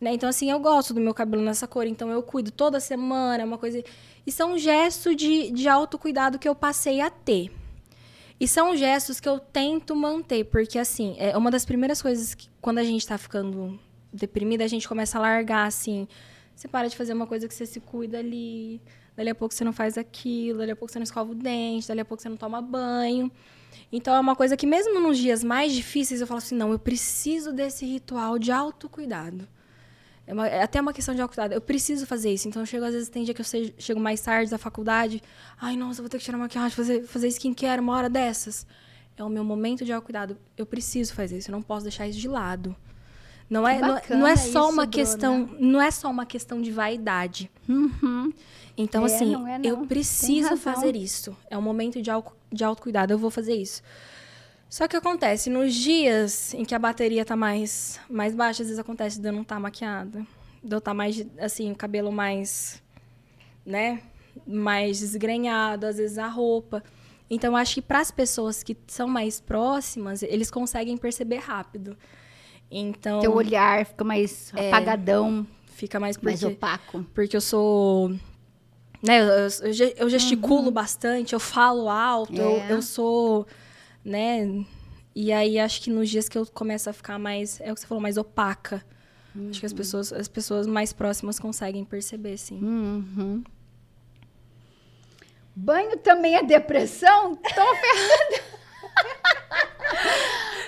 né? 0.00 0.12
Então 0.14 0.28
assim, 0.28 0.50
eu 0.50 0.58
gosto 0.60 0.94
do 0.94 1.00
meu 1.00 1.12
cabelo 1.12 1.42
nessa 1.42 1.66
cor, 1.66 1.86
então 1.86 2.10
eu 2.10 2.22
cuido 2.22 2.50
toda 2.50 2.80
semana, 2.80 3.42
é 3.42 3.44
uma 3.44 3.58
coisa 3.58 3.82
e 4.28 4.30
são 4.30 4.58
gestos 4.58 5.16
de 5.16 5.50
de 5.50 5.66
autocuidado 5.70 6.38
que 6.38 6.46
eu 6.46 6.54
passei 6.54 7.00
a 7.00 7.08
ter. 7.08 7.50
E 8.38 8.46
são 8.46 8.76
gestos 8.76 9.18
que 9.18 9.28
eu 9.28 9.38
tento 9.38 9.96
manter, 9.96 10.44
porque 10.44 10.78
assim, 10.78 11.16
é 11.18 11.34
uma 11.34 11.50
das 11.50 11.64
primeiras 11.64 12.02
coisas 12.02 12.34
que 12.34 12.46
quando 12.60 12.76
a 12.76 12.84
gente 12.84 13.06
tá 13.06 13.16
ficando 13.16 13.80
deprimida, 14.12 14.62
a 14.62 14.68
gente 14.68 14.86
começa 14.86 15.16
a 15.16 15.22
largar 15.22 15.66
assim. 15.66 16.06
Você 16.54 16.68
para 16.68 16.88
de 16.88 16.96
fazer 16.96 17.14
uma 17.14 17.26
coisa 17.26 17.48
que 17.48 17.54
você 17.54 17.64
se 17.64 17.80
cuida 17.80 18.18
ali, 18.18 18.82
dali 19.16 19.30
a 19.30 19.34
pouco 19.34 19.54
você 19.54 19.64
não 19.64 19.72
faz 19.72 19.96
aquilo, 19.96 20.58
dali 20.58 20.72
a 20.72 20.76
pouco 20.76 20.92
você 20.92 20.98
não 20.98 21.04
escova 21.04 21.32
o 21.32 21.34
dente, 21.34 21.88
dali 21.88 22.00
a 22.00 22.04
pouco 22.04 22.22
você 22.22 22.28
não 22.28 22.36
toma 22.36 22.60
banho. 22.60 23.32
Então 23.90 24.14
é 24.14 24.20
uma 24.20 24.36
coisa 24.36 24.58
que 24.58 24.66
mesmo 24.66 25.00
nos 25.00 25.16
dias 25.16 25.42
mais 25.42 25.72
difíceis 25.72 26.20
eu 26.20 26.26
falo 26.26 26.38
assim, 26.38 26.54
não, 26.54 26.70
eu 26.70 26.78
preciso 26.78 27.50
desse 27.50 27.86
ritual 27.86 28.38
de 28.38 28.52
autocuidado. 28.52 29.48
É, 30.28 30.32
uma- 30.34 30.46
é 30.46 30.62
até 30.62 30.78
uma 30.78 30.92
questão 30.92 31.14
de 31.14 31.22
autocuidado. 31.22 31.54
Eu 31.54 31.60
preciso 31.60 32.06
fazer 32.06 32.30
isso. 32.34 32.46
Então, 32.48 32.60
eu 32.60 32.66
chego, 32.66 32.84
às 32.84 32.92
vezes, 32.92 33.08
tem 33.08 33.24
dia 33.24 33.32
que 33.32 33.40
eu 33.40 33.46
chego 33.78 33.98
mais 33.98 34.20
tarde 34.20 34.50
da 34.50 34.58
faculdade. 34.58 35.22
Ai, 35.58 35.74
nossa, 35.74 36.00
eu 36.00 36.02
vou 36.02 36.10
ter 36.10 36.18
que 36.18 36.24
tirar 36.24 36.36
maquiagem, 36.36 36.70
fazer, 36.70 37.06
fazer 37.06 37.28
skincare 37.28 37.80
uma 37.80 37.94
hora 37.96 38.10
dessas. 38.10 38.66
É 39.16 39.24
o 39.24 39.28
meu 39.30 39.42
momento 39.42 39.86
de 39.86 39.92
autocuidado. 39.92 40.36
Eu 40.54 40.66
preciso 40.66 41.14
fazer 41.14 41.38
isso. 41.38 41.50
Eu 41.50 41.52
não 41.52 41.62
posso 41.62 41.84
deixar 41.84 42.06
isso 42.06 42.18
de 42.18 42.28
lado. 42.28 42.76
Não 43.48 43.66
é, 43.66 43.80
não, 43.80 43.96
é- 43.96 44.02
não 44.10 44.26
é 44.26 44.36
só 44.36 44.46
isso, 44.46 44.58
uma 44.74 44.84
Bruna. 44.84 44.88
questão, 44.88 45.48
não 45.58 45.80
é 45.80 45.90
só 45.90 46.10
uma 46.10 46.26
questão 46.26 46.60
de 46.60 46.70
vaidade. 46.70 47.50
Uhum. 47.66 48.30
Então, 48.76 49.04
É, 49.04 49.06
assim, 49.06 49.32
não 49.32 49.48
é 49.48 49.56
não. 49.58 49.64
eu 49.64 49.78
preciso 49.86 50.54
fazer 50.58 50.94
isso. 50.94 51.34
É 51.48 51.56
um 51.56 51.62
momento 51.62 52.02
de, 52.02 52.10
au- 52.10 52.36
de 52.52 52.62
autocuidado, 52.62 53.14
eu 53.14 53.18
vou 53.18 53.30
fazer 53.30 53.54
isso. 53.54 53.82
Só 54.68 54.86
que 54.86 54.96
acontece, 54.96 55.48
nos 55.48 55.74
dias 55.74 56.52
em 56.52 56.64
que 56.64 56.74
a 56.74 56.78
bateria 56.78 57.24
tá 57.24 57.34
mais, 57.34 57.98
mais 58.08 58.34
baixa, 58.34 58.62
às 58.62 58.68
vezes 58.68 58.78
acontece 58.78 59.18
de 59.20 59.26
eu 59.28 59.32
não 59.32 59.42
estar 59.42 59.58
maquiada. 59.58 60.26
De 60.62 60.74
eu 60.74 60.78
estar 60.78 60.92
mais, 60.92 61.24
assim, 61.40 61.72
o 61.72 61.74
cabelo 61.76 62.12
mais, 62.12 62.82
né? 63.64 64.02
Mais 64.46 64.98
desgrenhado, 64.98 65.86
às 65.86 65.96
vezes 65.96 66.18
a 66.18 66.26
roupa. 66.28 66.82
Então, 67.30 67.52
eu 67.52 67.56
acho 67.56 67.74
que 67.76 67.82
para 67.82 68.00
as 68.00 68.10
pessoas 68.10 68.62
que 68.62 68.76
são 68.86 69.08
mais 69.08 69.40
próximas, 69.40 70.22
eles 70.22 70.50
conseguem 70.50 70.96
perceber 70.96 71.38
rápido. 71.38 71.96
Então, 72.70 73.20
Teu 73.20 73.34
olhar 73.34 73.86
fica 73.86 74.04
mais 74.04 74.52
apagadão, 74.54 75.46
fica 75.66 75.98
mais 75.98 76.18
mais 76.18 76.40
porque 76.40 76.54
opaco. 76.54 77.06
porque 77.14 77.36
eu 77.36 77.40
sou. 77.40 78.10
Né, 79.02 79.20
eu, 79.20 79.24
eu- 79.24 79.48
eu 79.62 79.94
eu 79.96 80.10
gesticulo 80.10 80.70
bastante, 80.70 81.32
eu 81.32 81.40
falo 81.40 81.88
alto, 81.88 82.34
eu, 82.34 82.50
Uhum. 82.50 82.56
É. 82.62 82.72
eu 82.72 82.82
sou. 82.82 83.46
Né? 84.04 84.64
E 85.14 85.32
aí 85.32 85.58
acho 85.58 85.82
que 85.82 85.90
nos 85.90 86.08
dias 86.08 86.28
que 86.28 86.38
eu 86.38 86.46
começo 86.46 86.88
a 86.88 86.92
ficar 86.92 87.18
mais. 87.18 87.60
É 87.60 87.70
o 87.72 87.74
que 87.74 87.80
você 87.80 87.86
falou, 87.86 88.00
mais 88.02 88.16
opaca. 88.16 88.84
Acho 89.50 89.60
que 89.60 89.66
Uhum. 89.66 89.66
as 89.66 89.72
pessoas, 89.72 90.12
as 90.12 90.28
pessoas 90.28 90.66
mais 90.66 90.92
próximas 90.92 91.38
conseguem 91.38 91.84
perceber, 91.84 92.36
sim. 92.38 92.58
Uhum. 92.62 93.44
Banho 95.54 95.96
também 95.98 96.36
é 96.36 96.42
depressão? 96.42 97.34
Tô 97.36 97.42
ferrada. 97.76 98.42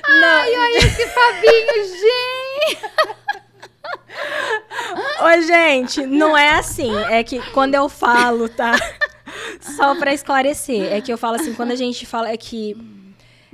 Ai, 0.08 0.54
olha 0.54 0.78
esse 0.78 1.06
Fabinho, 1.06 1.86
gente! 1.96 2.84
Ô, 5.22 5.42
gente, 5.42 6.06
não 6.06 6.36
é 6.36 6.50
assim. 6.58 6.94
É 7.10 7.22
que 7.22 7.40
quando 7.52 7.74
eu 7.74 7.88
falo, 7.88 8.48
tá? 8.48 8.72
Só 9.60 9.94
pra 9.96 10.12
esclarecer. 10.12 10.92
É 10.92 11.00
que 11.00 11.12
eu 11.12 11.18
falo 11.18 11.36
assim, 11.36 11.54
quando 11.54 11.70
a 11.72 11.76
gente 11.76 12.04
fala. 12.06 12.28
É 12.30 12.36
que. 12.36 12.76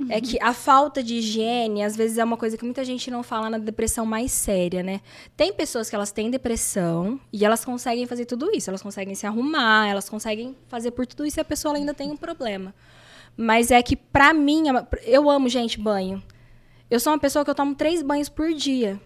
É 0.09 0.21
que 0.21 0.37
a 0.41 0.53
falta 0.53 1.01
de 1.01 1.15
higiene, 1.15 1.83
às 1.83 1.95
vezes, 1.95 2.17
é 2.19 2.23
uma 2.23 2.37
coisa 2.37 2.55
que 2.55 2.63
muita 2.63 2.85
gente 2.85 3.09
não 3.09 3.23
fala 3.23 3.49
na 3.49 3.57
depressão 3.57 4.05
mais 4.05 4.31
séria, 4.31 4.83
né? 4.83 5.01
Tem 5.35 5.51
pessoas 5.51 5.89
que 5.89 5.95
elas 5.95 6.11
têm 6.11 6.29
depressão 6.29 7.19
e 7.33 7.43
elas 7.43 7.65
conseguem 7.65 8.05
fazer 8.05 8.25
tudo 8.25 8.55
isso. 8.55 8.69
Elas 8.69 8.81
conseguem 8.81 9.15
se 9.15 9.25
arrumar, 9.25 9.87
elas 9.87 10.07
conseguem 10.07 10.55
fazer 10.67 10.91
por 10.91 11.07
tudo 11.07 11.25
isso 11.25 11.39
e 11.39 11.41
a 11.41 11.45
pessoa 11.45 11.75
ainda 11.75 11.93
tem 11.93 12.11
um 12.11 12.17
problema. 12.17 12.75
Mas 13.35 13.71
é 13.71 13.81
que, 13.81 13.95
pra 13.95 14.33
mim, 14.33 14.69
é 14.69 14.85
eu 15.03 15.29
amo, 15.29 15.49
gente, 15.49 15.79
banho. 15.79 16.21
Eu 16.89 16.99
sou 16.99 17.11
uma 17.11 17.19
pessoa 17.19 17.43
que 17.43 17.49
eu 17.49 17.55
tomo 17.55 17.73
três 17.73 18.01
banhos 18.01 18.29
por 18.29 18.53
dia. 18.53 18.99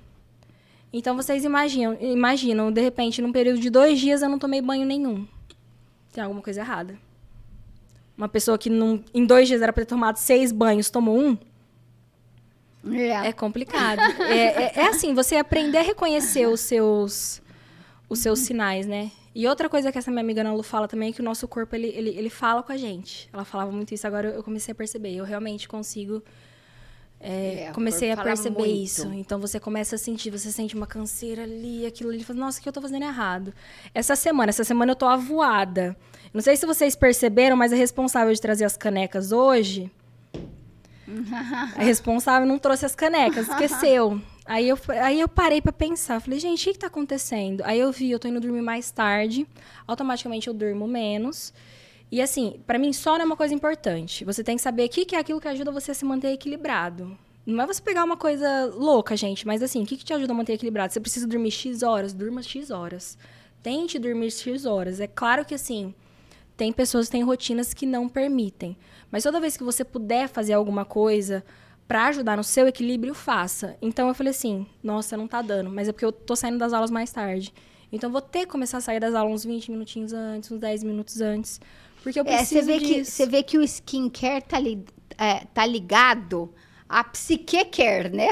Então 0.94 1.16
vocês 1.16 1.46
imaginam, 1.46 1.98
imaginam, 2.02 2.72
de 2.72 2.82
repente, 2.82 3.22
num 3.22 3.32
período 3.32 3.60
de 3.60 3.70
dois 3.70 4.00
dias 4.00 4.22
eu 4.22 4.30
não 4.30 4.38
tomei 4.38 4.62
banho 4.62 4.86
nenhum. 4.86 5.26
tem 6.12 6.22
alguma 6.22 6.42
coisa 6.42 6.60
errada. 6.60 6.98
Uma 8.22 8.30
pessoa 8.30 8.56
que 8.56 8.70
num, 8.70 9.04
em 9.16 9.26
dois 9.26 9.48
dias 9.48 9.64
era 9.64 9.74
para 9.74 9.84
ter 9.84 9.90
tomado 9.90 10.18
seis 10.18 10.52
banhos, 10.52 10.92
tomou 10.92 11.20
um. 11.20 11.36
É, 12.94 13.30
é 13.30 13.34
complicado. 13.34 14.00
é, 14.22 14.38
é, 14.38 14.72
é, 14.76 14.88
assim, 14.90 15.16
você 15.16 15.38
aprender 15.38 15.80
a 15.80 15.82
reconhecer 15.82 16.46
os 16.46 16.60
seus, 16.60 17.42
os 18.08 18.20
seus 18.20 18.38
sinais, 18.42 18.86
né? 18.86 19.10
E 19.34 19.48
outra 19.48 19.68
coisa 19.68 19.92
que 19.92 19.98
essa 19.98 20.12
minha 20.12 20.22
amiga 20.22 20.42
Ana 20.42 20.54
Lu 20.54 20.62
fala 20.62 20.88
também 20.88 21.10
é 21.10 21.12
que 21.12 21.20
o 21.20 21.24
nosso 21.24 21.48
corpo, 21.48 21.76
ele, 21.76 21.88
ele, 21.88 22.10
ele 22.12 22.30
fala 22.30 22.62
com 22.62 22.72
a 22.72 22.78
gente. 22.78 23.28
Ela 23.34 23.44
falava 23.44 23.72
muito 23.72 23.92
isso, 23.92 24.06
agora 24.06 24.28
eu 24.30 24.44
comecei 24.44 24.72
a 24.72 24.76
perceber. 24.76 25.16
Eu 25.16 25.26
realmente 25.26 25.68
consigo 25.68 26.22
é, 27.20 27.70
é, 27.70 27.72
comecei 27.72 28.12
a 28.12 28.18
perceber 28.18 28.60
muito. 28.60 28.84
isso. 28.84 29.12
Então 29.14 29.40
você 29.40 29.60
começa 29.60 29.96
a 29.96 29.98
sentir, 29.98 30.30
você 30.30 30.52
sente 30.52 30.76
uma 30.76 30.86
canseira 30.86 31.42
ali, 31.42 31.88
aquilo 31.88 32.12
ali, 32.12 32.24
fala, 32.24 32.40
nossa, 32.40 32.60
o 32.60 32.62
que 32.62 32.70
eu 32.70 32.74
tô 32.74 32.82
fazendo 32.82 33.04
errado? 33.04 33.52
Essa 33.96 34.16
semana, 34.16 34.52
essa 34.52 34.64
semana 34.64 34.92
eu 34.92 34.96
tô 34.96 35.08
avoada. 35.08 35.98
Não 36.34 36.42
sei 36.42 36.56
se 36.56 36.66
vocês 36.66 36.96
perceberam, 36.96 37.58
mas 37.58 37.74
a 37.74 37.76
responsável 37.76 38.34
de 38.34 38.40
trazer 38.40 38.66
as 38.66 38.78
canecas 38.78 39.32
hoje. 39.32 39.92
a 41.76 41.84
responsável 41.84 42.48
não 42.48 42.58
trouxe 42.58 42.86
as 42.86 42.96
canecas, 42.96 43.48
esqueceu. 43.48 44.22
Aí 44.46 44.68
eu, 44.68 44.78
aí 45.02 45.20
eu 45.20 45.28
parei 45.28 45.62
para 45.62 45.72
pensar, 45.72 46.20
falei, 46.20 46.40
gente, 46.40 46.62
o 46.62 46.64
que, 46.66 46.74
que 46.74 46.80
tá 46.80 46.88
acontecendo? 46.88 47.62
Aí 47.66 47.80
eu 47.80 47.92
vi, 47.92 48.12
eu 48.12 48.20
tô 48.20 48.28
indo 48.28 48.40
dormir 48.40 48.62
mais 48.62 48.92
tarde, 48.92 49.48
automaticamente 49.86 50.48
eu 50.48 50.54
durmo 50.54 50.88
menos. 50.88 51.54
E 52.12 52.22
assim, 52.22 52.60
para 52.68 52.78
mim, 52.78 52.92
sono 52.92 53.22
é 53.22 53.26
uma 53.26 53.38
coisa 53.38 53.54
importante. 53.54 54.26
Você 54.26 54.44
tem 54.44 54.56
que 54.56 54.62
saber 54.62 54.86
o 54.86 54.90
que, 54.90 55.06
que 55.06 55.16
é 55.16 55.20
aquilo 55.20 55.40
que 55.40 55.48
ajuda 55.48 55.72
você 55.72 55.92
a 55.92 55.94
se 55.94 56.04
manter 56.04 56.34
equilibrado. 56.34 57.18
Não 57.46 57.64
é 57.64 57.68
você 57.68 57.82
pegar 57.82 58.04
uma 58.04 58.18
coisa 58.18 58.66
louca, 58.76 59.16
gente, 59.16 59.48
mas 59.48 59.64
assim, 59.64 59.84
o 59.84 59.86
que, 59.86 59.98
que 59.98 60.04
te 60.04 60.14
ajuda 60.14 60.34
a 60.34 60.36
manter 60.36 60.54
equilibrado? 60.54 60.92
Você 60.94 61.00
precisa 61.00 61.28
dormir 61.28 61.52
X 61.52 61.82
horas, 61.82 62.14
durma 62.14 62.44
X 62.44 62.70
horas. 62.70 63.18
Tente 63.64 63.98
dormir 63.98 64.32
X 64.32 64.66
horas. 64.66 65.00
É 65.00 65.08
claro 65.08 65.46
que 65.46 65.56
assim, 65.56 65.94
tem 66.62 66.72
pessoas 66.72 67.08
que 67.08 67.14
têm 67.14 67.24
rotinas 67.24 67.74
que 67.74 67.88
não 67.88 68.08
permitem. 68.08 68.78
Mas 69.10 69.24
toda 69.24 69.40
vez 69.40 69.58
que 69.58 69.64
você 69.64 69.84
puder 69.84 70.30
fazer 70.30 70.54
alguma 70.54 70.86
coisa 70.86 71.44
para 71.88 72.06
ajudar 72.06 72.38
no 72.38 72.44
seu 72.44 72.68
equilíbrio, 72.68 73.16
faça. 73.16 73.76
Então 73.82 74.08
eu 74.08 74.14
falei 74.14 74.30
assim, 74.30 74.68
nossa, 74.84 75.18
não 75.18 75.28
tá 75.28 75.42
dando, 75.42 75.72
mas 75.72 75.88
é 75.88 75.92
porque 75.92 76.06
eu 76.06 76.12
tô 76.12 76.36
saindo 76.36 76.60
das 76.60 76.72
aulas 76.72 76.92
mais 76.92 77.12
tarde. 77.12 77.52
Então 77.92 78.12
vou 78.12 78.22
ter 78.22 78.42
que 78.42 78.52
começar 78.52 78.78
a 78.78 78.82
sair 78.82 79.00
das 79.00 79.16
aulas 79.16 79.34
uns 79.34 79.44
20 79.44 79.72
minutinhos 79.72 80.14
antes, 80.14 80.52
uns 80.52 80.60
10 80.60 80.84
minutos 80.84 81.20
antes 81.20 81.60
porque 82.04 82.20
eu 82.20 82.26
preciso 82.26 82.60
é, 82.60 82.62
você 82.62 82.62
vê 82.62 82.80
disso. 82.80 82.94
Que, 82.94 83.06
você 83.06 83.26
vê 83.26 83.44
que 83.44 83.58
o 83.58 83.64
skincare 83.64 84.44
tá, 84.44 84.60
li, 84.60 84.86
é, 85.18 85.46
tá 85.54 85.66
ligado 85.66 86.54
à 86.88 87.04
psique 87.04 87.66
care, 87.66 88.10
né? 88.10 88.28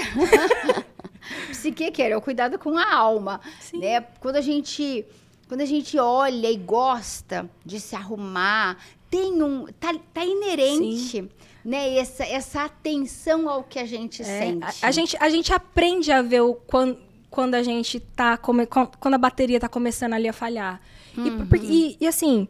psique 1.49 1.91
care, 1.91 2.14
é 2.14 2.18
o 2.18 2.22
cuidado 2.22 2.60
com 2.60 2.77
a 2.77 2.93
alma. 2.93 3.41
Sim. 3.60 3.80
Né? 3.80 4.01
Quando 4.19 4.35
a 4.35 4.41
gente... 4.41 5.03
Quando 5.49 5.61
a 5.61 5.65
gente 5.65 5.97
olha 5.97 6.49
e 6.49 6.55
gosta 6.55 7.49
de 7.65 7.81
se 7.81 7.93
arrumar, 7.93 8.77
tem 9.09 9.43
um. 9.43 9.65
Tá, 9.80 9.93
tá 10.13 10.23
inerente. 10.23 10.97
Sim 10.99 11.30
né? 11.63 11.97
Essa, 11.97 12.23
essa 12.23 12.65
atenção 12.65 13.49
ao 13.49 13.63
que 13.63 13.80
a 13.80 13.85
gente 13.85 14.21
é, 14.21 14.26
sente. 14.26 14.65
A, 14.81 14.88
a, 14.88 14.91
gente, 14.91 15.17
a 15.19 15.30
gente 15.30 15.53
aprende 15.53 16.11
a 16.11 16.21
ver 16.21 16.41
o 16.41 16.55
quando, 16.55 16.97
quando 17.30 17.55
a 17.55 17.63
gente 17.63 17.99
tá. 17.99 18.38
Come, 18.38 18.65
quando 18.65 19.13
a 19.13 19.17
bateria 19.17 19.59
tá 19.59 19.69
começando 19.69 20.13
ali 20.13 20.27
a 20.27 20.34
falhar. 20.34 20.81
Uhum. 21.17 21.47
E, 21.55 21.65
e, 21.65 21.97
e, 22.01 22.07
assim, 22.07 22.47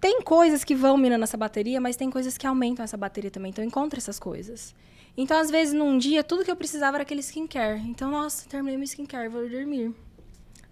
tem 0.00 0.22
coisas 0.22 0.64
que 0.64 0.74
vão 0.74 0.96
minando 0.96 1.24
essa 1.24 1.36
bateria, 1.36 1.80
mas 1.80 1.96
tem 1.96 2.10
coisas 2.10 2.38
que 2.38 2.46
aumentam 2.46 2.84
essa 2.84 2.96
bateria 2.96 3.30
também. 3.30 3.50
Então, 3.50 3.64
encontra 3.64 3.98
essas 3.98 4.18
coisas. 4.18 4.74
Então, 5.16 5.38
às 5.38 5.50
vezes, 5.50 5.72
num 5.72 5.96
dia, 5.96 6.22
tudo 6.22 6.44
que 6.44 6.50
eu 6.50 6.56
precisava 6.56 6.96
era 6.96 7.02
aquele 7.02 7.20
skincare. 7.20 7.80
Então, 7.80 8.10
nossa, 8.10 8.48
terminei 8.48 8.76
meu 8.76 8.84
skincare, 8.84 9.28
vou 9.28 9.48
dormir. 9.48 9.94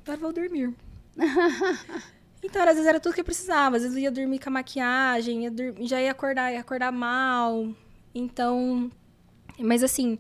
Agora 0.02 0.18
vou 0.18 0.32
dormir. 0.32 0.74
então, 2.42 2.62
às 2.62 2.74
vezes, 2.74 2.86
era 2.86 3.00
tudo 3.00 3.14
que 3.14 3.20
eu 3.20 3.24
precisava. 3.24 3.76
Às 3.76 3.82
vezes, 3.82 3.96
eu 3.96 4.02
ia 4.02 4.10
dormir 4.10 4.38
com 4.38 4.48
a 4.48 4.52
maquiagem, 4.52 5.44
ia 5.44 5.52
já 5.86 6.00
ia 6.00 6.10
acordar, 6.10 6.52
ia 6.52 6.60
acordar 6.60 6.92
mal. 6.92 7.68
Então, 8.14 8.90
mas 9.58 9.82
assim, 9.82 10.18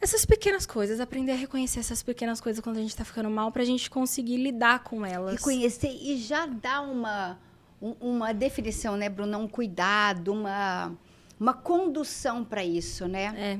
essas 0.00 0.24
pequenas 0.24 0.66
coisas, 0.66 1.00
aprender 1.00 1.32
a 1.32 1.36
reconhecer 1.36 1.80
essas 1.80 2.02
pequenas 2.02 2.40
coisas 2.40 2.62
quando 2.62 2.76
a 2.76 2.80
gente 2.80 2.94
tá 2.94 3.04
ficando 3.04 3.30
mal, 3.30 3.50
pra 3.50 3.64
gente 3.64 3.90
conseguir 3.90 4.36
lidar 4.36 4.84
com 4.84 5.04
elas. 5.04 5.34
Reconhecer 5.34 5.90
e 5.90 6.16
já 6.16 6.46
dar 6.46 6.82
uma 6.82 7.38
um, 7.80 7.94
uma 8.00 8.32
definição, 8.32 8.96
né, 8.96 9.08
Bruna? 9.08 9.38
Um 9.38 9.48
cuidado, 9.48 10.32
uma, 10.32 10.92
uma 11.38 11.54
condução 11.54 12.44
para 12.44 12.64
isso, 12.64 13.06
né? 13.06 13.32
É. 13.36 13.58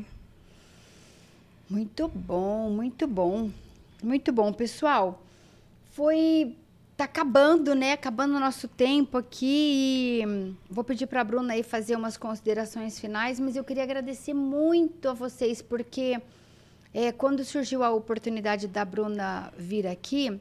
Muito 1.69 2.09
bom, 2.09 2.71
muito 2.71 3.07
bom. 3.07 3.51
Muito 4.03 4.33
bom, 4.33 4.53
pessoal. 4.53 5.23
Foi 5.99 6.57
tá 6.97 7.07
acabando, 7.07 7.75
né? 7.75 7.91
Acabando 7.91 8.37
o 8.37 8.39
nosso 8.39 8.69
tempo 8.69 9.19
aqui. 9.19 10.23
Vou 10.71 10.85
pedir 10.85 11.09
para 11.09 11.23
a 11.23 11.25
Bruna 11.25 11.55
aí 11.55 11.65
fazer 11.65 11.97
umas 11.97 12.17
considerações 12.17 13.01
finais, 13.01 13.41
mas 13.41 13.57
eu 13.57 13.65
queria 13.65 13.83
agradecer 13.83 14.33
muito 14.33 15.09
a 15.09 15.13
vocês 15.13 15.61
porque 15.61 16.23
é, 16.95 17.11
quando 17.11 17.45
surgiu 17.45 17.83
a 17.83 17.91
oportunidade 17.91 18.69
da 18.69 18.85
Bruna 18.85 19.53
vir 19.59 19.89
aqui, 19.89 20.41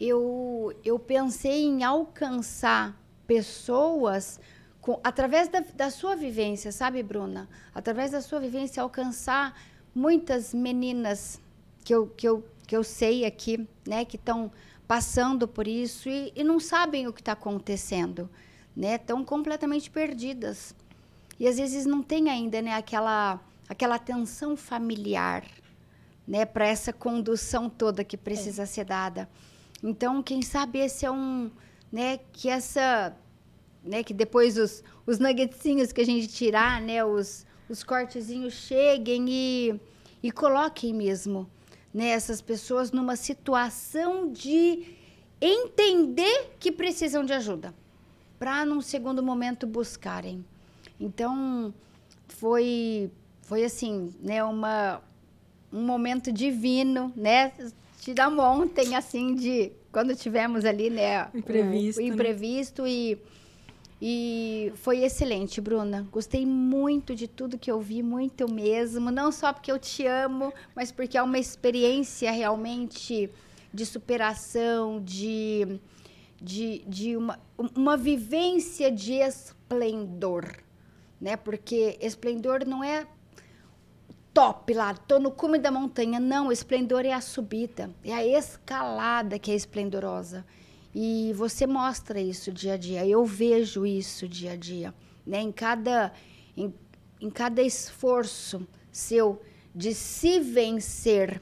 eu, 0.00 0.72
eu 0.84 1.00
pensei 1.00 1.64
em 1.64 1.82
alcançar 1.82 2.96
pessoas 3.26 4.38
com, 4.80 5.00
através 5.02 5.48
da, 5.48 5.64
da 5.74 5.90
sua 5.90 6.14
vivência, 6.14 6.70
sabe, 6.70 7.02
Bruna? 7.02 7.48
Através 7.74 8.12
da 8.12 8.20
sua 8.20 8.38
vivência, 8.38 8.80
alcançar 8.80 9.60
muitas 9.92 10.54
meninas 10.54 11.40
que 11.84 11.92
eu, 11.92 12.06
que 12.06 12.28
eu, 12.28 12.44
que 12.72 12.76
eu 12.76 12.82
sei 12.82 13.26
aqui, 13.26 13.68
né, 13.86 14.02
que 14.02 14.16
estão 14.16 14.50
passando 14.88 15.46
por 15.46 15.68
isso 15.68 16.08
e, 16.08 16.32
e 16.34 16.42
não 16.42 16.58
sabem 16.58 17.06
o 17.06 17.12
que 17.12 17.20
está 17.20 17.32
acontecendo, 17.32 18.30
né? 18.74 18.94
Estão 18.94 19.22
completamente 19.22 19.90
perdidas. 19.90 20.74
E 21.38 21.46
às 21.46 21.58
vezes 21.58 21.84
não 21.84 22.02
tem 22.02 22.30
ainda 22.30 22.62
né, 22.62 22.72
aquela, 22.72 23.38
aquela 23.68 23.96
atenção 23.96 24.56
familiar 24.56 25.44
né, 26.26 26.46
para 26.46 26.66
essa 26.66 26.94
condução 26.94 27.68
toda 27.68 28.02
que 28.02 28.16
precisa 28.16 28.62
é. 28.62 28.66
ser 28.66 28.86
dada. 28.86 29.28
Então, 29.82 30.22
quem 30.22 30.40
sabe 30.40 30.78
esse 30.78 31.04
é 31.04 31.10
um, 31.10 31.50
né, 31.92 32.20
que 32.32 32.48
essa, 32.48 33.14
né, 33.84 34.02
que 34.02 34.14
depois 34.14 34.56
os, 34.56 34.82
os 35.04 35.18
nuggetzinhos 35.18 35.92
que 35.92 36.00
a 36.00 36.06
gente 36.06 36.26
tirar, 36.26 36.80
né, 36.80 37.04
os, 37.04 37.44
os 37.68 37.84
cortezinhos 37.84 38.54
cheguem 38.54 39.26
e, 39.28 39.80
e 40.22 40.32
coloquem 40.32 40.94
mesmo, 40.94 41.46
né, 41.92 42.08
essas 42.08 42.40
pessoas 42.40 42.90
numa 42.90 43.16
situação 43.16 44.32
de 44.32 44.96
entender 45.40 46.54
que 46.58 46.70
precisam 46.70 47.24
de 47.24 47.32
ajuda, 47.32 47.74
para 48.38 48.64
num 48.64 48.80
segundo 48.80 49.22
momento 49.22 49.66
buscarem. 49.66 50.44
Então, 51.00 51.74
foi 52.28 53.10
foi 53.42 53.64
assim, 53.64 54.14
né, 54.20 54.42
uma 54.42 55.02
um 55.72 55.84
momento 55.84 56.30
divino, 56.30 57.12
né? 57.16 57.52
tiramos 58.02 58.44
ontem, 58.44 58.94
assim, 58.96 59.34
de 59.34 59.72
quando 59.90 60.14
tivemos 60.14 60.64
ali, 60.64 60.90
né? 60.90 61.28
Imprevisto. 61.32 62.00
O, 62.00 62.04
o 62.04 62.06
imprevisto 62.06 62.82
né? 62.82 62.90
e. 62.90 63.18
E 64.04 64.72
foi 64.74 65.04
excelente, 65.04 65.60
Bruna. 65.60 66.08
Gostei 66.10 66.44
muito 66.44 67.14
de 67.14 67.28
tudo 67.28 67.56
que 67.56 67.70
eu 67.70 67.80
vi, 67.80 68.02
muito 68.02 68.52
mesmo. 68.52 69.12
Não 69.12 69.30
só 69.30 69.52
porque 69.52 69.70
eu 69.70 69.78
te 69.78 70.04
amo, 70.04 70.52
mas 70.74 70.90
porque 70.90 71.16
é 71.16 71.22
uma 71.22 71.38
experiência 71.38 72.32
realmente 72.32 73.30
de 73.72 73.86
superação, 73.86 75.00
de, 75.00 75.78
de, 76.40 76.80
de 76.84 77.16
uma, 77.16 77.38
uma 77.76 77.96
vivência 77.96 78.90
de 78.90 79.12
esplendor. 79.14 80.52
Né? 81.20 81.36
Porque 81.36 81.96
esplendor 82.00 82.66
não 82.66 82.82
é 82.82 83.06
top 84.34 84.74
lá, 84.74 84.94
tô 84.94 85.20
no 85.20 85.30
cume 85.30 85.60
da 85.60 85.70
montanha. 85.70 86.18
Não, 86.18 86.50
esplendor 86.50 87.06
é 87.06 87.12
a 87.12 87.20
subida, 87.20 87.88
é 88.02 88.12
a 88.12 88.26
escalada 88.26 89.38
que 89.38 89.52
é 89.52 89.54
esplendorosa. 89.54 90.44
E 90.94 91.32
você 91.34 91.66
mostra 91.66 92.20
isso 92.20 92.52
dia 92.52 92.74
a 92.74 92.76
dia. 92.76 93.06
Eu 93.06 93.24
vejo 93.24 93.86
isso 93.86 94.28
dia 94.28 94.52
a 94.52 94.56
dia, 94.56 94.94
né? 95.26 95.40
Em 95.40 95.52
cada 95.52 96.12
em, 96.56 96.72
em 97.20 97.30
cada 97.30 97.62
esforço 97.62 98.66
seu 98.90 99.40
de 99.74 99.94
se 99.94 100.38
vencer. 100.40 101.40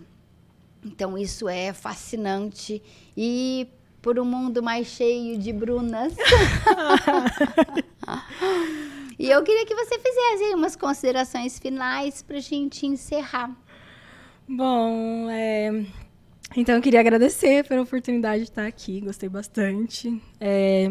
Então 0.85 1.19
isso 1.19 1.49
é 1.49 1.73
fascinante 1.73 2.83
e 3.17 3.69
por 4.01 4.19
um 4.19 4.25
mundo 4.25 4.63
mais 4.63 4.87
cheio 4.87 5.39
de 5.39 5.53
brunas. 5.53 6.15
E 9.21 9.29
eu 9.29 9.43
queria 9.43 9.67
que 9.67 9.75
você 9.75 9.99
fizesse 9.99 10.55
umas 10.55 10.75
considerações 10.75 11.59
finais 11.59 12.23
para 12.23 12.39
a 12.39 12.41
gente 12.41 12.87
encerrar. 12.87 13.55
Bom, 14.49 15.29
é... 15.29 15.85
então 16.57 16.75
eu 16.75 16.83
queria 16.83 17.01
agradecer 17.01 17.67
pela 17.67 17.83
oportunidade 17.83 18.45
de 18.45 18.51
estar 18.51 18.67
aqui, 18.67 19.01
gostei 19.01 19.29
bastante. 19.29 20.21
É... 20.41 20.91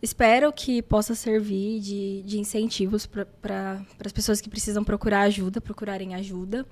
Espero 0.00 0.52
que 0.52 0.80
possa 0.80 1.12
servir 1.14 1.80
de, 1.80 2.22
de 2.22 2.38
incentivos 2.38 3.04
para 3.04 3.82
as 4.04 4.12
pessoas 4.12 4.40
que 4.40 4.48
precisam 4.48 4.84
procurar 4.84 5.22
ajuda, 5.22 5.60
procurarem 5.60 6.14
ajuda. 6.14 6.64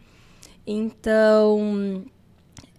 Então, 0.64 2.05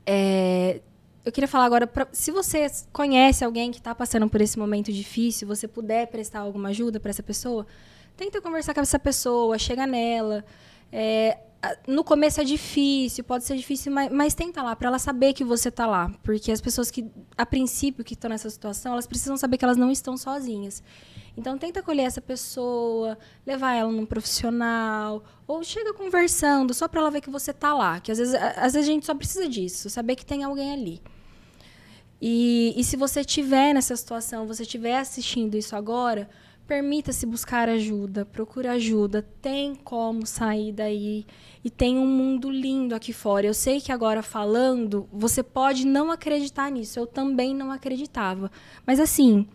é, 0.06 0.80
eu 1.26 1.32
queria 1.34 1.48
falar 1.50 1.66
agora, 1.66 1.86
pra, 1.86 2.08
se 2.14 2.32
você 2.32 2.66
conhece 2.94 3.44
alguém 3.44 3.72
que 3.72 3.80
está 3.80 3.94
passando 3.94 4.30
por 4.30 4.40
esse 4.40 4.58
momento 4.58 4.94
difícil, 4.94 5.46
você 5.46 5.68
puder 5.68 6.08
prestar 6.08 6.40
alguma 6.40 6.70
ajuda 6.70 7.02
para 7.02 7.10
essa 7.10 7.22
pessoa, 7.22 7.68
tenta 8.16 8.42
conversar 8.42 8.74
com 8.74 8.80
essa 8.80 8.98
pessoa, 8.98 9.60
chega 9.60 9.86
nela. 9.86 10.46
É, 10.90 11.38
no 11.88 12.04
começo 12.04 12.40
é 12.40 12.44
difícil, 12.44 13.24
pode 13.24 13.44
ser 13.44 13.56
difícil, 13.56 13.92
mas, 13.92 14.12
mas 14.12 14.34
tenta 14.34 14.62
lá, 14.62 14.76
para 14.76 14.88
ela 14.88 15.00
saber 15.00 15.34
que 15.34 15.44
você 15.44 15.70
está 15.70 15.88
lá. 15.88 16.12
Porque 16.24 16.52
as 16.52 16.62
pessoas 16.62 16.92
que, 16.92 17.06
a 17.38 17.46
princípio, 17.46 18.04
que 18.04 18.14
estão 18.14 18.30
nessa 18.30 18.50
situação, 18.50 18.94
elas 18.94 19.08
precisam 19.08 19.36
saber 19.38 19.58
que 19.58 19.66
elas 19.66 19.78
não 19.78 19.92
estão 19.92 20.16
sozinhas. 20.16 20.84
Então, 21.36 21.58
tenta 21.58 21.80
acolher 21.80 22.04
essa 22.04 22.22
pessoa, 22.22 23.18
levar 23.46 23.74
ela 23.74 23.92
num 23.92 24.06
profissional, 24.06 25.24
ou 25.46 25.64
chega 25.64 25.94
conversando, 25.94 26.74
só 26.74 26.88
para 26.88 27.00
ela 27.00 27.12
ver 27.12 27.22
que 27.22 27.30
você 27.30 27.52
está 27.52 27.74
lá. 27.74 28.00
Que 28.00 28.12
às 28.12 28.18
vezes, 28.18 28.34
às 28.36 28.74
vezes 28.74 28.90
a 28.90 28.92
gente 28.92 29.06
só 29.06 29.16
precisa 29.16 29.48
disso, 29.48 29.90
saber 29.90 30.16
que 30.16 30.26
tem 30.26 30.44
alguém 30.44 30.72
ali. 30.74 31.02
E, 32.22 32.74
e 32.76 32.84
se 32.84 32.98
você 32.98 33.22
estiver 33.22 33.74
nessa 33.74 33.96
situação, 33.96 34.48
você 34.48 34.64
estiver 34.64 34.98
assistindo 34.98 35.56
isso 35.56 35.76
agora, 35.76 36.28
Permita-se 36.68 37.26
buscar 37.26 37.70
ajuda, 37.70 38.26
procure 38.26 38.68
ajuda, 38.68 39.22
tem 39.42 39.74
como 39.74 40.26
sair 40.26 40.74
daí 40.74 41.26
e 41.64 41.70
tem 41.70 41.98
um 41.98 42.06
mundo 42.06 42.50
lindo 42.50 42.94
aqui 42.94 43.14
fora. 43.14 43.48
Eu 43.48 43.54
sei 43.54 43.80
que 43.80 43.92
agora 43.92 44.22
falando, 44.22 45.08
você 45.12 45.42
pode 45.42 45.88
não 45.88 46.12
acreditar 46.12 46.70
nisso. 46.70 47.00
Eu 47.00 47.08
também 47.08 47.56
não 47.56 47.72
acreditava. 47.72 48.52
Mas 48.86 49.00
assim, 49.00 49.48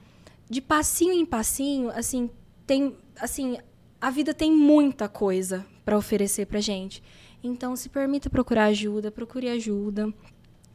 de 0.48 0.62
passinho 0.62 1.12
em 1.12 1.26
passinho, 1.26 1.90
assim, 1.90 2.30
tem 2.66 2.97
assim, 3.20 3.59
a 4.01 4.10
vida 4.10 4.32
tem 4.32 4.51
muita 4.51 5.09
coisa 5.09 5.64
para 5.84 5.97
oferecer 5.97 6.47
pra 6.47 6.60
gente. 6.60 7.02
Então, 7.44 7.74
se 7.76 7.89
permita 7.89 8.30
procurar 8.30 8.66
ajuda, 8.66 9.10
procure 9.10 9.48
ajuda. 9.48 10.12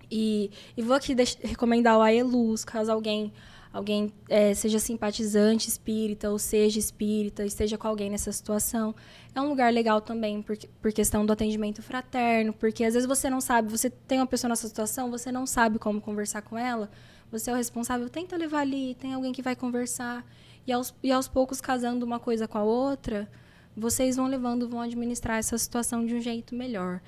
E, 0.10 0.52
e 0.76 0.82
vou 0.82 0.96
aqui 0.96 1.16
recomendar 1.44 1.98
o 1.98 2.02
Aeluz, 2.02 2.64
caso 2.64 2.92
alguém 2.92 3.34
alguém 3.78 4.12
é, 4.28 4.56
seja 4.56 4.80
simpatizante 4.80 5.70
espírita 5.70 6.32
ou 6.32 6.40
seja 6.40 6.80
espírita, 6.80 7.46
esteja 7.46 7.78
com 7.78 7.88
alguém 7.88 8.10
nessa 8.10 8.32
situação. 8.32 8.96
É 9.36 9.40
um 9.40 9.48
lugar 9.48 9.72
legal 9.72 10.02
também 10.02 10.42
por, 10.42 10.58
por 10.82 10.92
questão 10.92 11.26
do 11.26 11.32
atendimento 11.32 11.82
fraterno, 11.84 12.54
porque 12.54 12.84
às 12.84 12.96
vezes 12.96 13.08
você 13.08 13.30
não 13.30 13.40
sabe, 13.40 13.70
você 13.70 13.90
tem 13.90 14.20
uma 14.20 14.26
pessoa 14.26 14.50
nessa 14.50 14.68
situação, 14.68 15.12
você 15.12 15.32
não 15.32 15.46
sabe 15.46 15.78
como 15.78 16.02
conversar 16.02 16.42
com 16.42 16.58
ela, 16.58 16.90
você 17.32 17.52
é 17.52 17.54
o 17.54 17.56
responsável, 17.56 18.10
tenta 18.10 18.36
levar 18.36 18.62
ali, 18.62 18.96
tem 18.96 19.14
alguém 19.14 19.32
que 19.32 19.44
vai 19.44 19.56
conversar. 19.56 20.26
E 20.66 20.72
aos, 20.72 20.94
e 21.04 21.12
aos 21.12 21.28
poucos, 21.28 21.62
casando 21.62 22.06
uma 22.06 22.20
coisa 22.20 22.48
com 22.48 22.58
a 22.58 22.64
outra, 22.64 23.30
vocês 23.76 24.16
vão 24.16 24.26
levando, 24.28 24.68
vão 24.68 24.82
administrar 24.82 25.38
essa 25.38 25.58
situação 25.58 26.06
de 26.06 26.16
um 26.16 26.20
jeito 26.20 26.56
melhor. 26.56 27.00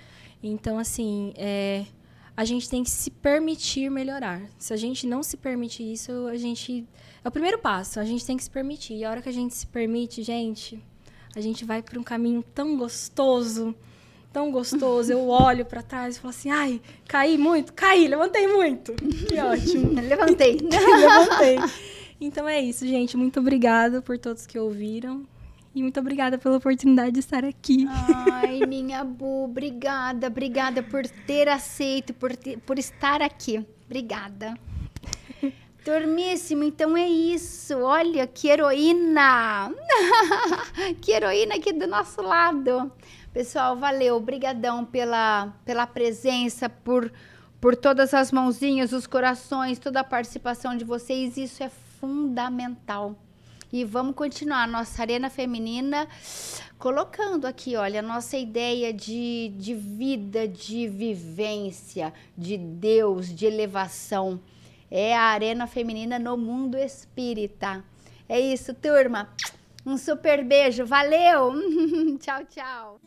Então, 0.41 0.77
assim, 0.77 1.33
é, 1.35 1.85
a 2.39 2.45
gente 2.45 2.69
tem 2.69 2.85
que 2.85 2.89
se 2.89 3.11
permitir 3.11 3.91
melhorar. 3.91 4.41
Se 4.57 4.73
a 4.73 4.77
gente 4.77 5.05
não 5.05 5.21
se 5.21 5.35
permite 5.35 5.83
isso, 5.83 6.25
a 6.27 6.37
gente. 6.37 6.87
É 7.21 7.27
o 7.27 7.31
primeiro 7.31 7.59
passo, 7.59 7.99
a 7.99 8.05
gente 8.05 8.25
tem 8.25 8.37
que 8.37 8.43
se 8.45 8.49
permitir. 8.49 8.93
E 8.93 9.03
a 9.03 9.11
hora 9.11 9.21
que 9.21 9.27
a 9.27 9.33
gente 9.33 9.53
se 9.53 9.67
permite, 9.67 10.23
gente, 10.23 10.81
a 11.35 11.41
gente 11.41 11.65
vai 11.65 11.81
para 11.81 11.99
um 11.99 12.03
caminho 12.03 12.41
tão 12.55 12.77
gostoso, 12.77 13.75
tão 14.31 14.53
gostoso. 14.53 15.11
Eu 15.11 15.27
olho 15.27 15.65
para 15.65 15.83
trás 15.83 16.15
e 16.15 16.19
falo 16.21 16.29
assim: 16.29 16.49
ai, 16.49 16.81
caí 17.09 17.37
muito? 17.37 17.73
Caí, 17.73 18.07
levantei 18.07 18.47
muito. 18.47 18.93
Que 18.93 19.37
ótimo. 19.37 19.91
Levantei. 19.99 20.59
levantei. 20.63 21.57
Então 22.21 22.47
é 22.47 22.61
isso, 22.61 22.87
gente. 22.87 23.17
Muito 23.17 23.41
obrigada 23.41 24.01
por 24.01 24.17
todos 24.17 24.47
que 24.47 24.57
ouviram. 24.57 25.27
E 25.73 25.81
muito 25.81 25.99
obrigada 25.99 26.37
pela 26.37 26.57
oportunidade 26.57 27.11
de 27.11 27.19
estar 27.19 27.45
aqui. 27.45 27.85
Ai, 28.31 28.61
minha 28.67 29.03
Bu, 29.03 29.45
obrigada, 29.45 30.27
obrigada 30.27 30.81
por 30.81 31.07
ter 31.07 31.47
aceito, 31.47 32.13
por, 32.13 32.35
ter, 32.35 32.57
por 32.59 32.79
estar 32.79 33.21
aqui. 33.21 33.65
Obrigada. 33.85 34.55
Turmíssimo, 35.85 36.63
então 36.63 36.97
é 36.97 37.07
isso. 37.07 37.77
Olha 37.79 38.27
que 38.27 38.49
heroína! 38.49 39.73
que 41.01 41.11
heroína 41.11 41.55
aqui 41.55 41.71
do 41.71 41.87
nosso 41.87 42.21
lado. 42.21 42.91
Pessoal, 43.31 43.77
valeu, 43.77 44.15
obrigadão 44.15 44.83
pela, 44.83 45.53
pela 45.63 45.87
presença, 45.87 46.67
por, 46.67 47.11
por 47.61 47.75
todas 47.75 48.13
as 48.13 48.31
mãozinhas, 48.31 48.91
os 48.91 49.07
corações, 49.07 49.79
toda 49.79 49.99
a 49.99 50.03
participação 50.03 50.75
de 50.75 50.83
vocês. 50.83 51.37
Isso 51.37 51.63
é 51.63 51.69
fundamental. 51.99 53.15
E 53.71 53.85
vamos 53.85 54.15
continuar 54.15 54.67
nossa 54.67 55.01
arena 55.01 55.29
feminina 55.29 56.07
colocando 56.79 57.45
aqui, 57.45 57.75
olha, 57.75 57.99
a 57.99 58.03
nossa 58.03 58.35
ideia 58.35 58.91
de, 58.91 59.53
de 59.57 59.75
vida, 59.75 60.47
de 60.47 60.87
vivência, 60.87 62.11
de 62.35 62.57
Deus, 62.57 63.33
de 63.33 63.45
elevação. 63.45 64.39
É 64.89 65.15
a 65.15 65.23
arena 65.23 65.67
feminina 65.67 66.17
no 66.17 66.35
mundo 66.35 66.77
espírita. 66.77 67.83
É 68.27 68.39
isso, 68.39 68.73
turma. 68.73 69.29
Um 69.85 69.97
super 69.97 70.43
beijo. 70.43 70.85
Valeu! 70.85 71.53
tchau, 72.19 72.45
tchau. 72.45 72.99